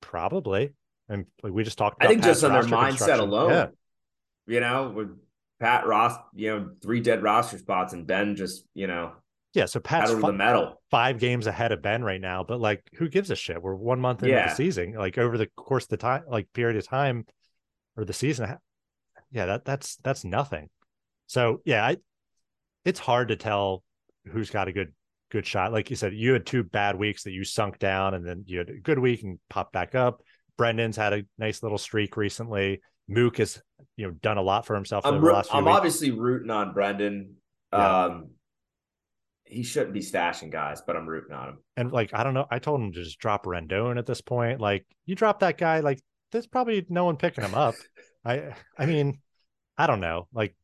Probably. 0.01 0.73
And 1.07 1.25
like 1.43 1.53
we 1.53 1.63
just 1.63 1.77
talked. 1.77 2.03
I 2.03 2.07
think 2.07 2.21
Pat's 2.21 2.41
just 2.41 2.43
on 2.43 2.53
their 2.53 2.63
mindset 2.63 3.19
alone. 3.19 3.49
Yeah. 3.49 3.67
You 4.47 4.59
know, 4.59 4.89
with 4.89 5.09
Pat 5.59 5.85
Ross, 5.85 6.17
you 6.33 6.49
know, 6.49 6.69
three 6.81 7.01
dead 7.01 7.21
roster 7.21 7.57
spots, 7.57 7.93
and 7.93 8.07
Ben 8.07 8.35
just, 8.35 8.65
you 8.73 8.87
know, 8.87 9.13
yeah. 9.53 9.65
So 9.65 9.79
Pat's 9.79 10.11
five, 10.11 10.21
the 10.21 10.33
metal. 10.33 10.81
five 10.89 11.19
games 11.19 11.47
ahead 11.47 11.71
of 11.71 11.81
Ben 11.81 12.03
right 12.03 12.19
now, 12.19 12.43
but 12.43 12.59
like, 12.59 12.83
who 12.95 13.09
gives 13.09 13.29
a 13.29 13.35
shit? 13.35 13.61
We're 13.61 13.75
one 13.75 13.99
month 13.99 14.23
into 14.23 14.33
yeah. 14.33 14.49
the 14.49 14.55
season. 14.55 14.93
Like 14.93 15.17
over 15.17 15.37
the 15.37 15.47
course 15.55 15.83
of 15.83 15.89
the 15.89 15.97
time, 15.97 16.23
like 16.27 16.51
period 16.53 16.77
of 16.77 16.87
time, 16.87 17.25
or 17.95 18.05
the 18.05 18.13
season. 18.13 18.57
Yeah, 19.31 19.45
that 19.45 19.65
that's 19.65 19.97
that's 19.97 20.23
nothing. 20.23 20.69
So 21.31 21.61
yeah, 21.63 21.85
I, 21.85 21.95
it's 22.83 22.99
hard 22.99 23.29
to 23.29 23.37
tell 23.37 23.83
who's 24.25 24.49
got 24.49 24.67
a 24.67 24.73
good 24.73 24.91
good 25.31 25.47
shot. 25.47 25.71
Like 25.71 25.89
you 25.89 25.95
said, 25.95 26.13
you 26.13 26.33
had 26.33 26.45
two 26.45 26.61
bad 26.61 26.99
weeks 26.99 27.23
that 27.23 27.31
you 27.31 27.45
sunk 27.45 27.79
down, 27.79 28.15
and 28.15 28.27
then 28.27 28.43
you 28.47 28.57
had 28.57 28.69
a 28.69 28.77
good 28.77 28.99
week 28.99 29.23
and 29.23 29.39
popped 29.49 29.71
back 29.71 29.95
up. 29.95 30.23
Brendan's 30.57 30.97
had 30.97 31.13
a 31.13 31.23
nice 31.37 31.63
little 31.63 31.77
streak 31.77 32.17
recently. 32.17 32.81
Mook 33.07 33.37
has 33.37 33.61
you 33.95 34.07
know 34.07 34.11
done 34.11 34.39
a 34.39 34.41
lot 34.41 34.65
for 34.65 34.75
himself. 34.75 35.05
I'm, 35.05 35.23
ro- 35.23 35.41
I'm 35.53 35.69
obviously 35.69 36.11
rooting 36.11 36.49
on 36.49 36.73
Brendan. 36.73 37.35
Yeah. 37.71 38.03
Um, 38.03 38.31
he 39.45 39.63
shouldn't 39.63 39.93
be 39.93 40.01
stashing 40.01 40.51
guys, 40.51 40.81
but 40.85 40.97
I'm 40.97 41.07
rooting 41.07 41.33
on 41.33 41.47
him. 41.47 41.57
And 41.77 41.93
like 41.93 42.09
I 42.13 42.25
don't 42.25 42.33
know, 42.33 42.45
I 42.51 42.59
told 42.59 42.81
him 42.81 42.91
to 42.91 43.03
just 43.05 43.19
drop 43.19 43.45
Rendon 43.45 43.97
at 43.97 44.05
this 44.05 44.19
point. 44.19 44.59
Like 44.59 44.85
you 45.05 45.15
drop 45.15 45.39
that 45.39 45.57
guy, 45.57 45.79
like 45.79 46.01
there's 46.33 46.47
probably 46.47 46.85
no 46.89 47.05
one 47.05 47.15
picking 47.15 47.45
him 47.45 47.55
up. 47.55 47.75
I 48.25 48.53
I 48.77 48.85
mean, 48.85 49.21
I 49.77 49.87
don't 49.87 50.01
know. 50.01 50.27
Like 50.33 50.55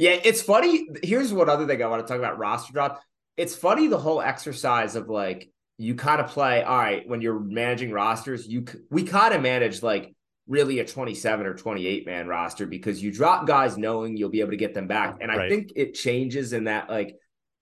yeah, 0.00 0.18
it's 0.24 0.40
funny. 0.40 0.88
Here's 1.02 1.30
one 1.30 1.50
other 1.50 1.66
thing 1.66 1.82
I 1.82 1.86
want 1.86 2.06
to 2.06 2.10
talk 2.10 2.18
about 2.18 2.38
roster 2.38 2.72
drop. 2.72 3.02
It's 3.36 3.54
funny 3.54 3.86
the 3.86 3.98
whole 3.98 4.22
exercise 4.22 4.96
of 4.96 5.10
like 5.10 5.50
you 5.76 5.94
kind 5.94 6.22
of 6.22 6.28
play. 6.28 6.62
All 6.62 6.78
right, 6.78 7.06
when 7.06 7.20
you're 7.20 7.38
managing 7.38 7.92
rosters, 7.92 8.48
you 8.48 8.64
we 8.88 9.02
kind 9.02 9.34
of 9.34 9.42
manage 9.42 9.82
like 9.82 10.14
really 10.48 10.78
a 10.78 10.86
27 10.86 11.44
or 11.44 11.52
28 11.52 12.06
man 12.06 12.28
roster 12.28 12.66
because 12.66 13.02
you 13.02 13.12
drop 13.12 13.46
guys 13.46 13.76
knowing 13.76 14.16
you'll 14.16 14.30
be 14.30 14.40
able 14.40 14.52
to 14.52 14.56
get 14.56 14.72
them 14.72 14.86
back. 14.86 15.18
And 15.20 15.30
I 15.30 15.36
right. 15.36 15.50
think 15.50 15.72
it 15.76 15.92
changes 15.92 16.54
in 16.54 16.64
that 16.64 16.88
like 16.88 17.16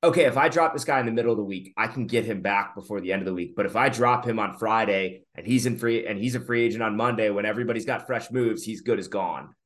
okay, 0.05 0.27
if 0.27 0.37
I 0.37 0.49
drop 0.49 0.73
this 0.73 0.85
guy 0.85 1.01
in 1.01 1.07
the 1.07 1.13
middle 1.13 1.33
of 1.33 1.39
the 1.39 1.43
week, 1.43 1.75
I 1.77 1.89
can 1.89 2.07
get 2.07 2.25
him 2.25 2.41
back 2.41 2.77
before 2.77 3.01
the 3.01 3.13
end 3.13 3.21
of 3.21 3.27
the 3.27 3.35
week. 3.35 3.57
But 3.57 3.67
if 3.67 3.75
I 3.75 3.89
drop 3.89 4.25
him 4.25 4.39
on 4.39 4.57
Friday 4.57 5.23
and 5.35 5.45
he's 5.45 5.67
in 5.67 5.77
free 5.77 6.07
and 6.07 6.17
he's 6.17 6.37
a 6.37 6.41
free 6.41 6.63
agent 6.63 6.85
on 6.85 6.97
Monday 6.97 7.31
when 7.31 7.45
everybody's 7.45 7.85
got 7.85 8.07
fresh 8.07 8.31
moves, 8.31 8.63
he's 8.63 8.81
good 8.81 9.01
as 9.01 9.09
gone. 9.09 9.57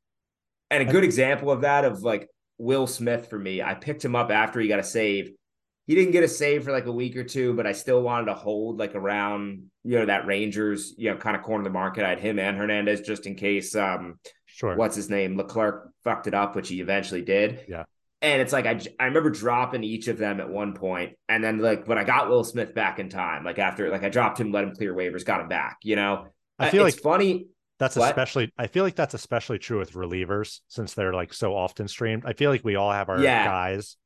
And 0.70 0.89
a 0.89 0.91
good 0.91 1.05
example 1.05 1.51
of 1.51 1.61
that 1.61 1.85
of 1.85 2.03
like 2.03 2.31
Will 2.62 2.86
Smith 2.86 3.28
for 3.28 3.38
me. 3.38 3.60
I 3.60 3.74
picked 3.74 4.04
him 4.04 4.14
up 4.14 4.30
after 4.30 4.60
he 4.60 4.68
got 4.68 4.78
a 4.78 4.84
save. 4.84 5.32
He 5.88 5.96
didn't 5.96 6.12
get 6.12 6.22
a 6.22 6.28
save 6.28 6.62
for 6.62 6.70
like 6.70 6.86
a 6.86 6.92
week 6.92 7.16
or 7.16 7.24
two, 7.24 7.54
but 7.54 7.66
I 7.66 7.72
still 7.72 8.00
wanted 8.02 8.26
to 8.26 8.34
hold 8.34 8.78
like 8.78 8.94
around, 8.94 9.64
you 9.82 9.98
know, 9.98 10.06
that 10.06 10.28
Rangers, 10.28 10.94
you 10.96 11.10
know, 11.10 11.16
kind 11.16 11.34
of 11.34 11.42
corner 11.42 11.62
of 11.62 11.64
the 11.64 11.70
market. 11.70 12.04
I 12.04 12.10
had 12.10 12.20
him 12.20 12.38
and 12.38 12.56
Hernandez 12.56 13.00
just 13.00 13.26
in 13.26 13.34
case 13.34 13.74
um 13.74 14.20
sure 14.46 14.76
what's 14.76 14.94
his 14.94 15.10
name? 15.10 15.36
Leclerc 15.36 15.90
fucked 16.04 16.28
it 16.28 16.34
up, 16.34 16.54
which 16.54 16.68
he 16.68 16.80
eventually 16.80 17.22
did. 17.22 17.64
Yeah. 17.68 17.82
And 18.20 18.40
it's 18.40 18.52
like 18.52 18.66
I, 18.66 18.80
I 19.00 19.06
remember 19.06 19.30
dropping 19.30 19.82
each 19.82 20.06
of 20.06 20.16
them 20.16 20.38
at 20.38 20.48
one 20.48 20.74
point, 20.74 21.16
and 21.28 21.42
then 21.42 21.58
like 21.58 21.88
when 21.88 21.98
I 21.98 22.04
got 22.04 22.28
Will 22.28 22.44
Smith 22.44 22.76
back 22.76 23.00
in 23.00 23.08
time, 23.08 23.44
like 23.44 23.58
after 23.58 23.90
like 23.90 24.04
I 24.04 24.08
dropped 24.08 24.38
him, 24.38 24.52
let 24.52 24.62
him 24.62 24.76
clear 24.76 24.94
waivers, 24.94 25.24
got 25.24 25.40
him 25.40 25.48
back. 25.48 25.78
You 25.82 25.96
know, 25.96 26.28
I 26.60 26.70
feel 26.70 26.86
it's 26.86 26.94
like 26.94 27.02
funny. 27.02 27.48
That's 27.83 27.97
what? 27.97 28.11
especially 28.11 28.53
I 28.57 28.68
feel 28.68 28.85
like 28.85 28.95
that's 28.95 29.12
especially 29.12 29.59
true 29.59 29.80
with 29.80 29.95
relievers 29.95 30.61
since 30.68 30.95
they're 30.95 31.12
like 31.12 31.35
so 31.35 31.57
often 31.57 31.89
streamed. 31.89 32.22
I 32.24 32.33
feel 32.33 32.49
like 32.49 32.64
we 32.64 32.76
all 32.76 32.93
have 32.93 33.09
our 33.09 33.18
yeah. 33.18 33.45
guys. 33.45 33.97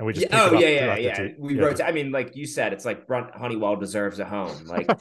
And 0.00 0.06
we 0.08 0.14
just 0.14 0.26
oh, 0.32 0.58
yeah, 0.58 0.58
oh 0.58 0.58
yeah 0.58 0.68
yeah 0.68 0.96
yeah. 0.96 1.28
we 1.38 1.54
yeah. 1.54 1.62
wrote. 1.62 1.80
I 1.80 1.92
mean, 1.92 2.10
like 2.10 2.34
you 2.34 2.48
said, 2.48 2.72
it's 2.72 2.84
like 2.84 3.06
Brent 3.06 3.36
Honeywell 3.36 3.76
deserves 3.76 4.18
a 4.18 4.24
home. 4.24 4.64
Like, 4.66 4.88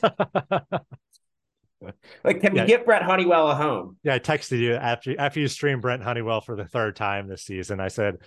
like 2.24 2.40
can 2.40 2.56
yeah. 2.56 2.62
we 2.62 2.68
get 2.68 2.86
Brent 2.86 3.04
Honeywell 3.04 3.50
a 3.50 3.56
home? 3.56 3.98
Yeah, 4.04 4.14
I 4.14 4.20
texted 4.20 4.60
you 4.60 4.76
after 4.76 5.20
after 5.20 5.40
you 5.40 5.48
streamed 5.48 5.82
Brent 5.82 6.04
Honeywell 6.04 6.42
for 6.42 6.56
the 6.56 6.66
third 6.66 6.96
time 6.96 7.28
this 7.28 7.42
season. 7.42 7.80
I 7.80 7.88
said, 7.88 8.18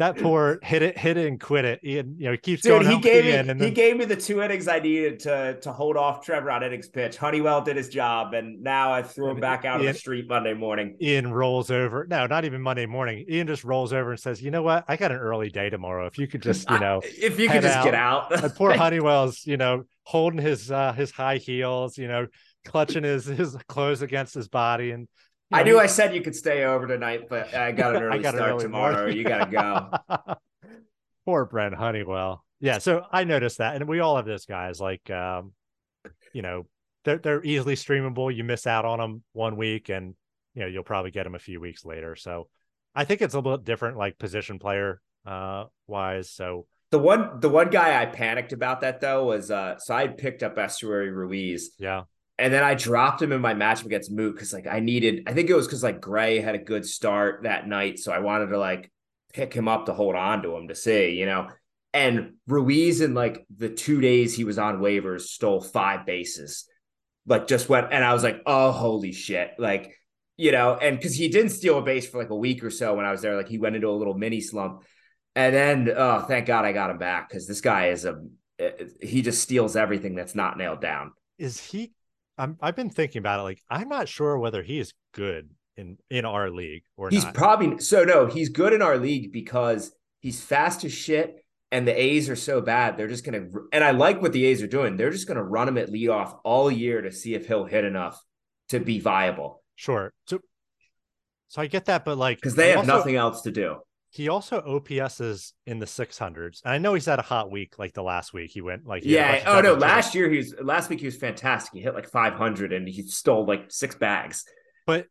that 0.00 0.16
poor 0.22 0.58
hit 0.62 0.82
it, 0.82 0.98
hit 0.98 1.16
it, 1.16 1.26
and 1.26 1.38
quit 1.38 1.64
it. 1.64 1.80
Ian, 1.84 2.16
you 2.18 2.24
know, 2.24 2.32
he 2.32 2.38
keeps 2.38 2.62
Dude, 2.62 2.82
going. 2.82 2.96
He 2.96 3.00
gave 3.00 3.24
me 3.24 3.30
then... 3.30 3.60
he 3.60 3.70
gave 3.70 3.96
me 3.96 4.06
the 4.06 4.16
two 4.16 4.42
innings 4.42 4.66
I 4.66 4.80
needed 4.80 5.20
to 5.20 5.60
to 5.60 5.72
hold 5.72 5.96
off 5.96 6.24
Trevor 6.24 6.50
on 6.50 6.62
innings 6.62 6.88
pitch. 6.88 7.16
Honeywell 7.16 7.62
did 7.62 7.76
his 7.76 7.88
job, 7.88 8.34
and 8.34 8.62
now 8.62 8.92
I 8.92 9.02
threw 9.02 9.30
him 9.30 9.40
back 9.40 9.64
out 9.64 9.80
Ian, 9.80 9.88
on 9.88 9.92
the 9.92 9.98
street 9.98 10.26
Monday 10.28 10.54
morning. 10.54 10.96
Ian 11.00 11.32
rolls 11.32 11.70
over. 11.70 12.06
No, 12.08 12.26
not 12.26 12.44
even 12.44 12.62
Monday 12.62 12.86
morning. 12.86 13.26
Ian 13.28 13.46
just 13.46 13.62
rolls 13.62 13.92
over 13.92 14.10
and 14.10 14.18
says, 14.18 14.42
"You 14.42 14.50
know 14.50 14.62
what? 14.62 14.84
I 14.88 14.96
got 14.96 15.12
an 15.12 15.18
early 15.18 15.50
day 15.50 15.70
tomorrow. 15.70 16.06
If 16.06 16.18
you 16.18 16.26
could 16.26 16.42
just, 16.42 16.68
you 16.70 16.78
know, 16.78 17.00
I, 17.04 17.08
if 17.20 17.38
you 17.38 17.48
could 17.48 17.62
just 17.62 17.76
out. 17.76 17.84
get 17.84 17.94
out." 17.94 18.30
poor 18.56 18.72
Honeywell's, 18.76 19.46
you 19.46 19.58
know, 19.58 19.84
holding 20.04 20.40
his 20.40 20.70
uh 20.70 20.92
his 20.94 21.10
high 21.10 21.36
heels, 21.36 21.98
you 21.98 22.08
know, 22.08 22.26
clutching 22.64 23.04
his 23.04 23.26
his 23.26 23.54
clothes 23.68 24.02
against 24.02 24.34
his 24.34 24.48
body, 24.48 24.92
and 24.92 25.08
I 25.52 25.62
knew 25.62 25.78
I 25.78 25.86
said 25.86 26.14
you 26.14 26.22
could 26.22 26.36
stay 26.36 26.64
over 26.64 26.86
tonight, 26.86 27.28
but 27.28 27.54
I 27.54 27.72
got 27.72 27.96
an 27.96 28.02
early 28.02 28.20
got 28.20 28.34
start 28.34 28.50
early 28.50 28.62
tomorrow. 28.62 29.06
You 29.06 29.24
got 29.24 29.50
to 29.50 30.00
go. 30.08 30.34
Poor 31.24 31.44
Brent 31.44 31.74
Honeywell. 31.74 32.44
Yeah, 32.60 32.78
so 32.78 33.04
I 33.10 33.24
noticed 33.24 33.58
that, 33.58 33.76
and 33.76 33.88
we 33.88 34.00
all 34.00 34.16
have 34.16 34.26
those 34.26 34.46
guys. 34.46 34.80
Like, 34.80 35.10
um, 35.10 35.52
you 36.32 36.42
know, 36.42 36.66
they're 37.04 37.18
they're 37.18 37.44
easily 37.44 37.74
streamable. 37.74 38.34
You 38.34 38.44
miss 38.44 38.66
out 38.66 38.84
on 38.84 38.98
them 38.98 39.22
one 39.32 39.56
week, 39.56 39.88
and 39.88 40.14
you 40.54 40.62
know 40.62 40.68
you'll 40.68 40.84
probably 40.84 41.10
get 41.10 41.24
them 41.24 41.34
a 41.34 41.38
few 41.38 41.60
weeks 41.60 41.84
later. 41.84 42.16
So, 42.16 42.48
I 42.94 43.04
think 43.04 43.22
it's 43.22 43.34
a 43.34 43.38
little 43.38 43.56
different, 43.56 43.96
like 43.96 44.18
position 44.18 44.58
player 44.58 45.00
uh 45.26 45.64
wise. 45.86 46.30
So 46.30 46.66
the 46.90 46.98
one 46.98 47.40
the 47.40 47.48
one 47.48 47.70
guy 47.70 48.00
I 48.00 48.06
panicked 48.06 48.52
about 48.52 48.80
that 48.82 49.00
though 49.00 49.24
was 49.24 49.50
uh 49.50 49.78
so 49.78 49.94
I 49.94 50.08
picked 50.08 50.42
up 50.42 50.56
Esteury 50.56 51.14
Ruiz. 51.14 51.72
Yeah. 51.78 52.04
And 52.40 52.52
then 52.52 52.64
I 52.64 52.74
dropped 52.74 53.20
him 53.20 53.32
in 53.32 53.40
my 53.40 53.52
matchup 53.52 53.84
against 53.84 54.10
Mook 54.10 54.34
because 54.34 54.52
like 54.52 54.66
I 54.66 54.80
needed, 54.80 55.24
I 55.26 55.34
think 55.34 55.50
it 55.50 55.54
was 55.54 55.66
because 55.66 55.82
like 55.82 56.00
Gray 56.00 56.40
had 56.40 56.54
a 56.54 56.58
good 56.58 56.86
start 56.86 57.42
that 57.42 57.68
night. 57.68 57.98
So 57.98 58.12
I 58.12 58.20
wanted 58.20 58.46
to 58.46 58.58
like 58.58 58.90
pick 59.34 59.52
him 59.52 59.68
up 59.68 59.86
to 59.86 59.92
hold 59.92 60.16
on 60.16 60.42
to 60.42 60.56
him 60.56 60.68
to 60.68 60.74
see, 60.74 61.10
you 61.10 61.26
know. 61.26 61.48
And 61.92 62.34
Ruiz 62.46 63.02
in 63.02 63.14
like 63.14 63.44
the 63.54 63.68
two 63.68 64.00
days 64.00 64.34
he 64.34 64.44
was 64.44 64.58
on 64.58 64.78
waivers 64.78 65.22
stole 65.22 65.60
five 65.60 66.06
bases. 66.06 66.66
Like 67.26 67.46
just 67.46 67.68
went 67.68 67.88
and 67.92 68.02
I 68.02 68.14
was 68.14 68.22
like, 68.22 68.40
oh 68.46 68.72
holy 68.72 69.12
shit. 69.12 69.50
Like, 69.58 69.94
you 70.38 70.52
know, 70.52 70.76
and 70.76 70.96
because 70.96 71.14
he 71.14 71.28
didn't 71.28 71.50
steal 71.50 71.78
a 71.78 71.82
base 71.82 72.08
for 72.08 72.16
like 72.16 72.30
a 72.30 72.36
week 72.36 72.64
or 72.64 72.70
so 72.70 72.94
when 72.94 73.04
I 73.04 73.10
was 73.10 73.20
there, 73.20 73.36
like 73.36 73.48
he 73.48 73.58
went 73.58 73.76
into 73.76 73.88
a 73.88 73.92
little 73.92 74.16
mini 74.16 74.40
slump. 74.40 74.84
And 75.36 75.54
then, 75.54 75.92
oh, 75.94 76.20
thank 76.22 76.46
God 76.46 76.64
I 76.64 76.72
got 76.72 76.90
him 76.90 76.98
back 76.98 77.28
because 77.28 77.46
this 77.46 77.60
guy 77.60 77.88
is 77.88 78.04
a 78.04 78.22
eh, 78.58 78.70
eh, 78.80 78.84
he 79.00 79.22
just 79.22 79.42
steals 79.42 79.76
everything 79.76 80.14
that's 80.14 80.34
not 80.34 80.56
nailed 80.56 80.80
down. 80.80 81.12
Is 81.38 81.60
he? 81.60 81.92
I'm, 82.40 82.56
I've 82.62 82.74
been 82.74 82.88
thinking 82.88 83.18
about 83.18 83.40
it. 83.40 83.42
Like, 83.42 83.62
I'm 83.68 83.88
not 83.88 84.08
sure 84.08 84.38
whether 84.38 84.62
he 84.62 84.78
is 84.78 84.94
good 85.12 85.50
in 85.76 85.98
in 86.08 86.24
our 86.24 86.50
league 86.50 86.84
or 86.96 87.10
he's 87.10 87.24
not. 87.24 87.34
probably 87.34 87.78
so 87.78 88.02
no. 88.04 88.26
He's 88.26 88.48
good 88.48 88.72
in 88.72 88.80
our 88.80 88.96
league 88.96 89.30
because 89.30 89.92
he's 90.20 90.42
fast 90.42 90.82
as 90.84 90.92
shit, 90.92 91.44
and 91.70 91.86
the 91.86 91.92
A's 91.92 92.30
are 92.30 92.36
so 92.36 92.62
bad. 92.62 92.96
They're 92.96 93.08
just 93.08 93.24
gonna. 93.24 93.46
And 93.72 93.84
I 93.84 93.90
like 93.90 94.22
what 94.22 94.32
the 94.32 94.46
A's 94.46 94.62
are 94.62 94.66
doing. 94.66 94.96
They're 94.96 95.10
just 95.10 95.28
gonna 95.28 95.44
run 95.44 95.68
him 95.68 95.76
at 95.76 95.90
leadoff 95.90 96.38
all 96.42 96.70
year 96.70 97.02
to 97.02 97.12
see 97.12 97.34
if 97.34 97.46
he'll 97.46 97.66
hit 97.66 97.84
enough 97.84 98.22
to 98.70 98.80
be 98.80 99.00
viable. 99.00 99.62
Sure. 99.76 100.12
So, 100.26 100.40
so 101.48 101.60
I 101.60 101.66
get 101.66 101.84
that, 101.86 102.06
but 102.06 102.16
like 102.16 102.38
because 102.38 102.54
they 102.54 102.70
have 102.70 102.78
also, 102.78 102.96
nothing 102.96 103.16
else 103.16 103.42
to 103.42 103.50
do. 103.50 103.76
He 104.12 104.28
also 104.28 104.60
OPSs 104.60 105.52
in 105.66 105.78
the 105.78 105.86
600s. 105.86 106.62
And 106.64 106.74
I 106.74 106.78
know 106.78 106.94
he's 106.94 107.06
had 107.06 107.20
a 107.20 107.22
hot 107.22 107.50
week 107.50 107.78
like 107.78 107.92
the 107.92 108.02
last 108.02 108.32
week. 108.32 108.50
He 108.50 108.60
went 108.60 108.84
like, 108.84 109.04
he 109.04 109.14
yeah. 109.14 109.42
Oh, 109.46 109.60
no. 109.60 109.74
Last 109.74 110.16
year, 110.16 110.28
he 110.28 110.38
was, 110.38 110.52
last 110.60 110.90
week, 110.90 110.98
he 110.98 111.06
was 111.06 111.16
fantastic. 111.16 111.72
He 111.74 111.80
hit 111.80 111.94
like 111.94 112.08
500 112.08 112.72
and 112.72 112.88
he 112.88 113.02
stole 113.02 113.46
like 113.46 113.66
six 113.68 113.94
bags. 113.94 114.44
But 114.84 115.06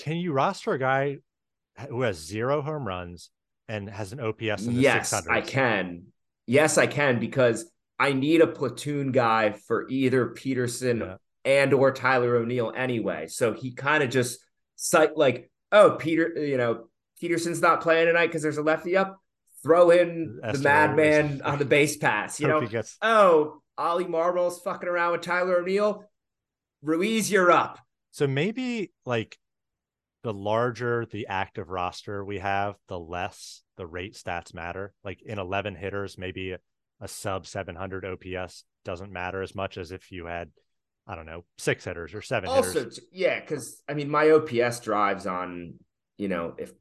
can 0.00 0.16
you 0.16 0.32
roster 0.32 0.72
a 0.72 0.78
guy 0.78 1.18
who 1.88 2.02
has 2.02 2.16
zero 2.16 2.62
home 2.62 2.84
runs 2.84 3.30
and 3.68 3.88
has 3.88 4.12
an 4.12 4.18
OPS 4.18 4.66
in 4.66 4.74
the 4.74 4.82
yes, 4.82 5.12
600s? 5.12 5.30
I 5.30 5.40
can. 5.40 6.06
Yes, 6.46 6.78
I 6.78 6.88
can 6.88 7.20
because 7.20 7.70
I 7.98 8.12
need 8.12 8.40
a 8.40 8.46
platoon 8.48 9.12
guy 9.12 9.52
for 9.52 9.88
either 9.88 10.30
Pederson 10.30 11.00
yeah. 11.00 11.16
and 11.44 11.72
or 11.72 11.92
Tyler 11.92 12.36
O'Neill 12.36 12.72
anyway. 12.74 13.28
So 13.28 13.52
he 13.52 13.70
kind 13.72 14.02
of 14.02 14.10
just 14.10 14.40
like, 15.14 15.48
oh, 15.70 15.92
Peter, 15.92 16.34
you 16.36 16.56
know, 16.56 16.88
Pederson's 17.20 17.60
not 17.60 17.80
playing 17.80 18.06
tonight 18.06 18.26
because 18.26 18.42
there's 18.42 18.58
a 18.58 18.62
lefty 18.62 18.96
up. 18.96 19.20
Throw 19.62 19.90
in 19.90 20.38
the 20.42 20.58
madman 20.58 21.42
on 21.42 21.58
the 21.58 21.64
base 21.64 21.96
pass. 21.96 22.38
You 22.38 22.48
know, 22.48 22.66
gets... 22.66 22.96
oh, 23.02 23.62
Oli 23.78 24.06
Marmol's 24.06 24.60
fucking 24.60 24.88
around 24.88 25.12
with 25.12 25.22
Tyler 25.22 25.58
O'Neill. 25.58 26.04
Ruiz, 26.82 27.30
you're 27.30 27.50
up. 27.50 27.78
So 28.12 28.26
maybe 28.26 28.92
like 29.04 29.38
the 30.22 30.32
larger 30.32 31.06
the 31.10 31.26
active 31.28 31.68
roster 31.68 32.24
we 32.24 32.38
have, 32.38 32.76
the 32.88 32.98
less 32.98 33.62
the 33.76 33.86
rate 33.86 34.14
stats 34.14 34.54
matter. 34.54 34.92
Like 35.04 35.22
in 35.22 35.38
11 35.38 35.74
hitters, 35.74 36.16
maybe 36.18 36.52
a, 36.52 36.58
a 37.00 37.08
sub 37.08 37.46
700 37.46 38.04
OPS 38.04 38.64
doesn't 38.84 39.12
matter 39.12 39.42
as 39.42 39.54
much 39.54 39.78
as 39.78 39.92
if 39.92 40.10
you 40.10 40.26
had, 40.26 40.50
I 41.06 41.14
don't 41.14 41.26
know, 41.26 41.44
six 41.58 41.84
hitters 41.84 42.14
or 42.14 42.22
seven 42.22 42.48
also, 42.48 42.72
hitters. 42.72 43.00
yeah, 43.12 43.38
because 43.40 43.82
I 43.88 43.94
mean, 43.94 44.08
my 44.08 44.30
OPS 44.30 44.80
drives 44.80 45.26
on, 45.26 45.74
you 46.16 46.28
know, 46.28 46.54
if 46.58 46.72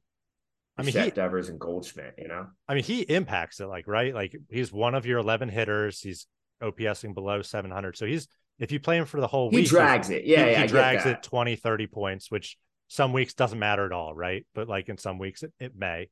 I 0.78 0.84
mean, 0.84 0.94
Shaq 0.94 1.06
he, 1.06 1.12
Devers 1.12 1.50
and 1.50 1.60
Goldschmidt, 1.60 2.16
you 2.18 2.28
know? 2.28 2.48
I 2.68 2.74
mean, 2.74 2.84
he 2.84 3.02
impacts 3.02 3.60
it, 3.60 3.68
like, 3.68 3.88
right? 3.88 4.14
Like, 4.14 4.36
he's 4.50 4.74
one 4.74 4.94
of 4.94 5.06
your 5.06 5.20
11 5.20 5.50
hitters. 5.50 6.02
He's 6.02 6.28
OPSing 6.62 7.14
below 7.14 7.42
700. 7.42 7.98
So 7.98 8.06
he's, 8.06 8.28
if 8.60 8.72
you 8.72 8.80
play 8.80 8.98
him 8.98 9.06
for 9.06 9.22
the 9.22 9.28
whole 9.28 9.50
week. 9.50 9.54
he 9.54 9.62
week, 9.62 9.70
drags 9.70 10.10
it. 10.10 10.26
Yeah. 10.26 10.46
He, 10.46 10.52
yeah, 10.52 10.62
he 10.64 10.68
drags 10.68 11.06
it 11.06 11.24
20, 11.24 11.56
30 11.56 11.88
points, 11.88 12.30
which 12.30 12.58
some 12.88 13.14
weeks 13.14 13.34
doesn't 13.34 13.60
matter 13.60 13.86
at 13.86 13.92
all, 13.92 14.14
right? 14.14 14.46
But 14.54 14.68
like 14.68 14.90
in 14.90 14.98
some 14.98 15.18
weeks, 15.18 15.44
it, 15.44 15.54
it 15.60 15.74
may. 15.76 16.10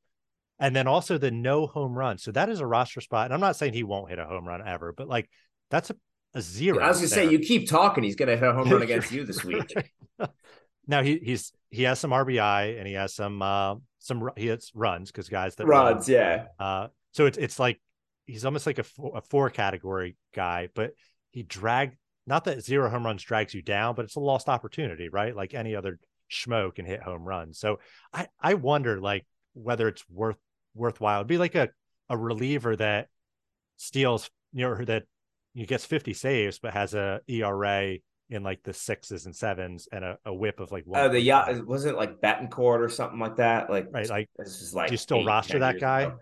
And 0.59 0.75
then 0.75 0.87
also 0.87 1.17
the 1.17 1.31
no 1.31 1.67
home 1.67 1.93
run. 1.93 2.17
So 2.17 2.31
that 2.31 2.49
is 2.49 2.59
a 2.59 2.65
roster 2.65 3.01
spot. 3.01 3.25
And 3.25 3.33
I'm 3.33 3.39
not 3.39 3.55
saying 3.55 3.73
he 3.73 3.83
won't 3.83 4.09
hit 4.09 4.19
a 4.19 4.25
home 4.25 4.47
run 4.47 4.65
ever, 4.65 4.93
but 4.93 5.07
like 5.07 5.29
that's 5.69 5.89
a, 5.89 5.95
a 6.35 6.41
zero. 6.41 6.79
I 6.79 6.87
was 6.87 6.97
gonna 6.97 7.09
say 7.09 7.29
you 7.29 7.39
keep 7.39 7.67
talking, 7.67 8.03
he's 8.03 8.15
gonna 8.15 8.37
hit 8.37 8.47
a 8.47 8.53
home 8.53 8.69
run 8.69 8.81
against 8.83 9.11
you 9.11 9.25
this 9.25 9.43
week. 9.43 9.73
now 10.87 11.03
he 11.03 11.19
he's 11.23 11.51
he 11.69 11.83
has 11.83 11.99
some 11.99 12.11
RBI 12.11 12.77
and 12.77 12.87
he 12.87 12.93
has 12.93 13.13
some 13.13 13.41
uh 13.41 13.75
some 14.03 14.29
he 14.35 14.47
hits 14.47 14.71
runs 14.75 15.11
because 15.11 15.29
guys 15.29 15.55
that 15.55 15.65
runs, 15.65 16.09
run. 16.09 16.17
yeah. 16.17 16.45
Uh, 16.59 16.87
so 17.13 17.25
it's 17.25 17.37
it's 17.37 17.57
like 17.57 17.79
he's 18.25 18.43
almost 18.43 18.67
like 18.67 18.77
a 18.77 18.83
four, 18.83 19.13
a 19.15 19.21
four 19.21 19.49
category 19.49 20.17
guy, 20.35 20.67
but 20.75 20.91
he 21.31 21.41
dragged 21.43 21.95
not 22.27 22.43
that 22.45 22.61
zero 22.61 22.89
home 22.89 23.05
runs 23.05 23.23
drags 23.23 23.53
you 23.53 23.61
down, 23.61 23.95
but 23.95 24.05
it's 24.05 24.15
a 24.15 24.19
lost 24.19 24.49
opportunity, 24.49 25.07
right? 25.07 25.35
Like 25.35 25.53
any 25.53 25.73
other 25.73 25.99
schmo 26.29 26.73
can 26.75 26.85
hit 26.85 27.01
home 27.01 27.23
runs. 27.23 27.59
So 27.59 27.79
I 28.11 28.27
I 28.41 28.55
wonder 28.55 28.99
like 28.99 29.25
whether 29.53 29.87
it's 29.87 30.03
worth 30.09 30.37
worthwhile. 30.75 31.19
It'd 31.19 31.27
be 31.27 31.37
like 31.37 31.55
a 31.55 31.69
a 32.09 32.17
reliever 32.17 32.75
that 32.75 33.07
steals 33.77 34.29
you 34.51 34.67
know 34.67 34.83
that 34.83 35.03
he 35.53 35.65
gets 35.65 35.85
50 35.85 36.13
saves 36.13 36.59
but 36.59 36.73
has 36.73 36.93
a 36.93 37.21
ERA 37.27 37.97
in 38.33 38.43
like 38.43 38.63
the 38.63 38.73
sixes 38.73 39.25
and 39.25 39.35
sevens 39.35 39.87
and 39.91 40.03
a, 40.03 40.17
a 40.25 40.33
WHIP 40.33 40.59
of 40.59 40.71
like 40.71 40.83
oh, 40.87 40.91
one. 40.91 41.01
Oh, 41.01 41.09
the 41.09 41.19
yacht 41.19 41.65
was 41.65 41.85
it 41.85 41.95
like 41.95 42.21
Betancourt 42.21 42.79
or 42.79 42.89
something 42.89 43.19
like 43.19 43.37
that? 43.37 43.69
Like 43.69 43.87
right, 43.91 44.09
like 44.09 44.29
this 44.37 44.61
is 44.61 44.73
like 44.73 44.89
do 44.89 44.93
you 44.93 44.97
still 44.97 45.23
roster 45.25 45.59
that 45.59 45.79
guy? 45.79 46.01
Ago. 46.01 46.17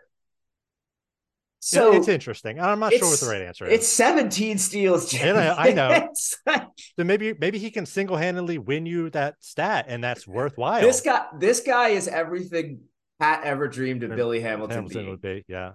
So 1.63 1.93
it's 1.93 2.07
interesting. 2.07 2.59
I'm 2.59 2.79
not 2.79 2.91
sure 2.91 3.07
what 3.07 3.19
the 3.19 3.27
right 3.27 3.43
answer 3.43 3.67
is. 3.67 3.73
It's 3.73 3.87
17 3.87 4.57
steals. 4.57 5.13
I, 5.13 5.69
I 5.69 5.71
know. 5.73 6.09
so 6.15 7.03
maybe 7.03 7.35
maybe 7.39 7.59
he 7.59 7.69
can 7.69 7.85
single 7.85 8.17
handedly 8.17 8.57
win 8.57 8.87
you 8.87 9.11
that 9.11 9.35
stat, 9.41 9.85
and 9.87 10.03
that's 10.03 10.27
worthwhile. 10.27 10.81
This 10.81 11.01
guy, 11.01 11.27
this 11.39 11.59
guy 11.59 11.89
is 11.89 12.07
everything 12.07 12.79
Pat 13.19 13.43
ever 13.43 13.67
dreamed 13.67 14.01
of 14.01 14.15
Billy 14.15 14.41
Hamilton, 14.41 14.77
Hamilton 14.77 15.09
would 15.09 15.21
be. 15.21 15.45
Yeah, 15.47 15.73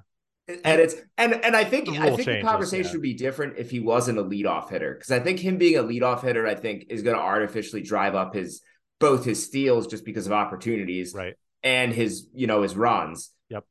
and 0.48 0.80
it's 0.80 0.94
and 1.18 1.34
and 1.44 1.56
I 1.56 1.64
think 1.64 1.88
I 1.88 2.06
think 2.06 2.18
changes, 2.18 2.26
the 2.26 2.42
conversation 2.42 2.86
yeah. 2.86 2.92
would 2.92 3.02
be 3.02 3.14
different 3.14 3.58
if 3.58 3.70
he 3.70 3.80
wasn't 3.80 4.18
a 4.18 4.24
leadoff 4.24 4.70
hitter 4.70 4.94
because 4.94 5.10
I 5.10 5.20
think 5.20 5.40
him 5.40 5.58
being 5.58 5.76
a 5.76 5.82
leadoff 5.82 6.22
hitter, 6.22 6.46
I 6.46 6.54
think, 6.54 6.86
is 6.88 7.02
going 7.02 7.16
to 7.16 7.22
artificially 7.22 7.82
drive 7.82 8.14
up 8.14 8.34
his 8.34 8.62
both 8.98 9.24
his 9.24 9.44
steals 9.44 9.86
just 9.86 10.04
because 10.04 10.26
of 10.26 10.32
opportunities, 10.32 11.14
right, 11.14 11.34
and 11.62 11.92
his 11.92 12.28
you 12.34 12.46
know 12.46 12.62
his 12.62 12.76
runs. 12.76 13.32
Yep 13.50 13.64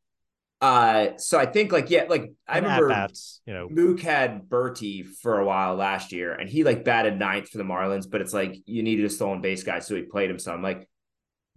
uh, 0.61 1.17
so 1.17 1.37
I 1.37 1.45
think 1.45 1.71
like 1.71 1.89
yeah, 1.89 2.05
like 2.09 2.31
I 2.47 2.57
and 2.57 2.65
remember 2.65 2.89
bats, 2.89 3.41
you 3.45 3.53
know, 3.53 3.67
Mook 3.69 3.99
had 3.99 4.47
Berti 4.47 5.05
for 5.05 5.39
a 5.39 5.45
while 5.45 5.75
last 5.75 6.11
year, 6.11 6.33
and 6.33 6.49
he 6.49 6.63
like 6.63 6.85
batted 6.85 7.19
ninth 7.19 7.49
for 7.49 7.57
the 7.57 7.63
Marlins, 7.63 8.09
but 8.09 8.21
it's 8.21 8.33
like 8.33 8.57
you 8.65 8.81
needed 8.81 9.05
a 9.05 9.09
stolen 9.09 9.41
base 9.41 9.63
guy, 9.63 9.79
so 9.79 9.95
he 9.95 10.03
played 10.03 10.29
him 10.29 10.39
some. 10.39 10.63
Like 10.63 10.87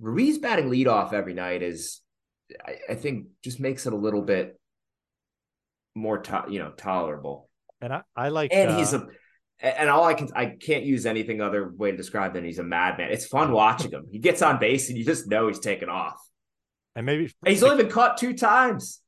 Ruiz 0.01 0.39
batting 0.39 0.69
leadoff 0.69 1.13
every 1.13 1.33
night 1.33 1.63
is, 1.63 2.01
I, 2.67 2.75
I 2.91 2.95
think, 2.97 3.29
just 3.43 3.61
makes 3.61 3.87
it 3.87 3.93
a 3.93 3.97
little 3.97 4.23
bit 4.23 4.59
more, 5.99 6.19
to, 6.19 6.45
you 6.49 6.59
know, 6.59 6.71
tolerable. 6.71 7.49
And 7.81 7.93
I, 7.93 8.03
I 8.17 8.29
like, 8.29 8.53
and 8.53 8.71
uh, 8.71 8.79
he's 8.79 8.93
a, 8.93 9.07
and 9.61 9.91
all 9.91 10.05
I 10.05 10.15
can, 10.15 10.29
I 10.35 10.47
can't 10.47 10.85
use 10.85 11.07
anything 11.07 11.41
other 11.41 11.73
way 11.77 11.91
to 11.91 11.97
describe 11.97 12.35
than 12.35 12.45
he's 12.45 12.59
a 12.59 12.65
madman. 12.65 13.11
It's 13.11 13.27
fun 13.27 13.53
watching 13.53 13.91
him. 13.91 14.07
He 14.11 14.19
gets 14.19 14.43
on 14.43 14.59
base, 14.59 14.89
and 14.89 14.97
you 14.97 15.05
just 15.05 15.29
know 15.29 15.49
he's 15.49 15.59
taking 15.59 15.89
off 15.89 16.19
and 16.99 17.07
maybe 17.07 17.33
he's 17.47 17.63
only 17.63 17.85
been 17.85 17.93
caught 17.93 18.17
two 18.17 18.35
times. 18.35 19.01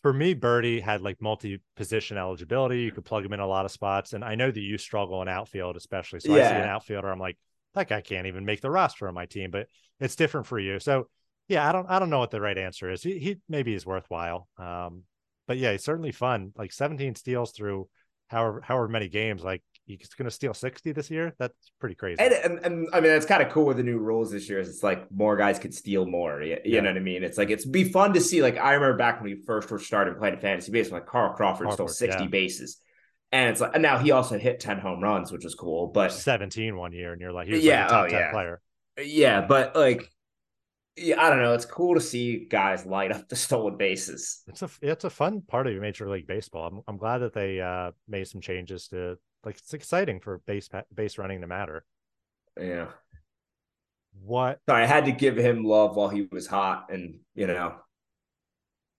For 0.00 0.12
me, 0.12 0.32
Berti 0.32 0.80
had 0.80 1.00
like 1.00 1.20
multi-position 1.20 2.16
eligibility. 2.16 2.82
You 2.82 2.92
could 2.92 3.04
plug 3.04 3.24
him 3.24 3.32
in 3.32 3.40
a 3.40 3.46
lot 3.46 3.64
of 3.64 3.72
spots, 3.72 4.12
and 4.12 4.24
I 4.24 4.36
know 4.36 4.50
that 4.50 4.60
you 4.60 4.78
struggle 4.78 5.20
in 5.22 5.28
outfield, 5.28 5.76
especially. 5.76 6.20
So 6.20 6.36
yeah. 6.36 6.46
I 6.46 6.50
see 6.50 6.56
an 6.56 6.68
outfielder, 6.68 7.10
I'm 7.10 7.18
like, 7.18 7.36
that 7.74 7.88
guy 7.88 8.00
can't 8.00 8.28
even 8.28 8.44
make 8.44 8.60
the 8.60 8.70
roster 8.70 9.08
on 9.08 9.14
my 9.14 9.26
team, 9.26 9.50
but 9.50 9.66
it's 9.98 10.14
different 10.14 10.46
for 10.46 10.58
you. 10.58 10.78
So 10.78 11.08
yeah, 11.48 11.68
I 11.68 11.72
don't, 11.72 11.90
I 11.90 11.98
don't 11.98 12.10
know 12.10 12.20
what 12.20 12.30
the 12.30 12.40
right 12.40 12.56
answer 12.56 12.90
is. 12.90 13.02
He, 13.02 13.18
he 13.18 13.38
maybe 13.48 13.74
is 13.74 13.84
worthwhile. 13.84 14.46
Um, 14.56 15.02
but 15.52 15.58
yeah, 15.58 15.72
it's 15.72 15.84
certainly 15.84 16.12
fun. 16.12 16.50
Like 16.56 16.72
17 16.72 17.14
steals 17.14 17.52
through 17.52 17.86
however 18.28 18.62
however 18.64 18.88
many 18.88 19.10
games. 19.10 19.44
Like 19.44 19.62
he's 19.84 20.08
going 20.16 20.24
to 20.24 20.30
steal 20.30 20.54
60 20.54 20.92
this 20.92 21.10
year. 21.10 21.34
That's 21.38 21.54
pretty 21.78 21.94
crazy. 21.94 22.22
And, 22.22 22.32
and, 22.32 22.58
and 22.64 22.88
I 22.94 23.02
mean, 23.02 23.10
it's 23.10 23.26
kind 23.26 23.42
of 23.42 23.52
cool 23.52 23.66
with 23.66 23.76
the 23.76 23.82
new 23.82 23.98
rules 23.98 24.30
this 24.30 24.48
year. 24.48 24.60
Is 24.60 24.70
it's 24.70 24.82
like 24.82 25.12
more 25.12 25.36
guys 25.36 25.58
could 25.58 25.74
steal 25.74 26.06
more. 26.06 26.40
You, 26.40 26.52
you 26.64 26.76
yeah. 26.76 26.80
know 26.80 26.88
what 26.88 26.96
I 26.96 27.00
mean? 27.00 27.22
It's 27.22 27.36
like 27.36 27.50
it's 27.50 27.66
be 27.66 27.84
fun 27.84 28.14
to 28.14 28.20
see. 28.22 28.40
Like 28.40 28.56
I 28.56 28.72
remember 28.72 28.96
back 28.96 29.20
when 29.20 29.30
we 29.30 29.42
first 29.44 29.70
were 29.70 29.78
started 29.78 30.16
playing 30.16 30.38
fantasy 30.38 30.72
baseball, 30.72 31.00
like 31.00 31.06
Carl 31.06 31.34
Crawford, 31.34 31.66
Crawford 31.66 31.90
stole 31.90 32.08
60 32.08 32.22
yeah. 32.22 32.28
bases. 32.30 32.80
And 33.30 33.50
it's 33.50 33.60
like, 33.60 33.72
and 33.74 33.82
now 33.82 33.98
he 33.98 34.10
also 34.10 34.38
hit 34.38 34.58
10 34.58 34.78
home 34.78 35.02
runs, 35.02 35.30
which 35.32 35.44
was 35.44 35.54
cool. 35.54 35.88
But 35.88 36.12
17 36.12 36.74
one 36.78 36.92
year, 36.92 37.12
and 37.12 37.20
you're 37.20 37.30
like, 37.30 37.46
he's 37.46 37.62
yeah, 37.62 37.82
like 37.82 37.90
oh, 37.90 37.94
top 37.94 38.04
oh, 38.06 38.08
10 38.08 38.18
yeah. 38.18 38.30
player. 38.30 38.60
Yeah, 39.04 39.40
but 39.42 39.76
like 39.76 40.10
yeah, 40.96 41.22
I 41.22 41.30
don't 41.30 41.40
know. 41.40 41.54
It's 41.54 41.64
cool 41.64 41.94
to 41.94 42.00
see 42.00 42.44
guys 42.44 42.84
light 42.84 43.12
up 43.12 43.28
the 43.28 43.36
stolen 43.36 43.76
bases. 43.76 44.42
It's 44.46 44.62
a 44.62 44.70
it's 44.80 45.04
a 45.04 45.10
fun 45.10 45.42
part 45.42 45.66
of 45.66 45.72
your 45.72 45.82
Major 45.82 46.08
League 46.08 46.26
Baseball. 46.26 46.66
I'm 46.66 46.80
I'm 46.86 46.96
glad 46.96 47.18
that 47.18 47.32
they 47.32 47.60
uh, 47.60 47.92
made 48.08 48.28
some 48.28 48.40
changes 48.40 48.88
to 48.88 49.16
like 49.44 49.58
it's 49.58 49.74
exciting 49.74 50.20
for 50.20 50.38
base 50.46 50.68
base 50.94 51.18
running 51.18 51.40
to 51.40 51.46
matter. 51.46 51.84
Yeah. 52.60 52.88
What? 54.22 54.60
Sorry, 54.68 54.82
I 54.82 54.86
had 54.86 55.06
to 55.06 55.12
give 55.12 55.36
him 55.36 55.64
love 55.64 55.96
while 55.96 56.10
he 56.10 56.28
was 56.30 56.46
hot, 56.46 56.88
and 56.90 57.20
you 57.34 57.46
know, 57.46 57.74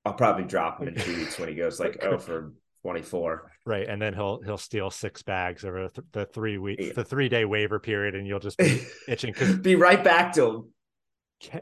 I'll 0.03 0.13
probably 0.13 0.45
drop 0.45 0.81
him 0.81 0.87
in 0.87 0.95
two 0.95 1.15
weeks 1.15 1.37
when 1.37 1.49
he 1.49 1.55
goes 1.55 1.79
like 1.79 1.99
oh 2.01 2.17
for 2.17 2.53
24. 2.83 3.51
Right. 3.65 3.87
And 3.87 4.01
then 4.01 4.13
he'll 4.13 4.41
he'll 4.41 4.57
steal 4.57 4.89
six 4.89 5.21
bags 5.21 5.63
over 5.63 5.89
the 6.11 6.25
three 6.25 6.57
week 6.57 6.79
yeah. 6.81 6.93
the 6.93 7.03
three 7.03 7.29
day 7.29 7.45
waiver 7.45 7.79
period 7.79 8.13
and 8.13 8.27
you'll 8.27 8.39
just 8.39 8.57
be 8.57 8.85
itching 9.07 9.31
because 9.31 9.55
be 9.57 9.75
right 9.75 10.03
back 10.03 10.33
to 10.33 10.45
him 10.45 10.73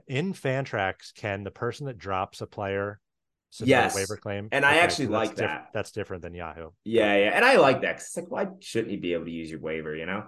in 0.08 0.34
Fantrax, 0.34 1.14
can 1.16 1.44
the 1.44 1.52
person 1.52 1.88
that 1.88 1.98
drops 1.98 2.42
a 2.42 2.48
player 2.48 3.00
submit 3.50 3.70
yes. 3.70 3.96
A 3.96 3.98
waiver 3.98 4.18
claim? 4.18 4.50
And 4.52 4.66
okay, 4.66 4.76
I 4.76 4.78
actually 4.80 5.08
so 5.08 5.12
like 5.12 5.36
that. 5.36 5.70
that's 5.74 5.92
different 5.92 6.24
than 6.24 6.34
Yahoo. 6.34 6.70
Yeah, 6.84 7.16
yeah, 7.16 7.32
and 7.34 7.46
I 7.46 7.58
like 7.58 7.82
that. 7.82 7.96
It's 7.96 8.16
like, 8.16 8.32
why 8.32 8.48
shouldn't 8.60 8.92
you 8.92 9.00
be 9.00 9.14
able 9.14 9.26
to 9.26 9.32
use 9.32 9.50
your 9.50 9.60
waiver? 9.60 9.96
You 9.96 10.06
know. 10.06 10.24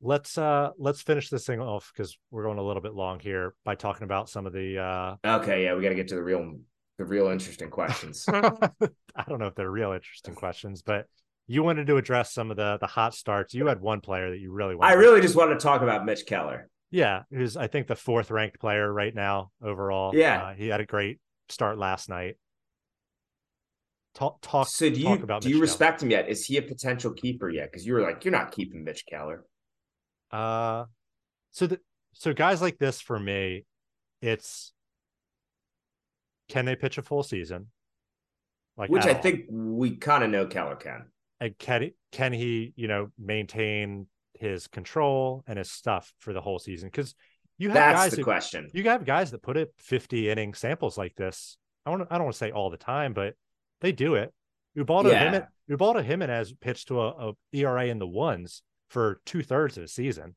Let's 0.00 0.38
uh 0.38 0.70
let's 0.78 1.02
finish 1.02 1.28
this 1.28 1.44
thing 1.44 1.60
off 1.60 1.90
because 1.92 2.16
we're 2.30 2.44
going 2.44 2.58
a 2.58 2.62
little 2.62 2.82
bit 2.82 2.94
long 2.94 3.18
here 3.18 3.54
by 3.64 3.74
talking 3.74 4.04
about 4.04 4.28
some 4.28 4.46
of 4.46 4.52
the 4.52 4.78
uh 4.78 5.16
okay 5.24 5.64
yeah 5.64 5.74
we 5.74 5.82
got 5.82 5.88
to 5.88 5.96
get 5.96 6.08
to 6.08 6.14
the 6.14 6.22
real 6.22 6.54
The 6.98 7.04
real 7.04 7.28
interesting 7.28 7.70
questions. 7.70 8.24
I 8.32 9.24
don't 9.28 9.38
know 9.38 9.46
if 9.46 9.54
they're 9.54 9.70
real 9.70 9.92
interesting 9.92 10.34
questions, 10.34 10.82
but 10.82 11.06
you 11.46 11.62
wanted 11.62 11.86
to 11.86 11.96
address 11.96 12.32
some 12.32 12.50
of 12.50 12.56
the 12.56 12.78
the 12.80 12.86
hot 12.86 13.14
starts. 13.14 13.54
You 13.54 13.66
had 13.66 13.80
one 13.80 14.00
player 14.00 14.30
that 14.30 14.38
you 14.38 14.52
really 14.52 14.74
wanted. 14.74 14.90
I 14.90 14.94
really 14.94 15.20
just 15.20 15.34
wanted 15.34 15.54
to 15.54 15.60
talk 15.60 15.82
about 15.82 16.04
Mitch 16.04 16.26
Keller. 16.26 16.68
Yeah, 16.90 17.24
who's 17.30 17.56
I 17.56 17.66
think 17.66 17.86
the 17.86 17.96
fourth 17.96 18.30
ranked 18.30 18.58
player 18.60 18.90
right 18.92 19.14
now 19.14 19.50
overall. 19.62 20.14
Yeah, 20.14 20.42
uh, 20.42 20.54
he 20.54 20.68
had 20.68 20.80
a 20.80 20.86
great 20.86 21.18
start 21.48 21.78
last 21.78 22.08
night. 22.08 22.36
Talk 24.14 24.38
talk. 24.42 24.68
So 24.68 24.90
do 24.90 25.02
talk 25.02 25.18
you 25.18 25.24
about 25.24 25.42
do 25.42 25.48
Mitch 25.48 25.56
you 25.56 25.60
Keller. 25.62 25.62
respect 25.62 26.02
him 26.02 26.10
yet? 26.10 26.28
Is 26.28 26.44
he 26.46 26.56
a 26.56 26.62
potential 26.62 27.12
keeper 27.12 27.48
yet? 27.50 27.70
Because 27.70 27.86
you 27.86 27.92
were 27.94 28.00
like, 28.02 28.24
you're 28.24 28.32
not 28.32 28.52
keeping 28.52 28.84
Mitch 28.84 29.04
Keller. 29.06 29.44
Uh, 30.30 30.84
so 31.50 31.66
the 31.66 31.80
so 32.12 32.32
guys 32.34 32.60
like 32.60 32.78
this 32.78 33.00
for 33.00 33.18
me, 33.18 33.64
it's 34.20 34.72
can 36.48 36.64
they 36.64 36.76
pitch 36.76 36.98
a 36.98 37.02
full 37.02 37.22
season? 37.22 37.70
Like 38.76 38.90
Which 38.90 39.06
I 39.06 39.12
all? 39.12 39.14
think 39.14 39.46
we 39.50 39.96
kind 39.96 40.24
of 40.24 40.30
know 40.30 40.46
Keller 40.46 40.76
can. 40.76 41.06
and 41.40 41.56
can 41.58 41.82
he, 41.82 41.94
can 42.12 42.32
he 42.32 42.72
you 42.76 42.88
know 42.88 43.10
maintain 43.18 44.06
his 44.40 44.66
control 44.66 45.44
and 45.46 45.58
his 45.58 45.70
stuff 45.70 46.12
for 46.18 46.32
the 46.32 46.40
whole 46.40 46.58
season? 46.58 46.88
Because 46.88 47.14
you 47.58 47.68
have 47.68 47.74
That's 47.74 47.98
guys 47.98 48.10
the 48.12 48.16
who, 48.18 48.24
question. 48.24 48.68
you 48.72 48.84
have 48.84 49.04
guys 49.04 49.30
that 49.32 49.42
put 49.42 49.56
up 49.56 49.68
50 49.78 50.30
inning 50.30 50.54
samples 50.54 50.96
like 50.96 51.14
this. 51.16 51.56
I 51.84 51.90
want 51.90 52.02
I 52.10 52.14
don't 52.16 52.24
want 52.24 52.34
to 52.34 52.38
say 52.38 52.50
all 52.50 52.70
the 52.70 52.76
time, 52.76 53.12
but 53.12 53.34
they 53.80 53.92
do 53.92 54.14
it. 54.14 54.32
Ubaldo 54.76 55.10
Yeah. 55.10 55.24
Jimenez, 55.24 55.48
Ubaldo 55.68 56.02
Jimenez 56.02 56.52
pitched 56.60 56.88
to 56.88 57.00
a, 57.00 57.30
a 57.30 57.32
ERA 57.52 57.86
in 57.86 57.98
the 57.98 58.06
ones 58.06 58.62
for 58.88 59.20
two 59.26 59.42
thirds 59.42 59.76
of 59.76 59.82
the 59.82 59.88
season, 59.88 60.36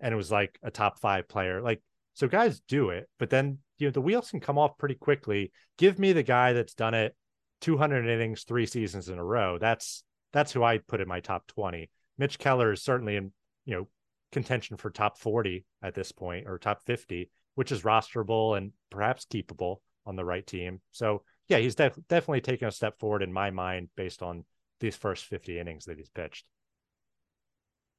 and 0.00 0.12
it 0.12 0.16
was 0.16 0.30
like 0.30 0.58
a 0.62 0.70
top 0.70 0.98
five 1.00 1.28
player. 1.28 1.60
Like 1.60 1.82
so, 2.14 2.28
guys 2.28 2.60
do 2.68 2.90
it, 2.90 3.08
but 3.18 3.30
then 3.30 3.58
you 3.78 3.86
know 3.88 3.92
the 3.92 4.00
wheels 4.00 4.30
can 4.30 4.40
come 4.40 4.58
off 4.58 4.78
pretty 4.78 4.94
quickly. 4.94 5.50
Give 5.78 5.98
me 5.98 6.12
the 6.12 6.22
guy 6.22 6.52
that's 6.52 6.74
done 6.74 6.94
it 6.94 7.16
200 7.62 8.06
innings 8.06 8.44
three 8.44 8.66
seasons 8.66 9.08
in 9.08 9.18
a 9.18 9.24
row. 9.24 9.58
That's 9.58 10.04
that's 10.32 10.52
who 10.52 10.62
I 10.62 10.78
put 10.78 11.00
in 11.00 11.08
my 11.08 11.20
top 11.20 11.46
20. 11.48 11.90
Mitch 12.18 12.38
Keller 12.38 12.72
is 12.72 12.82
certainly 12.82 13.16
in 13.16 13.32
you 13.64 13.74
know 13.74 13.88
contention 14.32 14.76
for 14.76 14.90
top 14.90 15.18
40 15.18 15.64
at 15.82 15.94
this 15.94 16.10
point 16.10 16.46
or 16.48 16.58
top 16.58 16.82
50, 16.84 17.30
which 17.54 17.70
is 17.70 17.82
rosterable 17.82 18.56
and 18.56 18.72
perhaps 18.90 19.26
keepable 19.26 19.76
on 20.06 20.16
the 20.16 20.24
right 20.24 20.46
team. 20.46 20.80
So 20.90 21.22
yeah, 21.48 21.58
he's 21.58 21.74
def- 21.74 21.98
definitely 22.08 22.40
taken 22.40 22.68
a 22.68 22.72
step 22.72 22.98
forward 22.98 23.22
in 23.22 23.32
my 23.32 23.50
mind 23.50 23.88
based 23.96 24.22
on 24.22 24.44
these 24.80 24.96
first 24.96 25.26
50 25.26 25.58
innings 25.58 25.84
that 25.84 25.98
he's 25.98 26.08
pitched. 26.08 26.46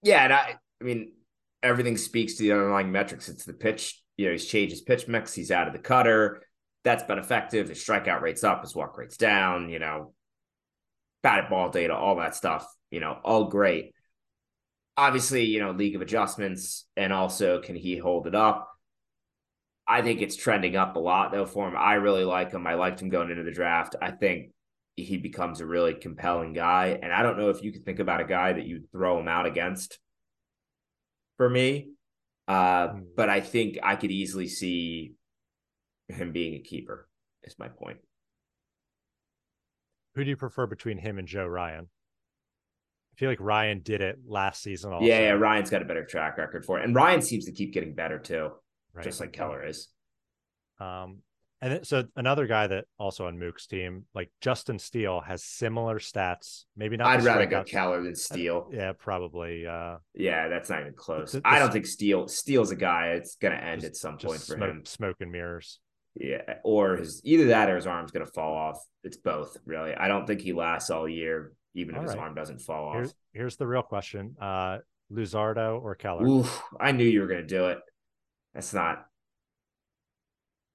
Yeah, 0.01 0.23
and 0.23 0.33
I, 0.33 0.55
I 0.81 0.83
mean, 0.83 1.13
everything 1.61 1.97
speaks 1.97 2.35
to 2.35 2.43
the 2.43 2.51
underlying 2.51 2.91
metrics. 2.91 3.29
It's 3.29 3.45
the 3.45 3.53
pitch. 3.53 4.01
You 4.17 4.25
know, 4.25 4.31
he's 4.33 4.45
changed 4.45 4.71
his 4.71 4.81
pitch 4.81 5.07
mix. 5.07 5.33
He's 5.33 5.51
out 5.51 5.67
of 5.67 5.73
the 5.73 5.79
cutter. 5.79 6.41
That's 6.83 7.03
been 7.03 7.19
effective. 7.19 7.69
His 7.69 7.83
strikeout 7.83 8.21
rate's 8.21 8.43
up. 8.43 8.61
His 8.61 8.75
walk 8.75 8.97
rate's 8.97 9.17
down. 9.17 9.69
You 9.69 9.79
know, 9.79 10.13
batted 11.21 11.49
ball 11.49 11.69
data, 11.69 11.95
all 11.95 12.17
that 12.17 12.35
stuff. 12.35 12.67
You 12.91 12.99
know, 12.99 13.17
all 13.23 13.45
great. 13.45 13.93
Obviously, 14.95 15.45
you 15.45 15.59
know, 15.59 15.71
league 15.71 15.95
of 15.95 16.01
adjustments, 16.01 16.85
and 16.95 17.11
also 17.11 17.59
can 17.61 17.75
he 17.75 17.97
hold 17.97 18.27
it 18.27 18.35
up? 18.35 18.69
I 19.87 20.01
think 20.01 20.21
it's 20.21 20.35
trending 20.35 20.75
up 20.75 20.95
a 20.95 20.99
lot 20.99 21.31
though 21.31 21.45
for 21.45 21.67
him. 21.67 21.75
I 21.77 21.95
really 21.95 22.23
like 22.23 22.51
him. 22.51 22.65
I 22.67 22.75
liked 22.75 23.01
him 23.01 23.09
going 23.09 23.31
into 23.31 23.43
the 23.43 23.51
draft. 23.51 23.95
I 24.01 24.11
think 24.11 24.51
he 24.95 25.17
becomes 25.17 25.59
a 25.59 25.65
really 25.65 25.95
compelling 25.95 26.53
guy. 26.53 26.99
And 27.01 27.11
I 27.11 27.23
don't 27.23 27.37
know 27.37 27.49
if 27.49 27.63
you 27.63 27.71
could 27.71 27.83
think 27.83 27.99
about 27.99 28.21
a 28.21 28.25
guy 28.25 28.53
that 28.53 28.65
you'd 28.65 28.91
throw 28.91 29.19
him 29.19 29.27
out 29.27 29.45
against 29.47 29.99
for 31.37 31.49
me. 31.49 31.89
Uh, 32.47 32.89
Hmm. 32.89 33.01
but 33.15 33.29
I 33.29 33.41
think 33.41 33.79
I 33.81 33.95
could 33.95 34.11
easily 34.11 34.47
see 34.47 35.13
him 36.07 36.31
being 36.31 36.53
a 36.55 36.59
keeper, 36.59 37.09
is 37.43 37.57
my 37.57 37.69
point. 37.69 37.97
Who 40.15 40.23
do 40.23 40.29
you 40.29 40.37
prefer 40.37 40.67
between 40.67 40.99
him 40.99 41.17
and 41.17 41.27
Joe 41.27 41.47
Ryan? 41.47 41.89
I 43.13 43.19
feel 43.19 43.29
like 43.29 43.39
Ryan 43.39 43.81
did 43.81 44.01
it 44.01 44.17
last 44.25 44.63
season 44.63 44.91
also. 44.91 45.05
Yeah, 45.05 45.19
yeah, 45.19 45.29
Ryan's 45.31 45.69
got 45.69 45.81
a 45.83 45.85
better 45.85 46.03
track 46.05 46.37
record 46.37 46.65
for 46.65 46.79
it. 46.79 46.85
And 46.85 46.95
Ryan 46.95 47.21
seems 47.21 47.45
to 47.45 47.51
keep 47.51 47.71
getting 47.73 47.93
better 47.93 48.17
too, 48.17 48.49
right. 48.93 49.03
just 49.03 49.19
like 49.19 49.33
Keller 49.33 49.63
is. 49.65 49.89
Um, 50.79 51.19
and 51.61 51.71
then, 51.73 51.83
so 51.83 52.05
another 52.15 52.47
guy 52.47 52.67
that 52.67 52.85
also 52.97 53.27
on 53.27 53.37
Mook's 53.39 53.67
team, 53.67 54.05
like 54.15 54.31
Justin 54.41 54.79
Steele, 54.79 55.21
has 55.21 55.43
similar 55.43 55.99
stats. 55.99 56.63
Maybe 56.75 56.97
not. 56.97 57.07
I'd 57.07 57.21
the 57.21 57.25
rather 57.25 57.45
go. 57.45 57.63
Keller 57.63 58.01
than 58.03 58.15
Steele. 58.15 58.69
Yeah, 58.73 58.93
probably. 58.97 59.65
Uh, 59.67 59.97
Yeah, 60.15 60.47
that's 60.49 60.69
not 60.69 60.81
even 60.81 60.93
close. 60.93 61.31
The- 61.33 61.39
the- 61.41 61.47
I 61.47 61.59
don't 61.59 61.71
think 61.71 61.85
Steele 61.85 62.27
Steele's 62.27 62.71
a 62.71 62.75
guy. 62.75 63.09
It's 63.11 63.35
gonna 63.35 63.55
end 63.55 63.81
just- 63.81 63.91
at 63.91 63.95
some 63.95 64.17
point 64.17 64.39
for 64.39 64.55
smoke, 64.57 64.69
him. 64.71 64.85
smoke 64.85 65.17
and 65.21 65.31
mirrors. 65.31 65.79
Yeah, 66.15 66.55
or 66.63 66.97
his 66.97 67.21
either 67.23 67.45
that 67.45 67.69
or 67.69 67.75
his 67.75 67.87
arm's 67.87 68.11
gonna 68.11 68.25
fall 68.25 68.53
off. 68.55 68.83
It's 69.03 69.17
both, 69.17 69.55
really. 69.65 69.93
I 69.95 70.07
don't 70.07 70.25
think 70.27 70.41
he 70.41 70.51
lasts 70.53 70.89
all 70.89 71.07
year, 71.07 71.53
even 71.75 71.95
if 71.95 72.01
All 72.01 72.07
his 72.07 72.15
arm 72.15 72.35
doesn't 72.35 72.61
fall 72.61 72.89
off. 72.89 72.95
Here's 72.95 73.15
here's 73.33 73.55
the 73.57 73.67
real 73.67 73.81
question: 73.81 74.35
uh, 74.39 74.79
Luzardo 75.11 75.81
or 75.81 75.95
Keller? 75.95 76.27
Oof, 76.27 76.63
I 76.79 76.91
knew 76.91 77.05
you 77.05 77.21
were 77.21 77.27
gonna 77.27 77.43
do 77.43 77.67
it. 77.67 77.79
That's 78.53 78.73
not. 78.73 79.05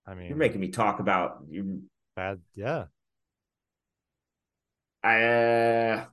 I 0.07 0.15
mean, 0.15 0.29
You're 0.29 0.37
making 0.37 0.61
me 0.61 0.69
talk 0.69 1.01
about 1.01 1.41
you. 1.49 1.83
bad. 2.17 2.41
Yeah, 2.55 2.87
I 5.03 5.23
uh, 5.23 6.05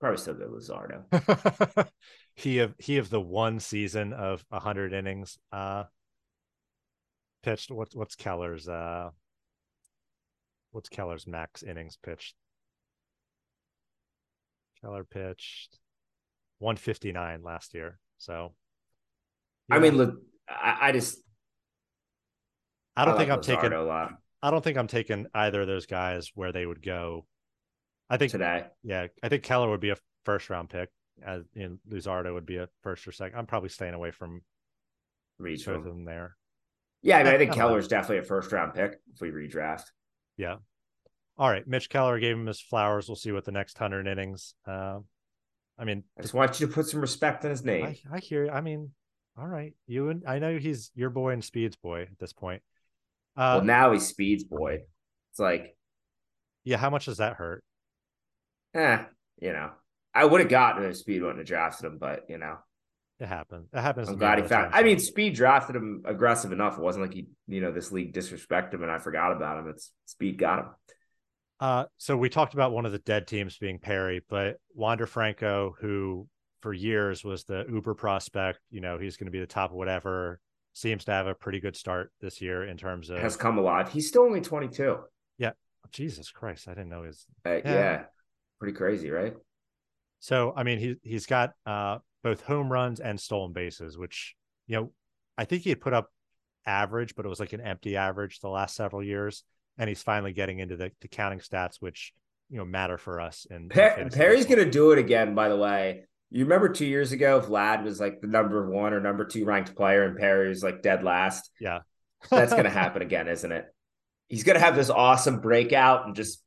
probably 0.00 0.18
still 0.18 0.34
go 0.34 0.48
Luzardo. 0.48 1.88
he 2.34 2.58
of 2.58 2.74
he 2.78 2.98
of 2.98 3.10
the 3.10 3.20
one 3.20 3.60
season 3.60 4.12
of 4.12 4.44
hundred 4.52 4.92
innings 4.92 5.38
uh 5.52 5.84
pitched. 7.42 7.70
What's 7.70 7.94
what's 7.94 8.16
Keller's 8.16 8.68
uh 8.68 9.10
what's 10.72 10.88
Keller's 10.88 11.26
max 11.26 11.62
innings 11.62 11.98
pitched? 12.02 12.34
Keller 14.80 15.04
pitched 15.04 15.78
159 16.58 17.42
last 17.42 17.74
year. 17.74 17.98
So 18.18 18.54
I 19.70 19.78
mean, 19.78 19.96
look, 19.96 20.14
I, 20.48 20.78
I 20.88 20.92
just 20.92 21.18
I 22.96 23.04
don't 23.04 23.14
I 23.14 23.18
think 23.18 23.30
like 23.30 23.36
I'm 23.38 23.42
taking 23.42 23.72
a 23.72 23.82
lot 23.82 24.12
I 24.42 24.50
don't 24.50 24.62
think 24.62 24.78
I'm 24.78 24.86
taking 24.86 25.26
either 25.34 25.62
of 25.62 25.66
those 25.66 25.86
guys 25.86 26.30
where 26.34 26.52
they 26.52 26.64
would 26.64 26.82
go. 26.82 27.26
I 28.08 28.16
think 28.16 28.32
today. 28.32 28.64
yeah, 28.82 29.08
I 29.22 29.28
think 29.28 29.42
Keller 29.42 29.68
would 29.70 29.80
be 29.80 29.90
a 29.90 29.96
first 30.24 30.48
round 30.50 30.70
pick. 30.70 30.90
As 31.26 31.42
in 31.54 31.80
Luzardo 31.90 32.32
would 32.32 32.46
be 32.46 32.58
a 32.58 32.68
first 32.82 33.06
or 33.08 33.12
second. 33.12 33.36
I'm 33.38 33.46
probably 33.46 33.68
staying 33.70 33.94
away 33.94 34.12
from 34.12 34.42
Reach 35.38 35.66
both 35.66 35.78
of 35.78 35.84
them 35.84 36.04
there. 36.04 36.36
Yeah, 37.02 37.18
I 37.18 37.24
mean, 37.24 37.32
I 37.32 37.34
I 37.34 37.38
think 37.38 37.50
know. 37.50 37.56
Keller's 37.56 37.88
definitely 37.88 38.18
a 38.18 38.22
first 38.22 38.52
round 38.52 38.74
pick 38.74 38.98
if 39.12 39.20
we 39.20 39.30
redraft. 39.30 39.84
Yeah. 40.36 40.56
All 41.38 41.48
right. 41.48 41.66
Mitch 41.66 41.88
Keller 41.88 42.18
gave 42.18 42.36
him 42.36 42.46
his 42.46 42.60
flowers. 42.60 43.08
We'll 43.08 43.16
see 43.16 43.32
what 43.32 43.44
the 43.44 43.52
next 43.52 43.78
hundred 43.78 44.06
innings. 44.06 44.54
Uh, 44.66 44.98
I 45.78 45.84
mean, 45.84 46.02
I 46.18 46.22
just 46.22 46.34
want 46.34 46.58
you 46.58 46.66
to 46.66 46.72
put 46.72 46.86
some 46.86 47.00
respect 47.00 47.44
in 47.44 47.50
his 47.50 47.64
name. 47.64 47.84
I, 47.86 47.96
I 48.12 48.18
hear. 48.18 48.46
you. 48.46 48.50
I 48.50 48.60
mean, 48.60 48.90
all 49.38 49.46
right. 49.46 49.74
You 49.86 50.08
and 50.10 50.24
I 50.26 50.40
know 50.40 50.58
he's 50.58 50.90
your 50.96 51.10
boy 51.10 51.30
and 51.30 51.44
Speed's 51.44 51.76
boy 51.76 52.02
at 52.02 52.18
this 52.18 52.32
point. 52.32 52.62
Uh, 53.36 53.58
well, 53.58 53.64
now 53.64 53.92
he's 53.92 54.06
Speed's 54.08 54.42
boy. 54.42 54.78
It's 55.30 55.38
like, 55.38 55.76
yeah. 56.64 56.76
How 56.78 56.90
much 56.90 57.04
does 57.04 57.18
that 57.18 57.34
hurt? 57.34 57.62
eh, 58.74 59.04
you 59.40 59.52
know, 59.52 59.70
I 60.12 60.24
would 60.24 60.40
have 60.40 60.50
gotten 60.50 60.82
him 60.82 60.90
if 60.90 60.96
Speed 60.96 61.22
wouldn't 61.22 61.38
have 61.38 61.46
drafted 61.46 61.86
him, 61.86 61.98
but 61.98 62.24
you 62.28 62.38
know, 62.38 62.56
It 63.20 63.26
happens. 63.26 63.68
It 63.72 63.80
happens. 63.80 64.08
I'm 64.08 64.16
glad 64.16 64.40
he 64.42 64.48
found. 64.48 64.74
I 64.74 64.82
mean. 64.82 64.98
Speed 64.98 65.34
drafted 65.36 65.76
him 65.76 66.02
aggressive 66.04 66.50
enough. 66.50 66.76
It 66.76 66.82
wasn't 66.82 67.04
like 67.06 67.14
he, 67.14 67.28
you 67.46 67.60
know, 67.60 67.70
this 67.70 67.92
league 67.92 68.12
disrespected 68.12 68.74
him 68.74 68.82
and 68.82 68.90
I 68.90 68.98
forgot 68.98 69.30
about 69.30 69.58
him. 69.58 69.68
It's 69.68 69.92
Speed 70.06 70.38
got 70.38 70.58
him. 70.58 70.66
Uh, 71.60 71.84
so 71.96 72.16
we 72.16 72.28
talked 72.28 72.54
about 72.54 72.72
one 72.72 72.86
of 72.86 72.92
the 72.92 72.98
dead 73.00 73.26
teams 73.26 73.58
being 73.58 73.78
Perry, 73.78 74.22
but 74.28 74.58
Wander 74.74 75.06
Franco, 75.06 75.74
who 75.80 76.28
for 76.60 76.72
years 76.72 77.24
was 77.24 77.44
the 77.44 77.64
Uber 77.68 77.94
prospect, 77.94 78.60
you 78.70 78.80
know, 78.80 78.98
he's 78.98 79.16
going 79.16 79.26
to 79.26 79.32
be 79.32 79.40
the 79.40 79.46
top 79.46 79.70
of 79.70 79.76
whatever, 79.76 80.40
seems 80.72 81.04
to 81.06 81.12
have 81.12 81.26
a 81.26 81.34
pretty 81.34 81.60
good 81.60 81.76
start 81.76 82.12
this 82.20 82.40
year 82.40 82.64
in 82.64 82.76
terms 82.76 83.10
of 83.10 83.18
Has 83.18 83.36
come 83.36 83.58
alive. 83.58 83.90
He's 83.90 84.08
still 84.08 84.22
only 84.22 84.40
22. 84.40 84.98
Yeah. 85.38 85.50
Jesus 85.90 86.30
Christ. 86.30 86.68
I 86.68 86.72
didn't 86.72 86.90
know 86.90 87.02
his. 87.02 87.26
Uh, 87.44 87.54
yeah. 87.54 87.62
Yeah. 87.64 88.02
pretty 88.60 88.76
crazy, 88.76 89.10
right? 89.10 89.34
So, 90.20 90.52
I 90.56 90.62
mean, 90.62 90.78
he, 90.78 90.96
he's 91.02 91.26
got 91.26 91.52
uh, 91.66 91.98
both 92.22 92.42
home 92.42 92.70
runs 92.70 93.00
and 93.00 93.18
stolen 93.18 93.52
bases, 93.52 93.96
which, 93.96 94.34
you 94.66 94.76
know, 94.76 94.92
I 95.36 95.44
think 95.44 95.62
he 95.62 95.70
had 95.70 95.80
put 95.80 95.92
up 95.92 96.10
average, 96.66 97.14
but 97.14 97.24
it 97.24 97.28
was 97.28 97.40
like 97.40 97.52
an 97.52 97.60
empty 97.60 97.96
average 97.96 98.40
the 98.40 98.48
last 98.48 98.74
several 98.74 99.02
years. 99.02 99.44
And 99.78 99.88
he's 99.88 100.02
finally 100.02 100.32
getting 100.32 100.58
into 100.58 100.76
the, 100.76 100.90
the 101.00 101.08
counting 101.08 101.38
stats, 101.38 101.76
which, 101.80 102.12
you 102.50 102.58
know, 102.58 102.64
matter 102.64 102.98
for 102.98 103.20
us. 103.20 103.46
In, 103.48 103.56
in 103.56 103.68
Per- 103.68 104.08
Perry's 104.10 104.46
going 104.46 104.58
to 104.58 104.70
do 104.70 104.90
it 104.90 104.98
again, 104.98 105.34
by 105.34 105.48
the 105.48 105.56
way. 105.56 106.04
You 106.30 106.44
remember 106.44 106.68
two 106.68 106.84
years 106.84 107.12
ago, 107.12 107.40
Vlad 107.40 107.84
was 107.84 108.00
like 108.00 108.20
the 108.20 108.26
number 108.26 108.68
one 108.68 108.92
or 108.92 109.00
number 109.00 109.24
two 109.24 109.44
ranked 109.44 109.74
player, 109.74 110.04
and 110.04 110.16
Perry 110.18 110.48
was 110.48 110.62
like 110.62 110.82
dead 110.82 111.02
last. 111.02 111.50
Yeah. 111.60 111.80
That's 112.30 112.52
going 112.52 112.64
to 112.64 112.70
happen 112.70 113.02
again, 113.02 113.28
isn't 113.28 113.50
it? 113.50 113.66
He's 114.28 114.44
going 114.44 114.58
to 114.58 114.64
have 114.64 114.76
this 114.76 114.90
awesome 114.90 115.40
breakout 115.40 116.06
and 116.06 116.14
just 116.14 116.42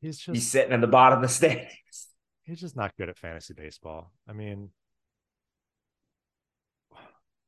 he's 0.00 0.18
just 0.18 0.32
be 0.32 0.40
sitting 0.40 0.72
in 0.72 0.80
the 0.80 0.86
bottom 0.86 1.18
of 1.18 1.22
the 1.22 1.28
standings. 1.28 2.08
he's 2.42 2.60
just 2.60 2.76
not 2.76 2.96
good 2.96 3.10
at 3.10 3.18
fantasy 3.18 3.52
baseball. 3.52 4.10
I 4.26 4.32
mean, 4.32 4.70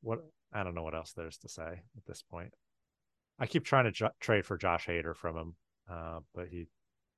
what 0.02 0.20
I 0.52 0.62
don't 0.62 0.74
know 0.74 0.82
what 0.82 0.94
else 0.94 1.12
there's 1.12 1.38
to 1.38 1.48
say 1.48 1.62
at 1.62 2.06
this 2.06 2.22
point. 2.30 2.52
I 3.38 3.46
keep 3.46 3.64
trying 3.64 3.92
to 3.92 4.12
trade 4.20 4.46
for 4.46 4.56
Josh 4.56 4.86
Hader 4.86 5.14
from 5.16 5.36
him, 5.36 5.54
uh, 5.90 6.20
but 6.34 6.48
he 6.48 6.66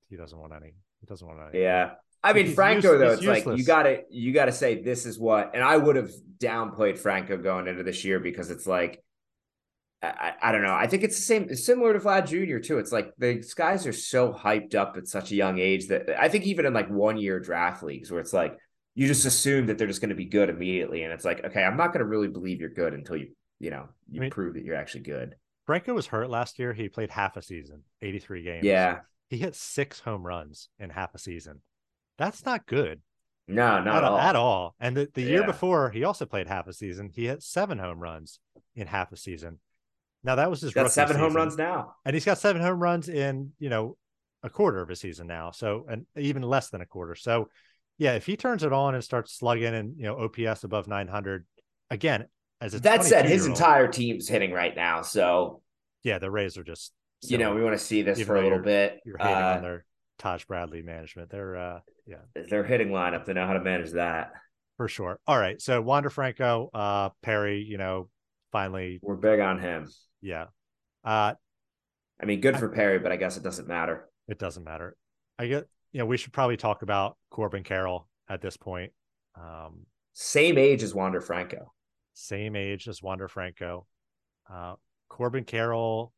he 0.09 0.17
doesn't 0.17 0.39
want 0.39 0.53
any. 0.55 0.75
He 1.01 1.07
doesn't 1.07 1.27
want 1.27 1.41
any. 1.53 1.63
Yeah. 1.63 1.93
I 2.23 2.33
mean, 2.33 2.47
He's 2.47 2.55
Franco 2.55 2.93
use- 2.93 3.01
though, 3.01 3.13
it's 3.13 3.47
like 3.47 3.59
you 3.59 3.65
gotta 3.65 4.03
you 4.11 4.33
gotta 4.33 4.53
say 4.53 4.83
this 4.83 5.07
is 5.07 5.19
what 5.19 5.53
and 5.55 5.63
I 5.63 5.77
would 5.77 5.97
have 5.97 6.11
downplayed 6.39 6.99
Franco 6.99 7.37
going 7.37 7.67
into 7.69 7.83
this 7.83 8.05
year 8.05 8.19
because 8.19 8.51
it's 8.51 8.67
like 8.67 9.03
I, 10.03 10.09
I 10.09 10.33
I 10.49 10.53
don't 10.53 10.63
know. 10.63 10.75
I 10.75 10.87
think 10.87 11.03
it's 11.05 11.17
the 11.17 11.23
same 11.23 11.55
similar 11.55 11.93
to 11.93 11.99
Vlad 12.01 12.27
Jr. 12.27 12.59
too. 12.59 12.79
It's 12.79 12.93
like 12.93 13.13
these 13.19 13.55
guys 13.55 13.87
are 13.87 13.93
so 13.93 14.33
hyped 14.33 14.75
up 14.75 14.97
at 14.97 15.07
such 15.07 15.31
a 15.31 15.37
young 15.37 15.59
age 15.59 15.89
that 15.89 16.09
I 16.21 16.29
think 16.29 16.45
even 16.45 16.67
in 16.67 16.73
like 16.73 16.89
one 16.89 17.17
year 17.17 17.39
draft 17.39 17.83
leagues 17.83 18.11
where 18.11 18.21
it's 18.21 18.33
like 18.33 18.57
you 18.95 19.07
just 19.07 19.27
assume 19.27 19.67
that 19.67 19.77
they're 19.77 19.87
just 19.87 20.01
going 20.01 20.09
to 20.09 20.17
be 20.17 20.25
good 20.25 20.49
immediately. 20.49 21.03
And 21.03 21.13
it's 21.13 21.25
like, 21.25 21.45
okay, 21.45 21.63
I'm 21.63 21.77
not 21.77 21.89
going 21.89 22.01
to 22.01 22.07
really 22.07 22.29
believe 22.29 22.61
you're 22.61 22.71
good 22.71 22.95
until 22.95 23.17
you, 23.19 23.29
you 23.61 23.71
know, 23.71 23.89
you 24.11 24.21
I 24.21 24.23
mean- 24.23 24.31
prove 24.31 24.55
that 24.55 24.65
you're 24.65 24.75
actually 24.75 25.03
good. 25.03 25.35
Franco 25.67 25.93
was 25.95 26.07
hurt 26.07 26.31
last 26.31 26.59
year. 26.59 26.73
He 26.73 26.89
played 26.89 27.11
half 27.11 27.37
a 27.37 27.43
season, 27.43 27.83
83 28.01 28.43
games. 28.43 28.65
Yeah. 28.65 29.01
He 29.29 29.37
hit 29.39 29.55
six 29.55 30.01
home 30.01 30.25
runs 30.25 30.69
in 30.79 30.91
half 30.91 31.15
a 31.15 31.19
season. 31.19 31.61
That's 32.19 32.45
not 32.47 32.67
good 32.67 33.01
No, 33.49 33.83
not 33.83 33.97
at 33.99 34.05
all. 34.05 34.19
at 34.19 34.37
all. 34.37 34.75
And 34.81 34.97
the, 34.97 35.09
the 35.13 35.23
year 35.23 35.45
before, 35.45 35.91
he 35.91 36.05
also 36.05 36.25
played 36.27 36.47
half 36.47 36.67
a 36.69 36.73
season. 36.73 37.11
He 37.13 37.27
hit 37.27 37.43
seven 37.43 37.79
home 37.79 37.99
runs 37.99 38.39
in 38.77 38.87
half 38.87 39.11
a 39.13 39.17
season. 39.17 39.59
Now 40.23 40.37
that 40.37 40.49
was 40.51 40.61
his 40.61 40.73
Got 40.73 40.91
seven 40.93 41.17
home 41.19 41.35
runs 41.35 41.57
now. 41.57 41.95
and 42.05 42.15
he's 42.15 42.25
got 42.25 42.39
seven 42.39 42.63
home 42.63 42.81
runs 42.81 43.09
in 43.09 43.53
you 43.59 43.69
know 43.69 43.97
a 44.43 44.51
quarter 44.51 44.81
of 44.81 44.91
a 44.91 44.97
season 44.97 45.27
now 45.27 45.51
so 45.51 45.87
and 45.89 46.05
even 46.17 46.43
less 46.43 46.69
than 46.69 46.81
a 46.81 46.87
quarter 46.87 47.15
so 47.15 47.49
yeah 47.99 48.13
if 48.15 48.27
he 48.27 48.37
turns 48.37 48.63
it 48.65 48.73
on 48.73 48.95
and 48.95 49.03
starts 49.03 49.33
slugging 49.39 49.75
and 49.75 49.95
you 49.99 50.05
know 50.05 50.17
ops 50.19 50.63
above 50.65 50.87
900 50.89 51.47
again 51.91 52.27
as 52.61 52.75
a 52.75 52.81
That 52.81 53.05
said, 53.05 53.25
his 53.27 53.43
22-year-old, 53.43 53.59
entire 53.59 53.89
team's 53.89 54.29
hitting 54.29 54.53
right 54.53 54.75
now. 54.75 55.03
So, 55.03 55.63
yeah 56.03 56.19
the 56.19 56.31
rays 56.31 56.57
are 56.57 56.65
just 56.65 56.93
you 57.23 57.39
know, 57.39 57.55
we 57.55 57.63
want 57.65 57.77
to 57.77 57.85
see 57.85 58.03
this 58.03 58.21
for 58.23 58.37
a 58.37 58.43
little 58.43 58.59
you're- 58.59 58.65
bit. 58.65 59.01
you're 59.05 59.19
hating 59.19 59.35
Uh, 59.35 59.55
on 59.57 59.63
their 59.63 59.85
Taj 60.19 60.45
Bradley 60.45 60.83
management 60.83 61.29
they're 61.31 61.57
uh 61.57 61.81
yeah 62.07 62.19
their 62.49 62.65
hitting 62.65 62.89
lineup, 62.89 63.25
they 63.27 63.33
know 63.35 63.47
how 63.47 63.53
to 63.55 63.61
manage 63.61 63.91
that. 63.93 64.31
for 64.77 64.89
sure 64.89 65.19
all 65.27 65.39
right 65.39 65.61
so 65.61 65.81
Wander 65.83 66.11
Franco 66.11 66.71
uh 66.73 67.11
Perry 67.23 67.63
you 67.63 67.77
know 67.79 68.09
finally 68.53 68.99
We're 69.03 69.17
big 69.17 69.41
on 69.41 69.59
him. 69.61 69.91
yeah 70.23 70.47
uh 71.05 71.35
I 72.19 72.25
mean, 72.25 72.41
good 72.41 72.57
for 72.57 72.71
Perry, 72.71 72.99
but 72.99 73.13
I 73.13 73.17
guess 73.17 73.37
it 73.37 73.43
doesn't 73.43 73.69
matter. 73.69 74.09
it 74.29 74.39
doesn't 74.39 74.65
matter 74.65 74.97
I 75.39 75.49
get 75.49 75.67
you 75.93 75.99
know 75.99 76.07
we 76.07 76.17
should 76.17 76.33
probably 76.33 76.57
talk 76.57 76.81
about 76.83 77.17
Corbin 77.31 77.63
Carroll 77.65 78.09
at 78.29 78.41
this 78.41 78.57
point 78.57 78.93
um 79.35 79.85
Same 80.15 80.57
age 80.59 80.83
as 80.83 80.95
Wander 80.95 81.21
Franco. 81.21 81.73
Same 82.17 82.57
age 82.57 82.89
as 82.89 83.03
Wander 83.03 83.29
Franco. 83.29 83.87
Uh, 84.51 84.75
Corbin 85.09 85.45
Carroll 85.45 86.13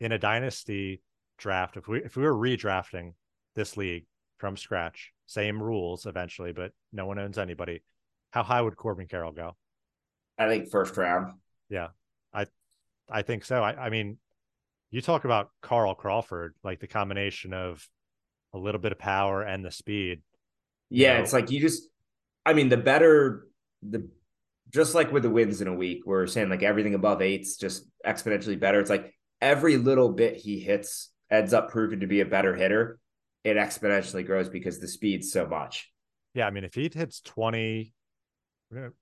in 0.00 0.10
a 0.12 0.18
dynasty 0.18 1.02
draft. 1.38 1.76
If 1.76 1.86
we 1.88 2.02
if 2.02 2.16
we 2.16 2.22
were 2.22 2.34
redrafting 2.34 3.12
this 3.54 3.76
league 3.76 4.06
from 4.38 4.56
scratch, 4.56 5.12
same 5.26 5.62
rules 5.62 6.06
eventually, 6.06 6.52
but 6.52 6.72
no 6.92 7.06
one 7.06 7.18
owns 7.18 7.38
anybody. 7.38 7.82
How 8.30 8.42
high 8.42 8.62
would 8.62 8.76
Corbin 8.76 9.06
Carroll 9.06 9.32
go? 9.32 9.56
I 10.38 10.48
think 10.48 10.70
first 10.70 10.96
round. 10.96 11.34
Yeah, 11.68 11.88
I 12.32 12.46
I 13.10 13.22
think 13.22 13.44
so. 13.44 13.62
I, 13.62 13.86
I 13.86 13.90
mean, 13.90 14.16
you 14.90 15.02
talk 15.02 15.24
about 15.26 15.50
Carl 15.60 15.94
Crawford, 15.94 16.54
like 16.64 16.80
the 16.80 16.86
combination 16.86 17.52
of 17.52 17.86
a 18.54 18.58
little 18.58 18.80
bit 18.80 18.92
of 18.92 18.98
power 18.98 19.42
and 19.42 19.62
the 19.62 19.70
speed. 19.70 20.22
Yeah, 20.88 21.18
know? 21.18 21.22
it's 21.22 21.34
like 21.34 21.50
you 21.50 21.60
just 21.60 21.82
I 22.46 22.54
mean, 22.54 22.70
the 22.70 22.78
better 22.78 23.48
the 23.82 24.08
just 24.72 24.94
like 24.94 25.12
with 25.12 25.22
the 25.22 25.30
wins 25.30 25.60
in 25.60 25.68
a 25.68 25.74
week, 25.74 26.02
we're 26.06 26.26
saying 26.26 26.48
like 26.48 26.62
everything 26.62 26.94
above 26.94 27.22
eight's 27.22 27.56
just 27.56 27.84
exponentially 28.06 28.58
better. 28.58 28.80
It's 28.80 28.90
like 28.90 29.14
every 29.40 29.76
little 29.76 30.10
bit 30.10 30.36
he 30.36 30.60
hits 30.60 31.10
ends 31.30 31.52
up 31.52 31.70
proving 31.70 32.00
to 32.00 32.06
be 32.06 32.20
a 32.20 32.26
better 32.26 32.54
hitter. 32.54 32.98
It 33.44 33.56
exponentially 33.56 34.24
grows 34.24 34.48
because 34.48 34.78
the 34.78 34.88
speed's 34.88 35.32
so 35.32 35.46
much. 35.46 35.90
Yeah, 36.34 36.46
I 36.46 36.50
mean, 36.50 36.64
if 36.64 36.74
he 36.74 36.90
hits 36.92 37.20
20, 37.20 37.92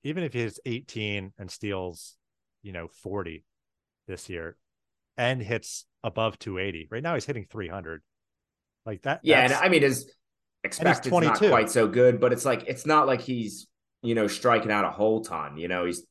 even 0.02 0.24
if 0.24 0.32
he 0.32 0.40
hits 0.40 0.58
18 0.64 1.32
and 1.38 1.50
steals, 1.50 2.16
you 2.62 2.72
know, 2.72 2.88
40 3.02 3.44
this 4.08 4.28
year 4.28 4.56
and 5.16 5.40
hits 5.40 5.84
above 6.02 6.38
280, 6.38 6.88
right 6.90 7.02
now 7.02 7.14
he's 7.14 7.26
hitting 7.26 7.46
300. 7.50 8.02
Like 8.86 9.02
that. 9.02 9.20
Yeah, 9.22 9.42
and 9.42 9.52
I 9.52 9.68
mean 9.68 9.82
his 9.82 10.10
expected 10.64 11.12
not 11.12 11.36
quite 11.36 11.70
so 11.70 11.86
good, 11.86 12.18
but 12.18 12.32
it's 12.32 12.46
like 12.46 12.64
it's 12.66 12.86
not 12.86 13.06
like 13.06 13.20
he's 13.20 13.66
you 14.02 14.14
know 14.14 14.26
striking 14.26 14.70
out 14.70 14.84
a 14.84 14.90
whole 14.90 15.22
ton. 15.22 15.56
You 15.56 15.68
know, 15.68 15.84
he's 15.86 16.04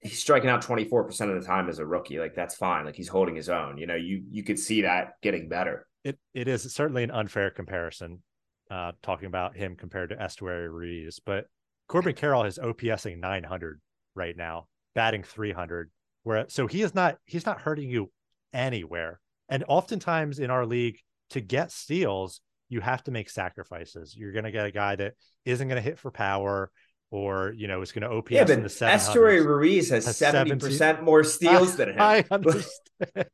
he's 0.00 0.18
striking 0.18 0.50
out 0.50 0.62
24% 0.62 1.34
of 1.34 1.40
the 1.40 1.46
time 1.46 1.68
as 1.68 1.78
a 1.78 1.86
rookie. 1.86 2.18
Like 2.18 2.34
that's 2.34 2.54
fine. 2.54 2.84
Like 2.84 2.96
he's 2.96 3.08
holding 3.08 3.36
his 3.36 3.48
own. 3.48 3.78
You 3.78 3.86
know, 3.86 3.94
you 3.94 4.24
you 4.30 4.42
could 4.42 4.58
see 4.58 4.82
that 4.82 5.14
getting 5.22 5.48
better. 5.48 5.86
it, 6.04 6.18
it 6.34 6.48
is 6.48 6.72
certainly 6.72 7.04
an 7.04 7.10
unfair 7.10 7.50
comparison, 7.50 8.22
uh, 8.70 8.92
talking 9.02 9.26
about 9.26 9.56
him 9.56 9.76
compared 9.76 10.10
to 10.10 10.16
Esteury 10.16 10.70
Ruiz, 10.70 11.20
but 11.24 11.46
Corbin 11.88 12.14
Carroll 12.14 12.44
is 12.44 12.58
OPSing 12.58 13.18
900 13.18 13.80
right 14.14 14.36
now, 14.36 14.66
batting 14.94 15.22
300. 15.22 15.90
Where 16.24 16.46
so 16.48 16.66
he 16.66 16.82
is 16.82 16.94
not 16.94 17.18
he's 17.24 17.46
not 17.46 17.60
hurting 17.60 17.90
you 17.90 18.10
anywhere. 18.52 19.18
And 19.48 19.64
oftentimes 19.66 20.38
in 20.38 20.50
our 20.50 20.64
league, 20.64 20.98
to 21.30 21.40
get 21.40 21.72
steals, 21.72 22.40
you 22.72 22.80
have 22.80 23.04
to 23.04 23.10
make 23.10 23.28
sacrifices. 23.28 24.16
You're 24.16 24.32
going 24.32 24.44
to 24.44 24.50
get 24.50 24.64
a 24.64 24.70
guy 24.70 24.96
that 24.96 25.12
isn't 25.44 25.68
going 25.68 25.76
to 25.76 25.82
hit 25.82 25.98
for 25.98 26.10
power, 26.10 26.70
or 27.10 27.52
you 27.54 27.68
know 27.68 27.82
is 27.82 27.92
going 27.92 28.08
to 28.08 28.16
OPS 28.16 28.30
yeah, 28.30 28.50
in 28.50 28.62
the 28.62 28.68
700s. 28.70 28.94
Esteury 28.94 29.44
Ruiz 29.44 29.90
has 29.90 30.06
Has 30.06 30.18
70% 30.18 31.02
more 31.02 31.22
steals 31.22 31.76
than 31.76 31.90
him. 31.90 32.00
I 32.00 32.24
understand. 32.30 33.28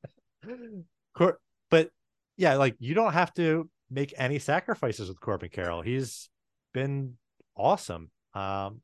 Cor- 1.14 1.38
but 1.70 1.90
yeah, 2.36 2.56
like 2.56 2.74
you 2.80 2.94
don't 2.94 3.12
have 3.12 3.32
to 3.34 3.70
make 3.88 4.12
any 4.18 4.40
sacrifices 4.40 5.08
with 5.08 5.20
Corbin 5.20 5.50
Carroll. 5.50 5.82
He's 5.82 6.28
been 6.74 7.14
awesome. 7.56 8.10
Um, 8.34 8.80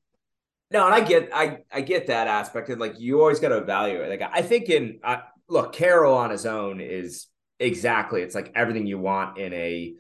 No, 0.71 0.87
and 0.87 0.95
I 0.95 1.01
get 1.01 1.31
I 1.35 1.59
I 1.73 1.81
get 1.81 2.07
that 2.07 2.29
aspect, 2.29 2.69
and 2.69 2.81
like 2.81 3.01
you 3.01 3.21
always 3.21 3.41
got 3.41 3.49
to 3.49 3.59
evaluate. 3.59 4.09
Like 4.09 4.31
I 4.33 4.43
think 4.43 4.69
in 4.69 5.01
uh, 5.03 5.19
look, 5.49 5.73
Carroll 5.73 6.15
on 6.15 6.31
his 6.31 6.47
own 6.47 6.81
is 6.81 7.27
exactly. 7.59 8.23
It's 8.23 8.37
like 8.37 8.53
everything 8.55 8.87
you 8.87 8.99
want 8.99 9.39
in 9.39 9.53
a 9.53 9.95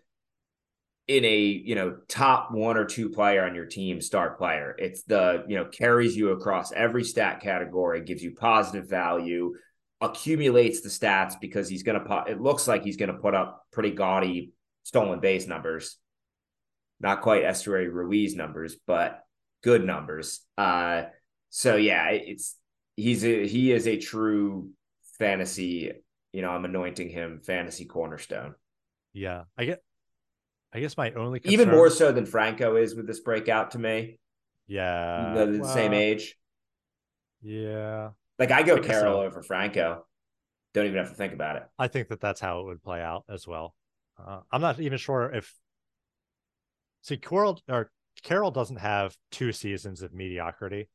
in 1.06 1.24
a 1.24 1.38
you 1.38 1.74
know 1.74 1.96
top 2.08 2.50
one 2.50 2.76
or 2.76 2.84
two 2.84 3.10
player 3.10 3.44
on 3.44 3.54
your 3.54 3.66
team, 3.66 4.00
star 4.00 4.30
player. 4.36 4.74
It's 4.78 5.02
the 5.02 5.44
you 5.46 5.56
know 5.56 5.66
carries 5.66 6.16
you 6.16 6.30
across 6.30 6.72
every 6.72 7.04
stat 7.04 7.40
category, 7.40 8.02
gives 8.02 8.22
you 8.22 8.34
positive 8.34 8.88
value, 8.88 9.54
accumulates 10.00 10.80
the 10.80 10.88
stats 10.88 11.34
because 11.40 11.68
he's 11.68 11.82
gonna 11.82 12.00
put. 12.00 12.28
It 12.28 12.40
looks 12.40 12.66
like 12.66 12.84
he's 12.84 12.96
gonna 12.96 13.14
put 13.18 13.34
up 13.34 13.66
pretty 13.72 13.90
gaudy 13.90 14.52
stolen 14.84 15.20
base 15.20 15.46
numbers. 15.46 15.98
Not 17.00 17.22
quite 17.22 17.42
Esteury 17.42 17.92
Ruiz 17.92 18.34
numbers, 18.34 18.76
but 18.86 19.24
good 19.62 19.84
numbers. 19.84 20.40
Uh, 20.56 21.04
so 21.50 21.76
yeah, 21.76 22.08
it's 22.10 22.56
he's 22.96 23.24
a 23.24 23.46
he 23.46 23.72
is 23.72 23.86
a 23.86 23.98
true 23.98 24.70
fantasy. 25.18 25.92
You 26.32 26.42
know, 26.42 26.50
I'm 26.50 26.64
anointing 26.64 27.10
him 27.10 27.40
fantasy 27.44 27.84
cornerstone, 27.84 28.54
yeah, 29.12 29.44
I 29.56 29.66
get. 29.66 29.82
I 30.74 30.80
guess 30.80 30.96
my 30.96 31.12
only 31.12 31.40
even 31.44 31.70
more 31.70 31.88
so 31.88 32.10
than 32.10 32.26
Franco 32.26 32.76
is 32.76 32.94
with 32.94 33.06
this 33.06 33.20
breakout 33.20 33.70
to 33.72 33.78
me. 33.78 34.18
Yeah, 34.66 35.32
They're 35.34 35.58
the 35.58 35.68
same 35.68 35.92
age. 35.92 36.36
Yeah, 37.42 38.10
Like 38.38 38.50
I 38.50 38.62
go 38.62 38.76
I 38.76 38.78
guess 38.78 38.86
Carroll 38.86 39.20
so. 39.20 39.22
over 39.22 39.42
Franco. 39.42 40.06
Don't 40.72 40.86
even 40.86 40.98
have 40.98 41.10
to 41.10 41.14
think 41.14 41.32
about 41.32 41.56
it. 41.56 41.62
I 41.78 41.86
think 41.88 42.08
that 42.08 42.20
that's 42.20 42.40
how 42.40 42.60
it 42.60 42.64
would 42.64 42.82
play 42.82 43.00
out 43.00 43.24
as 43.28 43.46
well. 43.46 43.74
Uh, 44.18 44.40
I'm 44.50 44.60
not 44.60 44.80
even 44.80 44.98
sure 44.98 45.30
if 45.32 45.52
see 47.02 47.16
Carroll 47.18 47.60
or 47.68 47.90
Carroll 48.22 48.50
doesn't 48.50 48.78
have 48.78 49.14
two 49.30 49.52
seasons 49.52 50.02
of 50.02 50.12
mediocrity, 50.12 50.88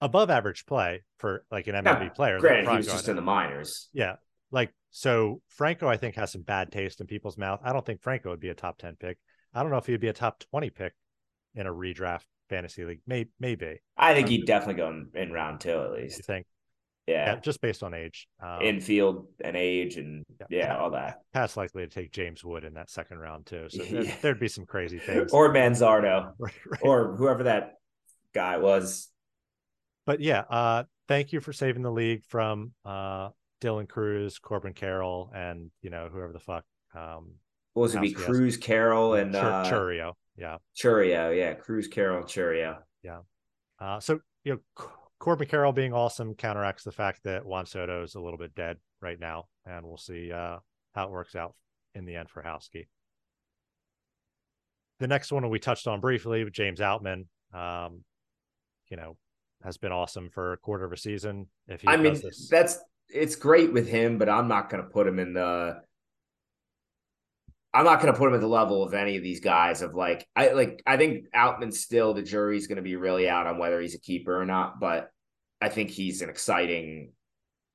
above 0.00 0.30
average 0.30 0.66
play 0.66 1.02
for 1.18 1.44
like 1.50 1.66
an 1.66 1.74
MLB 1.74 2.02
Yeah, 2.02 2.08
player. 2.10 2.38
Granted, 2.38 2.70
he 2.70 2.76
was 2.76 2.86
just 2.86 3.08
in 3.08 3.16
the 3.16 3.22
minors. 3.22 3.88
Yeah. 3.92 4.16
Like, 4.50 4.72
so 4.96 5.40
Franco, 5.48 5.88
I 5.88 5.96
think, 5.96 6.14
has 6.14 6.30
some 6.30 6.42
bad 6.42 6.70
taste 6.70 7.00
in 7.00 7.08
people's 7.08 7.36
mouth. 7.36 7.58
I 7.64 7.72
don't 7.72 7.84
think 7.84 8.00
Franco 8.00 8.30
would 8.30 8.38
be 8.38 8.50
a 8.50 8.54
top 8.54 8.78
10 8.78 8.94
pick. 8.94 9.18
I 9.52 9.60
don't 9.60 9.72
know 9.72 9.76
if 9.78 9.86
he'd 9.86 9.98
be 9.98 10.06
a 10.06 10.12
top 10.12 10.38
20 10.52 10.70
pick 10.70 10.92
in 11.56 11.66
a 11.66 11.72
redraft 11.72 12.22
fantasy 12.48 12.84
league. 12.84 13.00
May, 13.04 13.26
maybe. 13.40 13.80
I 13.96 14.14
think 14.14 14.28
he'd 14.28 14.46
definitely 14.46 14.76
go 14.76 14.90
in, 14.90 15.08
in 15.14 15.32
round 15.32 15.58
two 15.58 15.70
at 15.82 15.90
least. 15.90 16.18
You 16.18 16.22
think? 16.22 16.46
Yeah. 17.08 17.34
Yeah, 17.34 17.40
just 17.40 17.60
based 17.60 17.82
on 17.82 17.92
age. 17.92 18.28
Um, 18.40 18.62
infield 18.62 19.26
and 19.42 19.56
age 19.56 19.96
and 19.96 20.22
yeah. 20.38 20.46
yeah, 20.48 20.76
all 20.78 20.92
that. 20.92 21.22
Pat's 21.32 21.56
likely 21.56 21.82
to 21.82 21.88
take 21.92 22.12
James 22.12 22.44
Wood 22.44 22.62
in 22.62 22.74
that 22.74 22.88
second 22.88 23.18
round, 23.18 23.46
too. 23.46 23.66
So 23.70 23.82
there, 23.82 24.04
Yeah. 24.04 24.14
there'd 24.22 24.38
be 24.38 24.46
some 24.46 24.64
crazy 24.64 25.00
things. 25.00 25.32
Or 25.32 25.52
Manzardo 25.52 26.34
Right, 26.38 26.54
right. 26.70 26.80
or 26.84 27.16
whoever 27.16 27.42
that 27.42 27.78
guy 28.32 28.58
was. 28.58 29.08
but 30.06 30.20
yeah, 30.20 30.44
uh, 30.48 30.84
thank 31.08 31.32
you 31.32 31.40
for 31.40 31.52
saving 31.52 31.82
the 31.82 31.90
league 31.90 32.22
from 32.28 32.74
uh, 32.84 33.30
Dylan 33.64 33.88
Crews, 33.88 34.38
Corbin 34.38 34.74
Carroll, 34.74 35.30
and, 35.34 35.70
you 35.80 35.88
know, 35.88 36.10
whoever 36.12 36.32
the 36.32 36.38
fuck. 36.38 36.64
Um, 36.94 37.36
What 37.72 37.82
was 37.82 37.94
it? 37.94 38.02
Be. 38.02 38.12
Crews, 38.12 38.56
Carroll, 38.56 39.14
and 39.14 39.32
Chur- 39.32 39.40
uh, 39.40 39.64
Chourio. 39.64 40.12
Yeah. 40.36 40.58
Chourio. 40.76 41.36
Yeah, 41.36 41.54
Crews, 41.54 41.88
Carroll, 41.88 42.24
Chourio. 42.24 42.78
Yeah. 43.02 43.20
Uh, 43.80 44.00
so 44.00 44.20
you 44.44 44.52
know, 44.52 44.58
C- 44.78 44.88
Corbin 45.18 45.48
Carroll 45.48 45.72
being 45.72 45.92
awesome 45.92 46.34
counteracts 46.34 46.84
the 46.84 46.92
fact 46.92 47.22
that 47.24 47.44
Juan 47.44 47.66
Soto 47.66 48.02
is 48.02 48.14
a 48.14 48.20
little 48.20 48.38
bit 48.38 48.54
dead 48.54 48.76
right 49.00 49.18
now, 49.18 49.46
and 49.64 49.84
we'll 49.86 49.96
see 49.96 50.30
uh, 50.30 50.58
how 50.94 51.04
it 51.04 51.10
works 51.10 51.34
out 51.34 51.54
in 51.94 52.04
the 52.04 52.16
end 52.16 52.28
for 52.28 52.42
Houski. 52.42 52.86
The 55.00 55.08
next 55.08 55.32
one 55.32 55.48
we 55.48 55.58
touched 55.58 55.86
on 55.86 56.00
briefly 56.00 56.44
with 56.44 56.52
James 56.52 56.80
Outman, 56.80 57.26
um, 57.52 58.04
you 58.88 58.96
know, 58.96 59.16
has 59.64 59.76
been 59.76 59.92
awesome 59.92 60.30
for 60.30 60.52
a 60.52 60.56
quarter 60.56 60.84
of 60.84 60.92
a 60.92 60.96
season. 60.96 61.48
If 61.66 61.80
he 61.80 61.88
I 61.88 61.96
mean, 61.96 62.14
this... 62.14 62.48
that's 62.48 62.78
it's 63.08 63.36
great 63.36 63.72
with 63.72 63.88
him, 63.88 64.18
but 64.18 64.28
I'm 64.28 64.48
not 64.48 64.70
going 64.70 64.82
to 64.82 64.88
put 64.88 65.06
him 65.06 65.18
in 65.18 65.34
the. 65.34 65.80
I'm 67.72 67.84
not 67.84 68.00
going 68.00 68.12
to 68.12 68.18
put 68.18 68.28
him 68.28 68.34
at 68.34 68.40
the 68.40 68.46
level 68.46 68.84
of 68.84 68.94
any 68.94 69.16
of 69.16 69.22
these 69.22 69.40
guys. 69.40 69.82
Of 69.82 69.94
like, 69.94 70.26
I 70.36 70.50
like, 70.50 70.82
I 70.86 70.96
think 70.96 71.26
Outman 71.34 71.72
still 71.72 72.14
the 72.14 72.22
jury's 72.22 72.68
going 72.68 72.76
to 72.76 72.82
be 72.82 72.96
really 72.96 73.28
out 73.28 73.46
on 73.46 73.58
whether 73.58 73.80
he's 73.80 73.96
a 73.96 74.00
keeper 74.00 74.40
or 74.40 74.46
not. 74.46 74.78
But 74.78 75.10
I 75.60 75.68
think 75.68 75.90
he's 75.90 76.22
an 76.22 76.30
exciting, 76.30 77.12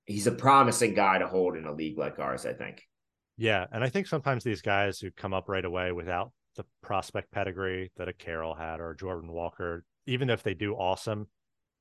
he's 0.06 0.28
a 0.28 0.32
promising 0.32 0.94
guy 0.94 1.20
to 1.20 1.28
hold 1.28 1.58
in 1.58 1.66
a 1.66 1.74
league 1.74 1.98
like 1.98 2.20
ours. 2.20 2.46
I 2.46 2.54
think. 2.54 2.84
Yeah, 3.38 3.66
and 3.72 3.84
I 3.84 3.90
think 3.90 4.08
sometimes 4.08 4.44
these 4.44 4.62
guys 4.62 5.00
who 5.00 5.12
come 5.12 5.34
up 5.34 5.48
right 5.48 5.64
away 5.64 5.94
without 5.94 6.32
the 6.56 6.66
prospect 6.82 7.32
pedigree 7.32 7.92
that 7.96 8.10
a 8.10 8.14
Carroll 8.14 8.54
had 8.54 8.82
or 8.82 8.94
Jordan 8.94 9.32
Walker, 9.32 9.86
even 10.06 10.30
if 10.30 10.44
they 10.44 10.54
do 10.54 10.74
awesome, 10.74 11.28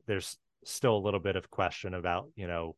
there's 0.06 0.36
still 0.64 0.96
a 0.96 0.98
little 0.98 1.18
bit 1.20 1.36
of 1.36 1.50
question 1.50 1.94
about 1.94 2.28
you 2.36 2.46
know 2.46 2.76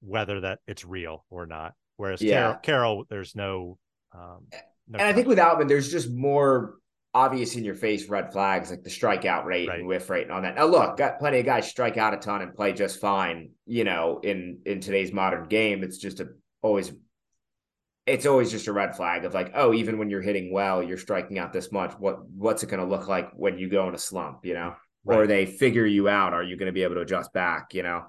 whether 0.00 0.40
that 0.42 0.60
it's 0.66 0.84
real 0.84 1.24
or 1.30 1.46
not. 1.46 1.74
Whereas 1.96 2.20
yeah. 2.22 2.32
Carroll, 2.32 2.58
Carroll, 2.62 3.04
there's 3.08 3.34
no. 3.34 3.78
Um, 4.14 4.46
no 4.88 4.98
and. 4.98 5.02
I 5.02 5.12
think 5.12 5.26
with 5.26 5.38
Outman, 5.38 5.68
there's 5.68 5.90
just 5.90 6.10
more 6.10 6.74
obvious 7.14 7.56
in 7.56 7.64
your 7.64 7.74
face 7.74 8.10
red 8.10 8.30
flags 8.30 8.70
like 8.70 8.82
the 8.82 8.90
strikeout 8.90 9.46
rate 9.46 9.68
right. 9.68 9.78
and 9.78 9.88
whiff 9.88 10.10
rate 10.10 10.24
and 10.24 10.32
all 10.32 10.42
that. 10.42 10.54
Now 10.54 10.66
look, 10.66 10.98
got 10.98 11.18
plenty 11.18 11.38
of 11.40 11.46
guys 11.46 11.66
strike 11.66 11.96
out 11.96 12.12
a 12.12 12.18
ton 12.18 12.42
and 12.42 12.54
play 12.54 12.74
just 12.74 13.00
fine. 13.00 13.50
You 13.66 13.84
know, 13.84 14.20
in 14.22 14.60
in 14.66 14.80
today's 14.80 15.12
modern 15.12 15.48
game, 15.48 15.82
it's 15.82 15.98
just 15.98 16.20
a 16.20 16.28
always. 16.62 16.92
It's 18.04 18.24
always 18.26 18.52
just 18.52 18.68
a 18.68 18.72
red 18.72 18.94
flag 18.94 19.24
of 19.24 19.34
like, 19.34 19.50
oh, 19.56 19.74
even 19.74 19.98
when 19.98 20.10
you're 20.10 20.22
hitting 20.22 20.52
well, 20.52 20.80
you're 20.80 20.96
striking 20.96 21.40
out 21.40 21.52
this 21.52 21.72
much. 21.72 21.92
What 21.98 22.24
what's 22.30 22.62
it 22.62 22.68
going 22.68 22.78
to 22.78 22.86
look 22.86 23.08
like 23.08 23.32
when 23.34 23.58
you 23.58 23.68
go 23.68 23.88
in 23.88 23.96
a 23.96 23.98
slump? 23.98 24.44
You 24.44 24.54
know, 24.54 24.74
right. 25.04 25.18
or 25.18 25.26
they 25.26 25.44
figure 25.44 25.86
you 25.86 26.08
out. 26.08 26.32
Are 26.32 26.44
you 26.44 26.56
going 26.56 26.68
to 26.68 26.72
be 26.72 26.84
able 26.84 26.94
to 26.96 27.00
adjust 27.00 27.32
back? 27.32 27.74
You 27.74 27.82
know. 27.82 28.04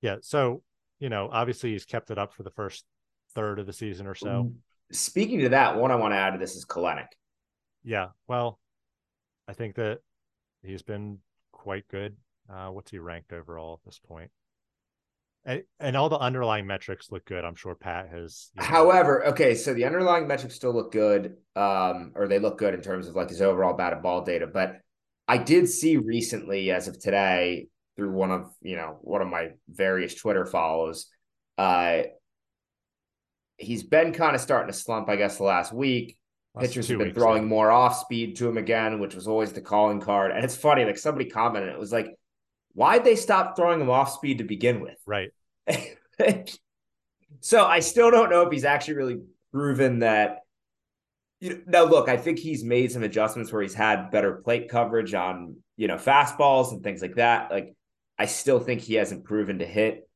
Yeah. 0.00 0.16
So 0.22 0.62
you 0.98 1.08
know, 1.08 1.28
obviously 1.30 1.72
he's 1.72 1.84
kept 1.84 2.10
it 2.10 2.18
up 2.18 2.32
for 2.32 2.42
the 2.42 2.50
first 2.50 2.84
third 3.34 3.58
of 3.58 3.66
the 3.66 3.72
season 3.72 4.06
or 4.06 4.14
so. 4.14 4.52
Speaking 4.90 5.40
to 5.40 5.50
that, 5.50 5.76
one 5.76 5.90
I 5.90 5.96
want 5.96 6.12
to 6.12 6.18
add 6.18 6.32
to 6.32 6.38
this 6.38 6.56
is 6.56 6.64
Kelenic. 6.64 7.08
Yeah, 7.84 8.08
well, 8.26 8.58
I 9.46 9.52
think 9.52 9.76
that 9.76 10.00
he's 10.62 10.82
been 10.82 11.18
quite 11.52 11.86
good. 11.88 12.16
Uh, 12.50 12.68
what's 12.68 12.90
he 12.90 12.98
ranked 12.98 13.32
overall 13.32 13.74
at 13.74 13.84
this 13.84 13.98
point? 13.98 14.30
And, 15.44 15.62
and 15.78 15.96
all 15.96 16.08
the 16.08 16.18
underlying 16.18 16.66
metrics 16.66 17.12
look 17.12 17.24
good. 17.24 17.44
I'm 17.44 17.54
sure 17.54 17.74
Pat 17.74 18.08
has. 18.08 18.50
You 18.56 18.62
know, 18.62 18.68
However, 18.68 19.26
okay, 19.28 19.54
so 19.54 19.72
the 19.72 19.84
underlying 19.84 20.26
metrics 20.26 20.56
still 20.56 20.74
look 20.74 20.90
good, 20.90 21.36
um, 21.54 22.12
or 22.14 22.26
they 22.26 22.38
look 22.38 22.58
good 22.58 22.74
in 22.74 22.80
terms 22.80 23.08
of 23.08 23.14
like 23.14 23.28
his 23.28 23.40
overall 23.40 23.74
batted 23.74 24.02
ball 24.02 24.24
data. 24.24 24.46
But 24.46 24.80
I 25.28 25.38
did 25.38 25.68
see 25.68 25.96
recently, 25.96 26.70
as 26.70 26.88
of 26.88 26.98
today, 26.98 27.68
through 27.98 28.12
one 28.12 28.30
of 28.30 28.50
you 28.62 28.76
know 28.76 28.96
one 29.02 29.20
of 29.20 29.28
my 29.28 29.50
various 29.68 30.14
Twitter 30.14 30.46
follows. 30.46 31.08
Uh, 31.58 32.02
he's 33.56 33.82
been 33.82 34.12
kind 34.12 34.36
of 34.36 34.40
starting 34.40 34.72
to 34.72 34.78
slump, 34.78 35.08
I 35.08 35.16
guess, 35.16 35.36
the 35.36 35.42
last 35.42 35.72
week. 35.72 36.16
Last 36.54 36.68
Pitchers 36.68 36.88
have 36.88 36.98
been 36.98 37.12
throwing 37.12 37.46
more 37.46 37.72
off 37.72 37.98
speed 37.98 38.36
to 38.36 38.48
him 38.48 38.56
again, 38.56 39.00
which 39.00 39.16
was 39.16 39.26
always 39.26 39.52
the 39.52 39.60
calling 39.60 40.00
card. 40.00 40.30
And 40.30 40.44
it's 40.44 40.56
funny, 40.56 40.84
like 40.84 40.96
somebody 40.96 41.28
commented, 41.28 41.70
it 41.70 41.78
was 41.78 41.92
like, 41.92 42.14
why'd 42.72 43.04
they 43.04 43.16
stop 43.16 43.56
throwing 43.56 43.80
him 43.80 43.90
off 43.90 44.12
speed 44.12 44.38
to 44.38 44.44
begin 44.44 44.80
with? 44.80 44.96
Right. 45.04 45.30
so 47.40 47.66
I 47.66 47.80
still 47.80 48.12
don't 48.12 48.30
know 48.30 48.42
if 48.42 48.52
he's 48.52 48.64
actually 48.64 48.94
really 48.94 49.20
proven 49.52 49.98
that 49.98 50.38
you 51.40 51.50
know, 51.50 51.60
now 51.66 51.84
look, 51.84 52.08
I 52.08 52.16
think 52.16 52.38
he's 52.38 52.64
made 52.64 52.92
some 52.92 53.02
adjustments 53.02 53.52
where 53.52 53.62
he's 53.62 53.74
had 53.74 54.10
better 54.10 54.36
plate 54.36 54.68
coverage 54.68 55.14
on, 55.14 55.56
you 55.76 55.86
know, 55.86 55.96
fastballs 55.96 56.72
and 56.72 56.82
things 56.82 57.02
like 57.02 57.16
that. 57.16 57.50
Like 57.50 57.74
I 58.18 58.26
still 58.26 58.58
think 58.58 58.80
he 58.80 58.94
hasn't 58.94 59.24
proven 59.24 59.60
to 59.60 59.66
hit 59.66 60.08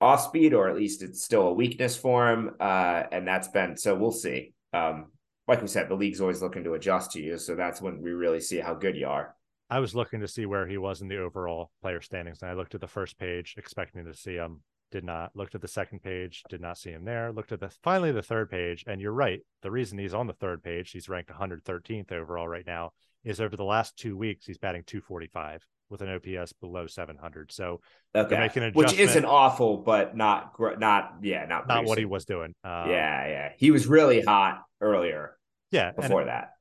off 0.00 0.24
speed, 0.24 0.54
or 0.54 0.68
at 0.68 0.76
least 0.76 1.02
it's 1.02 1.22
still 1.22 1.48
a 1.48 1.52
weakness 1.52 1.96
for 1.96 2.30
him. 2.30 2.52
Uh, 2.58 3.02
and 3.12 3.26
that's 3.26 3.48
been 3.48 3.76
so 3.76 3.94
we'll 3.94 4.12
see. 4.12 4.54
Um, 4.72 5.06
like 5.46 5.60
we 5.60 5.68
said, 5.68 5.88
the 5.88 5.94
league's 5.94 6.20
always 6.20 6.40
looking 6.40 6.64
to 6.64 6.74
adjust 6.74 7.12
to 7.12 7.20
you, 7.20 7.36
so 7.36 7.54
that's 7.54 7.82
when 7.82 8.00
we 8.00 8.12
really 8.12 8.40
see 8.40 8.58
how 8.58 8.74
good 8.74 8.96
you 8.96 9.06
are. 9.06 9.34
I 9.68 9.80
was 9.80 9.94
looking 9.94 10.20
to 10.20 10.28
see 10.28 10.46
where 10.46 10.66
he 10.66 10.78
was 10.78 11.00
in 11.00 11.08
the 11.08 11.18
overall 11.18 11.70
player 11.82 12.00
standings, 12.00 12.42
and 12.42 12.50
I 12.50 12.54
looked 12.54 12.74
at 12.74 12.80
the 12.80 12.86
first 12.86 13.18
page, 13.18 13.54
expecting 13.58 14.04
to 14.04 14.14
see 14.14 14.34
him. 14.34 14.62
Did 14.90 15.04
not. 15.04 15.36
Looked 15.36 15.54
at 15.54 15.60
the 15.60 15.68
second 15.68 16.02
page, 16.02 16.42
did 16.48 16.60
not 16.60 16.76
see 16.76 16.90
him 16.90 17.04
there. 17.04 17.30
Looked 17.30 17.52
at 17.52 17.60
the 17.60 17.70
finally 17.84 18.10
the 18.10 18.22
third 18.22 18.50
page, 18.50 18.82
and 18.88 19.00
you're 19.00 19.12
right. 19.12 19.40
The 19.62 19.70
reason 19.70 19.98
he's 19.98 20.14
on 20.14 20.26
the 20.26 20.32
third 20.32 20.64
page, 20.64 20.90
he's 20.90 21.08
ranked 21.08 21.30
113th 21.30 22.10
overall 22.10 22.48
right 22.48 22.66
now, 22.66 22.90
is 23.22 23.40
over 23.40 23.54
the 23.54 23.62
last 23.64 23.96
two 23.96 24.16
weeks 24.16 24.46
he's 24.46 24.58
batting 24.58 24.82
245 24.84 25.64
with 25.90 26.02
an 26.02 26.08
OPS 26.08 26.52
below 26.54 26.86
700. 26.86 27.52
So 27.52 27.80
okay. 28.14 28.38
making 28.38 28.62
an 28.62 28.72
which 28.72 28.94
isn't 28.94 29.24
awful, 29.24 29.78
but 29.78 30.16
not 30.16 30.54
not 30.78 31.16
yeah, 31.22 31.44
not 31.46 31.68
not 31.68 31.84
what 31.84 31.98
he 31.98 32.04
was 32.04 32.24
doing. 32.24 32.54
Um, 32.64 32.88
yeah, 32.90 33.26
yeah, 33.26 33.52
he 33.58 33.70
was 33.70 33.86
really 33.86 34.22
hot 34.22 34.62
earlier. 34.80 35.36
Yeah, 35.70 35.92
before 35.92 36.24
that, 36.24 36.52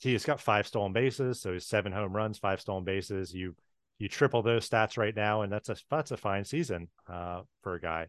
he's 0.00 0.24
got 0.24 0.40
five 0.40 0.66
stolen 0.66 0.92
bases, 0.92 1.40
so 1.40 1.52
he's 1.52 1.66
seven 1.66 1.92
home 1.92 2.12
runs, 2.12 2.38
five 2.38 2.60
stolen 2.60 2.84
bases. 2.84 3.32
You 3.32 3.54
you 3.98 4.08
triple 4.08 4.42
those 4.42 4.68
stats 4.68 4.98
right 4.98 5.14
now, 5.14 5.42
and 5.42 5.52
that's 5.52 5.68
a 5.68 5.76
that's 5.90 6.10
a 6.10 6.16
fine 6.16 6.44
season 6.44 6.88
uh, 7.08 7.42
for 7.62 7.74
a 7.74 7.80
guy. 7.80 8.08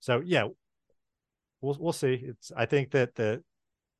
So 0.00 0.22
yeah, 0.24 0.48
we'll 1.60 1.76
we'll 1.78 1.92
see. 1.92 2.14
It's 2.22 2.52
I 2.56 2.66
think 2.66 2.92
that 2.92 3.14
the 3.14 3.42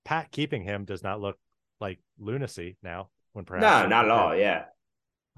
Pat 0.04 0.30
keeping 0.30 0.62
him 0.62 0.84
does 0.84 1.02
not 1.02 1.20
look 1.20 1.38
like 1.80 1.98
lunacy 2.18 2.76
now. 2.82 3.10
When 3.32 3.44
perhaps 3.44 3.62
no, 3.62 3.86
not 3.86 4.06
at 4.06 4.10
all. 4.10 4.34
Yeah, 4.34 4.64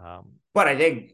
um, 0.02 0.32
but 0.54 0.68
I 0.68 0.76
think 0.76 1.12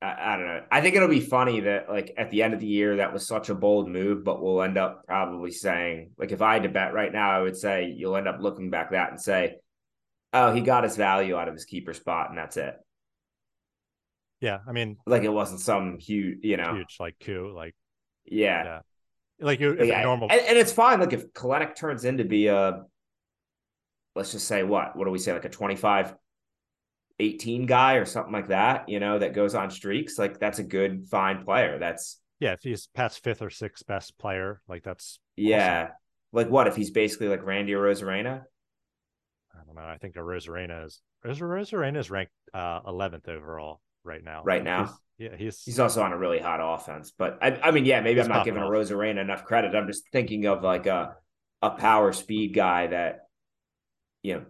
I, 0.00 0.34
I, 0.34 0.36
don't 0.36 0.46
know. 0.46 0.62
I 0.70 0.80
think 0.80 0.96
it'll 0.96 1.08
be 1.08 1.20
funny 1.20 1.60
that 1.60 1.88
like 1.88 2.14
at 2.16 2.30
the 2.30 2.42
end 2.42 2.54
of 2.54 2.60
the 2.60 2.66
year 2.66 2.96
that 2.96 3.12
was 3.12 3.26
such 3.26 3.48
a 3.48 3.54
bold 3.54 3.88
move, 3.88 4.24
but 4.24 4.42
we'll 4.42 4.62
end 4.62 4.78
up 4.78 5.06
probably 5.06 5.52
saying 5.52 6.10
like 6.18 6.32
if 6.32 6.42
I 6.42 6.54
had 6.54 6.64
to 6.64 6.68
bet 6.68 6.92
right 6.92 7.12
now, 7.12 7.30
I 7.30 7.40
would 7.40 7.56
say 7.56 7.94
you'll 7.96 8.16
end 8.16 8.28
up 8.28 8.40
looking 8.40 8.70
back 8.70 8.90
that 8.90 9.10
and 9.10 9.20
say, 9.20 9.56
oh, 10.32 10.52
he 10.52 10.60
got 10.60 10.84
his 10.84 10.96
value 10.96 11.36
out 11.36 11.48
of 11.48 11.54
his 11.54 11.64
keeper 11.64 11.94
spot, 11.94 12.30
and 12.30 12.38
that's 12.38 12.56
it. 12.56 12.74
Yeah, 14.40 14.58
I 14.66 14.72
mean, 14.72 14.96
like 15.06 15.22
it 15.22 15.32
wasn't 15.32 15.60
some 15.60 15.98
huge, 15.98 16.38
you 16.42 16.56
know, 16.56 16.74
huge 16.74 16.96
like 16.98 17.14
coup, 17.20 17.52
like 17.54 17.76
yeah, 18.24 18.64
yeah. 18.64 18.80
like 19.40 19.60
you 19.60 19.76
yeah. 19.84 20.02
normal, 20.02 20.28
and, 20.30 20.40
and, 20.40 20.58
it's 20.58 20.72
fine. 20.72 20.98
Like 20.98 21.12
if 21.12 21.32
Kelenic 21.32 21.76
turns 21.76 22.04
into 22.04 22.24
be 22.24 22.48
a, 22.48 22.82
let's 24.16 24.32
just 24.32 24.48
say 24.48 24.64
what, 24.64 24.96
what 24.96 25.04
do 25.04 25.12
we 25.12 25.18
say, 25.18 25.32
like 25.32 25.44
a 25.44 25.48
twenty 25.48 25.76
five 25.76 26.14
18 27.18 27.66
guy 27.66 27.94
or 27.94 28.04
something 28.04 28.32
like 28.32 28.48
that, 28.48 28.88
you 28.88 29.00
know, 29.00 29.18
that 29.18 29.34
goes 29.34 29.54
on 29.54 29.70
streaks, 29.70 30.18
like 30.18 30.38
that's 30.38 30.58
a 30.58 30.64
good, 30.64 31.06
fine 31.08 31.44
player. 31.44 31.78
That's 31.78 32.20
yeah. 32.40 32.52
If 32.52 32.62
he's 32.62 32.88
Pat's 32.94 33.16
fifth 33.16 33.42
or 33.42 33.50
sixth 33.50 33.86
best 33.86 34.18
player, 34.18 34.60
like 34.68 34.82
that's 34.82 35.18
yeah. 35.36 35.84
Awesome. 35.84 35.96
Like 36.32 36.48
what 36.48 36.66
if 36.66 36.76
he's 36.76 36.90
basically 36.90 37.28
like 37.28 37.44
Randy 37.44 37.72
Arozarena? 37.72 38.42
I 39.54 39.64
don't 39.66 39.76
know. 39.76 39.82
I 39.82 39.98
think 39.98 40.14
Arozarena 40.14 40.86
is 40.86 41.00
Arozarena 41.24 41.98
is 41.98 42.10
ranked 42.10 42.32
uh, 42.54 42.80
11th 42.82 43.28
overall 43.28 43.80
right 44.04 44.24
now. 44.24 44.42
Right 44.44 44.64
now, 44.64 44.84
he's, 44.84 45.30
yeah, 45.30 45.36
he's 45.36 45.62
he's 45.62 45.78
also 45.78 46.02
on 46.02 46.12
a 46.12 46.18
really 46.18 46.38
hot 46.38 46.60
offense. 46.60 47.12
But 47.16 47.38
I, 47.42 47.60
I 47.62 47.70
mean, 47.70 47.84
yeah, 47.84 48.00
maybe 48.00 48.20
I'm 48.20 48.28
not 48.28 48.44
giving 48.44 48.62
Arozarena 48.62 49.20
enough 49.20 49.44
credit. 49.44 49.74
I'm 49.74 49.86
just 49.86 50.04
thinking 50.12 50.46
of 50.46 50.62
like 50.62 50.86
a 50.86 51.16
a 51.60 51.70
power 51.70 52.12
speed 52.12 52.54
guy 52.54 52.88
that 52.88 53.26
you 54.22 54.34
know 54.34 54.44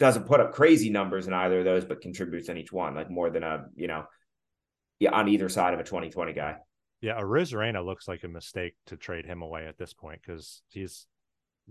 doesn't 0.00 0.26
put 0.26 0.40
up 0.40 0.52
crazy 0.52 0.90
numbers 0.90 1.28
in 1.28 1.34
either 1.34 1.60
of 1.60 1.64
those, 1.64 1.84
but 1.84 2.00
contributes 2.00 2.48
in 2.48 2.56
each 2.56 2.72
one, 2.72 2.94
like 2.96 3.10
more 3.10 3.30
than 3.30 3.44
a, 3.44 3.66
you 3.76 3.86
know, 3.86 4.04
yeah, 4.98 5.12
on 5.12 5.28
either 5.28 5.48
side 5.48 5.74
of 5.74 5.78
a 5.78 5.84
2020 5.84 6.32
guy. 6.32 6.56
Yeah, 7.02 7.20
Arozarena 7.20 7.84
looks 7.84 8.08
like 8.08 8.24
a 8.24 8.28
mistake 8.28 8.74
to 8.86 8.96
trade 8.96 9.26
him 9.26 9.42
away 9.42 9.66
at 9.66 9.78
this 9.78 9.92
point 9.92 10.20
because 10.26 10.62
he's 10.70 11.06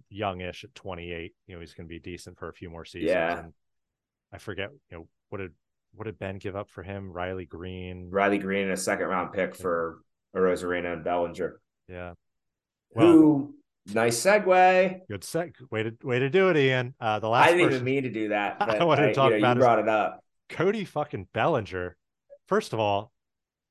youngish 0.10 0.64
at 0.64 0.74
28. 0.76 1.34
You 1.48 1.56
know, 1.56 1.60
he's 1.60 1.74
going 1.74 1.88
to 1.88 1.90
be 1.90 2.00
decent 2.00 2.38
for 2.38 2.50
a 2.50 2.54
few 2.54 2.70
more 2.70 2.86
seasons. 2.86 3.12
Yeah. 3.12 3.40
And 3.40 3.54
I 4.32 4.38
forget, 4.38 4.70
you 4.90 4.98
know, 4.98 5.08
what 5.30 5.40
did 5.40 5.52
what 5.96 6.06
did 6.06 6.20
Ben 6.20 6.38
give 6.38 6.56
up 6.56 6.70
for 6.70 6.84
him? 6.84 7.12
Riley 7.12 7.46
Greene, 7.46 8.10
Riley 8.12 8.38
Greene, 8.38 8.64
and 8.64 8.74
a 8.74 8.78
second 8.78 9.08
round 9.08 9.34
pick 9.34 9.56
for 9.56 10.02
Arozarena 10.36 10.94
and 10.94 11.04
Bellinger. 11.04 11.60
Yeah. 11.88 12.14
Well, 12.92 13.08
who 13.08 13.56
Nice 13.88 14.24
segue. 14.24 15.00
Good 15.08 15.22
seg. 15.22 15.54
Way 15.72 15.84
to 15.84 15.94
way 16.04 16.20
to 16.20 16.30
do 16.30 16.50
it, 16.50 16.58
Ian. 16.58 16.94
Uh, 17.00 17.20
the 17.20 17.30
last. 17.30 17.48
I 17.48 17.52
didn't 17.52 17.68
person... 17.68 17.76
even 17.76 17.86
mean 17.86 18.04
to 18.04 18.10
do 18.10 18.30
that. 18.30 18.58
I 18.60 18.84
wanted 18.84 19.08
to 19.08 19.14
talk 19.14 19.32
you 19.32 19.40
know, 19.40 19.46
about. 19.46 19.58
You 19.58 19.62
brought 19.62 19.80
it 19.80 19.90
up. 19.90 20.24
Cody 20.50 20.86
fucking 20.86 21.28
Bellinger. 21.34 21.96
First 22.48 22.74
of 22.74 22.80
all, 22.80 23.12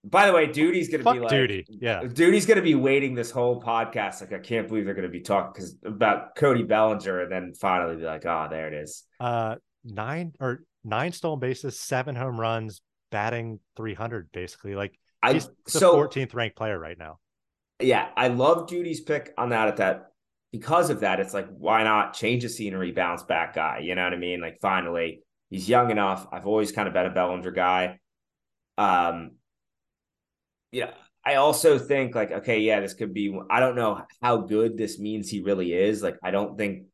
by 0.05 0.27
the 0.27 0.33
way, 0.33 0.47
Duty's 0.47 0.89
gonna 0.89 1.05
be 1.05 1.21
like 1.21 1.31
Duty. 1.31 1.67
Yeah, 1.69 2.05
Duty's 2.05 2.47
gonna 2.47 2.63
be 2.63 2.75
waiting 2.75 3.15
this 3.15 3.31
whole 3.31 3.61
podcast. 3.61 4.21
Like, 4.21 4.33
I 4.33 4.39
can't 4.39 4.69
believe 4.69 4.85
they're 4.85 4.95
gonna 4.95 5.09
be 5.09 5.21
talking 5.21 5.53
because 5.55 5.77
about 5.85 6.35
Cody 6.37 6.63
Bellinger, 6.63 7.23
and 7.23 7.33
then 7.33 7.53
finally 7.55 7.97
be 7.97 8.05
like, 8.05 8.25
oh, 8.27 8.47
there 8.51 8.69
it 8.69 8.75
is. 8.75 9.05
Uh, 9.21 9.57
nine 9.85 10.33
or 10.41 10.63
nine 10.85 11.13
stolen 11.13 11.41
bases, 11.41 11.79
seven 11.79 12.15
home 12.15 12.39
runs, 12.39 12.81
batting 13.11 13.61
300 13.77 14.31
basically. 14.33 14.75
Like 14.75 14.99
I 15.23 15.35
he's 15.35 15.47
the 15.47 15.53
so 15.67 15.97
14th 15.97 16.35
ranked 16.35 16.57
player 16.57 16.79
right 16.79 16.99
now. 16.99 17.19
Yeah, 17.81 18.09
I 18.17 18.29
love 18.29 18.69
Judy's 18.69 19.01
pick 19.01 19.33
on 19.39 19.51
that 19.51 19.69
at 19.69 19.77
that 19.77 20.13
because 20.53 20.91
of 20.91 21.01
that. 21.01 21.21
It's 21.21 21.35
like 21.35 21.49
why 21.49 21.85
not 21.85 22.15
change 22.15 22.43
the 22.43 22.49
scenery, 22.49 22.93
bounce 22.93 23.23
back 23.23 23.55
guy? 23.55 23.81
You 23.81 23.95
know 23.95 24.05
what 24.05 24.13
I 24.13 24.17
mean? 24.17 24.41
Like 24.41 24.59
finally, 24.61 25.23
he's 25.51 25.69
young 25.69 25.91
enough. 25.91 26.27
I've 26.33 26.47
always 26.47 26.73
kind 26.73 26.89
of 26.89 26.95
been 26.95 27.07
a 27.07 27.11
Bellinger 27.11 27.51
guy. 27.53 27.99
Um, 28.77 29.33
yeah, 30.73 30.91
I 31.25 31.37
also 31.37 31.79
think 31.79 32.15
like 32.15 32.33
okay, 32.33 32.61
yeah, 32.61 32.81
this 32.81 32.95
could 32.95 33.15
be. 33.15 33.39
I 33.51 33.61
don't 33.61 33.77
know 33.77 34.03
how 34.23 34.39
good 34.39 34.77
this 34.77 34.99
means 34.99 35.29
he 35.29 35.41
really 35.41 35.73
is. 35.73 36.03
Like 36.03 36.17
I 36.23 36.31
don't 36.31 36.57
think. 36.57 36.85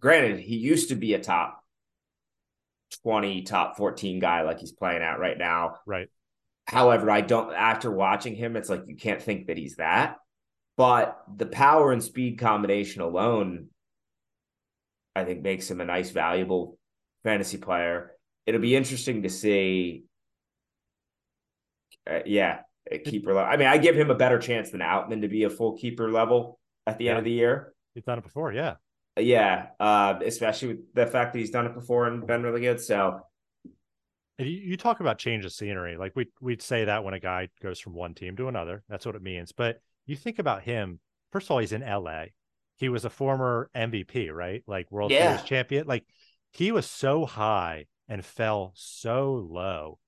Granted, 0.00 0.40
he 0.40 0.56
used 0.56 0.90
to 0.90 0.96
be 0.96 1.14
a 1.14 1.18
top 1.18 1.64
20, 3.02 3.42
top 3.42 3.76
14 3.76 4.18
guy 4.18 4.42
like 4.42 4.58
he's 4.58 4.72
playing 4.72 5.02
at 5.02 5.18
right 5.18 5.38
now. 5.38 5.76
Right. 5.86 6.08
However, 6.66 7.10
I 7.10 7.20
don't 7.20 7.52
after 7.52 7.90
watching 7.90 8.34
him, 8.34 8.56
it's 8.56 8.70
like 8.70 8.84
you 8.86 8.96
can't 8.96 9.20
think 9.22 9.46
that 9.48 9.58
he's 9.58 9.76
that. 9.76 10.16
But 10.76 11.22
the 11.36 11.46
power 11.46 11.92
and 11.92 12.02
speed 12.02 12.38
combination 12.38 13.02
alone, 13.02 13.68
I 15.14 15.24
think, 15.24 15.42
makes 15.42 15.70
him 15.70 15.80
a 15.80 15.84
nice, 15.84 16.10
valuable 16.10 16.78
fantasy 17.22 17.58
player. 17.58 18.12
It'll 18.46 18.60
be 18.60 18.74
interesting 18.76 19.22
to 19.22 19.30
see. 19.30 20.04
Uh, 22.10 22.20
yeah, 22.26 22.60
a 22.90 22.98
keeper 22.98 23.32
level. 23.32 23.50
I 23.50 23.56
mean, 23.56 23.68
I 23.68 23.78
give 23.78 23.96
him 23.96 24.10
a 24.10 24.14
better 24.14 24.38
chance 24.38 24.70
than 24.70 24.80
Outman 24.80 25.22
to 25.22 25.28
be 25.28 25.44
a 25.44 25.50
full 25.50 25.76
keeper 25.78 26.10
level 26.10 26.58
at 26.86 26.98
the 26.98 27.04
Yeah. 27.04 27.10
end 27.12 27.18
of 27.18 27.24
the 27.24 27.30
year. 27.30 27.72
He's 27.94 28.04
done 28.04 28.18
it 28.18 28.24
before. 28.24 28.52
Yeah. 28.52 28.74
Yeah, 29.16 29.68
uh, 29.78 30.18
especially 30.24 30.68
with 30.68 30.92
the 30.94 31.06
fact 31.06 31.32
that 31.32 31.38
he's 31.38 31.50
done 31.50 31.66
it 31.66 31.74
before 31.74 32.08
and 32.08 32.26
been 32.26 32.42
really 32.42 32.60
good. 32.60 32.80
So 32.80 33.20
you, 34.38 34.46
you 34.46 34.76
talk 34.76 35.00
about 35.00 35.18
change 35.18 35.44
of 35.44 35.52
scenery. 35.52 35.96
Like 35.96 36.12
we 36.14 36.28
we'd 36.40 36.62
say 36.62 36.84
that 36.84 37.04
when 37.04 37.14
a 37.14 37.20
guy 37.20 37.48
goes 37.62 37.80
from 37.80 37.94
one 37.94 38.14
team 38.14 38.36
to 38.36 38.48
another. 38.48 38.82
That's 38.88 39.06
what 39.06 39.14
it 39.14 39.22
means. 39.22 39.52
But 39.52 39.80
you 40.06 40.16
think 40.16 40.38
about 40.38 40.62
him. 40.62 41.00
First 41.32 41.46
of 41.46 41.52
all, 41.52 41.58
he's 41.58 41.72
in 41.72 41.82
LA. 41.82 42.26
He 42.76 42.88
was 42.88 43.04
a 43.04 43.10
former 43.10 43.70
MVP, 43.74 44.32
right? 44.32 44.62
Like 44.66 44.90
World 44.90 45.10
Yeah. 45.10 45.36
Series 45.36 45.48
champion. 45.48 45.86
Like 45.86 46.04
he 46.52 46.72
was 46.72 46.88
so 46.88 47.24
high 47.26 47.86
and 48.08 48.24
fell 48.24 48.72
so 48.74 49.34
low. 49.50 49.98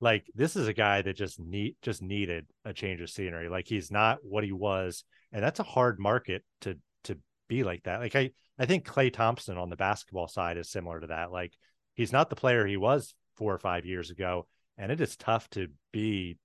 Like 0.00 0.26
this 0.34 0.56
is 0.56 0.66
a 0.68 0.72
guy 0.72 1.02
that 1.02 1.16
just 1.16 1.38
need 1.38 1.76
just 1.82 2.02
needed 2.02 2.46
a 2.64 2.72
change 2.72 3.00
of 3.00 3.10
scenery. 3.10 3.48
Like 3.48 3.66
he's 3.68 3.90
not 3.90 4.18
what 4.22 4.44
he 4.44 4.52
was, 4.52 5.04
and 5.32 5.42
that's 5.42 5.60
a 5.60 5.64
hard 5.64 5.98
market 5.98 6.42
to 6.62 6.78
to 7.04 7.18
be 7.48 7.64
like 7.64 7.82
that. 7.84 8.00
Like 8.00 8.16
I 8.16 8.30
I 8.58 8.66
think 8.66 8.86
Klay 8.86 9.12
Thompson 9.12 9.58
on 9.58 9.68
the 9.70 9.76
basketball 9.76 10.28
side 10.28 10.56
is 10.56 10.70
similar 10.70 11.00
to 11.00 11.08
that. 11.08 11.32
Like 11.32 11.54
he's 11.94 12.12
not 12.12 12.30
the 12.30 12.36
player 12.36 12.66
he 12.66 12.76
was 12.78 13.14
four 13.40 13.54
or 13.54 13.58
five 13.58 13.86
years 13.86 14.10
ago, 14.10 14.46
and 14.76 14.92
it 14.92 15.00
is 15.00 15.16
tough 15.16 15.48
to 15.48 15.68
be 15.92 16.36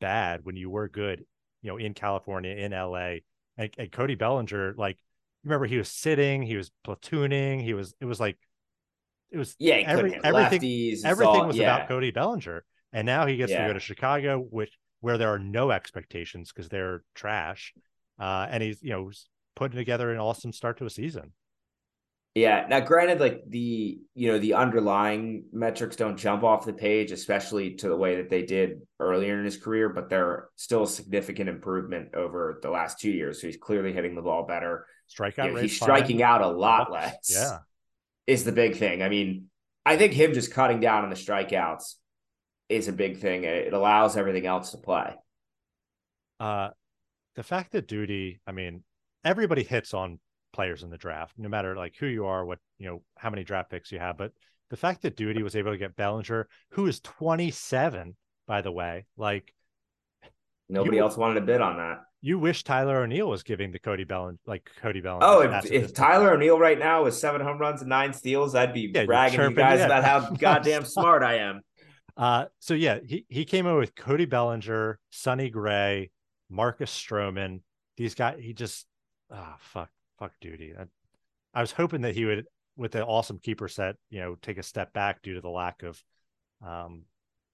bad 0.00 0.46
when 0.46 0.56
you 0.56 0.70
were 0.70 0.88
good, 0.88 1.26
you 1.60 1.70
know, 1.70 1.76
in 1.76 1.92
California, 1.92 2.56
in 2.56 2.72
LA. 2.72 3.16
And, 3.58 3.70
and 3.76 3.92
Cody 3.92 4.14
Bellinger, 4.14 4.74
like 4.78 4.98
remember 5.44 5.66
he 5.66 5.76
was 5.76 5.90
sitting, 5.90 6.40
he 6.40 6.56
was 6.56 6.70
platooning, 6.86 7.62
he 7.62 7.74
was 7.74 7.94
it 8.00 8.06
was 8.06 8.18
like 8.18 8.38
it 9.30 9.36
was 9.36 9.54
yeah, 9.58 9.74
every, 9.74 10.18
everything 10.24 10.60
lefties. 10.62 11.04
Everything 11.04 11.42
all- 11.42 11.46
was 11.46 11.56
yeah. 11.56 11.76
about 11.76 11.88
Cody 11.88 12.10
Bellinger. 12.10 12.64
And 12.94 13.04
now 13.04 13.26
he 13.26 13.36
gets 13.36 13.52
to 13.52 13.58
go 13.58 13.74
to 13.74 13.80
Chicago, 13.80 14.38
which 14.38 14.72
where 15.00 15.18
there 15.18 15.32
are 15.32 15.38
no 15.38 15.70
expectations 15.70 16.50
because 16.50 16.70
they're 16.70 17.02
trash. 17.14 17.74
Uh, 18.18 18.46
and 18.50 18.62
he's 18.62 18.82
you 18.82 18.90
know 18.90 19.10
putting 19.54 19.76
together 19.76 20.10
an 20.10 20.18
awesome 20.18 20.52
start 20.52 20.78
to 20.78 20.86
a 20.86 20.90
season. 20.90 21.32
Yeah. 22.34 22.66
Now, 22.68 22.80
granted, 22.80 23.20
like 23.20 23.42
the 23.46 24.00
you 24.14 24.32
know 24.32 24.38
the 24.38 24.54
underlying 24.54 25.44
metrics 25.52 25.96
don't 25.96 26.16
jump 26.16 26.42
off 26.42 26.64
the 26.64 26.72
page, 26.72 27.12
especially 27.12 27.74
to 27.76 27.88
the 27.88 27.96
way 27.96 28.16
that 28.16 28.30
they 28.30 28.42
did 28.42 28.80
earlier 28.98 29.38
in 29.38 29.44
his 29.44 29.58
career, 29.58 29.90
but 29.90 30.08
they're 30.08 30.48
still 30.56 30.84
a 30.84 30.88
significant 30.88 31.50
improvement 31.50 32.14
over 32.14 32.58
the 32.62 32.70
last 32.70 32.98
two 32.98 33.10
years. 33.10 33.40
So 33.40 33.48
he's 33.48 33.58
clearly 33.58 33.92
hitting 33.92 34.14
the 34.14 34.22
ball 34.22 34.46
better. 34.46 34.86
Strikeout 35.14 35.46
You 35.46 35.52
know, 35.52 35.60
he's 35.60 35.76
striking 35.76 36.22
out 36.22 36.40
a 36.40 36.48
lot 36.48 36.90
less. 36.90 37.30
Yeah. 37.30 37.58
is 38.26 38.44
the 38.44 38.52
big 38.52 38.76
thing. 38.76 39.02
I 39.02 39.10
mean, 39.10 39.50
I 39.84 39.96
think 39.96 40.14
him 40.14 40.32
just 40.32 40.52
cutting 40.52 40.80
down 40.80 41.04
on 41.04 41.10
the 41.10 41.16
strikeouts 41.16 41.96
is 42.70 42.88
a 42.88 42.92
big 42.92 43.18
thing. 43.18 43.44
It 43.44 43.74
allows 43.74 44.16
everything 44.16 44.46
else 44.46 44.70
to 44.70 44.78
play. 44.78 45.14
Uh, 46.40 46.70
the 47.34 47.42
fact 47.42 47.72
that 47.72 47.86
Duty, 47.86 48.40
I 48.46 48.52
mean, 48.52 48.84
everybody 49.24 49.64
hits 49.64 49.92
on 49.92 50.18
players 50.52 50.82
in 50.82 50.90
the 50.90 50.98
draft, 50.98 51.34
no 51.38 51.48
matter 51.48 51.76
like 51.76 51.94
who 51.98 52.06
you 52.06 52.26
are, 52.26 52.44
what 52.44 52.58
you 52.78 52.86
know, 52.86 53.02
how 53.16 53.30
many 53.30 53.44
draft 53.44 53.70
picks 53.70 53.90
you 53.92 53.98
have. 53.98 54.16
But 54.18 54.32
the 54.70 54.76
fact 54.76 55.02
that 55.02 55.16
Duty 55.16 55.42
was 55.42 55.56
able 55.56 55.72
to 55.72 55.78
get 55.78 55.96
Bellinger, 55.96 56.48
who 56.70 56.86
is 56.86 57.00
27, 57.00 58.16
by 58.46 58.60
the 58.62 58.72
way, 58.72 59.06
like 59.16 59.52
Nobody 60.68 60.96
You- 60.96 61.02
else 61.02 61.16
wanted 61.16 61.34
to 61.40 61.40
bid 61.46 61.60
on 61.60 61.76
that. 61.76 62.04
you 62.22 62.38
wish 62.38 62.64
Tyler 62.64 63.02
O'Neill 63.02 63.28
was 63.28 63.42
giving 63.42 63.72
the 63.72 63.78
Cody 63.78 64.04
Bellinger, 64.04 64.38
like 64.46 64.70
Cody 64.80 65.00
Bellinger. 65.02 65.26
Oh, 65.26 65.40
if, 65.40 65.70
if. 65.70 65.92
Tyler 65.92 66.32
O'Neill 66.32 66.58
right 66.58 66.78
now 66.78 67.02
was 67.04 67.20
seven 67.20 67.40
home 67.42 67.58
runs 67.58 67.82
and 67.82 67.90
nine 67.90 68.12
steals, 68.14 68.54
I'd 68.54 68.72
be 68.72 68.90
Yeah, 68.94 69.04
bragging 69.04 69.38
to 69.40 69.50
you 69.50 69.54
guys 69.56 69.80
yeah. 69.80 69.86
about 69.86 70.04
how 70.04 70.30
goddamn 70.38 70.84
smart 70.86 71.22
I 71.22 71.38
am. 71.38 71.60
Uh, 72.16 72.46
so 72.60 72.72
yeah, 72.74 73.00
he, 73.04 73.26
he 73.28 73.44
came 73.44 73.66
in 73.66 73.76
with 73.76 73.94
Cody 73.94 74.24
Bellinger, 74.24 74.98
Sonny 75.10 75.50
Gray, 75.50 76.10
Marcus 76.48 76.90
Stroman. 76.90 77.60
These 77.98 78.14
guys, 78.14 78.38
he 78.40 78.54
just, 78.54 78.86
ah, 79.30 79.56
fuck, 79.60 79.90
fuck 80.22 80.32
duty. 80.40 80.74
I, 80.78 80.84
I 81.54 81.60
was 81.60 81.72
hoping 81.72 82.02
that 82.02 82.14
he 82.14 82.24
would, 82.24 82.46
with 82.76 82.92
the 82.92 83.04
awesome 83.04 83.38
keeper 83.38 83.68
set, 83.68 83.96
you 84.10 84.20
know, 84.20 84.36
take 84.40 84.58
a 84.58 84.62
step 84.62 84.92
back 84.92 85.22
due 85.22 85.34
to 85.34 85.40
the 85.40 85.50
lack 85.50 85.82
of 85.82 86.02
um, 86.66 87.02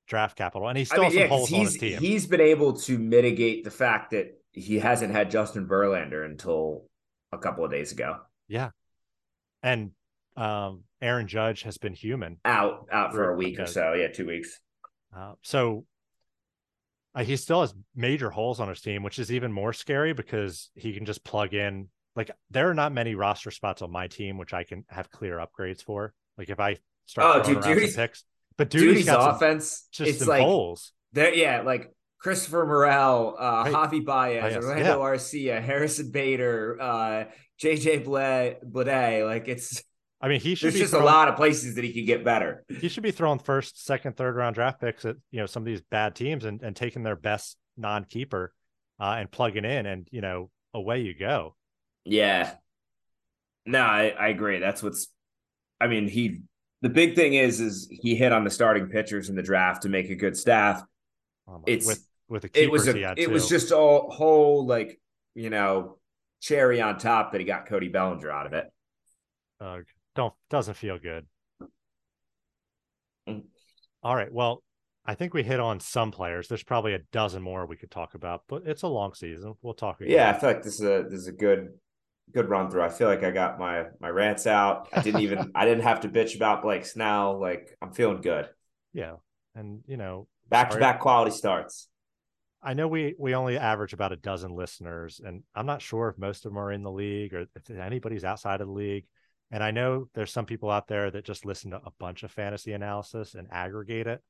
draft 0.06 0.36
capital. 0.36 0.68
And 0.68 0.78
he 0.78 0.84
still 0.84 1.04
I 1.04 1.08
mean, 1.08 1.18
yeah, 1.18 1.26
some 1.26 1.30
'cause 1.30 1.48
holes 1.48 1.52
on 1.52 1.64
his 1.64 1.74
he's 1.74 1.80
team. 1.80 1.98
he's 1.98 2.26
been 2.26 2.40
able 2.40 2.72
to 2.74 2.98
mitigate 2.98 3.64
the 3.64 3.70
fact 3.70 4.10
that 4.12 4.40
he 4.52 4.78
hasn't 4.78 5.12
had 5.12 5.30
Justin 5.30 5.66
Verlander 5.66 6.24
until 6.24 6.84
a 7.32 7.38
couple 7.38 7.64
of 7.64 7.70
days 7.70 7.92
ago. 7.92 8.18
Yeah, 8.48 8.70
and 9.62 9.92
um, 10.36 10.84
Aaron 11.02 11.26
Judge 11.26 11.62
has 11.62 11.78
been 11.78 11.92
human. 11.92 12.38
Out 12.44 12.88
out 12.90 13.14
for 13.14 13.24
a 13.24 13.28
Right, 13.28 13.38
week 13.38 13.60
or 13.60 13.66
so. 13.66 13.92
Yeah, 13.94 14.08
two 14.08 14.26
weeks. 14.26 14.58
Uh, 15.14 15.34
so 15.42 15.84
uh, 17.14 17.24
he 17.24 17.36
still 17.36 17.60
has 17.60 17.74
major 17.94 18.30
holes 18.30 18.60
on 18.60 18.68
his 18.68 18.80
team, 18.80 19.02
which 19.02 19.18
is 19.18 19.32
even 19.32 19.52
more 19.52 19.72
scary 19.72 20.12
because 20.12 20.70
he 20.74 20.92
can 20.92 21.04
just 21.04 21.24
plug 21.24 21.54
in. 21.54 21.88
Like 22.16 22.30
there 22.50 22.68
are 22.70 22.74
not 22.74 22.92
many 22.92 23.14
roster 23.14 23.50
spots 23.50 23.82
on 23.82 23.90
my 23.92 24.06
team 24.08 24.38
which 24.38 24.52
I 24.52 24.64
can 24.64 24.84
have 24.88 25.10
clear 25.10 25.38
upgrades 25.38 25.82
for. 25.82 26.12
Like 26.36 26.50
if 26.50 26.58
I 26.60 26.78
start 27.06 27.26
Oh, 27.28 27.42
throwing 27.42 27.60
dude, 27.60 27.64
around 27.66 27.74
Duty's- 27.76 27.96
picks, 27.96 28.24
but 28.56 28.70
Duty's, 28.70 28.88
Duty's 28.88 29.06
some, 29.06 29.34
offense, 29.34 29.86
just 29.92 30.10
it's 30.10 30.26
like 30.26 30.42
holes. 30.42 30.92
There, 31.12 31.32
yeah, 31.34 31.62
like 31.62 31.92
Christopher 32.18 32.66
Morel, 32.66 33.36
uh, 33.38 33.42
Right. 33.66 33.72
Javi 33.72 34.04
Baez, 34.04 34.54
Baez, 34.54 34.56
Orlando 34.56 35.00
Arcia, 35.00 35.62
Harrison 35.62 36.10
Bader, 36.10 36.76
uh, 36.80 37.24
JJ 37.62 38.04
Bleday, 38.04 38.56
Bleday. 38.64 39.24
Like 39.24 39.46
it's 39.48 39.82
I 40.20 40.26
mean, 40.26 40.40
he 40.40 40.56
should 40.56 40.72
there's 40.72 40.80
just 40.80 40.94
a 40.94 40.98
lot 40.98 41.28
of 41.28 41.36
places 41.36 41.76
that 41.76 41.84
he 41.84 41.92
could 41.92 42.06
get 42.06 42.24
better. 42.24 42.64
he 42.80 42.88
should 42.88 43.04
be 43.04 43.12
throwing 43.12 43.38
first, 43.38 43.84
second, 43.86 44.16
third 44.16 44.34
round 44.34 44.56
draft 44.56 44.80
picks 44.80 45.04
at 45.04 45.14
you 45.30 45.38
know 45.38 45.46
some 45.46 45.62
of 45.62 45.66
these 45.66 45.80
bad 45.80 46.16
teams 46.16 46.44
and, 46.44 46.60
and 46.62 46.74
taking 46.74 47.04
their 47.04 47.14
best 47.16 47.56
non 47.76 48.04
keeper 48.04 48.52
uh, 48.98 49.14
and 49.18 49.30
plugging 49.30 49.64
in 49.64 49.86
and 49.86 50.08
you 50.10 50.20
know 50.20 50.50
away 50.74 51.00
you 51.02 51.14
go. 51.16 51.54
Yeah. 52.08 52.54
No, 53.66 53.80
I, 53.80 54.08
I 54.18 54.28
agree. 54.28 54.58
That's 54.58 54.82
what's 54.82 55.08
I 55.80 55.86
mean, 55.86 56.08
he 56.08 56.40
the 56.80 56.88
big 56.88 57.14
thing 57.14 57.34
is 57.34 57.60
is 57.60 57.88
he 57.90 58.14
hit 58.14 58.32
on 58.32 58.44
the 58.44 58.50
starting 58.50 58.88
pitchers 58.88 59.28
in 59.28 59.36
the 59.36 59.42
draft 59.42 59.82
to 59.82 59.88
make 59.88 60.10
a 60.10 60.14
good 60.14 60.36
staff. 60.36 60.82
Um, 61.46 61.62
It's- 61.66 61.86
with 61.86 62.04
with 62.28 62.42
the 62.42 62.50
It 62.62 62.70
was 62.70 62.86
a 62.88 63.14
it 63.16 63.30
was 63.30 63.48
just 63.48 63.70
a 63.70 63.76
whole 63.76 64.66
like, 64.66 65.00
you 65.34 65.50
know, 65.50 65.98
cherry 66.40 66.80
on 66.80 66.98
top 66.98 67.32
that 67.32 67.40
he 67.40 67.44
got 67.46 67.66
Cody 67.66 67.88
Bellinger 67.88 68.30
out 68.30 68.46
of 68.46 68.52
it. 68.52 68.66
uh, 69.60 69.78
don't 70.14 70.34
doesn't 70.50 70.74
feel 70.74 70.98
good. 70.98 71.26
Mm. 73.28 73.44
All 74.02 74.14
right. 74.14 74.32
Well, 74.32 74.62
I 75.06 75.14
think 75.14 75.32
we 75.32 75.42
hit 75.42 75.58
on 75.58 75.80
some 75.80 76.10
players. 76.10 76.48
There's 76.48 76.62
probably 76.62 76.94
a 76.94 77.00
dozen 77.12 77.42
more 77.42 77.64
we 77.66 77.76
could 77.76 77.90
talk 77.90 78.14
about, 78.14 78.42
but 78.48 78.62
it's 78.66 78.82
a 78.82 78.88
long 78.88 79.14
season. 79.14 79.54
We'll 79.62 79.74
talk 79.74 80.00
again. 80.00 80.12
Yeah, 80.14 80.30
I 80.30 80.38
feel 80.38 80.50
like 80.50 80.62
this 80.62 80.74
is 80.74 80.82
a 80.82 81.04
this 81.08 81.20
is 81.20 81.28
a 81.28 81.32
good 81.32 81.70
good 82.32 82.48
run 82.48 82.70
through. 82.70 82.82
I 82.82 82.88
feel 82.88 83.08
like 83.08 83.22
I 83.22 83.30
got 83.30 83.58
my 83.58 83.86
my 84.00 84.08
rants 84.08 84.46
out. 84.46 84.88
I 84.92 85.02
didn't 85.02 85.20
even 85.20 85.52
I 85.54 85.64
didn't 85.64 85.84
have 85.84 86.00
to 86.00 86.08
bitch 86.08 86.36
about 86.36 86.62
Blake 86.62 86.84
Snell. 86.84 87.40
Like 87.40 87.76
I'm 87.82 87.92
feeling 87.92 88.20
good. 88.20 88.48
Yeah. 88.92 89.16
And 89.54 89.82
you 89.86 89.96
know, 89.96 90.28
Back 90.48 90.70
to 90.70 90.78
back 90.78 91.00
quality 91.00 91.30
starts. 91.30 91.88
I 92.62 92.74
know 92.74 92.88
we 92.88 93.14
we 93.18 93.34
only 93.34 93.58
average 93.58 93.92
about 93.92 94.12
a 94.12 94.16
dozen 94.16 94.52
listeners, 94.52 95.20
and 95.24 95.42
I'm 95.54 95.66
not 95.66 95.82
sure 95.82 96.08
if 96.08 96.18
most 96.18 96.44
of 96.44 96.52
them 96.52 96.58
are 96.58 96.72
in 96.72 96.82
the 96.82 96.90
league 96.90 97.34
or 97.34 97.46
if 97.54 97.70
anybody's 97.70 98.24
outside 98.24 98.60
of 98.60 98.66
the 98.66 98.72
league. 98.72 99.06
And 99.50 99.62
I 99.62 99.70
know 99.70 100.08
there's 100.14 100.32
some 100.32 100.46
people 100.46 100.70
out 100.70 100.88
there 100.88 101.10
that 101.10 101.24
just 101.24 101.46
listen 101.46 101.70
to 101.70 101.76
a 101.78 101.92
bunch 101.98 102.22
of 102.22 102.30
fantasy 102.30 102.72
analysis 102.72 103.34
and 103.34 103.48
aggregate 103.50 104.06
it. 104.06 104.22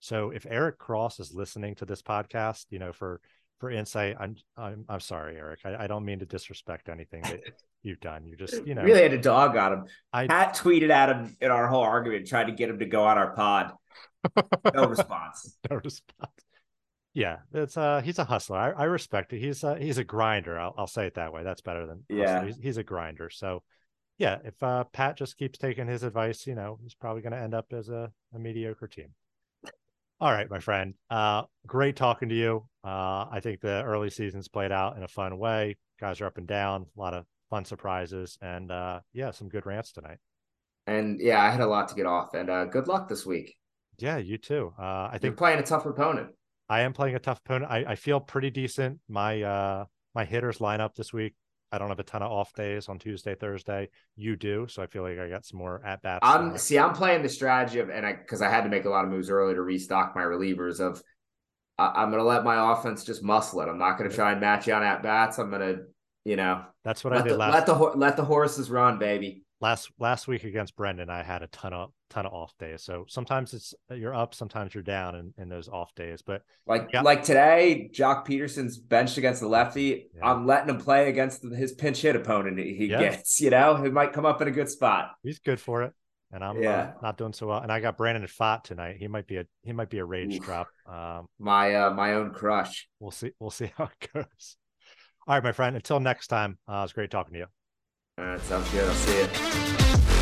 So 0.00 0.30
if 0.30 0.46
Eric 0.48 0.78
Cross 0.78 1.20
is 1.20 1.32
listening 1.32 1.74
to 1.76 1.86
this 1.86 2.02
podcast, 2.02 2.66
you 2.70 2.78
know, 2.78 2.92
for 2.92 3.20
for 3.58 3.70
insight, 3.70 4.16
I'm 4.18 4.36
I'm 4.56 4.84
I'm 4.88 5.00
sorry, 5.00 5.36
Eric. 5.36 5.60
I, 5.64 5.84
I 5.84 5.86
don't 5.86 6.04
mean 6.04 6.18
to 6.18 6.26
disrespect 6.26 6.88
anything 6.88 7.22
that 7.22 7.40
you've 7.82 8.00
done. 8.00 8.26
You 8.26 8.36
just 8.36 8.66
you 8.66 8.74
know 8.76 8.82
Really 8.82 9.02
had 9.02 9.12
a 9.12 9.20
dog 9.20 9.56
on 9.56 9.72
him. 9.72 9.84
I 10.12 10.26
Pat 10.26 10.54
tweeted 10.56 10.90
at 10.90 11.08
him 11.08 11.36
in 11.40 11.50
our 11.50 11.66
whole 11.66 11.82
argument, 11.82 12.26
tried 12.26 12.44
to 12.44 12.52
get 12.52 12.68
him 12.68 12.78
to 12.78 12.86
go 12.86 13.04
on 13.04 13.18
our 13.18 13.34
pod. 13.34 13.72
no 14.74 14.84
response. 14.88 15.56
no 15.70 15.76
response. 15.76 16.32
Yeah, 17.14 17.38
it's 17.54 17.76
uh 17.78 18.02
he's 18.04 18.18
a 18.18 18.24
hustler. 18.24 18.58
I, 18.58 18.70
I 18.72 18.84
respect 18.84 19.32
it. 19.32 19.40
He's 19.40 19.64
uh 19.64 19.76
he's 19.76 19.98
a 19.98 20.04
grinder. 20.04 20.58
I'll 20.58 20.74
I'll 20.76 20.86
say 20.86 21.06
it 21.06 21.14
that 21.14 21.32
way. 21.32 21.42
That's 21.42 21.62
better 21.62 21.86
than 21.86 22.04
yeah. 22.08 22.44
He's, 22.44 22.56
he's, 22.58 22.76
a 22.76 22.82
grinder. 22.82 23.30
So 23.30 23.62
yeah, 24.18 24.38
if 24.44 24.62
uh 24.62 24.84
Pat 24.92 25.16
just 25.16 25.38
keeps 25.38 25.58
taking 25.58 25.86
his 25.86 26.02
advice, 26.02 26.46
you 26.46 26.54
know, 26.54 26.78
he's 26.82 26.94
probably 26.94 27.22
going 27.22 27.32
to 27.32 27.38
end 27.38 27.54
up 27.54 27.72
as 27.72 27.88
a, 27.88 28.12
a 28.34 28.38
mediocre 28.38 28.86
team. 28.86 29.14
All 30.18 30.32
right, 30.32 30.48
my 30.48 30.60
friend. 30.60 30.94
Uh, 31.10 31.42
great 31.66 31.94
talking 31.94 32.30
to 32.30 32.34
you. 32.34 32.66
Uh, 32.82 33.26
I 33.30 33.40
think 33.42 33.60
the 33.60 33.82
early 33.84 34.08
seasons 34.08 34.48
played 34.48 34.72
out 34.72 34.96
in 34.96 35.02
a 35.02 35.08
fun 35.08 35.36
way. 35.38 35.76
Guys 36.00 36.20
are 36.22 36.26
up 36.26 36.38
and 36.38 36.46
down, 36.46 36.86
a 36.96 37.00
lot 37.00 37.12
of 37.12 37.26
fun 37.50 37.66
surprises, 37.66 38.38
and 38.40 38.70
uh, 38.70 39.00
yeah, 39.12 39.30
some 39.30 39.48
good 39.48 39.66
rants 39.66 39.92
tonight. 39.92 40.18
And 40.86 41.20
yeah, 41.20 41.42
I 41.42 41.50
had 41.50 41.60
a 41.60 41.66
lot 41.66 41.88
to 41.88 41.94
get 41.94 42.06
off, 42.06 42.32
and 42.32 42.48
uh, 42.48 42.64
good 42.64 42.88
luck 42.88 43.08
this 43.08 43.26
week. 43.26 43.56
Yeah, 43.98 44.16
you 44.16 44.38
too. 44.38 44.72
Uh, 44.78 45.08
I 45.08 45.10
think 45.12 45.24
You're 45.24 45.32
playing 45.32 45.58
a 45.58 45.62
tough 45.62 45.84
opponent. 45.84 46.28
I 46.68 46.80
am 46.80 46.94
playing 46.94 47.14
a 47.14 47.18
tough 47.18 47.40
opponent. 47.44 47.70
I, 47.70 47.84
I 47.88 47.94
feel 47.94 48.20
pretty 48.20 48.50
decent. 48.50 49.00
My 49.08 49.42
uh, 49.42 49.84
my 50.14 50.24
hitters 50.24 50.62
line 50.62 50.80
up 50.80 50.94
this 50.94 51.12
week 51.12 51.34
I 51.76 51.78
don't 51.78 51.88
have 51.88 52.00
a 52.00 52.04
ton 52.04 52.22
of 52.22 52.32
off 52.32 52.52
days 52.54 52.88
on 52.88 52.98
Tuesday, 52.98 53.34
Thursday. 53.34 53.88
You 54.16 54.34
do, 54.34 54.66
so 54.68 54.82
I 54.82 54.86
feel 54.86 55.02
like 55.02 55.18
I 55.18 55.28
got 55.28 55.44
some 55.44 55.58
more 55.58 55.84
at 55.84 56.02
bats. 56.02 56.20
I'm 56.22 56.58
see, 56.58 56.78
I'm 56.78 56.92
playing 56.92 57.22
the 57.22 57.28
strategy 57.28 57.78
of, 57.78 57.90
and 57.90 58.04
I 58.04 58.14
because 58.14 58.42
I 58.42 58.50
had 58.50 58.62
to 58.62 58.68
make 58.68 58.86
a 58.86 58.88
lot 58.88 59.04
of 59.04 59.10
moves 59.10 59.30
early 59.30 59.54
to 59.54 59.60
restock 59.60 60.16
my 60.16 60.22
relievers. 60.22 60.80
Of 60.80 61.02
I, 61.78 62.02
am 62.02 62.10
going 62.10 62.22
to 62.22 62.28
let 62.28 62.42
my 62.42 62.72
offense 62.72 63.04
just 63.04 63.22
muscle 63.22 63.60
it. 63.60 63.68
I'm 63.68 63.78
not 63.78 63.98
going 63.98 64.10
to 64.10 64.16
try 64.16 64.32
and 64.32 64.40
match 64.40 64.66
you 64.66 64.74
on 64.74 64.82
at 64.82 65.02
bats. 65.02 65.38
I'm 65.38 65.50
going 65.50 65.60
to, 65.60 65.82
you 66.24 66.36
know, 66.36 66.64
that's 66.82 67.04
what 67.04 67.12
I 67.12 67.22
did 67.22 67.32
the, 67.32 67.36
last. 67.36 67.52
Let 67.52 67.66
the 67.66 67.74
let 67.74 68.16
the 68.16 68.24
horses 68.24 68.70
run, 68.70 68.98
baby 68.98 69.44
last 69.60 69.90
last 69.98 70.28
week 70.28 70.44
against 70.44 70.76
Brendan, 70.76 71.10
I 71.10 71.22
had 71.22 71.42
a 71.42 71.46
ton 71.48 71.72
of 71.72 71.90
ton 72.10 72.26
of 72.26 72.32
off 72.32 72.52
days. 72.58 72.82
So 72.82 73.04
sometimes 73.08 73.54
it's 73.54 73.74
you're 73.90 74.14
up, 74.14 74.34
sometimes 74.34 74.74
you're 74.74 74.82
down 74.82 75.14
in, 75.14 75.34
in 75.38 75.48
those 75.48 75.68
off 75.68 75.94
days. 75.94 76.22
But 76.22 76.42
like 76.66 76.90
yeah. 76.92 77.02
like 77.02 77.22
today, 77.22 77.90
Joc 77.92 78.26
Pederson's 78.26 78.78
benched 78.78 79.18
against 79.18 79.40
the 79.40 79.48
lefty. 79.48 80.08
Yeah. 80.14 80.30
I'm 80.30 80.46
letting 80.46 80.70
him 80.70 80.78
play 80.78 81.08
against 81.08 81.42
his 81.42 81.72
pinch 81.72 82.00
hit 82.00 82.16
opponent 82.16 82.58
he 82.58 82.86
yeah. 82.86 83.00
gets. 83.00 83.40
You 83.40 83.50
know, 83.50 83.76
he 83.82 83.90
might 83.90 84.12
come 84.12 84.26
up 84.26 84.40
in 84.42 84.48
a 84.48 84.52
good 84.52 84.68
spot. 84.68 85.12
He's 85.22 85.38
good 85.38 85.60
for 85.60 85.82
it. 85.82 85.92
And 86.32 86.42
I'm 86.42 86.56
uh, 86.56 86.60
yeah. 86.60 86.80
Uh, 86.80 86.92
not 87.02 87.18
doing 87.18 87.32
so 87.32 87.46
well. 87.46 87.58
And 87.58 87.70
I 87.70 87.80
got 87.80 87.96
Brandon 87.96 88.24
Pfaadt 88.24 88.64
tonight. 88.64 88.96
He 88.98 89.08
might 89.08 89.26
be 89.26 89.36
a 89.36 89.46
he 89.62 89.72
might 89.72 89.90
be 89.90 89.98
a 89.98 90.04
rage 90.04 90.36
Oof. 90.36 90.44
drop. 90.44 90.68
Um, 90.86 91.26
my 91.38 91.74
uh, 91.74 91.90
my 91.90 92.14
own 92.14 92.32
crush. 92.32 92.88
We'll 93.00 93.10
see. 93.10 93.32
We'll 93.38 93.50
see 93.50 93.70
how 93.76 93.84
it 93.84 94.08
goes. 94.12 94.56
All 95.26 95.34
right, 95.34 95.42
my 95.42 95.52
friend. 95.52 95.76
Until 95.76 96.00
next 96.00 96.28
time. 96.28 96.58
Uh, 96.68 96.78
it 96.78 96.82
was 96.82 96.92
great 96.92 97.10
talking 97.10 97.34
to 97.34 97.38
you. 97.40 97.46
All 98.18 98.24
right, 98.24 98.40
sounds 98.42 98.70
good. 98.70 98.88
I'll 98.88 98.94
see 98.94 99.20
you. 99.20 100.15